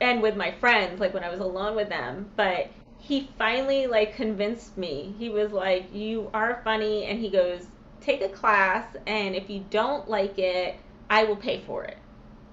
and 0.00 0.22
with 0.22 0.36
my 0.36 0.50
friends, 0.52 1.00
like 1.00 1.14
when 1.14 1.24
I 1.24 1.30
was 1.30 1.40
alone 1.40 1.76
with 1.76 1.88
them. 1.88 2.30
But 2.36 2.70
he 2.98 3.28
finally 3.38 3.86
like 3.86 4.14
convinced 4.14 4.76
me. 4.76 5.14
He 5.18 5.28
was 5.28 5.52
like, 5.52 5.94
"You 5.94 6.30
are 6.34 6.60
funny," 6.64 7.06
and 7.06 7.18
he 7.18 7.30
goes, 7.30 7.66
"Take 8.00 8.22
a 8.22 8.28
class, 8.28 8.96
and 9.06 9.34
if 9.36 9.50
you 9.50 9.64
don't 9.70 10.08
like 10.08 10.38
it, 10.38 10.76
I 11.10 11.24
will 11.24 11.36
pay 11.36 11.60
for 11.60 11.84
it." 11.84 11.98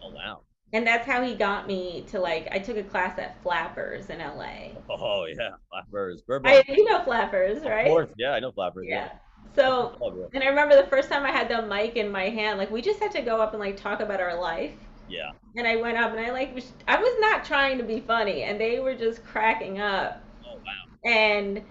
Oh 0.01 0.11
wow. 0.11 0.43
And 0.73 0.85
that's 0.85 1.05
how 1.05 1.23
he 1.23 1.35
got 1.35 1.67
me 1.67 2.05
to 2.09 2.19
like. 2.19 2.47
I 2.51 2.59
took 2.59 2.77
a 2.77 2.83
class 2.83 3.17
at 3.19 3.41
Flappers 3.43 4.09
in 4.09 4.21
LA. 4.21 4.73
Oh 4.89 5.25
yeah, 5.25 5.51
flappers. 5.69 6.23
I, 6.43 6.63
you 6.67 6.85
know 6.85 7.03
Flappers, 7.03 7.63
right? 7.63 7.85
Of 7.85 7.91
course. 7.91 8.09
Yeah, 8.17 8.31
I 8.31 8.39
know 8.39 8.51
flappers. 8.51 8.87
Yeah. 8.89 9.09
So. 9.57 9.97
And 10.33 10.43
I 10.43 10.47
remember 10.47 10.75
the 10.75 10.87
first 10.87 11.09
time 11.09 11.25
I 11.25 11.31
had 11.31 11.49
the 11.49 11.61
mic 11.63 11.95
in 11.95 12.11
my 12.11 12.29
hand, 12.29 12.59
like 12.59 12.69
we 12.69 12.81
just 12.81 12.99
had 12.99 13.11
to 13.13 13.21
go 13.21 13.41
up 13.41 13.53
and 13.53 13.59
like 13.61 13.77
talk 13.77 14.01
about 14.01 14.19
our 14.21 14.39
life. 14.39 14.73
Yeah. 15.07 15.31
And 15.55 15.67
I 15.67 15.77
went 15.77 15.97
up 15.97 16.11
and 16.11 16.19
I 16.19 16.31
like 16.31 16.53
was, 16.55 16.71
I 16.87 16.97
was 16.97 17.13
not 17.19 17.45
trying 17.45 17.77
to 17.79 17.83
be 17.83 17.99
funny, 18.01 18.43
and 18.43 18.59
they 18.59 18.79
were 18.79 18.95
just 18.95 19.23
cracking 19.25 19.79
up. 19.81 20.21
Oh 20.43 20.55
wow. 20.65 20.87
And 21.05 21.63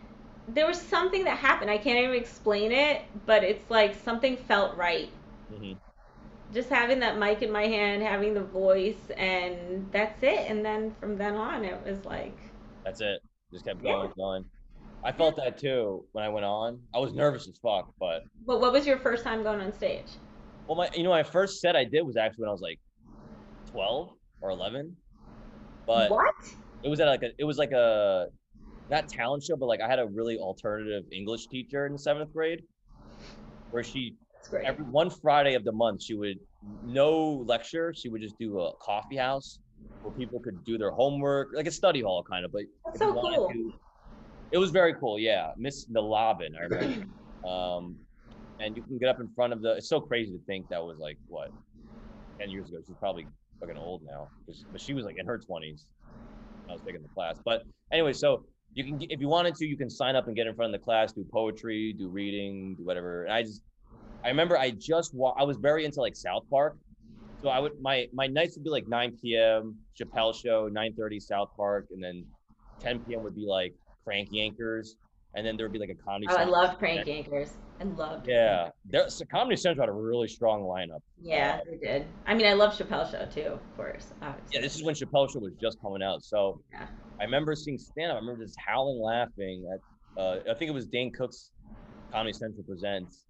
there 0.48 0.66
was 0.66 0.80
something 0.80 1.24
that 1.24 1.38
happened. 1.38 1.70
I 1.70 1.78
can't 1.78 1.98
even 1.98 2.16
explain 2.16 2.72
it, 2.72 3.02
but 3.26 3.44
it's 3.44 3.70
like 3.70 3.94
something 3.94 4.36
felt 4.36 4.76
right. 4.76 5.10
hmm 5.50 5.78
Just 6.52 6.68
having 6.70 7.00
that 7.00 7.18
mic 7.18 7.42
in 7.42 7.50
my 7.52 7.66
hand, 7.66 8.02
having 8.02 8.34
the 8.34 8.42
voice, 8.42 9.10
and 9.16 9.88
that's 9.92 10.22
it. 10.22 10.50
And 10.50 10.64
then 10.64 10.94
from 11.00 11.16
then 11.18 11.34
on, 11.34 11.64
it 11.64 11.84
was 11.84 12.04
like, 12.04 12.36
That's 12.84 13.00
it. 13.00 13.20
Just 13.52 13.64
kept 13.66 13.82
Yeah. 13.82 13.92
going, 13.92 14.12
going. 14.16 14.44
I 15.06 15.12
felt 15.12 15.36
that 15.36 15.56
too 15.56 16.04
when 16.12 16.24
I 16.24 16.28
went 16.28 16.44
on. 16.44 16.80
I 16.92 16.98
was 16.98 17.12
nervous 17.14 17.46
as 17.46 17.56
fuck, 17.58 17.92
but 18.00 18.24
but 18.44 18.60
what 18.60 18.72
was 18.72 18.84
your 18.88 18.98
first 18.98 19.22
time 19.22 19.44
going 19.44 19.60
on 19.60 19.72
stage? 19.72 20.08
well, 20.66 20.76
my 20.76 20.90
you 20.94 21.04
know 21.04 21.10
my 21.10 21.22
first 21.22 21.60
set 21.60 21.76
I 21.76 21.84
did 21.84 22.02
was 22.02 22.16
actually 22.16 22.42
when 22.42 22.48
I 22.48 22.52
was 22.52 22.60
like 22.60 22.80
twelve 23.70 24.10
or 24.40 24.50
eleven, 24.50 24.96
but 25.86 26.10
what? 26.10 26.34
it 26.82 26.88
was 26.88 26.98
at 26.98 27.06
like 27.06 27.22
a 27.22 27.30
it 27.38 27.44
was 27.44 27.56
like 27.56 27.70
a 27.70 28.26
not 28.90 29.08
talent 29.08 29.44
show, 29.44 29.54
but 29.54 29.66
like 29.66 29.80
I 29.80 29.86
had 29.88 30.00
a 30.00 30.06
really 30.06 30.38
alternative 30.38 31.04
English 31.12 31.46
teacher 31.46 31.86
in 31.86 31.96
seventh 31.96 32.32
grade, 32.32 32.64
where 33.70 33.84
she 33.84 34.16
every 34.64 34.84
one 34.86 35.08
Friday 35.10 35.54
of 35.54 35.62
the 35.62 35.72
month 35.72 36.02
she 36.02 36.14
would 36.14 36.38
no 36.82 37.44
lecture, 37.46 37.94
she 37.96 38.08
would 38.08 38.22
just 38.22 38.36
do 38.40 38.58
a 38.58 38.72
coffee 38.78 39.16
house 39.16 39.60
where 40.02 40.12
people 40.14 40.40
could 40.40 40.64
do 40.64 40.76
their 40.78 40.90
homework, 40.90 41.50
like 41.54 41.68
a 41.68 41.70
study 41.70 42.00
hall 42.00 42.24
kind 42.28 42.44
of. 42.44 42.50
But 42.50 42.62
That's 42.84 42.96
if 42.96 43.02
you 43.02 43.08
so 43.10 43.14
wanted 43.14 43.36
cool. 43.36 43.48
to- 43.50 43.72
it 44.52 44.58
was 44.58 44.70
very 44.70 44.94
cool, 44.94 45.18
yeah. 45.18 45.52
Miss 45.56 45.86
Nalabin, 45.86 46.56
I 46.56 46.62
remember. 46.64 47.04
um, 47.48 47.96
and 48.58 48.76
you 48.76 48.82
can 48.82 48.98
get 48.98 49.08
up 49.08 49.20
in 49.20 49.28
front 49.34 49.52
of 49.52 49.62
the. 49.62 49.72
It's 49.76 49.88
so 49.88 50.00
crazy 50.00 50.32
to 50.32 50.38
think 50.46 50.68
that 50.68 50.82
was 50.82 50.98
like 50.98 51.18
what, 51.26 51.50
ten 52.40 52.50
years 52.50 52.68
ago. 52.68 52.78
She's 52.86 52.96
probably 52.96 53.28
fucking 53.60 53.76
old 53.76 54.02
now, 54.04 54.30
but 54.72 54.80
she 54.80 54.94
was 54.94 55.04
like 55.04 55.16
in 55.18 55.26
her 55.26 55.38
twenties. 55.38 55.86
I 56.68 56.72
was 56.72 56.82
taking 56.82 57.02
the 57.02 57.08
class, 57.14 57.38
but 57.44 57.62
anyway, 57.92 58.12
so 58.12 58.44
you 58.74 58.84
can, 58.84 58.98
if 59.00 59.20
you 59.20 59.28
wanted 59.28 59.54
to, 59.56 59.66
you 59.66 59.76
can 59.76 59.88
sign 59.88 60.16
up 60.16 60.26
and 60.26 60.34
get 60.34 60.46
in 60.46 60.54
front 60.54 60.74
of 60.74 60.80
the 60.80 60.84
class, 60.84 61.12
do 61.12 61.24
poetry, 61.32 61.92
do 61.92 62.08
reading, 62.08 62.74
do 62.76 62.84
whatever. 62.84 63.24
And 63.24 63.32
I 63.32 63.42
just, 63.42 63.62
I 64.24 64.28
remember 64.28 64.58
I 64.58 64.70
just 64.70 65.14
wa- 65.14 65.34
I 65.38 65.44
was 65.44 65.56
very 65.58 65.84
into 65.84 66.00
like 66.00 66.16
South 66.16 66.44
Park, 66.50 66.76
so 67.42 67.48
I 67.48 67.58
would 67.60 67.72
my 67.80 68.06
my 68.12 68.26
nights 68.26 68.56
would 68.56 68.64
be 68.64 68.70
like 68.70 68.88
9 68.88 69.16
p.m. 69.22 69.76
Chappelle 69.98 70.34
show, 70.34 70.68
9:30 70.68 71.20
South 71.22 71.50
Park, 71.56 71.86
and 71.90 72.02
then 72.02 72.24
10 72.80 73.04
p.m. 73.04 73.22
would 73.22 73.36
be 73.36 73.46
like 73.46 73.74
Crank 74.06 74.30
Yankers, 74.32 74.90
and 75.34 75.44
then 75.44 75.56
there 75.56 75.66
would 75.66 75.72
be 75.72 75.78
like 75.78 75.90
a 75.90 75.94
comedy. 75.94 76.26
Oh, 76.30 76.36
I 76.36 76.44
love 76.44 76.78
Crank 76.78 77.06
event. 77.06 77.28
Yankers. 77.28 77.50
I 77.80 77.84
love. 77.84 78.26
Yeah, 78.26 78.70
there's 78.86 79.18
so 79.18 79.24
Comedy 79.26 79.56
Central 79.56 79.86
had 79.86 79.90
a 79.90 79.92
really 79.92 80.28
strong 80.28 80.62
lineup. 80.62 81.00
Yeah, 81.20 81.60
they 81.68 81.76
did. 81.76 82.06
I 82.26 82.34
mean, 82.34 82.46
I 82.46 82.54
love 82.54 82.72
Chappelle 82.72 83.10
Show 83.10 83.26
too, 83.26 83.48
of 83.48 83.76
course. 83.76 84.12
Obviously. 84.22 84.54
Yeah, 84.54 84.60
this 84.62 84.76
is 84.76 84.82
when 84.82 84.94
Chappelle 84.94 85.30
show 85.30 85.40
was 85.40 85.52
just 85.60 85.80
coming 85.82 86.02
out. 86.02 86.24
So 86.24 86.62
Yeah. 86.72 86.86
I 87.20 87.24
remember 87.24 87.54
seeing 87.54 87.76
stand 87.78 88.12
up. 88.12 88.16
I 88.16 88.20
remember 88.20 88.44
just 88.44 88.56
howling 88.64 89.00
laughing 89.02 89.68
at 89.72 89.80
uh, 90.22 90.38
I 90.50 90.54
think 90.54 90.70
it 90.70 90.74
was 90.74 90.86
Dane 90.86 91.12
Cook's 91.12 91.50
Comedy 92.12 92.32
Central 92.32 92.62
Presents. 92.62 93.26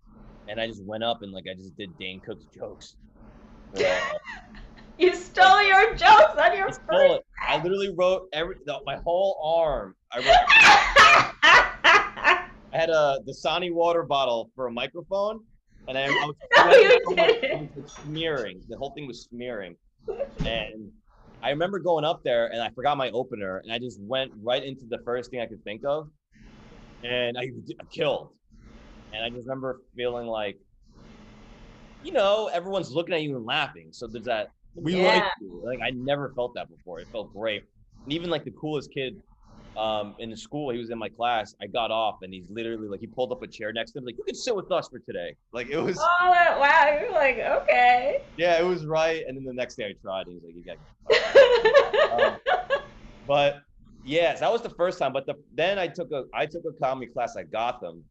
And 0.48 0.60
I 0.60 0.68
just 0.68 0.84
went 0.84 1.02
up 1.02 1.22
and 1.22 1.32
like 1.32 1.44
I 1.50 1.54
just 1.54 1.76
did 1.76 1.96
Dane 1.98 2.20
Cook's 2.20 2.44
jokes. 2.54 2.96
Yeah. 3.74 3.98
You 4.98 5.14
stole 5.14 5.62
your 5.62 5.94
jokes 5.94 6.38
on 6.38 6.56
your 6.56 6.70
I 6.90 7.04
it. 7.06 7.22
I 7.46 7.62
literally 7.62 7.94
wrote 7.96 8.28
every 8.32 8.56
the, 8.64 8.78
my 8.86 8.96
whole 8.96 9.38
arm. 9.44 9.94
I 10.10 10.18
wrote 10.18 10.26
I 11.42 12.48
had 12.72 12.90
a 12.90 13.18
Dasani 13.28 13.72
water 13.72 14.02
bottle 14.04 14.50
for 14.54 14.66
a 14.66 14.72
microphone, 14.72 15.40
and 15.88 15.98
I, 15.98 16.04
I 16.04 16.08
was, 16.08 16.34
No, 16.56 16.70
you 16.72 16.88
didn't. 16.88 17.76
like, 17.76 17.88
smearing. 18.04 18.60
The 18.68 18.76
whole 18.78 18.92
thing 18.92 19.06
was 19.06 19.26
smearing, 19.30 19.76
and 20.44 20.90
I 21.42 21.50
remember 21.50 21.78
going 21.78 22.04
up 22.04 22.22
there 22.24 22.46
and 22.48 22.62
I 22.62 22.70
forgot 22.70 22.96
my 22.96 23.10
opener, 23.10 23.58
and 23.58 23.72
I 23.72 23.78
just 23.78 24.00
went 24.00 24.32
right 24.42 24.64
into 24.64 24.86
the 24.88 24.98
first 25.04 25.30
thing 25.30 25.40
I 25.40 25.46
could 25.46 25.62
think 25.64 25.82
of, 25.84 26.08
and 27.04 27.36
I, 27.36 27.42
I 27.42 27.84
killed. 27.90 28.30
And 29.12 29.24
I 29.24 29.30
just 29.30 29.46
remember 29.46 29.80
feeling 29.94 30.26
like, 30.26 30.58
you 32.02 32.12
know, 32.12 32.50
everyone's 32.52 32.90
looking 32.90 33.14
at 33.14 33.22
you 33.22 33.36
and 33.36 33.46
laughing. 33.46 33.88
So 33.92 34.06
there's 34.06 34.24
that 34.24 34.50
we 34.76 35.02
like 35.02 35.24
you. 35.40 35.62
Like 35.64 35.80
I 35.82 35.90
never 35.90 36.32
felt 36.34 36.54
that 36.54 36.68
before. 36.68 37.00
It 37.00 37.08
felt 37.12 37.32
great. 37.32 37.62
And 38.04 38.12
even 38.12 38.30
like 38.30 38.44
the 38.44 38.52
coolest 38.52 38.90
kid 38.92 39.16
um, 39.76 40.14
in 40.18 40.30
the 40.30 40.36
school, 40.36 40.70
he 40.70 40.78
was 40.78 40.90
in 40.90 40.98
my 40.98 41.08
class. 41.08 41.54
I 41.60 41.66
got 41.66 41.90
off 41.90 42.16
and 42.22 42.32
he's 42.32 42.46
literally 42.50 42.88
like 42.88 43.00
he 43.00 43.06
pulled 43.06 43.32
up 43.32 43.42
a 43.42 43.46
chair 43.46 43.72
next 43.72 43.92
to 43.92 43.98
him, 43.98 44.04
like 44.04 44.16
you 44.16 44.24
can 44.24 44.34
sit 44.34 44.54
with 44.54 44.70
us 44.72 44.88
for 44.88 44.98
today. 45.00 45.34
Like 45.52 45.68
it 45.68 45.78
was 45.78 45.98
Oh, 45.98 46.58
wow. 46.60 46.98
You're 47.00 47.12
like, 47.12 47.38
okay. 47.38 48.18
yeah, 48.36 48.58
it 48.58 48.64
was 48.64 48.86
right. 48.86 49.22
And 49.26 49.36
then 49.36 49.44
the 49.44 49.52
next 49.52 49.76
day 49.76 49.86
I 49.86 49.92
tried, 50.00 50.26
and 50.26 50.40
he's 50.40 50.42
like, 50.44 50.54
you 50.54 50.64
got. 50.64 52.40
But 53.26 53.56
yes, 54.04 54.40
that 54.40 54.52
was 54.52 54.62
the 54.62 54.70
first 54.70 54.98
time. 54.98 55.12
But 55.12 55.26
the 55.26 55.34
then 55.54 55.78
I 55.78 55.88
took 55.88 56.10
a 56.12 56.24
I 56.32 56.46
took 56.46 56.62
a 56.64 56.72
comedy 56.82 57.10
class 57.10 57.36
at 57.36 57.50
Gotham. 57.50 58.04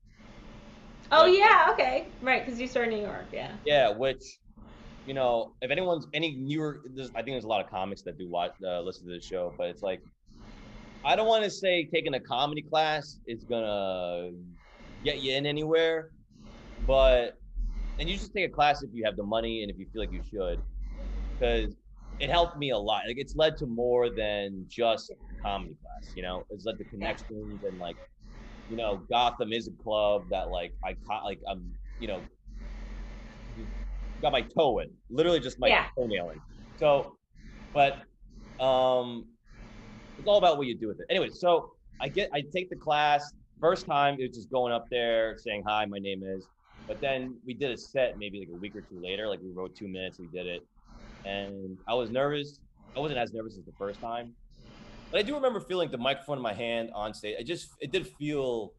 oh, 1.11 1.25
yeah. 1.25 1.69
Okay. 1.71 2.07
Right. 2.21 2.45
Because 2.45 2.59
you 2.59 2.67
started 2.67 2.93
in 2.93 2.99
New 2.99 3.05
York. 3.05 3.25
Yeah. 3.31 3.51
Yeah, 3.65 3.89
which 3.89 4.21
you 5.05 5.13
know, 5.13 5.53
if 5.61 5.71
anyone's 5.71 6.07
any 6.13 6.35
newer, 6.35 6.81
there's, 6.95 7.09
I 7.11 7.21
think 7.21 7.33
there's 7.35 7.43
a 7.43 7.47
lot 7.47 7.63
of 7.63 7.69
comics 7.69 8.01
that 8.03 8.17
do 8.17 8.27
watch 8.27 8.53
uh, 8.65 8.81
listen 8.81 9.07
to 9.07 9.13
the 9.13 9.21
show, 9.21 9.53
but 9.57 9.67
it's 9.67 9.83
like 9.83 10.01
I 11.05 11.15
don't 11.15 11.27
want 11.27 11.43
to 11.43 11.51
say 11.51 11.85
taking 11.85 12.15
a 12.15 12.19
comedy 12.19 12.63
class 12.63 13.19
is 13.27 13.43
gonna 13.43 14.31
get 15.03 15.21
you 15.21 15.35
in 15.35 15.45
anywhere, 15.45 16.09
but 16.87 17.37
and 17.99 18.09
you 18.09 18.17
just 18.17 18.33
take 18.33 18.49
a 18.49 18.53
class 18.53 18.81
if 18.81 18.89
you 18.93 19.05
have 19.05 19.15
the 19.15 19.23
money 19.23 19.61
and 19.61 19.71
if 19.71 19.77
you 19.77 19.85
feel 19.93 20.01
like 20.01 20.11
you 20.11 20.23
should, 20.23 20.59
because 21.37 21.75
it 22.19 22.31
helped 22.31 22.57
me 22.57 22.71
a 22.71 22.77
lot. 22.77 23.03
Like 23.07 23.17
it's 23.19 23.35
led 23.35 23.55
to 23.57 23.67
more 23.67 24.09
than 24.09 24.65
just 24.67 25.13
comedy 25.43 25.75
class. 25.81 26.13
You 26.15 26.23
know, 26.23 26.43
it's 26.49 26.65
led 26.65 26.79
to 26.79 26.83
connections 26.85 27.63
and 27.63 27.77
like, 27.77 27.97
you 28.67 28.75
know, 28.75 29.05
Gotham 29.09 29.53
is 29.53 29.67
a 29.67 29.83
club 29.83 30.27
that 30.31 30.49
like 30.49 30.73
I 30.83 30.95
like 31.23 31.39
I'm 31.47 31.71
you 31.99 32.07
know 32.07 32.25
got 34.21 34.31
my 34.31 34.41
toe 34.41 34.79
in, 34.79 34.89
literally 35.09 35.39
just 35.39 35.59
my 35.59 35.67
Yeah. 35.67 35.85
toenailing. 35.97 36.39
So, 36.77 37.17
but 37.73 37.93
um, 38.63 39.25
it's 40.17 40.27
all 40.27 40.37
about 40.37 40.57
what 40.57 40.67
you 40.67 40.77
do 40.77 40.87
with 40.87 40.99
it. 40.99 41.05
Anyway, 41.09 41.29
so 41.29 41.73
I 41.99 42.09
get 42.09 42.29
I 42.33 42.41
take 42.53 42.69
the 42.69 42.75
class. 42.75 43.31
First 43.61 43.85
time 43.87 44.17
it 44.19 44.27
was 44.27 44.37
just 44.37 44.51
going 44.51 44.73
up 44.73 44.87
there 44.89 45.37
saying 45.37 45.63
hi, 45.65 45.85
my 45.85 45.99
name 45.99 46.23
is. 46.23 46.47
But 46.87 47.01
then 47.01 47.35
we 47.45 47.53
did 47.53 47.71
a 47.71 47.77
set 47.77 48.17
maybe 48.17 48.39
like 48.39 48.49
a 48.49 48.55
week 48.55 48.75
or 48.75 48.81
two 48.81 48.99
later. 49.01 49.27
Like 49.27 49.39
we 49.41 49.51
wrote 49.51 49.75
two 49.75 49.87
minutes, 49.87 50.19
we 50.19 50.27
did 50.27 50.45
it, 50.45 50.61
and 51.23 51.77
I 51.87 51.93
was 51.95 52.11
nervous. 52.11 52.59
I 52.95 52.99
wasn't 52.99 53.19
as 53.19 53.33
nervous 53.33 53.57
as 53.57 53.65
the 53.65 53.73
first 53.77 53.99
time, 53.99 54.33
but 55.11 55.19
I 55.19 55.23
do 55.23 55.33
remember 55.35 55.59
feeling 55.59 55.89
the 55.89 55.97
microphone 55.97 56.37
in 56.37 56.43
my 56.43 56.53
hand 56.53 56.91
on 56.93 57.13
stage. 57.13 57.35
I 57.39 57.43
just 57.43 57.69
it 57.79 57.91
did 57.91 58.07
feel 58.07 58.73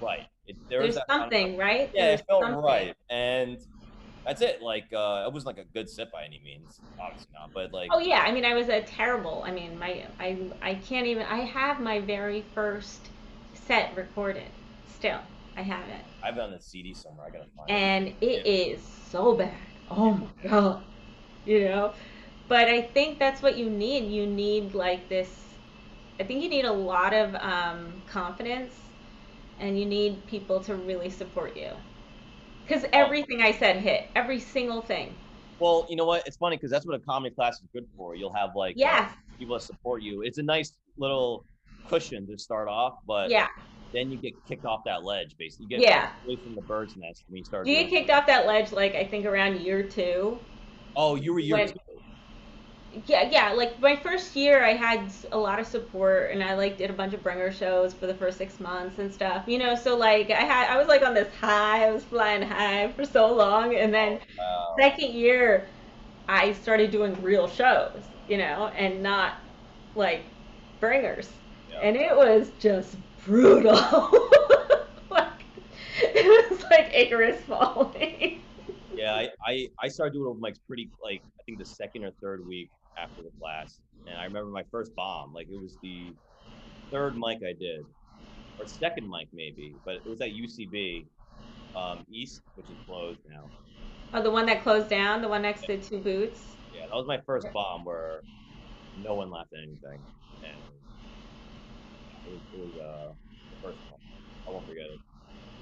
right. 0.00 0.26
It, 0.46 0.56
there 0.68 0.82
was 0.82 0.96
There's 0.96 1.06
something, 1.08 1.56
right? 1.56 1.90
yeah, 1.94 2.06
There's 2.08 2.20
it 2.20 2.26
felt 2.28 2.42
something. 2.42 2.62
right, 2.62 2.94
and 3.10 3.58
that's 4.24 4.40
it. 4.42 4.62
Like, 4.62 4.86
uh, 4.92 5.24
it 5.26 5.32
wasn't 5.32 5.56
like 5.56 5.66
a 5.66 5.68
good 5.68 5.88
sit 5.88 6.10
by 6.12 6.24
any 6.24 6.40
means, 6.42 6.80
obviously 6.98 7.30
not. 7.34 7.50
But 7.54 7.72
like, 7.72 7.94
Oh 7.94 7.98
yeah, 7.98 8.20
I 8.20 8.30
mean, 8.32 8.44
I 8.44 8.52
was 8.54 8.68
a 8.68 8.82
terrible. 8.82 9.42
I 9.46 9.50
mean, 9.50 9.78
my 9.78 10.08
I 10.20 10.50
I 10.60 10.74
can't 10.74 11.06
even. 11.06 11.24
I 11.24 11.38
have 11.40 11.80
my 11.80 12.00
very 12.00 12.42
first 12.42 13.10
set 13.54 13.96
recorded. 13.96 14.52
Still, 14.84 15.20
I 15.56 15.62
have 15.62 15.88
it, 15.88 16.04
I 16.22 16.26
have 16.26 16.36
it 16.36 16.40
on 16.40 16.50
the 16.52 16.60
CD 16.60 16.94
somewhere. 16.94 17.26
I 17.26 17.30
gotta 17.30 17.50
find 17.56 17.76
it. 17.76 17.84
and 17.84 18.08
it 18.20 18.46
is 18.46 18.86
so 18.86 19.36
bad. 19.36 19.58
Oh 19.88 20.12
my 20.14 20.48
god, 20.48 20.84
you 21.44 21.64
know. 21.64 21.94
But 22.48 22.68
I 22.68 22.82
think 22.82 23.18
that's 23.18 23.42
what 23.42 23.56
you 23.58 23.70
need. 23.70 24.10
You 24.10 24.26
need 24.26 24.74
like 24.74 25.08
this. 25.08 25.58
I 26.20 26.24
think 26.24 26.42
you 26.42 26.48
need 26.50 26.64
a 26.66 26.72
lot 26.72 27.14
of 27.14 27.34
um, 27.36 28.02
confidence, 28.06 28.74
and 29.58 29.78
you 29.78 29.86
need 29.86 30.26
people 30.26 30.62
to 30.64 30.76
really 30.76 31.10
support 31.10 31.56
you. 31.56 31.72
Because 32.66 32.84
everything 32.92 33.42
I 33.42 33.52
said 33.52 33.76
hit, 33.76 34.08
every 34.14 34.40
single 34.40 34.80
thing. 34.80 35.14
Well, 35.58 35.86
you 35.88 35.96
know 35.96 36.04
what? 36.04 36.26
It's 36.26 36.36
funny 36.36 36.56
because 36.56 36.70
that's 36.70 36.86
what 36.86 36.96
a 36.96 36.98
comedy 36.98 37.34
class 37.34 37.56
is 37.60 37.68
good 37.72 37.86
for. 37.96 38.14
You'll 38.16 38.32
have 38.34 38.50
like 38.56 38.76
uh, 38.84 39.06
people 39.38 39.54
that 39.56 39.62
support 39.62 40.02
you. 40.02 40.22
It's 40.22 40.38
a 40.38 40.42
nice 40.42 40.72
little 40.96 41.44
cushion 41.88 42.26
to 42.26 42.38
start 42.38 42.68
off, 42.68 42.94
but 43.06 43.30
Yeah. 43.30 43.48
then 43.92 44.10
you 44.10 44.16
get 44.18 44.32
kicked 44.48 44.64
off 44.64 44.80
that 44.86 45.04
ledge. 45.04 45.36
Basically, 45.38 45.66
you 45.68 45.78
get 45.78 45.80
Yeah. 45.80 46.10
away 46.24 46.36
from 46.36 46.54
the 46.54 46.62
bird's 46.62 46.96
nest 46.96 47.24
when 47.28 47.38
you 47.38 47.44
start. 47.44 47.66
Do 47.66 47.70
you 47.72 47.82
get 47.84 47.90
kicked 47.90 48.10
off 48.10 48.26
that 48.26 48.46
ledge 48.46 48.72
like 48.72 48.94
I 48.94 49.04
think 49.04 49.26
around 49.26 49.60
year 49.60 49.82
two? 49.82 50.38
Oh, 50.96 51.14
you 51.16 51.32
were 51.34 51.40
year 51.40 51.56
when- 51.56 51.68
two. 51.68 51.74
Yeah, 53.06 53.28
yeah. 53.30 53.52
Like 53.52 53.80
my 53.80 53.96
first 53.96 54.34
year, 54.36 54.64
I 54.64 54.74
had 54.74 55.12
a 55.32 55.38
lot 55.38 55.58
of 55.58 55.66
support, 55.66 56.30
and 56.30 56.42
I 56.42 56.54
like 56.54 56.78
did 56.78 56.90
a 56.90 56.92
bunch 56.92 57.14
of 57.14 57.22
bringer 57.22 57.50
shows 57.52 57.94
for 57.94 58.06
the 58.06 58.14
first 58.14 58.38
six 58.38 58.60
months 58.60 58.98
and 58.98 59.12
stuff. 59.12 59.44
You 59.48 59.58
know, 59.58 59.74
so 59.74 59.96
like 59.96 60.30
I 60.30 60.42
had, 60.42 60.70
I 60.70 60.76
was 60.78 60.88
like 60.88 61.02
on 61.02 61.14
this 61.14 61.32
high, 61.40 61.86
I 61.86 61.90
was 61.92 62.04
flying 62.04 62.42
high 62.42 62.92
for 62.92 63.04
so 63.04 63.32
long, 63.34 63.74
and 63.74 63.92
then 63.92 64.20
Wow. 64.38 64.76
second 64.78 65.12
year, 65.12 65.68
I 66.28 66.52
started 66.52 66.90
doing 66.90 67.20
real 67.22 67.48
shows. 67.48 68.08
You 68.26 68.38
know, 68.38 68.68
and 68.76 69.02
not 69.02 69.34
like 69.94 70.26
bringers, 70.80 71.30
Yeah. 71.68 71.80
and 71.82 71.96
it 71.96 72.16
was 72.16 72.52
just 72.58 72.96
brutal. 73.24 73.74
like 75.10 75.44
it 75.98 76.50
was 76.50 76.62
like 76.70 76.90
Icarus 76.94 77.40
falling. 77.42 78.42
Yeah, 78.96 79.12
I, 79.14 79.28
I, 79.46 79.68
I 79.82 79.88
started 79.88 80.12
doing 80.14 80.26
open 80.28 80.40
mics 80.42 80.58
pretty 80.66 80.90
like 81.02 81.22
I 81.40 81.42
think 81.44 81.58
the 81.58 81.64
second 81.66 82.04
or 82.04 82.12
third 82.22 82.46
week 82.46 82.70
after 82.98 83.22
the 83.22 83.30
class, 83.40 83.78
and 84.06 84.18
I 84.18 84.24
remember 84.24 84.50
my 84.50 84.64
first 84.70 84.94
bomb. 84.94 85.32
Like 85.32 85.48
it 85.50 85.60
was 85.60 85.76
the 85.82 86.14
third 86.92 87.16
mic 87.16 87.38
I 87.38 87.52
did, 87.58 87.86
or 88.58 88.66
second 88.66 89.08
mic 89.08 89.28
maybe, 89.32 89.74
but 89.84 89.96
it 89.96 90.08
was 90.08 90.20
at 90.20 90.30
UCB 90.30 91.06
um, 91.76 92.04
East, 92.10 92.42
which 92.54 92.70
is 92.70 92.76
closed 92.86 93.20
now. 93.28 93.50
Oh, 94.12 94.22
the 94.22 94.30
one 94.30 94.46
that 94.46 94.62
closed 94.62 94.88
down, 94.88 95.22
the 95.22 95.28
one 95.28 95.42
next 95.42 95.66
to 95.66 95.80
Two 95.80 95.98
Boots. 95.98 96.56
Yeah, 96.72 96.82
that 96.82 96.94
was 96.94 97.06
my 97.06 97.18
first 97.26 97.48
bomb 97.52 97.84
where 97.84 98.22
no 98.96 99.14
one 99.14 99.30
laughed 99.30 99.52
at 99.52 99.58
anything, 99.58 100.04
and 100.42 100.62
it 102.24 102.30
was, 102.30 102.40
it 102.52 102.58
was 102.58 102.72
uh, 102.76 103.12
the 103.50 103.56
first 103.60 103.80
one. 103.88 104.00
I 104.46 104.50
won't 104.50 104.66
forget 104.66 104.84
it. 104.84 105.00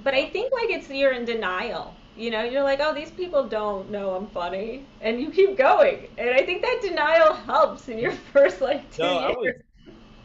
But 0.02 0.14
I 0.14 0.28
think 0.28 0.52
like 0.52 0.70
it's 0.70 0.90
you're 0.90 1.12
in 1.12 1.24
denial. 1.24 2.01
You 2.16 2.30
know, 2.30 2.42
you're 2.42 2.62
like, 2.62 2.80
oh, 2.82 2.94
these 2.94 3.10
people 3.10 3.48
don't 3.48 3.90
know 3.90 4.14
I'm 4.14 4.26
funny, 4.28 4.84
and 5.00 5.20
you 5.20 5.30
keep 5.30 5.56
going. 5.56 6.08
And 6.18 6.30
I 6.30 6.42
think 6.44 6.62
that 6.62 6.80
denial 6.82 7.32
helps 7.32 7.88
in 7.88 7.98
your 7.98 8.12
first 8.32 8.60
like 8.60 8.90
two 8.92 9.02
No, 9.02 9.18
I 9.18 9.28
years. 9.28 9.36
was. 9.36 9.54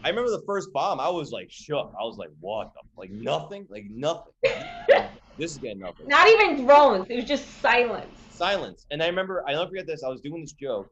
I 0.03 0.09
remember 0.09 0.31
the 0.31 0.43
first 0.45 0.71
bomb. 0.73 0.99
I 0.99 1.09
was 1.09 1.31
like 1.31 1.47
shook. 1.49 1.93
I 1.99 2.03
was 2.03 2.17
like, 2.17 2.29
"What? 2.39 2.71
The, 2.73 2.81
like 2.97 3.09
nothing? 3.11 3.65
Like 3.69 3.85
nothing? 3.89 4.33
this 5.37 5.51
is 5.51 5.57
getting 5.59 5.79
nothing." 5.79 6.07
Not 6.07 6.27
even 6.27 6.65
groans. 6.65 7.07
It 7.09 7.15
was 7.15 7.25
just 7.25 7.61
silence. 7.61 8.17
silence. 8.29 8.85
And 8.91 9.01
I 9.01 9.07
remember, 9.07 9.43
I 9.47 9.53
don't 9.53 9.67
forget 9.67 9.87
this. 9.87 10.03
I 10.03 10.09
was 10.09 10.21
doing 10.21 10.41
this 10.41 10.53
joke, 10.53 10.87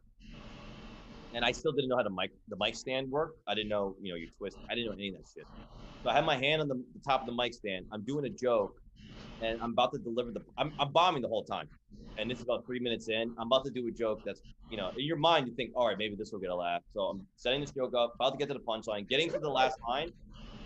and 1.34 1.46
I 1.46 1.52
still 1.52 1.72
didn't 1.74 1.90
know 1.90 1.98
how 1.98 2.04
to 2.04 2.10
mic 2.10 2.32
the 2.48 2.56
mic 2.58 2.76
stand 2.76 3.10
worked. 3.12 3.40
I 3.48 3.54
didn't 3.54 3.70
know, 3.70 3.96
you 4.02 4.12
know, 4.12 4.18
you 4.18 4.30
twist. 4.38 4.58
I 4.70 4.76
didn't 4.76 4.88
know 4.88 4.94
any 4.94 5.10
of 5.10 5.16
that 5.16 5.26
shit. 5.34 5.48
So 6.04 6.10
I 6.10 6.14
had 6.14 6.26
my 6.26 6.38
hand 6.38 6.62
on 6.62 6.68
the, 6.68 6.76
the 6.76 7.02
top 7.08 7.22
of 7.22 7.28
the 7.28 7.34
mic 7.34 7.54
stand. 7.54 7.86
I'm 7.92 8.04
doing 8.04 8.26
a 8.26 8.30
joke, 8.30 8.74
and 9.42 9.60
I'm 9.62 9.72
about 9.72 9.94
to 9.94 10.00
deliver 10.00 10.32
the. 10.32 10.42
I'm, 10.58 10.74
I'm 10.80 10.92
bombing 10.92 11.22
the 11.22 11.28
whole 11.28 11.44
time, 11.44 11.70
and 12.18 12.30
this 12.30 12.40
is 12.40 12.44
about 12.46 12.66
three 12.66 12.80
minutes 12.80 13.10
in. 13.10 13.34
I'm 13.38 13.48
about 13.48 13.66
to 13.66 13.72
do 13.72 13.88
a 13.88 13.92
joke 13.92 14.22
that's, 14.26 14.42
you 14.70 14.78
know, 14.78 14.92
in 14.98 15.06
your 15.06 15.18
mind 15.18 15.48
you 15.48 15.54
think, 15.56 15.72
all 15.76 15.88
right, 15.88 15.98
maybe 15.98 16.16
this 16.16 16.32
will 16.32 16.40
get 16.40 16.50
a 16.50 16.56
laugh. 16.56 16.82
So 16.94 17.02
I'm 17.02 17.28
setting 17.36 17.62
this 17.62 17.72
joke 17.72 17.94
up, 17.98 18.14
about 18.16 18.32
to 18.32 18.38
get 18.38 18.48
to 18.48 18.54
the 18.54 18.60
punchline, 18.62 19.08
getting 19.08 19.30
to 19.32 19.40
the 19.40 19.50
last 19.50 19.78
line, 19.88 20.10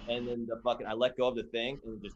and 0.08 0.28
then 0.28 0.46
the 0.48 0.60
fucking 0.64 0.88
I 0.88 0.94
let 0.94 1.18
go 1.18 1.28
of 1.28 1.36
the 1.36 1.44
thing 1.44 1.80
and 1.86 2.02
just 2.02 2.16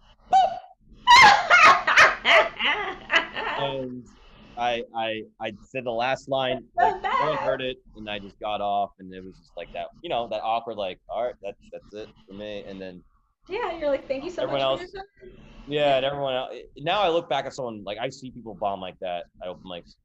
and 3.58 4.06
I 4.58 4.84
I 4.96 5.22
I 5.42 5.52
said 5.62 5.86
the 5.86 5.92
last 5.92 6.30
line. 6.30 6.64
Like, 6.80 6.94
no 7.02 7.30
one 7.30 7.38
heard 7.38 7.62
it, 7.62 7.78
and 7.96 8.10
I 8.10 8.20
just 8.20 8.40
got 8.40 8.62
off, 8.62 8.92
and 9.00 9.14
it 9.14 9.24
was 9.24 9.38
just 9.38 9.52
like 9.58 9.70
that. 9.74 9.88
You 10.02 10.10
know, 10.10 10.28
that 10.30 10.42
awkward, 10.44 10.78
like, 10.78 11.00
all 11.10 11.24
right, 11.26 11.36
that's 11.42 11.58
that's 11.72 11.94
it 11.94 12.10
for 12.28 12.34
me. 12.36 12.64
And 12.68 12.80
then 12.82 13.04
Yeah, 13.50 13.78
you're 13.78 13.90
like, 13.90 14.08
thank 14.08 14.24
you 14.24 14.30
so 14.32 14.44
Everyone 14.44 14.62
much. 14.62 14.80
else- 14.82 14.92
for 14.92 14.98
your 14.98 15.04
time." 15.34 15.53
Yeah, 15.66 15.98
and 15.98 16.06
everyone 16.06 16.36
else. 16.36 16.54
Now 16.78 17.02
I 17.02 17.10
look 17.10 17.30
back 17.30 17.46
at 17.46 17.54
someone 17.54 17.84
like 17.84 17.98
I 17.98 18.10
see 18.10 18.32
people 18.32 18.56
bomb 18.56 18.82
like 18.82 18.98
that 19.00 19.26
at 19.42 19.48
open 19.48 19.64
mics, 19.66 19.96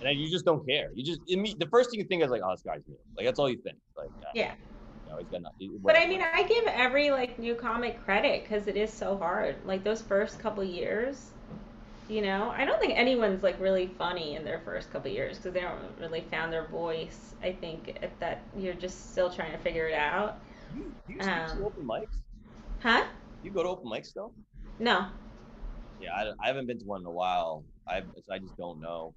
and 0.00 0.18
you 0.18 0.30
just 0.30 0.44
don't 0.44 0.66
care. 0.66 0.88
You 0.94 1.04
just 1.04 1.20
imme- 1.30 1.58
the 1.58 1.66
first 1.66 1.90
thing 1.90 2.00
you 2.00 2.06
think 2.06 2.22
is 2.22 2.30
like, 2.30 2.42
oh, 2.44 2.50
this 2.50 2.62
guy's 2.62 2.82
new. 2.88 2.96
Like 3.16 3.26
that's 3.26 3.38
all 3.38 3.48
you 3.48 3.58
think. 3.58 3.76
Like, 3.96 4.10
yeah, 4.34 4.42
Yeah. 4.42 4.52
you 5.06 5.16
he's 5.18 5.28
got 5.28 5.42
nothing. 5.42 5.78
But 5.82 5.96
I 5.96 6.06
mean, 6.06 6.22
I 6.22 6.42
give 6.44 6.64
every 6.66 7.10
like 7.10 7.38
new 7.38 7.54
comic 7.54 8.02
credit 8.04 8.42
because 8.42 8.66
it 8.66 8.76
is 8.76 8.92
so 8.92 9.16
hard. 9.16 9.56
Like 9.64 9.84
those 9.84 10.02
first 10.02 10.38
couple 10.38 10.64
years, 10.64 11.30
you 12.08 12.22
know, 12.22 12.52
I 12.56 12.64
don't 12.64 12.80
think 12.80 12.94
anyone's 12.96 13.42
like 13.42 13.60
really 13.60 13.86
funny 13.98 14.34
in 14.34 14.44
their 14.44 14.60
first 14.64 14.92
couple 14.92 15.10
years 15.10 15.36
because 15.38 15.52
they 15.52 15.60
don't 15.60 15.78
really 16.00 16.24
found 16.30 16.52
their 16.52 16.66
voice. 16.66 17.34
I 17.42 17.52
think 17.52 17.98
at 18.02 18.18
that 18.20 18.42
you're 18.58 18.74
just 18.74 19.12
still 19.12 19.30
trying 19.30 19.52
to 19.52 19.58
figure 19.58 19.86
it 19.86 19.94
out. 19.94 20.38
you, 20.76 20.92
you 21.06 21.22
still 21.22 21.32
um, 21.32 21.64
open 21.64 21.84
mics? 21.86 22.06
Huh? 22.80 23.04
You 23.42 23.50
go 23.50 23.62
to 23.62 23.68
open 23.68 23.90
mics 23.90 24.06
still? 24.06 24.32
No. 24.78 25.06
Yeah, 26.00 26.14
I, 26.14 26.32
I 26.42 26.46
haven't 26.46 26.66
been 26.66 26.78
to 26.78 26.84
one 26.84 27.00
in 27.02 27.06
a 27.06 27.10
while. 27.10 27.64
I 27.88 28.02
I 28.30 28.38
just 28.38 28.56
don't 28.56 28.80
know. 28.80 29.14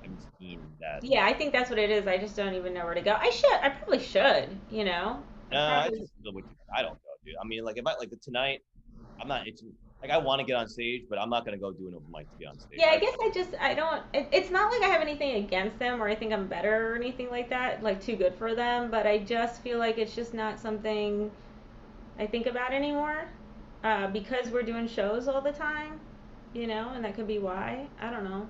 I 0.00 0.06
haven't 0.06 0.22
seen 0.38 0.60
that. 0.80 1.04
Yeah, 1.04 1.24
I 1.26 1.32
think 1.34 1.52
that's 1.52 1.70
what 1.70 1.78
it 1.78 1.90
is. 1.90 2.06
I 2.06 2.18
just 2.18 2.36
don't 2.36 2.54
even 2.54 2.74
know 2.74 2.84
where 2.84 2.94
to 2.94 3.00
go. 3.00 3.12
I 3.12 3.30
should. 3.30 3.52
I 3.62 3.70
probably 3.70 4.00
should. 4.00 4.48
You 4.70 4.84
know. 4.84 5.22
I 5.50 5.54
No, 5.54 5.60
I 5.60 5.80
probably- 5.82 6.00
just 6.00 6.12
feel 6.22 6.32
with 6.32 6.44
you. 6.46 6.56
I 6.74 6.82
don't 6.82 6.92
know, 6.94 7.14
dude. 7.24 7.34
I 7.42 7.46
mean, 7.46 7.64
like 7.64 7.76
if 7.78 7.86
I 7.86 7.94
like 7.96 8.10
tonight, 8.22 8.60
I'm 9.20 9.28
not. 9.28 9.46
It's 9.46 9.62
like 10.02 10.10
I 10.10 10.18
want 10.18 10.40
to 10.40 10.46
get 10.46 10.56
on 10.56 10.68
stage, 10.68 11.02
but 11.08 11.18
I'm 11.18 11.30
not 11.30 11.44
gonna 11.44 11.58
go 11.58 11.72
do 11.72 11.88
an 11.88 11.94
open 11.94 12.10
mic 12.10 12.30
to 12.30 12.38
get 12.38 12.48
on 12.48 12.58
stage. 12.58 12.78
Yeah, 12.78 12.90
I 12.90 12.98
guess 12.98 13.14
I 13.22 13.30
just 13.30 13.50
I 13.60 13.74
don't. 13.74 14.02
It, 14.12 14.28
it's 14.32 14.50
not 14.50 14.70
like 14.72 14.82
I 14.82 14.88
have 14.88 15.00
anything 15.02 15.44
against 15.44 15.78
them 15.78 16.02
or 16.02 16.08
I 16.08 16.14
think 16.14 16.32
I'm 16.32 16.46
better 16.46 16.92
or 16.92 16.96
anything 16.96 17.30
like 17.30 17.48
that. 17.50 17.82
Like 17.82 18.02
too 18.02 18.16
good 18.16 18.34
for 18.34 18.54
them, 18.54 18.90
but 18.90 19.06
I 19.06 19.18
just 19.18 19.60
feel 19.62 19.78
like 19.78 19.98
it's 19.98 20.14
just 20.14 20.32
not 20.34 20.58
something 20.58 21.30
I 22.18 22.26
think 22.26 22.46
about 22.46 22.72
anymore. 22.72 23.28
Uh, 23.84 24.06
because 24.08 24.48
we're 24.48 24.62
doing 24.62 24.88
shows 24.88 25.28
all 25.28 25.42
the 25.42 25.52
time, 25.52 26.00
you 26.54 26.66
know, 26.66 26.90
and 26.94 27.04
that 27.04 27.14
could 27.14 27.28
be 27.28 27.38
why. 27.38 27.86
I 28.00 28.10
don't 28.10 28.24
know. 28.24 28.48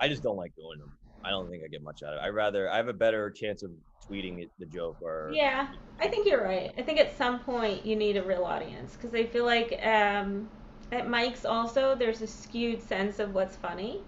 I 0.00 0.08
just 0.08 0.22
don't 0.22 0.36
like 0.36 0.52
doing 0.56 0.78
them. 0.78 0.92
I 1.24 1.30
don't 1.30 1.48
think 1.50 1.62
I 1.64 1.68
get 1.68 1.82
much 1.82 2.02
out 2.02 2.14
of 2.14 2.18
it. 2.18 2.22
I 2.22 2.28
rather 2.28 2.68
I 2.68 2.76
have 2.76 2.88
a 2.88 2.92
better 2.92 3.30
chance 3.30 3.62
of 3.62 3.70
tweeting 4.10 4.42
it, 4.42 4.50
the 4.58 4.66
joke 4.66 4.96
or 5.00 5.30
Yeah, 5.34 5.68
I 6.00 6.08
think 6.08 6.26
you're 6.26 6.42
right. 6.42 6.72
I 6.76 6.82
think 6.82 6.98
at 6.98 7.16
some 7.16 7.38
point 7.40 7.86
you 7.86 7.94
need 7.94 8.16
a 8.16 8.22
real 8.22 8.44
audience 8.44 8.96
because 8.96 9.14
I 9.14 9.24
feel 9.26 9.44
like 9.44 9.78
um, 9.84 10.48
at 10.90 11.08
Mike's 11.08 11.44
also 11.44 11.94
there's 11.94 12.22
a 12.22 12.26
skewed 12.26 12.82
sense 12.82 13.18
of 13.20 13.34
what's 13.34 13.56
funny, 13.56 14.00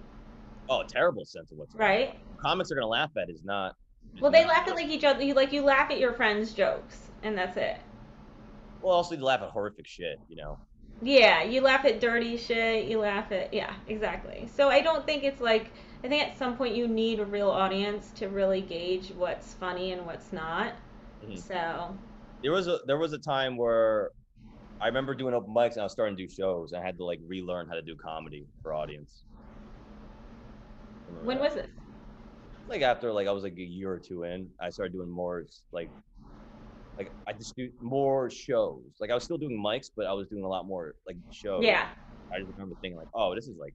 oh, 0.68 0.80
a 0.80 0.86
terrible 0.88 1.24
sense 1.24 1.52
of 1.52 1.58
what's 1.58 1.74
right? 1.74 2.14
Comments 2.40 2.70
are 2.72 2.74
gonna 2.74 2.86
laugh 2.86 3.10
at 3.16 3.30
is 3.30 3.44
not. 3.44 3.74
Well, 4.20 4.30
they 4.32 4.44
laugh 4.44 4.66
at 4.66 4.74
like 4.74 4.88
each 4.88 5.04
other. 5.04 5.22
You 5.22 5.34
like 5.34 5.52
you 5.52 5.62
laugh 5.62 5.90
at 5.90 5.98
your 5.98 6.12
friends' 6.12 6.52
jokes, 6.52 7.10
and 7.22 7.36
that's 7.36 7.56
it. 7.56 7.76
Well, 8.82 8.94
also 8.94 9.14
they 9.14 9.22
laugh 9.22 9.42
at 9.42 9.50
horrific 9.50 9.86
shit. 9.86 10.18
You 10.28 10.36
know. 10.36 10.58
Yeah, 11.02 11.42
you 11.42 11.60
laugh 11.62 11.84
at 11.84 12.00
dirty 12.00 12.36
shit. 12.36 12.86
You 12.86 13.00
laugh 13.00 13.32
at 13.32 13.52
yeah, 13.52 13.74
exactly. 13.88 14.48
So 14.54 14.68
I 14.68 14.80
don't 14.80 15.04
think 15.04 15.24
it's 15.24 15.40
like 15.40 15.72
I 16.04 16.08
think 16.08 16.22
at 16.28 16.38
some 16.38 16.56
point 16.56 16.74
you 16.74 16.86
need 16.86 17.20
a 17.20 17.24
real 17.24 17.50
audience 17.50 18.10
to 18.16 18.28
really 18.28 18.60
gauge 18.60 19.12
what's 19.16 19.54
funny 19.54 19.92
and 19.92 20.06
what's 20.06 20.32
not. 20.32 20.74
Mhm. 21.22 21.38
So 21.38 21.96
There 22.42 22.52
was 22.52 22.68
a 22.68 22.80
there 22.86 22.98
was 22.98 23.12
a 23.12 23.18
time 23.18 23.56
where 23.56 24.10
I 24.80 24.86
remember 24.86 25.14
doing 25.14 25.34
open 25.34 25.54
mics 25.54 25.72
and 25.72 25.80
I 25.80 25.84
was 25.84 25.92
starting 25.92 26.16
to 26.16 26.26
do 26.26 26.32
shows. 26.32 26.72
And 26.72 26.82
I 26.82 26.84
had 26.86 26.98
to 26.98 27.04
like 27.04 27.20
relearn 27.26 27.68
how 27.68 27.74
to 27.74 27.82
do 27.82 27.96
comedy 27.96 28.46
for 28.62 28.74
audience. 28.74 29.22
When 31.24 31.38
that? 31.38 31.42
was 31.42 31.54
this? 31.54 31.66
like 32.68 32.82
after 32.82 33.12
like 33.12 33.28
I 33.28 33.32
was 33.32 33.42
like 33.42 33.56
a 33.58 33.62
year 33.62 33.92
or 33.92 33.98
two 33.98 34.24
in, 34.24 34.48
I 34.60 34.70
started 34.70 34.92
doing 34.92 35.10
more 35.10 35.44
like 35.72 35.90
like 37.02 37.12
I 37.28 37.32
just 37.32 37.56
do 37.56 37.68
more 37.80 38.30
shows. 38.30 38.82
Like 39.00 39.10
I 39.10 39.14
was 39.14 39.24
still 39.24 39.38
doing 39.38 39.62
mics, 39.64 39.90
but 39.96 40.06
I 40.06 40.12
was 40.12 40.28
doing 40.28 40.44
a 40.44 40.48
lot 40.48 40.66
more 40.66 40.94
like 41.06 41.16
shows. 41.30 41.64
Yeah, 41.64 41.88
I 42.34 42.40
just 42.40 42.52
remember 42.56 42.76
thinking 42.80 42.96
like, 42.96 43.08
oh, 43.14 43.34
this 43.34 43.46
is 43.46 43.56
like 43.58 43.74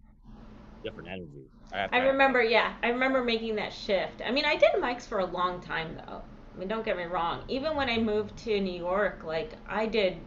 different 0.83 1.09
energy. 1.09 1.45
I, 1.73 1.87
I 1.91 1.99
remember. 1.99 2.41
Yeah, 2.41 2.73
I 2.83 2.89
remember 2.89 3.23
making 3.23 3.55
that 3.55 3.73
shift. 3.73 4.21
I 4.25 4.31
mean, 4.31 4.45
I 4.45 4.55
did 4.55 4.71
mics 4.81 5.03
for 5.07 5.19
a 5.19 5.25
long 5.25 5.61
time 5.61 5.95
though. 6.07 6.21
I 6.55 6.59
mean, 6.59 6.67
don't 6.67 6.85
get 6.85 6.97
me 6.97 7.03
wrong. 7.03 7.43
Even 7.47 7.75
when 7.75 7.89
I 7.89 7.97
moved 7.99 8.37
to 8.39 8.59
New 8.59 8.77
York, 8.77 9.23
like 9.23 9.53
I 9.67 9.85
did, 9.85 10.17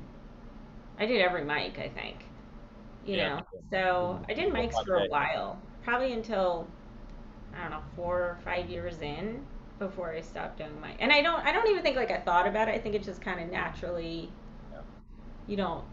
I 0.98 1.06
did 1.06 1.20
every 1.20 1.44
mic. 1.44 1.78
I 1.78 1.88
think, 1.88 2.16
you 3.06 3.16
Yeah. 3.16 3.28
know. 3.28 3.42
So 3.70 4.20
I 4.28 4.34
did 4.34 4.52
mics 4.52 4.82
for 4.84 4.96
a 4.96 5.04
while, 5.04 5.60
probably 5.82 6.12
until 6.12 6.68
I 7.54 7.62
don't 7.62 7.70
know 7.70 7.82
four 7.96 8.18
or 8.20 8.38
five 8.44 8.70
years 8.70 9.00
in 9.00 9.44
before 9.80 10.12
I 10.12 10.20
stopped 10.20 10.58
doing 10.58 10.80
my 10.80 10.92
And 11.00 11.10
I 11.10 11.22
don't, 11.22 11.44
I 11.44 11.50
don't 11.50 11.66
even 11.68 11.82
think 11.82 11.96
like 11.96 12.12
I 12.12 12.18
thought 12.20 12.46
about 12.46 12.68
it. 12.68 12.74
I 12.76 12.78
think 12.78 12.94
it 12.94 13.02
just 13.02 13.20
kind 13.20 13.40
of 13.40 13.50
naturally, 13.50 14.30
Yeah. 14.72 14.82
you 15.48 15.56
don't, 15.56 15.84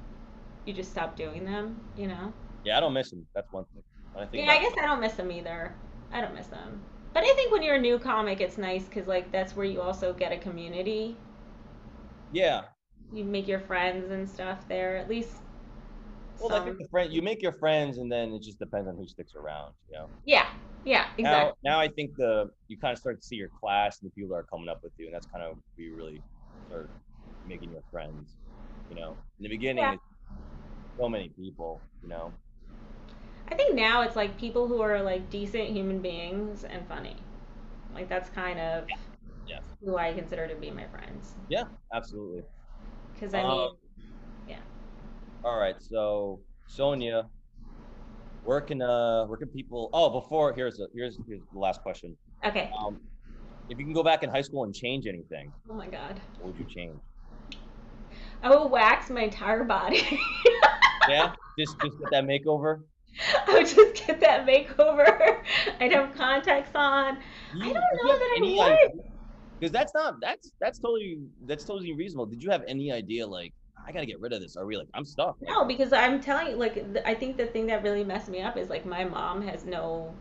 you 0.66 0.74
just 0.74 0.92
stop 0.92 1.16
doing 1.16 1.44
them. 1.44 1.80
You 1.98 2.08
know. 2.08 2.32
Yeah, 2.64 2.78
I 2.78 2.80
don't 2.82 2.94
miss 2.94 3.10
them. 3.10 3.26
That's 3.34 3.52
one 3.52 3.66
thing. 3.74 3.82
I 4.16 4.26
think 4.26 4.46
Yeah, 4.46 4.52
I 4.52 4.60
guess 4.60 4.74
I 4.80 4.86
don't 4.86 5.00
miss 5.00 5.14
them 5.14 5.32
either. 5.32 5.74
I 6.12 6.22
don't 6.22 6.36
miss 6.36 6.48
them. 6.48 6.80
But 7.14 7.24
I 7.24 7.34
think 7.34 7.52
when 7.52 7.64
you're 7.64 7.76
a 7.76 7.82
new 7.82 7.98
comic, 7.98 8.42
it's 8.42 8.58
nice 8.60 8.84
because 8.84 9.08
like 9.08 9.32
that's 9.32 9.56
where 9.56 9.66
you 9.66 9.82
also 9.82 10.14
get 10.14 10.32
a 10.32 10.38
community. 10.38 11.16
Yeah. 12.32 12.64
You 13.12 13.24
make 13.24 13.48
your 13.48 13.60
friends 13.60 14.12
and 14.12 14.30
stuff 14.30 14.68
there. 14.68 14.98
At 14.98 15.10
least. 15.10 15.32
Well, 16.40 16.50
like 16.52 16.78
the 16.78 16.88
friend, 16.90 17.12
you 17.12 17.22
make 17.22 17.42
your 17.42 17.54
friends, 17.54 17.98
and 17.98 18.12
then 18.12 18.34
it 18.34 18.42
just 18.42 18.60
depends 18.60 18.88
on 18.88 18.96
who 18.96 19.08
sticks 19.08 19.36
around. 19.36 19.74
You 19.90 19.98
know. 19.98 20.10
yeah, 20.26 20.48
yeah, 20.86 21.08
exactly. 21.18 21.54
Now, 21.64 21.74
now 21.76 21.80
I 21.80 21.88
think 21.88 22.16
the 22.16 22.50
you 22.68 22.78
kind 22.78 22.94
of 22.94 23.00
start 23.00 23.22
to 23.22 23.28
see 23.28 23.36
your 23.36 23.50
class 23.50 24.02
and 24.02 24.10
the 24.10 24.14
people 24.14 24.30
that 24.30 24.36
are 24.36 24.44
coming 24.44 24.70
up 24.70 24.84
with 24.84 24.94
you, 24.98 25.06
and 25.08 25.16
that's 25.16 25.28
kind 25.28 25.44
of 25.44 25.58
where 25.76 25.88
you 25.88 25.96
really 25.96 26.22
start 26.68 26.92
making 27.46 27.72
your 27.72 27.84
friends. 27.92 28.38
You 28.90 28.96
know, 28.96 29.18
in 29.40 29.44
the 29.44 29.50
beginning, 29.50 29.84
Yeah. 29.84 29.96
so 31.00 31.10
many 31.10 31.30
people. 31.30 31.82
You 32.04 32.10
know. 32.10 32.34
I 33.50 33.56
think 33.56 33.76
now 33.76 34.02
it's 34.02 34.16
like 34.16 34.38
people 34.38 34.68
who 34.68 34.82
are 34.82 35.02
like 35.02 35.30
decent 35.30 35.70
human 35.70 36.00
beings 36.00 36.64
and 36.64 36.86
funny. 36.88 37.16
Like 37.94 38.10
that's 38.10 38.30
kind 38.30 38.60
of 38.60 38.84
Yes. 39.48 39.64
who 39.84 39.98
I 39.98 40.14
consider 40.14 40.48
to 40.48 40.56
be 40.56 40.70
my 40.70 40.86
friends. 40.88 41.34
Yeah, 41.50 41.64
absolutely. 41.94 42.44
Because 43.14 43.34
I 43.34 43.44
mean, 43.44 43.52
Um, 43.52 43.78
yeah. 43.84 43.87
All 45.44 45.58
right, 45.58 45.76
so 45.80 46.42
Sonya, 46.68 47.30
where 48.44 48.62
can 48.62 48.82
uh 48.82 49.26
where 49.26 49.38
can 49.38 49.48
people? 49.50 49.90
Oh, 49.94 50.10
before 50.10 50.54
here's 50.54 50.80
a, 50.80 50.88
here's 50.94 51.18
here's 51.28 51.42
the 51.52 51.60
last 51.60 51.82
question. 51.82 52.18
okay. 52.46 52.72
Um, 52.86 53.00
if 53.70 53.78
you 53.78 53.86
can 53.86 53.94
go 53.94 54.04
back 54.04 54.24
in 54.24 54.30
high 54.30 54.42
school 54.42 54.64
and 54.64 54.74
change 54.74 55.06
anything, 55.08 55.52
Oh 55.70 55.74
my 55.74 55.88
god. 55.88 56.22
what 56.38 56.54
would 56.54 56.58
you 56.60 56.66
change? 56.68 57.00
I 58.44 58.50
would 58.50 58.70
wax 58.72 59.10
my 59.10 59.22
entire 59.22 59.64
body. 59.64 60.20
Yeah, 61.10 61.32
just 61.58 61.74
just 61.82 61.98
get 62.00 62.10
that 62.12 62.24
makeover. 62.26 62.82
I 63.48 63.54
would 63.54 63.66
just 63.68 64.06
get 64.06 64.20
that 64.20 64.46
makeover. 64.46 65.08
I'd 65.80 65.94
have 65.94 66.14
contacts 66.16 66.72
on. 66.76 67.16
Do 67.16 67.60
I 67.62 67.64
don't 67.64 67.76
know 67.76 68.14
that 68.20 68.40
I 68.70 68.80
would. 68.92 69.02
Because 69.60 69.72
that's 69.72 69.94
not 69.96 70.16
that's 70.22 70.52
that's 70.60 70.80
totally 70.80 71.18
that's 71.46 71.64
totally 71.64 71.94
reasonable. 71.94 72.26
Did 72.26 72.44
you 72.44 72.50
have 72.52 72.64
any 72.68 72.92
idea 72.92 73.26
like 73.26 73.54
I 73.88 73.92
gotta 73.92 74.06
get 74.06 74.20
rid 74.20 74.34
of 74.34 74.42
this? 74.42 74.56
Are 74.58 74.66
we 74.66 74.78
like 74.78 74.90
I'm 74.94 75.06
stuck? 75.06 75.38
Like, 75.42 75.50
No, 75.50 75.66
because 75.66 75.94
I'm 75.94 76.20
telling 76.22 76.48
you, 76.48 76.56
like, 76.56 76.74
th- 76.76 77.06
I 77.06 77.14
think 77.14 77.38
the 77.38 77.46
thing 77.46 77.68
that 77.68 77.84
really 77.84 78.04
messed 78.04 78.30
me 78.30 78.42
up 78.42 78.58
is 78.58 78.70
like 78.70 78.86
my 78.86 79.04
mom 79.04 79.42
has 79.44 79.66
no, 79.66 80.16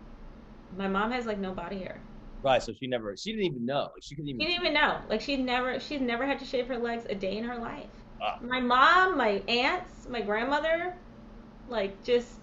my 0.76 0.88
mom 0.88 1.10
has 1.12 1.26
like 1.26 1.38
no 1.38 1.52
body 1.52 1.78
hair. 1.78 2.00
Right. 2.42 2.62
So 2.62 2.72
she 2.72 2.86
never 2.86 3.16
she 3.16 3.32
didn't 3.32 3.46
even 3.46 3.66
know. 3.66 3.90
Like, 3.94 4.02
she 4.02 4.14
couldn't 4.14 4.28
even. 4.28 4.40
She 4.40 4.46
didn't 4.46 4.60
even 4.62 4.74
know. 4.74 5.00
Like 5.08 5.20
she 5.20 5.36
never, 5.36 5.80
she's 5.80 6.00
never 6.00 6.26
had 6.26 6.38
to 6.40 6.44
shave 6.44 6.68
her 6.68 6.78
legs 6.78 7.06
a 7.08 7.14
day 7.14 7.36
in 7.38 7.44
her 7.44 7.56
life. 7.56 7.88
Ah. 8.20 8.36
My 8.40 8.60
mom, 8.60 9.16
my 9.16 9.42
aunts, 9.48 10.06
my 10.08 10.20
grandmother, 10.20 10.94
like 11.68 12.02
just 12.04 12.38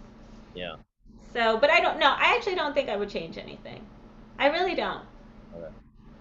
Yeah. 0.54 0.76
so. 1.34 1.58
But 1.58 1.70
I 1.70 1.80
don't 1.80 2.00
know. 2.00 2.14
I 2.18 2.36
actually 2.38 2.56
don't 2.56 2.74
think 2.74 2.90
I 2.90 2.98
would 2.98 3.10
change 3.10 3.38
anything. 3.38 3.86
I 4.40 4.48
really 4.48 4.76
don't. 4.76 5.04
Okay. 5.54 5.74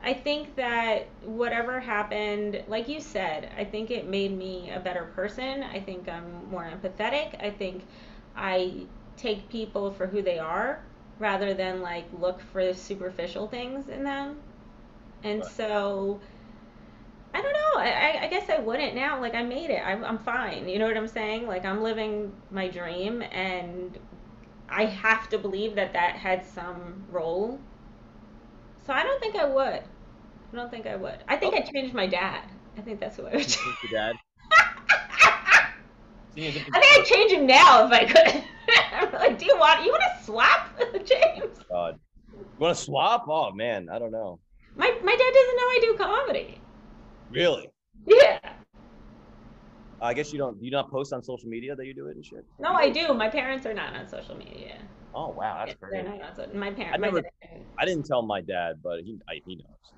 I 0.03 0.15
think 0.15 0.57
that 0.57 1.07
whatever 1.25 1.81
happened, 1.81 2.63
like 2.69 2.89
you 2.89 3.01
said, 3.01 3.51
I 3.57 3.65
think 3.65 3.91
it 3.91 4.07
made 4.09 4.37
me 4.37 4.71
a 4.71 4.81
better 4.81 5.05
person. 5.15 5.63
I 5.63 5.81
think 5.81 6.09
I'm 6.09 6.51
more 6.51 6.65
empathetic. 6.65 7.43
I 7.43 7.51
think 7.51 7.85
I 8.37 8.87
take 9.17 9.49
people 9.49 9.91
for 9.93 10.07
who 10.07 10.23
they 10.23 10.39
are 10.39 10.85
rather 11.19 11.55
than 11.55 11.81
like 11.83 12.07
look 12.13 12.41
for 12.41 12.73
superficial 12.75 13.47
things 13.49 13.89
in 13.89 14.03
them. 14.05 14.41
And 15.23 15.45
Right. 15.45 15.47
so 15.47 16.21
I 17.35 17.43
don't 17.43 17.53
know. 17.53 17.81
I, 17.81 17.91
I, 17.91 18.23
I 18.25 18.27
guess 18.29 18.49
I 18.51 18.59
wouldn't 18.59 18.95
now. 18.95 19.21
Like 19.21 19.35
I 19.35 19.43
made 19.43 19.71
it. 19.71 19.83
I'm, 19.85 20.05
I'm 20.05 20.19
fine. 20.19 20.69
You 20.69 20.79
know 20.79 20.87
what 20.87 20.97
I'm 20.97 21.09
saying? 21.09 21.47
Like 21.47 21.65
I'm 21.65 21.83
living 21.83 22.33
my 22.51 22.69
dream, 22.69 23.23
and 23.23 23.99
I 24.69 24.87
have 24.87 25.29
to 25.31 25.39
believe 25.39 25.75
that 25.77 25.93
that 25.95 26.17
had 26.17 26.45
some 26.47 27.05
role. 27.11 27.61
So 28.87 28.93
I 28.93 29.03
don't 29.03 29.21
think 29.21 29.37
I 29.37 29.45
would. 29.47 29.83
I 30.53 30.57
don't 30.57 30.71
think 30.71 30.87
I 30.87 30.97
would. 30.97 31.19
I 31.29 31.37
think 31.37 31.55
oh. 31.55 31.59
I'd 31.59 31.71
change 31.73 31.93
my 31.95 32.07
dad. 32.07 32.45
I 32.77 32.83
think 32.83 33.01
that's 33.01 33.17
who 33.17 33.27
I 33.27 33.33
would 33.33 33.41
change. 33.41 33.57
Thank 33.57 33.77
you, 33.83 33.89
Dad. 33.89 34.17
Seeing 36.35 36.49
a 36.49 36.53
different- 36.53 36.77
I 36.77 36.81
think 36.81 36.99
I'd 36.99 37.05
change 37.07 37.33
him 37.33 37.47
now 37.47 37.87
if 37.87 37.93
I 37.93 38.05
could. 38.05 38.45
I'm 38.93 39.13
like, 39.13 39.39
do 39.39 39.47
you 39.47 39.57
want? 39.59 39.85
You 39.85 39.91
want 39.91 40.03
to 40.19 40.25
swap, 40.25 40.79
James? 41.05 41.59
Oh, 41.61 41.65
God. 41.71 41.99
You 42.35 42.45
want 42.59 42.77
to 42.77 42.83
swap? 42.83 43.27
Oh 43.29 43.51
man, 43.53 43.89
I 43.91 43.99
don't 43.99 44.13
know. 44.13 44.39
My 44.77 44.87
my 45.05 45.13
dad 45.13 45.19
doesn't 45.19 45.57
know 45.57 45.63
I 45.63 45.79
do 45.83 45.95
comedy. 45.99 46.61
Really? 47.31 47.69
Yeah. 48.07 48.39
I 50.01 50.15
guess 50.15 50.33
you 50.33 50.39
don't. 50.39 50.59
Do 50.59 50.65
you 50.65 50.71
not 50.71 50.91
post 50.91 51.13
on 51.13 51.23
social 51.23 51.49
media 51.49 51.77
that 51.77 51.87
you 51.87 51.95
do 51.95 52.07
it 52.09 52.17
and 52.17 52.25
shit? 52.25 52.45
No, 52.59 52.73
I 52.73 52.89
do. 52.89 53.13
My 53.15 53.29
parents 53.29 53.67
are 53.67 53.75
not 53.75 53.95
on 53.95 54.09
social 54.09 54.37
media. 54.37 54.79
Oh 55.15 55.29
wow, 55.29 55.65
that's 55.67 55.79
They're 55.81 56.03
crazy. 56.03 56.19
not 56.19 56.31
on 56.31 56.37
so- 56.37 56.49
my 56.59 56.71
parents. 56.71 56.95
I 56.95 57.11
my 57.11 57.21
dad- 57.21 57.61
I 57.79 57.85
didn't 57.85 58.07
tell 58.07 58.23
my 58.23 58.41
dad, 58.41 58.77
but 58.83 59.01
he 59.01 59.19
I, 59.29 59.41
he 59.45 59.57
knows. 59.57 59.93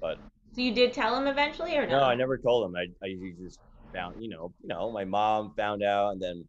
But 0.00 0.18
So 0.54 0.60
you 0.60 0.74
did 0.74 0.92
tell 0.92 1.16
him 1.16 1.26
eventually, 1.26 1.76
or 1.76 1.86
no? 1.86 1.98
no, 1.98 2.04
I 2.04 2.14
never 2.14 2.38
told 2.38 2.66
him. 2.66 2.76
I 2.76 2.86
I 3.04 3.14
just 3.42 3.58
found. 3.92 4.22
You 4.22 4.30
know, 4.30 4.52
you 4.62 4.68
know, 4.68 4.92
my 4.92 5.04
mom 5.04 5.52
found 5.56 5.82
out, 5.82 6.10
and 6.12 6.22
then 6.22 6.44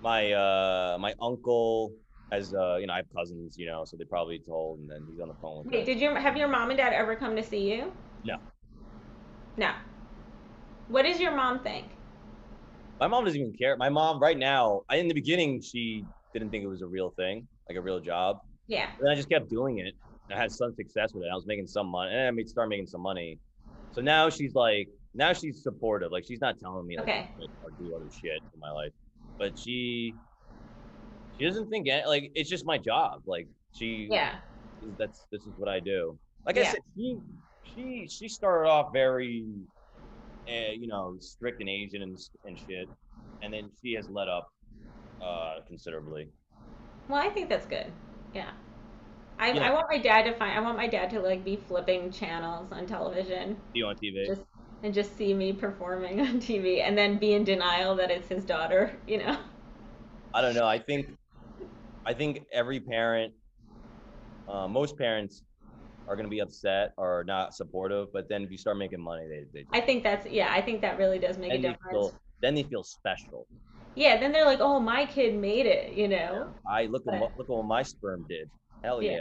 my 0.00 0.32
uh 0.32 0.98
my 1.00 1.14
uncle 1.20 1.92
has 2.30 2.54
uh 2.54 2.76
you 2.76 2.86
know 2.86 2.94
I 2.94 2.96
have 2.98 3.06
cousins, 3.14 3.56
you 3.58 3.66
know, 3.66 3.84
so 3.84 3.96
they 3.96 4.04
probably 4.04 4.38
told, 4.38 4.80
and 4.80 4.90
then 4.90 5.06
he's 5.08 5.20
on 5.20 5.28
the 5.28 5.34
phone 5.40 5.64
with 5.64 5.72
Wait, 5.72 5.86
did 5.86 5.98
your 5.98 6.18
have 6.18 6.36
your 6.36 6.48
mom 6.48 6.70
and 6.70 6.78
dad 6.78 6.92
ever 6.92 7.14
come 7.16 7.36
to 7.36 7.42
see 7.42 7.72
you? 7.72 7.92
No. 8.24 8.36
No. 9.56 9.72
What 10.88 11.02
does 11.02 11.20
your 11.20 11.34
mom 11.34 11.60
think? 11.60 11.86
My 13.00 13.08
mom 13.08 13.24
doesn't 13.24 13.40
even 13.40 13.54
care. 13.54 13.76
My 13.76 13.88
mom 13.88 14.20
right 14.20 14.38
now, 14.38 14.82
I, 14.88 14.96
in 14.96 15.08
the 15.08 15.14
beginning, 15.14 15.60
she 15.60 16.04
didn't 16.32 16.50
think 16.50 16.64
it 16.64 16.68
was 16.68 16.82
a 16.82 16.86
real 16.86 17.10
thing, 17.16 17.48
like 17.68 17.76
a 17.76 17.80
real 17.80 18.00
job. 18.00 18.38
Yeah. 18.66 18.90
Then 19.00 19.10
I 19.10 19.14
just 19.14 19.28
kept 19.28 19.50
doing 19.50 19.78
it. 19.78 19.94
I 20.32 20.38
had 20.38 20.50
some 20.50 20.74
success 20.74 21.12
with 21.14 21.24
it. 21.24 21.28
I 21.30 21.34
was 21.34 21.46
making 21.46 21.66
some 21.66 21.86
money, 21.88 22.12
and 22.12 22.28
I 22.28 22.30
made 22.30 22.48
start 22.48 22.68
making 22.68 22.86
some 22.86 23.00
money. 23.02 23.38
So 23.92 24.00
now 24.00 24.30
she's 24.30 24.54
like, 24.54 24.88
now 25.14 25.32
she's 25.32 25.62
supportive. 25.62 26.10
Like 26.10 26.24
she's 26.24 26.40
not 26.40 26.58
telling 26.58 26.86
me 26.86 26.96
like, 26.96 27.08
Okay. 27.08 27.30
or 27.62 27.70
do 27.78 27.94
other 27.94 28.06
shit 28.10 28.40
in 28.54 28.60
my 28.60 28.70
life, 28.70 28.92
but 29.38 29.58
she 29.58 30.16
she 31.36 31.44
doesn't 31.44 31.68
think 31.70 31.88
any- 31.88 32.06
like 32.06 32.30
it's 32.34 32.48
just 32.48 32.64
my 32.66 32.78
job. 32.78 33.22
Like 33.26 33.46
she 33.72 34.08
Yeah. 34.10 34.38
that's 34.98 35.26
this 35.30 35.42
is 35.42 35.54
what 35.56 35.68
I 35.68 35.80
do. 35.80 36.18
Like 36.46 36.58
I 36.58 36.64
said, 36.64 36.80
she 36.96 37.18
she 37.64 38.08
she 38.08 38.28
started 38.28 38.68
off 38.68 38.92
very, 38.92 39.44
uh, 40.48 40.72
you 40.72 40.86
know, 40.86 41.16
strict 41.20 41.60
and 41.60 41.68
Asian 41.68 42.02
and 42.02 42.18
and 42.44 42.58
shit, 42.58 42.88
and 43.42 43.52
then 43.52 43.70
she 43.82 43.92
has 43.94 44.08
let 44.08 44.28
up 44.28 44.48
uh 45.20 45.56
considerably. 45.68 46.28
Well, 47.08 47.20
I 47.20 47.28
think 47.28 47.48
that's 47.48 47.66
good. 47.66 47.92
Yeah. 48.34 48.52
I, 49.42 49.52
Yeah. 49.52 49.68
I 49.68 49.74
want 49.74 49.86
my 49.90 49.98
dad 49.98 50.22
to 50.24 50.32
find. 50.34 50.56
I 50.56 50.60
want 50.60 50.76
my 50.76 50.86
dad 50.86 51.10
to 51.10 51.20
like 51.20 51.44
be 51.44 51.56
flipping 51.56 52.10
channels 52.12 52.70
on 52.72 52.86
television, 52.86 53.56
See 53.72 53.78
you 53.80 53.86
on 53.86 53.96
TV. 53.96 54.24
just 54.26 54.42
and 54.84 54.92
just 54.94 55.16
see 55.16 55.32
me 55.34 55.52
performing 55.52 56.20
on 56.20 56.40
TV, 56.40 56.80
and 56.82 56.96
then 56.96 57.18
be 57.18 57.32
in 57.34 57.44
denial 57.44 57.94
that 57.96 58.10
it's 58.10 58.28
his 58.28 58.44
daughter. 58.44 58.96
You 59.06 59.18
know. 59.18 59.36
I 60.34 60.40
don't 60.40 60.54
know. 60.54 60.66
I 60.66 60.78
think 60.78 61.08
I 62.06 62.14
think 62.14 62.44
every 62.52 62.80
parent, 62.80 63.32
uh, 64.48 64.66
most 64.68 64.96
parents, 64.96 65.42
are 66.08 66.16
gonna 66.16 66.28
be 66.28 66.40
upset 66.40 66.92
or 66.96 67.24
not 67.26 67.54
supportive. 67.54 68.12
But 68.12 68.28
then 68.28 68.42
if 68.42 68.50
you 68.50 68.58
start 68.58 68.76
making 68.76 69.00
money, 69.00 69.26
they 69.28 69.44
they 69.52 69.66
I 69.72 69.80
think 69.80 70.02
that's 70.02 70.26
yeah. 70.26 70.52
I 70.52 70.60
think 70.62 70.80
that 70.82 70.98
really 70.98 71.18
does 71.18 71.36
make 71.38 71.50
a 71.50 71.54
then 71.54 71.62
they 71.62 71.68
difference. 71.70 71.90
feel 71.90 72.14
then 72.40 72.54
they 72.54 72.62
feel 72.64 72.82
special. 72.84 73.46
Yeah. 73.94 74.18
Then 74.18 74.32
they're 74.32 74.46
like, 74.46 74.60
oh, 74.60 74.80
my 74.80 75.04
kid 75.06 75.34
made 75.34 75.66
it. 75.66 75.92
You 75.94 76.08
know. 76.08 76.52
I 76.66 76.86
look 76.86 77.02
at 77.06 77.12
But- 77.12 77.20
what, 77.20 77.38
look 77.38 77.48
at 77.50 77.56
what 77.56 77.66
my 77.66 77.82
sperm 77.82 78.24
did. 78.28 78.48
Hell 78.82 79.02
yeah. 79.02 79.12
Yeah. 79.12 79.20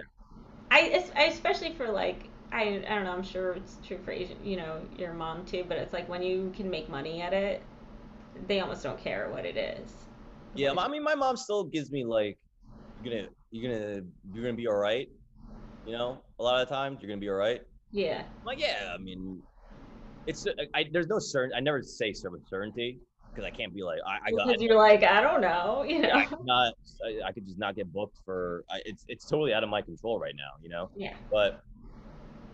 I, 0.71 1.05
I 1.15 1.23
especially 1.25 1.73
for 1.73 1.87
like 1.89 2.29
I 2.51 2.83
I 2.87 2.95
don't 2.95 3.03
know 3.03 3.11
I'm 3.11 3.23
sure 3.23 3.53
it's 3.53 3.77
true 3.85 3.99
for 4.03 4.11
Asian 4.11 4.37
you 4.43 4.57
know 4.57 4.81
your 4.97 5.13
mom 5.13 5.45
too 5.45 5.65
but 5.67 5.77
it's 5.77 5.93
like 5.93 6.07
when 6.09 6.21
you 6.23 6.51
can 6.55 6.69
make 6.69 6.89
money 6.89 7.21
at 7.21 7.33
it 7.33 7.61
they 8.47 8.59
almost 8.59 8.83
don't 8.83 8.99
care 8.99 9.29
what 9.29 9.45
it 9.45 9.57
is 9.57 9.91
Yeah, 10.55 10.73
I 10.77 10.87
mean, 10.87 11.03
my 11.03 11.15
mom 11.15 11.37
still 11.37 11.63
gives 11.63 11.91
me 11.91 12.03
like, 12.03 12.37
you're 13.01 13.15
gonna, 13.15 13.29
you're 13.51 13.71
gonna, 13.71 14.01
you're 14.33 14.43
gonna 14.43 14.57
be 14.57 14.67
all 14.67 14.75
right. 14.75 15.07
You 15.85 15.93
know, 15.93 16.23
a 16.39 16.43
lot 16.43 16.61
of 16.61 16.69
times 16.69 16.99
you're 17.01 17.09
gonna 17.09 17.21
be 17.21 17.29
all 17.29 17.35
right. 17.35 17.61
yeah 17.91 18.19
I'm 18.19 18.45
like, 18.45 18.59
yeah, 18.59 18.93
I 18.93 18.97
mean, 18.97 19.41
it's, 20.27 20.45
uh, 20.45 20.51
I, 20.75 20.85
there's 20.91 21.07
no 21.07 21.19
certain, 21.19 21.51
I 21.55 21.59
never 21.59 21.81
say 21.81 22.13
cer- 22.13 22.29
with 22.29 22.47
certainty 22.47 22.99
because 23.33 23.47
I 23.47 23.51
can't 23.51 23.73
be 23.73 23.83
like, 23.83 23.99
I, 24.05 24.27
I 24.27 24.31
got, 24.31 24.47
because 24.47 24.61
you're 24.61 24.75
like 24.75 25.03
I 25.03 25.21
don't 25.21 25.41
know 25.41 25.83
you 25.83 25.99
know 25.99 26.11
I 26.11 26.25
could 26.25 26.45
not, 26.45 26.73
I, 27.03 27.27
I 27.27 27.31
could 27.31 27.45
just 27.45 27.57
not 27.57 27.75
get 27.75 27.91
booked 27.91 28.17
for, 28.25 28.63
I, 28.69 28.81
it's, 28.85 29.05
it's 29.07 29.25
totally 29.25 29.53
out 29.53 29.63
of 29.63 29.69
my 29.69 29.81
control 29.81 30.19
right 30.19 30.35
now, 30.35 30.51
you 30.61 30.69
know. 30.69 30.89
yeah 30.95 31.13
But, 31.31 31.61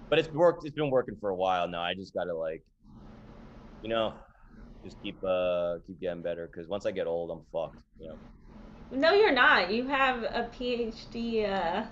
but 0.09 0.19
it's 0.19 0.29
worked. 0.33 0.65
It's 0.65 0.75
been 0.75 0.89
working 0.89 1.17
for 1.19 1.29
a 1.29 1.35
while 1.35 1.67
now. 1.67 1.81
I 1.81 1.93
just 1.93 2.13
gotta 2.13 2.33
like, 2.33 2.63
you 3.81 3.89
know, 3.89 4.13
just 4.83 4.95
keep, 5.01 5.21
uh, 5.23 5.77
keep 5.85 5.99
getting 5.99 6.21
better 6.21 6.47
because 6.47 6.67
once 6.67 6.85
I 6.85 6.91
get 6.91 7.07
old, 7.07 7.31
I'm 7.31 7.45
fucked. 7.51 7.77
You 7.99 8.09
know. 8.09 8.19
no 8.91 9.11
you're 9.13 9.33
not 9.33 9.71
you 9.71 9.87
have 9.87 10.23
a 10.23 10.49
PhD 10.57 11.49
uh, 11.51 11.85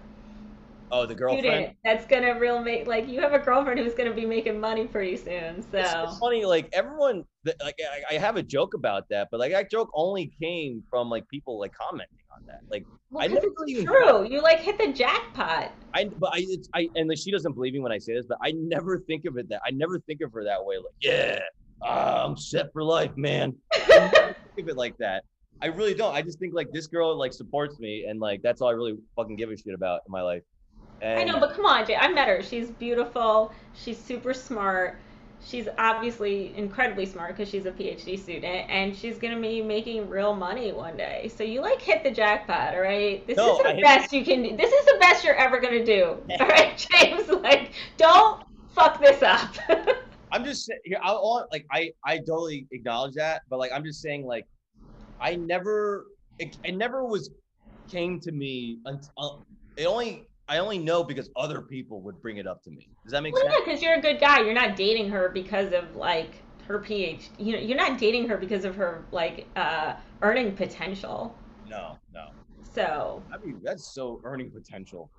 Oh, 0.95 1.05
the 1.05 1.13
girlfriend. 1.13 1.45
student 1.45 1.75
that's 1.83 2.05
gonna 2.05 2.39
real 2.39 2.61
make 2.61 2.87
like 2.87 3.05
you 3.09 3.19
have 3.19 3.33
a 3.33 3.39
girlfriend 3.39 3.81
who's 3.81 3.93
gonna 3.93 4.13
be 4.13 4.25
making 4.25 4.61
money 4.61 4.87
pretty 4.87 5.17
soon 5.17 5.61
so 5.61 5.77
It's, 5.77 5.93
it's 5.93 6.19
funny, 6.19 6.45
like 6.45 6.69
everyone, 6.71 7.25
like 7.45 7.75
I, 7.81 8.15
I 8.15 8.17
have 8.17 8.37
a 8.37 8.43
joke 8.43 8.75
about 8.75 9.09
that, 9.09 9.27
but 9.29 9.41
like 9.41 9.51
that 9.51 9.69
joke 9.69 9.89
only 9.93 10.31
came 10.41 10.81
from 10.89 11.09
like 11.09 11.27
people 11.27 11.59
like 11.59 11.73
commenting 11.73 12.17
on 12.33 12.45
that. 12.47 12.61
Like 12.71 12.85
well, 13.11 13.25
I 13.25 13.27
never 13.27 13.45
it's 13.45 13.55
really 13.59 13.73
even 13.73 13.85
true 13.87 14.25
you 14.25 14.41
like 14.41 14.59
hit 14.61 14.77
the 14.77 14.93
jackpot 14.93 15.73
I, 15.93 16.05
but 16.05 16.33
I, 16.33 16.45
it's, 16.47 16.69
I, 16.73 16.87
and 16.95 17.09
like 17.09 17.17
she 17.17 17.29
doesn't 17.29 17.51
believe 17.51 17.73
me 17.73 17.79
when 17.79 17.91
I 17.91 17.97
say 17.97 18.13
this, 18.13 18.25
but 18.25 18.37
I 18.41 18.53
never 18.55 18.99
think 18.99 19.25
of 19.25 19.37
it 19.37 19.49
that 19.49 19.61
I 19.65 19.71
never 19.71 19.99
think 19.99 20.21
of 20.21 20.31
her 20.31 20.45
that 20.45 20.63
way. 20.63 20.77
Like, 20.77 20.85
yeah, 21.01 21.39
ah, 21.81 22.23
I'm 22.25 22.37
set 22.37 22.71
for 22.71 22.83
life, 22.83 23.11
man. 23.17 23.53
Think 24.55 24.69
of 24.69 24.69
it 24.69 24.77
like 24.77 24.95
that. 24.99 25.25
I 25.61 25.67
really 25.67 25.93
don't. 25.93 26.15
I 26.15 26.21
just 26.21 26.39
think 26.39 26.53
like 26.53 26.71
this 26.71 26.87
girl 26.87 27.17
like 27.17 27.33
supports 27.33 27.79
me, 27.79 28.05
and 28.07 28.21
like 28.21 28.41
that's 28.41 28.61
all 28.61 28.69
I 28.69 28.71
really 28.71 28.95
fucking 29.17 29.35
give 29.35 29.51
a 29.51 29.57
shit 29.57 29.73
about 29.73 29.99
in 30.07 30.11
my 30.11 30.21
life. 30.21 30.41
And 31.01 31.19
I 31.19 31.23
know, 31.23 31.39
but 31.39 31.53
come 31.55 31.65
on, 31.65 31.85
Jay. 31.85 31.95
I 31.95 32.07
met 32.07 32.27
her. 32.27 32.41
She's 32.41 32.69
beautiful. 32.71 33.51
She's 33.73 33.97
super 33.97 34.33
smart. 34.33 34.97
She's 35.45 35.67
obviously 35.77 36.55
incredibly 36.55 37.05
smart 37.05 37.35
because 37.35 37.49
she's 37.49 37.65
a 37.67 37.71
PhD 37.71 38.17
student, 38.17 38.67
and 38.69 38.95
she's 38.95 39.19
gonna 39.19 39.39
be 39.39 39.61
making 39.61 40.09
real 40.09 40.33
money 40.33 40.71
one 40.71 40.97
day. 40.97 41.31
So 41.35 41.43
you 41.43 41.61
like 41.61 41.79
hit 41.81 42.03
the 42.03 42.09
jackpot, 42.09 42.73
all 42.73 42.81
right? 42.81 43.25
This 43.27 43.37
No, 43.37 43.57
is 43.57 43.63
the 43.63 43.69
I 43.69 43.73
hit- 43.75 43.83
best 43.83 44.13
you 44.13 44.25
can 44.25 44.41
do. 44.41 44.57
This 44.57 44.71
is 44.71 44.85
the 44.85 44.97
best 44.99 45.23
you're 45.23 45.35
ever 45.35 45.59
gonna 45.59 45.85
do, 45.85 46.17
all 46.39 46.47
right, 46.47 46.75
James? 46.91 47.29
Like, 47.29 47.73
don't 47.97 48.43
fuck 48.69 48.99
this 48.99 49.21
up. 49.21 49.53
I'm 50.31 50.43
just 50.43 50.69
here. 50.83 50.97
I 51.01 51.11
like 51.51 51.65
I 51.71 51.91
I 52.03 52.17
totally 52.17 52.67
acknowledge 52.71 53.13
that, 53.15 53.43
but 53.49 53.59
like 53.59 53.71
I'm 53.71 53.83
just 53.83 54.01
saying 54.01 54.25
like 54.25 54.45
I 55.21 55.35
never 55.35 56.05
it, 56.39 56.57
it 56.63 56.75
never 56.75 57.05
was 57.05 57.29
came 57.89 58.19
to 58.21 58.31
me 58.31 58.79
until 58.85 59.09
uh, 59.17 59.29
it 59.77 59.85
only 59.85 60.27
I 60.47 60.59
only 60.59 60.77
know 60.77 61.03
because 61.03 61.29
other 61.35 61.61
people 61.61 62.01
would 62.01 62.21
bring 62.21 62.37
it 62.37 62.47
up 62.47 62.61
to 62.63 62.71
me. 62.71 62.87
Does 63.03 63.11
that 63.11 63.23
make 63.23 63.33
well, 63.33 63.43
sense? 63.43 63.55
yeah, 63.57 63.65
because 63.65 63.81
you're 63.81 63.95
a 63.95 64.01
good 64.01 64.19
guy. 64.19 64.41
You're 64.41 64.53
not 64.53 64.75
dating 64.75 65.09
her 65.09 65.29
because 65.29 65.73
of 65.73 65.95
like 65.95 66.35
her 66.67 66.79
PhD. 66.79 67.29
You 67.37 67.53
know, 67.53 67.59
you're 67.59 67.77
not 67.77 67.97
dating 67.97 68.27
her 68.29 68.37
because 68.37 68.65
of 68.65 68.75
her 68.75 69.05
like 69.11 69.47
uh, 69.55 69.95
earning 70.21 70.55
potential. 70.55 71.35
No, 71.67 71.97
no. 72.13 72.29
So 72.73 73.23
I 73.33 73.43
mean 73.43 73.59
that's 73.63 73.93
so 73.93 74.21
earning 74.23 74.51
potential. 74.51 75.09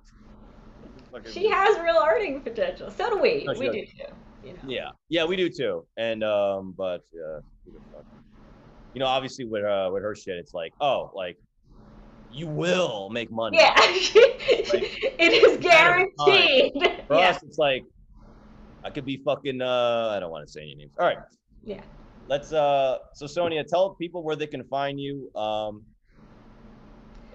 Fucking- 1.11 1.31
She 1.31 1.49
has 1.49 1.77
real 1.79 2.03
earning 2.07 2.41
potential. 2.41 2.91
So 2.91 3.09
do 3.09 3.21
we. 3.21 3.43
No, 3.45 3.53
we 3.59 3.65
does. 3.65 3.75
do 3.75 3.81
too. 3.85 4.47
You 4.47 4.53
know. 4.53 4.59
Yeah, 4.67 4.89
yeah, 5.09 5.25
we 5.25 5.35
do 5.35 5.49
too. 5.49 5.85
And 5.97 6.23
um, 6.23 6.73
but 6.77 7.01
uh, 7.15 7.41
who 7.65 7.71
the 7.73 7.79
fuck? 7.91 8.05
you 8.93 8.99
know, 8.99 9.07
obviously 9.07 9.45
with 9.45 9.63
uh 9.63 9.89
with 9.91 10.01
her 10.01 10.15
shit, 10.15 10.37
it's 10.37 10.53
like 10.53 10.73
oh 10.79 11.11
like 11.13 11.37
you 12.31 12.47
will 12.47 13.09
make 13.09 13.31
money. 13.31 13.57
Yeah. 13.57 13.73
it 13.79 15.33
is 15.33 15.57
guaranteed. 15.57 16.73
For 17.07 17.15
Yeah. 17.15 17.29
us, 17.29 17.43
it's 17.43 17.57
like 17.57 17.83
I 18.83 18.89
could 18.89 19.05
be 19.05 19.17
fucking. 19.17 19.61
Uh, 19.61 20.13
I 20.15 20.19
don't 20.19 20.31
want 20.31 20.45
to 20.45 20.51
say 20.51 20.61
any 20.61 20.75
names. 20.75 20.91
All 20.99 21.05
right, 21.05 21.17
Yeah. 21.63 21.81
let's. 22.27 22.51
Uh, 22.51 22.97
so 23.13 23.27
Sonya, 23.27 23.63
tell 23.63 23.95
people 23.95 24.23
where 24.23 24.35
they 24.35 24.47
can 24.47 24.63
find 24.65 24.99
you. 24.99 25.31
Um, 25.35 25.83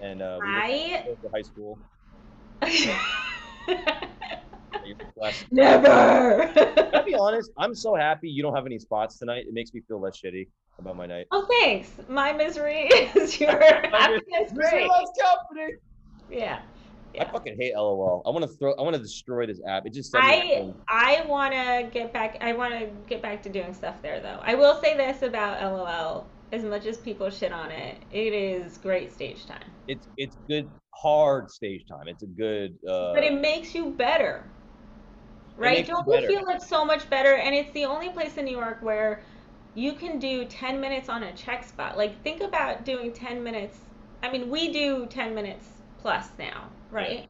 and 0.01 0.21
uh, 0.21 0.39
we 0.41 0.47
I 0.47 1.05
high 1.33 1.41
school. 1.41 1.79
Never. 5.51 5.89
I'll 6.93 7.05
be 7.05 7.15
honest. 7.15 7.51
I'm 7.57 7.73
so 7.73 7.95
happy 7.95 8.29
you 8.29 8.43
don't 8.43 8.55
have 8.55 8.65
any 8.65 8.79
spots 8.79 9.17
tonight. 9.17 9.45
It 9.47 9.53
makes 9.53 9.73
me 9.73 9.81
feel 9.87 10.01
less 10.01 10.19
shitty 10.19 10.47
about 10.79 10.95
my 10.95 11.05
night. 11.05 11.27
oh, 11.31 11.45
thanks. 11.61 11.89
My 12.07 12.33
misery 12.33 12.81
is 13.15 13.39
your 13.39 13.51
happiness. 13.59 14.51
Great. 14.53 14.89
company. 14.89 15.75
Yeah. 16.29 16.61
I 17.19 17.25
fucking 17.25 17.57
hate 17.59 17.75
LOL. 17.75 18.23
I 18.25 18.31
want 18.31 18.41
to 18.43 18.57
throw. 18.57 18.73
I 18.73 18.81
want 18.81 18.95
to 18.95 19.01
destroy 19.01 19.45
this 19.45 19.61
app. 19.67 19.85
It 19.85 19.93
just. 19.93 20.11
I. 20.15 20.73
I 20.89 21.23
want 21.27 21.53
to 21.53 21.89
get 21.93 22.11
back. 22.11 22.37
I 22.41 22.53
want 22.53 22.73
to 22.73 22.87
get 23.07 23.21
back 23.21 23.43
to 23.43 23.49
doing 23.49 23.73
stuff 23.73 24.01
there, 24.01 24.19
though. 24.19 24.39
I 24.41 24.55
will 24.55 24.81
say 24.81 24.97
this 24.97 25.21
about 25.21 25.61
LOL: 25.61 26.25
as 26.51 26.63
much 26.63 26.87
as 26.87 26.97
people 26.97 27.29
shit 27.29 27.51
on 27.51 27.69
it, 27.69 27.97
it 28.11 28.33
is 28.33 28.79
great 28.79 29.13
stage 29.13 29.45
time. 29.45 29.63
It's 29.87 30.07
it's 30.17 30.37
good 30.49 30.71
hard 30.89 31.51
stage 31.51 31.85
time. 31.87 32.07
It's 32.07 32.23
a 32.23 32.27
good. 32.27 32.75
Uh, 32.87 33.13
But 33.13 33.23
it 33.23 33.39
makes 33.39 33.75
you 33.75 33.91
better, 33.91 34.43
right? 35.55 35.85
Don't 35.85 36.07
you 36.07 36.27
feel 36.27 36.49
it's 36.49 36.67
so 36.67 36.83
much 36.83 37.07
better? 37.11 37.35
And 37.35 37.53
it's 37.53 37.71
the 37.73 37.85
only 37.85 38.09
place 38.09 38.37
in 38.37 38.45
New 38.45 38.57
York 38.57 38.79
where 38.81 39.21
you 39.75 39.93
can 39.93 40.19
do 40.19 40.45
10 40.45 40.79
minutes 40.81 41.09
on 41.09 41.23
a 41.23 41.33
check 41.33 41.63
spot. 41.63 41.97
Like, 41.97 42.21
think 42.23 42.41
about 42.41 42.85
doing 42.85 43.13
10 43.13 43.43
minutes. 43.43 43.79
I 44.23 44.31
mean, 44.31 44.49
we 44.49 44.71
do 44.71 45.05
10 45.07 45.35
minutes 45.35 45.65
plus 45.99 46.29
now, 46.39 46.69
right? 46.91 47.25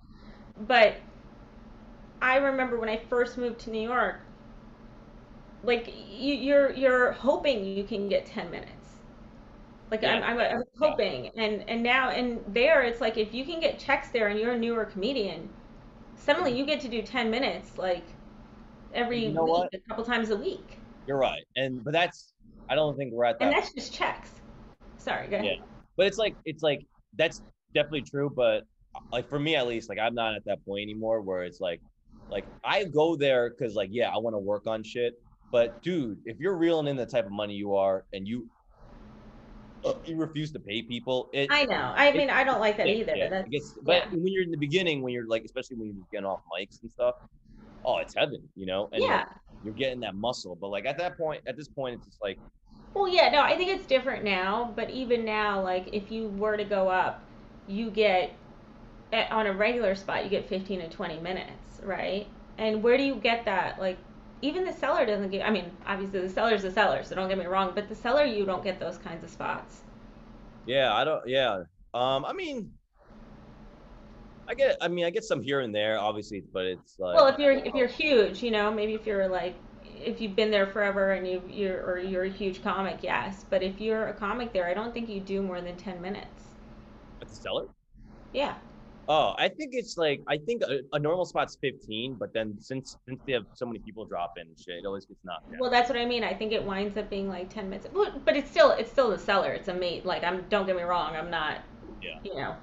But 0.67 0.95
I 2.23 2.37
remember 2.37 2.79
when 2.79 2.89
I 2.89 2.97
first 2.97 3.37
moved 3.37 3.59
to 3.61 3.69
New 3.69 3.87
York, 3.87 4.21
like 5.63 5.87
you, 6.09 6.33
you're 6.33 6.71
you're 6.73 7.11
hoping 7.13 7.65
you 7.65 7.83
can 7.83 8.09
get 8.09 8.25
10 8.25 8.49
minutes. 8.51 8.97
Like 9.91 10.03
Yeah. 10.03 10.21
I'm, 10.21 10.23
I'm, 10.23 10.39
I'm 10.39 10.63
hoping, 10.79 11.29
and 11.37 11.63
and 11.69 11.83
now 11.83 12.09
and 12.09 12.41
there 12.47 12.83
it's 12.83 13.01
like 13.01 13.17
if 13.17 13.33
you 13.33 13.45
can 13.45 13.59
get 13.59 13.79
checks 13.79 14.09
there 14.09 14.27
and 14.27 14.39
you're 14.39 14.53
a 14.53 14.59
newer 14.59 14.85
comedian, 14.85 15.49
suddenly 16.15 16.57
you 16.57 16.65
get 16.65 16.81
to 16.81 16.89
do 16.89 17.01
10 17.01 17.31
minutes 17.31 17.77
like 17.77 18.05
every 18.93 19.29
You 19.29 19.33
know 19.33 19.45
week, 19.45 19.65
what? 19.65 19.71
a 19.73 19.79
couple 19.79 20.03
times 20.05 20.29
a 20.31 20.37
week, 20.37 20.79
You're 21.05 21.17
right. 21.17 21.43
And 21.55 21.83
but 21.83 21.93
that's 21.93 22.32
I 22.69 22.76
don't 22.76 22.95
think 22.98 23.14
we're 23.14 23.26
at 23.26 23.40
that 23.40 23.45
and 23.45 23.53
that's 23.53 23.73
just 23.73 23.94
checks. 23.94 24.30
Sorry, 24.98 25.27
go 25.27 25.35
ahead. 25.38 25.45
Yeah. 25.60 25.65
but 25.98 26.07
it's 26.07 26.18
like 26.18 26.35
it's 26.45 26.64
like 26.64 26.85
that's 27.18 27.41
definitely 27.73 28.02
true 28.03 28.31
but 28.34 28.64
like 29.11 29.27
for 29.27 29.40
me 29.40 29.56
at 29.56 29.68
least 29.68 29.90
like 29.90 29.98
i'm 29.99 30.14
not 30.14 30.35
at 30.35 30.45
that 30.45 30.64
point 30.65 30.81
anymore 30.84 31.22
where 31.22 31.44
it's 31.44 31.60
like 31.60 31.81
like 32.30 32.45
i 32.64 32.84
go 32.84 33.15
there 33.15 33.49
because 33.49 33.73
like 33.76 33.90
yeah 33.91 34.10
i 34.10 34.18
want 34.18 34.34
to 34.35 34.40
work 34.40 34.68
on 34.68 34.84
shit 34.84 35.14
but 35.52 35.81
dude 35.81 36.18
if 36.26 36.40
you're 36.40 36.56
reeling 36.56 36.88
in 36.88 36.95
the 36.95 37.06
type 37.06 37.26
of 37.26 37.31
money 37.31 37.53
you 37.56 37.76
are 37.76 38.06
and 38.14 38.27
you 38.27 38.48
uh, 39.85 39.94
you 40.06 40.15
refuse 40.15 40.52
to 40.52 40.60
pay 40.60 40.81
people 40.81 41.30
it 41.34 41.48
I 41.52 41.65
know. 41.65 41.94
I 41.95 42.07
it- 42.07 42.15
mean, 42.15 42.30
I 42.30 42.44
don't 42.44 42.60
like 42.61 42.77
that 42.77 42.88
yeah, 42.88 42.94
either. 42.95 43.15
yeah, 43.15 43.26
it 43.26 43.30
That's, 43.31 43.49
gets- 43.49 43.77
but 43.84 43.95
yeah. 43.95 44.10
when 44.11 44.27
you're 44.27 44.44
in 44.44 44.52
the 44.52 44.57
beginning 44.57 45.02
when 45.02 45.14
you're 45.14 45.27
like 45.27 45.44
especially 45.44 45.76
when 45.77 45.88
you're 45.88 46.06
getting 46.11 46.26
off 46.26 46.41
mics 46.56 46.81
and 46.81 46.90
stuff 46.91 47.15
oh 47.85 47.98
it's 47.98 48.14
heaven 48.15 48.41
you 48.56 48.65
know 48.65 48.90
and 48.94 49.02
like, 49.02 49.10
yeah. 49.10 49.26
You're 49.64 49.73
getting 49.73 50.02
that 50.02 50.15
muscle 50.15 50.56
but 50.60 50.69
like 50.69 50.85
at 50.85 50.98
that 50.99 51.18
point 51.18 51.41
at 51.48 51.57
this 51.57 51.69
point 51.69 51.95
it's 51.95 52.06
just 52.06 52.22
like 52.22 52.40
Well, 52.94 53.07
yeah, 53.07 53.30
no, 53.30 53.41
I 53.41 53.57
think 53.57 53.69
it's 53.72 53.85
different 53.88 54.23
now, 54.23 54.72
but 54.76 54.90
even 54.90 55.26
now, 55.26 55.61
like 55.61 55.90
if 55.94 56.11
you 56.11 56.27
were 56.30 56.57
to 56.57 56.64
go 56.65 56.90
up, 56.90 57.22
you 57.68 57.90
get 57.90 58.34
at, 59.14 59.31
on 59.31 59.48
a 59.48 59.53
regular 59.53 59.95
spot, 59.95 60.23
you 60.23 60.30
get 60.30 60.48
15 60.49 60.81
to 60.81 60.90
20 60.90 61.19
minutes, 61.19 61.81
right? 61.84 62.27
And 62.57 62.84
where 62.84 62.98
do 62.98 63.03
you 63.03 63.15
get 63.15 63.45
that? 63.45 63.80
Like 63.80 63.98
even 64.41 64.65
the 64.65 64.73
Cellar 64.73 65.06
doesn't 65.06 65.30
get 65.31 65.48
I 65.48 65.52
mean, 65.52 65.72
obviously 65.88 66.22
the 66.22 66.30
Cellar's 66.30 66.64
the 66.64 66.72
Cellar, 66.72 67.03
so 67.03 67.15
don't 67.15 67.30
get 67.30 67.38
me 67.38 67.45
wrong, 67.45 67.72
but 67.76 67.90
the 67.90 67.95
Cellar 67.95 68.26
you 68.26 68.45
don't 68.45 68.64
get 68.64 68.80
those 68.80 68.98
kinds 68.98 69.23
of 69.23 69.30
spots. 69.31 69.81
Yeah, 70.65 70.94
I 70.94 71.03
don't. 71.03 71.27
Yeah, 71.27 71.64
um, 71.94 72.26
I 72.26 72.34
mean, 72.34 72.72
I 74.47 74.53
get. 74.55 74.77
I 74.81 74.87
mean, 74.87 75.05
I 75.05 75.09
get 75.09 75.23
some 75.23 75.41
here 75.41 75.61
and 75.61 75.73
there, 75.73 75.97
obviously, 75.99 76.43
but 76.53 76.65
it's 76.65 76.99
like. 76.99 77.15
Well, 77.15 77.27
if 77.27 77.39
you're 77.39 77.53
if 77.53 77.73
you're 77.73 77.87
huge, 77.87 78.43
you 78.43 78.51
know, 78.51 78.71
maybe 78.71 78.93
if 78.93 79.05
you're 79.07 79.27
like 79.27 79.55
if 80.05 80.19
you've 80.19 80.35
been 80.35 80.51
there 80.51 80.67
forever 80.67 81.11
and 81.13 81.25
you 81.27 81.41
you're 81.49 81.81
or 81.85 81.97
you're 81.99 82.23
a 82.23 82.29
huge 82.29 82.61
comic, 82.63 82.99
yes. 83.01 83.45
But 83.49 83.63
if 83.63 83.79
you're 83.79 84.07
a 84.07 84.13
comic 84.13 84.51
there, 84.53 84.67
I 84.67 84.73
don't 84.73 84.93
think 84.93 85.07
you 85.09 85.19
do 85.21 85.41
more 85.41 85.61
than 85.61 85.75
10 85.77 86.01
minutes. 86.01 86.43
at 87.21 87.29
the 87.29 87.35
Cellar. 87.35 87.67
Yeah. 88.33 88.55
Oh, 89.07 89.33
I 89.37 89.49
think 89.49 89.71
it's 89.73 89.97
like 89.97 90.21
I 90.27 90.37
think 90.37 90.61
a, 90.63 90.79
a 90.93 90.99
normal 90.99 91.25
spot's 91.25 91.57
fifteen, 91.59 92.15
but 92.17 92.33
then 92.33 92.55
since 92.59 92.95
since 93.05 93.19
they 93.27 93.33
have 93.33 93.43
so 93.53 93.65
many 93.65 93.79
people 93.79 94.05
drop 94.05 94.33
in 94.37 94.47
and 94.47 94.57
shit, 94.57 94.75
it 94.75 94.85
always 94.85 95.05
gets 95.05 95.19
knocked 95.25 95.51
down. 95.51 95.59
Well, 95.59 95.69
that's 95.69 95.89
what 95.89 95.97
I 95.97 96.05
mean. 96.05 96.23
I 96.23 96.33
think 96.33 96.53
it 96.53 96.63
winds 96.63 96.97
up 96.97 97.09
being 97.09 97.27
like 97.27 97.49
10 97.49 97.69
minutes. 97.69 97.87
But, 97.93 98.23
but 98.23 98.37
it's 98.37 98.49
still 98.49 98.71
it's 98.71 98.89
still 98.91 99.09
the 99.09 99.17
Cellar. 99.17 99.51
It's 99.53 99.67
a 99.67 99.73
mate. 99.73 100.05
Like 100.05 100.23
I'm 100.23 100.45
don't 100.49 100.65
get 100.65 100.75
me 100.77 100.83
wrong, 100.83 101.15
I'm 101.15 101.29
not 101.29 101.57
Yeah. 102.01 102.11
you 102.23 102.35
know, 102.35 102.55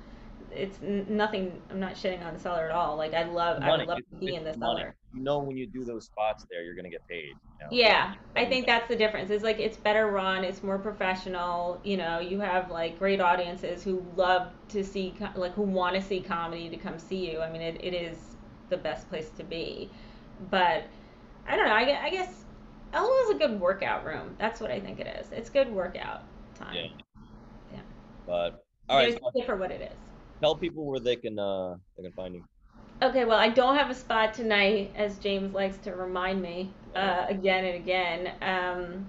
it's 0.54 0.78
nothing 0.82 1.60
I'm 1.70 1.80
not 1.80 1.94
shitting 1.94 2.24
on 2.24 2.34
the 2.34 2.40
Cellar 2.40 2.64
at 2.64 2.70
all. 2.70 2.96
Like 2.96 3.14
I 3.14 3.24
love 3.24 3.62
I 3.62 3.66
Money, 3.66 3.82
would 3.82 3.88
love 3.88 3.98
it's- 3.98 4.20
to 4.20 4.26
be 4.26 4.34
in 4.34 4.44
the 4.44 4.56
money. 4.56 4.80
Cellar. 4.80 4.96
You 5.12 5.22
know, 5.22 5.40
when 5.40 5.56
you 5.56 5.66
do 5.66 5.84
those 5.84 6.04
spots 6.06 6.46
there, 6.50 6.62
you're 6.62 6.74
gonna 6.76 6.90
get 6.90 7.06
paid. 7.08 7.30
You 7.30 7.64
know? 7.64 7.66
Yeah, 7.72 8.14
I 8.36 8.44
think 8.46 8.66
that's 8.66 8.86
the 8.88 8.94
difference. 8.96 9.30
It's 9.30 9.42
like 9.42 9.58
it's 9.58 9.76
better 9.76 10.06
run, 10.06 10.44
it's 10.44 10.62
more 10.62 10.78
professional. 10.78 11.80
You 11.82 11.96
know, 11.96 12.20
you 12.20 12.40
have 12.40 12.70
like 12.70 12.98
great 12.98 13.20
audiences 13.20 13.82
who 13.82 14.04
love 14.16 14.52
to 14.68 14.84
see, 14.84 15.14
like 15.34 15.52
who 15.54 15.62
want 15.62 15.96
to 15.96 16.02
see 16.02 16.20
comedy 16.20 16.68
to 16.68 16.76
come 16.76 16.98
see 16.98 17.30
you. 17.30 17.40
I 17.40 17.50
mean, 17.50 17.62
it, 17.62 17.82
it 17.84 17.94
is 17.94 18.36
the 18.68 18.76
best 18.76 19.08
place 19.08 19.30
to 19.30 19.44
be. 19.44 19.90
But 20.50 20.84
I 21.46 21.56
don't 21.56 21.66
know. 21.66 21.74
I, 21.74 21.84
gue- 21.84 21.98
I 22.00 22.10
guess 22.10 22.44
LO 22.94 23.10
is 23.24 23.30
a 23.30 23.34
good 23.34 23.60
workout 23.60 24.04
room. 24.06 24.36
That's 24.38 24.60
what 24.60 24.70
I 24.70 24.78
think 24.80 25.00
it 25.00 25.06
is. 25.20 25.26
It's 25.32 25.50
good 25.50 25.72
workout 25.72 26.22
time. 26.54 26.74
Yeah. 26.74 26.86
Yeah. 27.72 27.80
But 28.26 28.64
all 28.88 28.96
right, 28.98 29.18
it 29.34 29.46
for 29.46 29.56
what 29.56 29.70
it 29.70 29.80
is. 29.80 29.98
Tell 30.40 30.54
people 30.56 30.84
where 30.86 31.00
they 31.00 31.16
can 31.16 31.38
uh 31.38 31.76
they 31.96 32.02
can 32.04 32.12
find 32.12 32.34
you. 32.34 32.44
Okay, 33.02 33.24
well, 33.24 33.38
I 33.38 33.48
don't 33.48 33.76
have 33.76 33.88
a 33.90 33.94
spot 33.94 34.34
tonight, 34.34 34.92
as 34.94 35.18
James 35.18 35.54
likes 35.54 35.78
to 35.78 35.92
remind 35.94 36.42
me 36.42 36.70
uh, 36.94 37.24
again 37.28 37.64
and 37.64 37.76
again. 37.76 38.32
Um, 38.42 39.06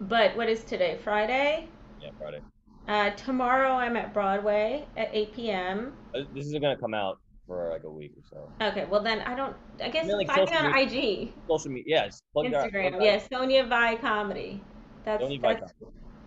but 0.00 0.34
what 0.36 0.48
is 0.48 0.64
today? 0.64 0.98
Friday? 1.04 1.68
Yeah, 2.00 2.10
Friday. 2.18 2.40
Uh, 2.88 3.10
tomorrow 3.10 3.72
I'm 3.72 3.94
at 3.98 4.14
Broadway 4.14 4.86
at 4.96 5.10
8 5.12 5.34
p.m. 5.34 5.92
Uh, 6.14 6.20
This 6.34 6.46
is 6.46 6.52
gonna 6.54 6.76
come 6.78 6.94
out 6.94 7.18
for 7.46 7.68
like 7.70 7.84
a 7.84 7.90
week 7.90 8.12
or 8.16 8.22
so. 8.30 8.66
Okay, 8.68 8.86
well 8.86 9.02
then 9.02 9.20
I 9.20 9.34
don't. 9.34 9.54
I 9.82 9.90
guess 9.90 10.06
Yeah, 10.06 10.14
like 10.14 10.28
find 10.28 10.48
me 10.50 10.56
on 10.56 10.72
media- 10.72 11.26
IG, 11.26 11.32
Social 11.48 11.70
media, 11.70 12.04
yeah. 12.06 12.10
plug 12.32 12.50
that- 12.52 12.72
Instagram. 12.72 12.92
that. 12.92 13.02
Yeah, 13.02 13.18
Sonya 13.30 13.64
Vai 13.66 13.96
Comedy. 13.96 14.62
That's, 15.04 15.22
Sonya 15.22 15.40
Vai 15.40 15.54
that's 15.54 15.72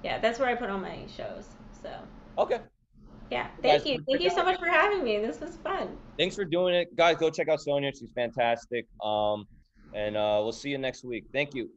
yeah, 0.03 0.19
that's 0.19 0.37
where 0.39 0.49
I 0.49 0.55
put 0.55 0.69
all 0.69 0.77
my 0.77 0.99
shows. 1.07 1.47
So 1.81 1.89
Okay. 2.37 2.59
Yeah, 3.31 3.47
guys 3.63 3.83
thank 3.83 3.85
you, 3.85 4.05
thank 4.07 4.21
you 4.21 4.29
so 4.29 4.43
much 4.43 4.59
for 4.59 4.67
having 4.67 5.03
me. 5.03 5.19
This 5.19 5.39
was 5.39 5.55
fun. 5.57 5.97
Thanks 6.17 6.35
for 6.35 6.45
doing 6.45 6.75
it, 6.75 6.95
guys. 6.95 7.17
Go 7.17 7.29
check 7.29 7.49
out 7.49 7.59
Sonya. 7.59 7.91
She's 7.91 8.11
fantastic. 8.13 8.85
Um, 9.03 9.45
and 9.93 10.15
uh, 10.15 10.39
we'll 10.43 10.51
see 10.51 10.69
you 10.69 10.77
next 10.77 11.03
week. 11.03 11.25
Thank 11.33 11.53
you. 11.53 11.69